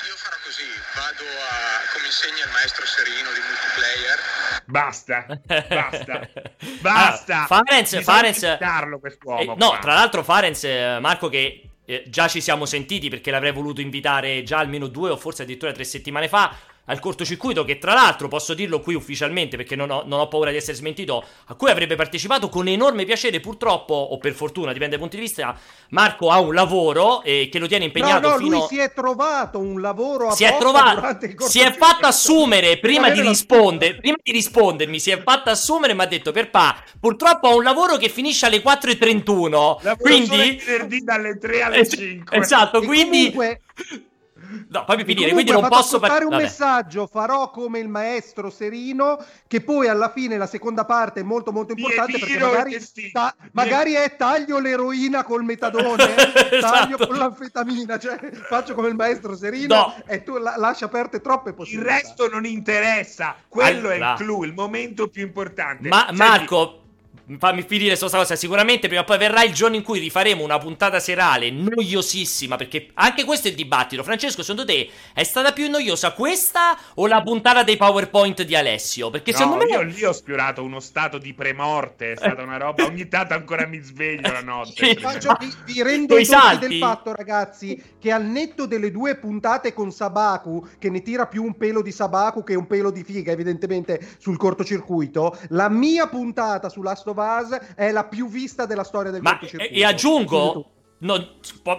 Io 0.06 0.14
farò 0.14 0.36
così, 0.44 0.62
vado 0.94 1.24
a, 1.24 1.92
come 1.92 2.06
insegna 2.06 2.44
il 2.44 2.50
maestro 2.52 2.86
Serino 2.86 3.30
di 3.32 3.40
multiplayer, 3.40 4.18
Basta, 4.66 5.26
basta, 5.68 6.28
basta. 6.80 7.42
Ah, 7.42 7.46
Farenz, 7.46 8.00
Farenz 8.02 8.58
quest'uomo 9.00 9.40
Eh, 9.40 9.46
no, 9.56 9.70
qua. 9.70 9.78
tra 9.80 9.94
l'altro 9.94 10.22
Farenz, 10.22 10.62
eh, 10.62 10.98
Marco 11.00 11.28
che 11.28 11.69
eh, 11.90 12.04
già 12.06 12.28
ci 12.28 12.40
siamo 12.40 12.66
sentiti 12.66 13.08
perché 13.08 13.32
l'avrei 13.32 13.52
voluto 13.52 13.80
invitare 13.80 14.44
già 14.44 14.58
almeno 14.58 14.86
due 14.86 15.10
o 15.10 15.16
forse 15.16 15.42
addirittura 15.42 15.72
tre 15.72 15.82
settimane 15.82 16.28
fa 16.28 16.56
al 16.90 16.98
cortocircuito 16.98 17.64
che 17.64 17.78
tra 17.78 17.94
l'altro 17.94 18.26
posso 18.26 18.52
dirlo 18.52 18.80
qui 18.80 18.94
ufficialmente 18.94 19.56
perché 19.56 19.76
non 19.76 19.90
ho, 19.90 20.02
non 20.04 20.18
ho 20.18 20.26
paura 20.26 20.50
di 20.50 20.56
essere 20.56 20.76
smentito 20.76 21.24
a 21.46 21.54
cui 21.54 21.70
avrebbe 21.70 21.94
partecipato 21.94 22.48
con 22.48 22.66
enorme 22.66 23.04
piacere 23.04 23.38
purtroppo 23.38 23.94
o 23.94 24.18
per 24.18 24.32
fortuna 24.32 24.72
dipende 24.72 24.96
dai 24.96 24.98
punti 24.98 25.16
di 25.16 25.22
vista 25.22 25.56
Marco 25.90 26.30
ha 26.30 26.40
un 26.40 26.52
lavoro 26.52 27.22
eh, 27.22 27.48
che 27.50 27.60
lo 27.60 27.68
tiene 27.68 27.84
impegnato 27.84 28.26
no, 28.28 28.34
no, 28.34 28.38
fino 28.40 28.58
lui 28.58 28.66
si 28.68 28.78
è 28.78 28.92
trovato 28.92 29.58
un 29.60 29.80
lavoro 29.80 30.28
a 30.28 30.32
si 30.32 30.42
è 30.44 30.56
trovato 30.58 31.16
si 31.46 31.60
è 31.60 31.72
fatto 31.72 32.06
assumere 32.06 32.78
prima 32.78 33.10
di 33.10 33.22
la 33.22 33.28
rispondere 33.28 33.94
prima 33.96 34.16
di 34.20 34.32
rispondermi 34.32 34.98
si 34.98 35.10
è 35.12 35.22
fatto 35.22 35.50
assumere 35.50 35.94
mi 35.94 36.02
ha 36.02 36.06
detto 36.06 36.32
per 36.32 36.50
pa 36.50 36.82
purtroppo 36.98 37.48
ho 37.48 37.56
un 37.56 37.62
lavoro 37.62 37.96
che 37.98 38.08
finisce 38.08 38.46
alle 38.46 38.62
4.31 38.62 39.50
Lavoro 39.50 39.78
solo 39.80 39.92
il 39.92 39.98
quindi 40.00 40.62
venerdì 40.64 41.00
dalle 41.00 41.38
3 41.38 41.62
alle 41.62 41.76
Es- 41.78 41.94
5. 41.96 42.36
esatto 42.36 42.82
E 42.82 42.86
quindi 42.86 43.32
comunque- 43.32 43.60
no 44.68 44.84
fammi 44.86 45.04
finire 45.04 45.30
comunque 45.30 45.32
quindi 45.44 45.50
non 45.52 45.68
posso 45.68 45.98
par- 45.98 46.10
fare 46.10 46.24
un 46.24 46.30
vabbè. 46.30 46.42
messaggio, 46.42 47.06
farò 47.06 47.50
come 47.50 47.78
il 47.78 47.88
maestro 47.88 48.50
Serino, 48.50 49.22
che 49.46 49.60
poi 49.60 49.88
alla 49.88 50.10
fine 50.10 50.36
la 50.38 50.46
seconda 50.46 50.84
parte 50.84 51.20
è 51.20 51.22
molto 51.22 51.52
molto 51.52 51.72
importante 51.72 52.18
perché 52.18 52.38
magari, 52.38 52.78
ta- 53.12 53.34
magari 53.52 53.92
è 53.92 54.16
taglio 54.16 54.58
l'eroina 54.58 55.22
col 55.24 55.44
metadone, 55.44 56.04
taglio 56.60 56.94
Esatto. 56.96 57.06
con 57.06 57.16
l'anfetamina, 57.16 57.98
cioè 57.98 58.18
faccio 58.48 58.74
come 58.74 58.88
il 58.88 58.94
maestro 58.94 59.36
Serino 59.36 59.74
No. 59.74 59.94
e 60.06 60.22
tu 60.22 60.36
la- 60.38 60.54
lasci 60.56 60.84
aperte 60.84 61.20
troppe 61.20 61.50
Il 61.50 61.54
possibilità. 61.54 61.92
resto 61.94 62.28
non 62.28 62.44
interessa. 62.44 63.36
Quello 63.48 63.90
è 63.90 63.94
Allora. 63.96 64.12
il 64.12 64.16
clou, 64.18 64.42
il 64.44 64.52
momento 64.54 65.08
più 65.08 65.22
importante. 65.22 65.88
Ma 65.88 66.04
Senti, 66.06 66.16
Marco, 66.16 66.79
fammi 67.38 67.62
finire 67.62 67.96
questa 67.96 68.16
cosa. 68.16 68.36
Sicuramente 68.36 68.86
prima 68.86 69.02
o 69.02 69.04
poi 69.04 69.18
verrà 69.18 69.42
il 69.44 69.52
giorno 69.52 69.76
in 69.76 69.82
cui 69.82 69.98
rifaremo 69.98 70.42
una 70.42 70.58
puntata 70.58 70.98
serale 71.00 71.50
noiosissima. 71.50 72.56
Perché 72.56 72.90
anche 72.94 73.24
questo 73.24 73.48
è 73.48 73.50
il 73.50 73.56
dibattito. 73.56 74.02
Francesco, 74.02 74.42
secondo 74.42 74.64
te 74.64 74.88
è 75.12 75.22
stata 75.22 75.52
più 75.52 75.68
noiosa 75.68 76.12
questa 76.12 76.76
o 76.94 77.06
la 77.06 77.22
puntata 77.22 77.62
dei 77.62 77.76
PowerPoint 77.76 78.42
di 78.42 78.56
Alessio? 78.56 79.10
Perché 79.10 79.32
No, 79.32 79.36
secondo 79.36 79.64
me. 79.64 79.70
io 79.70 79.82
lì 79.82 80.04
ho 80.04 80.12
sfiorato 80.12 80.62
uno 80.62 80.80
stato 80.80 81.18
di 81.18 81.34
premorte, 81.34 82.12
è 82.12 82.16
stata 82.16 82.42
una 82.42 82.56
roba, 82.56 82.84
ogni 82.84 83.08
tanto 83.08 83.34
ancora 83.34 83.66
mi 83.66 83.78
sveglio 83.78 84.30
la 84.30 84.42
notte. 84.42 84.86
Sì. 84.86 84.94
Faccio- 84.96 85.36
vi, 85.38 85.52
vi 85.64 85.82
rendo 85.82 86.14
conto 86.14 86.66
del 86.66 86.78
fatto, 86.78 87.14
ragazzi, 87.14 87.82
che 87.98 88.10
al 88.12 88.24
netto 88.24 88.66
delle 88.66 88.90
due 88.90 89.16
puntate 89.16 89.72
con 89.72 89.92
Sabaku, 89.92 90.66
che 90.78 90.90
ne 90.90 91.02
tira 91.02 91.26
più 91.26 91.44
un 91.44 91.56
pelo 91.56 91.82
di 91.82 91.92
Sabaku 91.92 92.42
che 92.42 92.54
un 92.54 92.66
pelo 92.66 92.90
di 92.90 93.04
figa, 93.04 93.32
evidentemente, 93.32 94.00
sul 94.18 94.36
cortocircuito, 94.36 95.38
la 95.50 95.68
mia 95.68 96.08
puntata 96.08 96.68
su 96.68 96.82
Last 96.82 97.06
of 97.06 97.18
Us 97.20 97.58
è 97.76 97.90
la 97.90 98.04
più 98.04 98.28
vista 98.28 98.66
della 98.66 98.84
storia 98.84 99.10
del 99.10 99.22
Ma 99.22 99.30
e, 99.30 99.38
cortocircuito. 99.38 99.74
e 99.74 99.84
aggiungo, 99.84 100.70
no, 100.98 101.28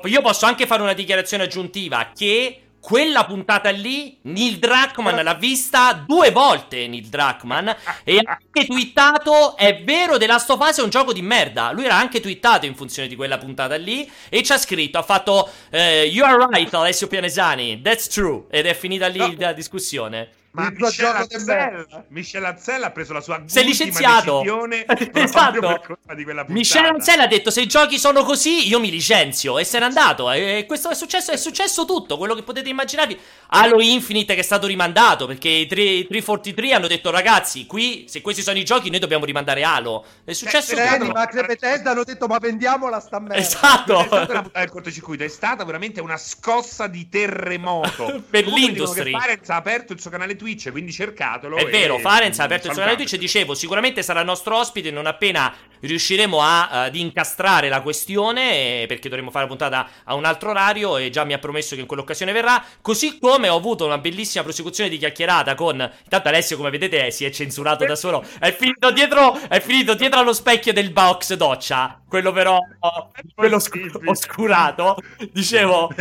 io 0.06 0.22
posso 0.22 0.46
anche 0.46 0.66
fare 0.66 0.82
una 0.82 0.94
dichiarazione 0.94 1.44
aggiuntiva 1.44 2.12
che 2.16 2.64
quella 2.82 3.26
puntata 3.26 3.70
lì 3.70 4.18
Neil 4.24 4.58
Druckmann 4.58 5.22
l'ha 5.22 5.36
vista 5.36 5.94
due 5.94 6.32
volte 6.32 6.88
Neil 6.88 7.10
Druckmann 7.10 7.70
e 8.04 8.18
ha 8.24 8.40
anche 8.42 8.66
twittato 8.66 9.56
è 9.56 9.84
vero 9.84 10.18
The 10.18 10.26
Last 10.26 10.50
of 10.50 10.60
Us 10.68 10.80
è 10.80 10.82
un 10.82 10.90
gioco 10.90 11.14
di 11.14 11.22
merda 11.22 11.72
lui 11.74 11.86
era 11.86 11.96
anche 11.96 12.20
twittato 12.20 12.66
in 12.66 12.74
funzione 12.74 13.08
di 13.08 13.16
quella 13.16 13.38
puntata 13.38 13.76
lì 13.76 14.10
e 14.30 14.42
ci 14.42 14.52
ha 14.52 14.58
scritto 14.58 14.98
ha 14.98 15.04
fatto 15.04 15.48
eh, 15.70 16.06
you 16.06 16.26
are 16.26 16.44
right 16.50 16.74
Alessio 16.74 17.06
Pianesani 17.06 17.84
that's 17.84 18.08
true 18.08 18.46
ed 18.50 18.66
è 18.66 18.74
finita 18.74 19.06
lì 19.06 19.20
No. 19.20 19.36
la 19.38 19.54
discussione 19.54 20.30
Ma 20.53 20.68
il 20.68 20.76
tuo 20.76 20.88
Michel 20.88 21.06
gioco 21.06 21.26
di 21.28 21.36
Azzell, 21.36 21.56
merda. 21.72 22.06
Michel 22.10 22.45
Azzell 22.45 22.84
ha 22.84 22.91
preso 22.91 23.14
la 23.14 23.22
sua 23.22 23.38
ultima 23.38 23.61
licenziato. 23.65 24.44
Esatto. 25.14 25.98
Michel 26.48 26.86
Ancel 26.86 27.19
ha 27.22 27.28
detto: 27.28 27.49
Se 27.52 27.61
i 27.61 27.68
giochi 27.68 27.98
sono 27.98 28.23
così, 28.23 28.68
io 28.68 28.80
mi 28.80 28.90
licenzio. 28.90 29.57
E 29.60 29.64
se 29.64 29.80
n'è 29.80 29.86
andato. 29.86 30.30
E 30.32 30.65
questo 30.68 30.90
è 30.90 30.95
successo, 30.95 31.32
è 31.32 31.38
successo 31.38 31.86
tutto. 31.86 32.18
Quello 32.18 32.36
che 32.36 32.44
potete 32.44 32.69
immaginarvi. 32.69 33.18
Halo 33.49 33.80
Infinite 33.82 34.34
che 34.34 34.41
è 34.41 34.44
stato 34.44 34.68
rimandato. 34.68 35.26
Perché 35.26 35.49
i 35.49 35.68
3- 35.68 36.07
343 36.07 36.73
hanno 36.73 36.88
detto: 36.88 37.11
Ragazzi, 37.11 37.65
qui, 37.65 38.06
se 38.10 38.22
questi 38.22 38.41
sono 38.41 38.57
i 38.57 38.65
giochi, 38.65 38.90
noi 38.90 38.99
dobbiamo 38.99 39.26
rimandare 39.26 39.64
Halo. 39.64 40.03
È 40.23 40.34
successo 40.34 40.76
Eh, 40.76 40.98
tutto. 40.98 41.11
Max 41.11 41.36
e 41.36 41.44
Bethesda 41.45 41.91
hanno 41.91 42.03
detto 42.03 42.28
ma 42.28 42.38
vendiamola 42.38 42.99
sta 42.99 43.19
merda. 43.19 43.36
Non 43.36 43.44
è 43.44 43.45
Esatto. 43.45 44.03
stata 44.03 44.49
una 44.53 44.68
cortocircuito, 44.69 45.23
è 45.23 45.28
stata 45.28 45.64
veramente 45.64 46.02
una 46.02 46.18
scossa 46.18 46.88
di 46.88 47.07
terremoto. 47.10 48.23
Per 48.30 48.45
Farenz 48.45 49.49
ha 49.49 49.56
aperto 49.56 49.94
il 49.94 50.02
suo 50.02 50.10
canale 50.10 50.36
Twitch, 50.42 50.72
quindi 50.72 50.92
cercatelo. 50.92 51.56
È 51.56 51.66
vero, 51.66 52.00
Farenz 52.00 52.40
ha 52.40 52.46
aperto 52.46 52.66
il 52.66 52.74
suo 52.74 52.82
canale. 52.82 52.98
Twitch. 52.98 53.16
Dicevo, 53.16 53.54
sicuramente 53.54 54.02
sarà 54.02 54.24
nostro 54.24 54.58
ospite. 54.58 54.90
Non 54.90 55.06
appena 55.06 55.54
riusciremo 55.82 56.42
a, 56.42 56.70
ad 56.70 56.96
incastrare 56.96 57.70
la 57.70 57.82
questione, 57.82 58.82
eh, 58.82 58.86
perché 58.88 59.08
dovremo 59.08 59.30
fare 59.30 59.44
la 59.44 59.50
puntata 59.50 59.88
a 60.04 60.16
un 60.16 60.26
altro 60.26 60.50
orario. 60.50 60.98
E 60.98 61.12
già 61.12 61.24
mi 61.26 61.34
ha 61.34 61.38
promesso 61.38 61.76
che 61.76 61.82
in 61.82 61.88
quell'occasione 61.88 62.32
verrà. 62.32 62.64
Così 62.82 63.20
come 63.20 63.50
ho 63.50 63.56
avuto 63.56 63.86
una 63.86 64.00
bellissima 64.00 64.44
prosecuzione 64.44 64.90
di 64.90 64.98
chiacchierata 64.98 65.54
con. 65.54 65.88
Intanto, 66.04 66.28
Alessio, 66.28 66.58
come 66.58 66.72
vedete, 66.72 67.12
si 67.12 67.24
è 67.24 67.30
censurato 67.30 67.86
da 67.86 67.96
solo. 67.96 68.26
È 68.40 68.52
finito 68.52 68.90
dietro, 68.90 69.40
è 69.48 69.60
finito 69.62 69.94
dietro 69.94 70.22
allo 70.22 70.34
specchio 70.34 70.74
del 70.74 70.90
box 70.90 71.36
doccia. 71.36 72.02
Quello, 72.08 72.32
però, 72.32 72.58
quello 73.36 73.58
oscu- 73.58 74.02
oscurato. 74.06 74.98
Dicevo. 75.32 75.94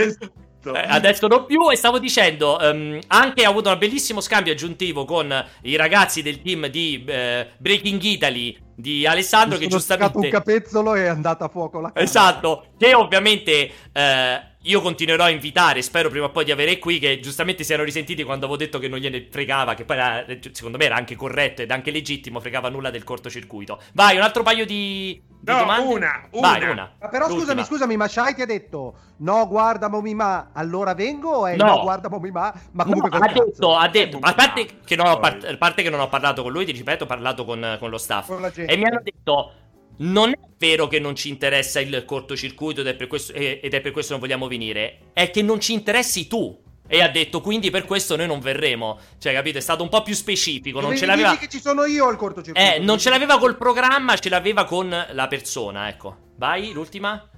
Eh, 0.64 0.84
adesso 0.86 1.26
non 1.26 1.46
più 1.46 1.70
e 1.70 1.76
stavo 1.76 1.98
dicendo 1.98 2.60
ehm, 2.60 2.98
anche 3.08 3.46
ho 3.46 3.50
avuto 3.50 3.70
un 3.70 3.78
bellissimo 3.78 4.20
scambio 4.20 4.52
aggiuntivo 4.52 5.04
con 5.04 5.32
i 5.62 5.76
ragazzi 5.76 6.22
del 6.22 6.42
team 6.42 6.66
di 6.66 7.02
eh, 7.06 7.48
Breaking 7.56 8.02
Italy 8.02 8.58
di 8.74 9.06
Alessandro 9.06 9.58
Mi 9.58 9.64
che 9.64 9.70
sono 9.70 9.82
staccato 9.82 10.16
un 10.18 10.22
giustamente 10.22 10.52
capezzolo 10.52 10.94
e 10.94 11.04
è 11.04 11.08
andata 11.08 11.44
a 11.44 11.48
fuoco 11.48 11.80
la 11.80 11.92
casa. 11.92 12.04
Esatto, 12.04 12.66
che 12.78 12.94
ovviamente 12.94 13.70
eh, 13.92 14.40
io 14.62 14.80
continuerò 14.80 15.24
a 15.24 15.30
invitare, 15.30 15.82
spero 15.82 16.08
prima 16.08 16.26
o 16.26 16.30
poi 16.30 16.44
di 16.44 16.50
avere 16.50 16.78
qui, 16.78 16.98
che 16.98 17.20
giustamente 17.20 17.64
si 17.64 17.72
erano 17.72 17.86
risentiti 17.86 18.24
quando 18.24 18.46
avevo 18.46 18.58
detto 18.58 18.78
che 18.78 18.88
non 18.88 18.98
gliene 18.98 19.26
fregava, 19.30 19.74
che 19.74 19.84
poi 19.84 19.96
era- 19.96 20.24
secondo 20.52 20.76
me 20.76 20.84
era 20.84 20.96
anche 20.96 21.14
corretto 21.14 21.62
ed 21.62 21.70
anche 21.70 21.90
legittimo, 21.90 22.40
fregava 22.40 22.68
nulla 22.68 22.90
del 22.90 23.04
cortocircuito. 23.04 23.80
Vai, 23.94 24.16
un 24.16 24.22
altro 24.22 24.42
paio 24.42 24.66
di 24.66 25.20
No, 25.42 25.58
domande? 25.58 25.94
una, 25.94 26.28
Vai, 26.32 26.62
una. 26.62 26.70
una. 26.72 26.92
Ma 27.00 27.08
però 27.08 27.24
L'ultima. 27.26 27.40
scusami, 27.46 27.64
scusami, 27.64 27.96
ma 27.96 28.08
Shai 28.08 28.34
ti 28.34 28.42
ha 28.42 28.46
detto 28.46 28.94
no, 29.18 29.46
guarda 29.48 29.88
Momima, 29.88 30.50
allora 30.52 30.94
vengo 30.94 31.30
o 31.30 31.46
è 31.46 31.56
No. 31.56 31.64
no, 31.64 31.80
guarda 31.82 32.08
Momima, 32.10 32.52
ma 32.72 32.84
comunque 32.84 33.08
No, 33.10 33.16
ha 33.16 33.20
cazzo. 33.20 33.44
detto, 33.44 33.76
ha 33.76 33.88
detto, 33.88 34.18
a 34.20 34.34
parte 34.34 34.66
che, 34.84 34.96
non 34.96 35.06
ho 35.06 35.18
par- 35.18 35.44
a 35.44 35.56
parte 35.56 35.82
che 35.82 35.90
non 35.90 36.00
ho 36.00 36.08
parlato 36.08 36.42
con 36.42 36.52
lui, 36.52 36.64
ti 36.66 36.72
ripeto, 36.72 37.04
ho 37.04 37.06
parlato 37.06 37.44
con, 37.44 37.76
con 37.78 37.88
lo 37.90 37.98
staff. 37.98 38.26
Con. 38.26 38.44
E 38.54 38.76
mi 38.76 38.84
hanno 38.84 39.00
detto: 39.02 39.52
Non 39.98 40.30
è 40.30 40.38
vero 40.58 40.86
che 40.88 40.98
non 41.00 41.14
ci 41.16 41.28
interessa 41.28 41.80
il 41.80 42.04
cortocircuito 42.06 42.80
ed 42.82 42.86
è 42.88 42.94
per 42.94 43.06
questo, 43.06 43.32
ed 43.32 43.72
è 43.72 43.80
per 43.80 43.92
questo 43.92 44.12
non 44.12 44.20
vogliamo 44.20 44.46
venire, 44.46 45.10
è 45.12 45.30
che 45.30 45.42
non 45.42 45.58
ci 45.60 45.72
interessi 45.72 46.26
tu. 46.26 46.58
E 46.92 47.00
ha 47.02 47.08
detto: 47.08 47.40
Quindi 47.40 47.70
per 47.70 47.84
questo 47.84 48.16
noi 48.16 48.26
non 48.26 48.40
verremo. 48.40 48.98
Cioè, 49.18 49.32
capito? 49.32 49.58
È 49.58 49.60
stato 49.60 49.84
un 49.84 49.88
po' 49.88 50.02
più 50.02 50.12
specifico. 50.14 50.80
Non 50.80 50.90
Dovevi 50.90 51.00
ce 51.00 51.06
l'aveva. 51.06 51.36
che 51.36 51.48
ci 51.48 51.60
sono 51.60 51.84
io 51.84 52.08
al 52.08 52.16
cortocircuito. 52.16 52.74
Eh, 52.74 52.80
non 52.80 52.98
ce 52.98 53.10
l'aveva 53.10 53.38
col 53.38 53.56
programma, 53.56 54.18
ce 54.18 54.28
l'aveva 54.28 54.64
con 54.64 55.06
la 55.12 55.28
persona. 55.28 55.88
Ecco. 55.88 56.32
Vai, 56.36 56.72
l'ultima. 56.72 57.30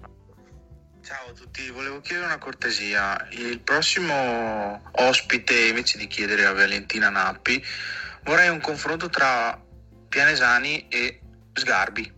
Ciao 1.05 1.29
a 1.29 1.33
tutti, 1.33 1.69
volevo 1.69 2.01
chiedere 2.01 2.27
una 2.29 2.39
cortesia. 2.39 3.29
Il 3.33 3.61
prossimo 3.61 4.81
ospite, 4.93 5.66
invece 5.66 5.99
di 5.99 6.07
chiedere 6.07 6.47
a 6.47 6.53
Valentina 6.53 7.11
Nappi, 7.11 7.62
vorrei 8.24 8.49
un 8.49 8.61
confronto 8.61 9.11
tra 9.11 9.61
Pianesani 10.09 10.89
e 10.89 11.20
Sgarbi. 11.53 12.11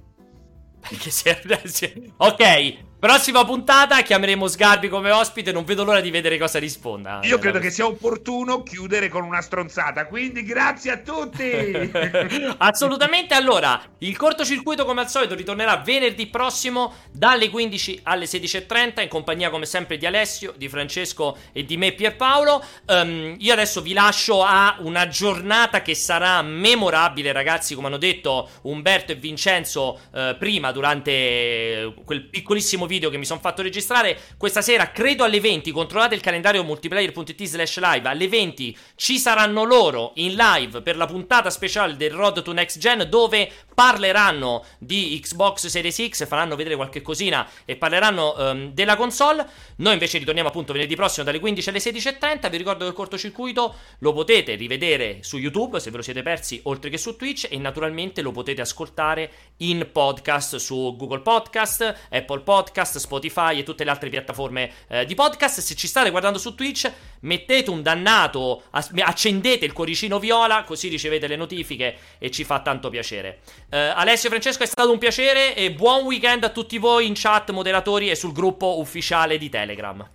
Che 1.00 1.10
serve- 1.10 1.62
sì. 1.64 2.12
Ok, 2.18 2.76
prossima 3.04 3.44
puntata 3.44 4.00
chiameremo 4.00 4.48
Sgarbi 4.48 4.88
come 4.88 5.10
ospite. 5.10 5.52
Non 5.52 5.64
vedo 5.64 5.84
l'ora 5.84 6.00
di 6.00 6.10
vedere 6.10 6.38
cosa 6.38 6.58
risponda. 6.58 7.20
Io 7.24 7.38
credo 7.38 7.58
che 7.58 7.70
sia 7.70 7.84
opportuno 7.84 8.62
chiudere 8.62 9.10
con 9.10 9.24
una 9.24 9.42
stronzata, 9.42 10.06
quindi 10.06 10.42
grazie 10.42 10.92
a 10.92 10.96
tutti. 10.96 11.92
Assolutamente. 12.56 13.34
Allora, 13.34 13.78
il 13.98 14.16
cortocircuito, 14.16 14.86
come 14.86 15.02
al 15.02 15.10
solito, 15.10 15.34
ritornerà 15.34 15.76
venerdì 15.84 16.28
prossimo 16.28 16.94
dalle 17.12 17.50
15 17.50 18.00
alle 18.04 18.24
16.30 18.24 19.02
in 19.02 19.08
compagnia, 19.08 19.50
come 19.50 19.66
sempre, 19.66 19.98
di 19.98 20.06
Alessio, 20.06 20.54
di 20.56 20.70
Francesco 20.70 21.36
e 21.52 21.66
di 21.66 21.76
me, 21.76 21.92
Pierpaolo. 21.92 22.64
Ehm, 22.86 23.34
io 23.36 23.52
adesso 23.52 23.82
vi 23.82 23.92
lascio 23.92 24.42
a 24.42 24.76
una 24.78 25.08
giornata 25.08 25.82
che 25.82 25.94
sarà 25.94 26.40
memorabile, 26.40 27.32
ragazzi. 27.32 27.74
Come 27.74 27.88
hanno 27.88 27.98
detto 27.98 28.48
Umberto 28.62 29.12
e 29.12 29.16
Vincenzo 29.16 30.00
eh, 30.14 30.36
prima, 30.38 30.72
durante 30.72 31.92
quel 32.02 32.22
piccolissimo 32.22 32.86
video 32.86 32.92
che 32.98 33.18
mi 33.18 33.24
sono 33.24 33.40
fatto 33.40 33.62
registrare. 33.62 34.18
Questa 34.36 34.62
sera, 34.62 34.90
credo 34.90 35.24
alle 35.24 35.40
20, 35.40 35.70
controllate 35.70 36.14
il 36.14 36.20
calendario 36.20 36.64
multiplayer.it 36.64 37.44
slash 37.44 37.78
live. 37.78 38.08
Alle 38.08 38.28
20 38.28 38.76
ci 38.96 39.18
saranno 39.18 39.64
loro 39.64 40.12
in 40.16 40.34
live 40.34 40.82
per 40.82 40.96
la 40.96 41.06
puntata 41.06 41.50
speciale 41.50 41.96
del 41.96 42.12
Road 42.12 42.42
to 42.42 42.52
Next 42.52 42.78
Gen 42.78 43.06
dove 43.08 43.50
parleranno 43.74 44.64
di 44.78 45.18
Xbox 45.20 45.66
Series 45.66 46.08
X, 46.08 46.26
faranno 46.26 46.56
vedere 46.56 46.76
qualche 46.76 47.02
cosina 47.02 47.46
e 47.64 47.76
parleranno 47.76 48.36
ehm, 48.36 48.72
della 48.72 48.96
console. 48.96 49.46
Noi 49.76 49.94
invece 49.94 50.18
ritorniamo 50.18 50.48
appunto 50.48 50.72
venerdì 50.72 50.94
prossimo 50.94 51.24
dalle 51.24 51.40
15 51.40 51.68
alle 51.68 51.78
16.30. 51.78 52.50
Vi 52.50 52.56
ricordo 52.56 52.84
che 52.84 52.90
il 52.90 52.96
cortocircuito 52.96 53.74
lo 53.98 54.12
potete 54.12 54.54
rivedere 54.54 55.18
su 55.22 55.38
YouTube 55.38 55.80
se 55.80 55.90
ve 55.90 55.96
lo 55.96 56.02
siete 56.02 56.22
persi, 56.22 56.60
oltre 56.64 56.90
che 56.90 56.98
su 56.98 57.16
Twitch 57.16 57.48
e 57.50 57.58
naturalmente 57.58 58.22
lo 58.22 58.30
potete 58.30 58.60
ascoltare 58.60 59.30
in 59.58 59.88
podcast 59.92 60.56
su 60.56 60.94
Google 60.96 61.20
Podcast, 61.20 62.08
Apple 62.10 62.40
Podcast, 62.40 62.73
Spotify 62.82 63.58
e 63.58 63.62
tutte 63.62 63.84
le 63.84 63.90
altre 63.90 64.08
piattaforme 64.08 64.70
eh, 64.88 65.04
di 65.06 65.14
podcast. 65.14 65.60
Se 65.60 65.74
ci 65.74 65.86
state 65.86 66.10
guardando 66.10 66.38
su 66.38 66.54
Twitch, 66.54 66.90
mettete 67.20 67.70
un 67.70 67.82
dannato, 67.82 68.64
accendete 68.70 69.64
il 69.64 69.72
cuoricino 69.72 70.18
viola, 70.18 70.64
così 70.64 70.88
ricevete 70.88 71.26
le 71.26 71.36
notifiche 71.36 71.96
e 72.18 72.30
ci 72.30 72.44
fa 72.44 72.60
tanto 72.60 72.90
piacere. 72.90 73.40
Eh, 73.70 73.78
Alessio 73.78 74.28
e 74.28 74.32
Francesco 74.32 74.62
è 74.62 74.66
stato 74.66 74.90
un 74.90 74.98
piacere 74.98 75.54
e 75.54 75.72
buon 75.72 76.04
weekend 76.04 76.44
a 76.44 76.50
tutti 76.50 76.78
voi 76.78 77.06
in 77.06 77.14
chat, 77.14 77.50
moderatori 77.50 78.10
e 78.10 78.14
sul 78.14 78.32
gruppo 78.32 78.78
ufficiale 78.78 79.38
di 79.38 79.48
Telegram. 79.48 80.08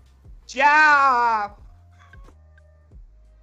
Ciao! 0.45 1.69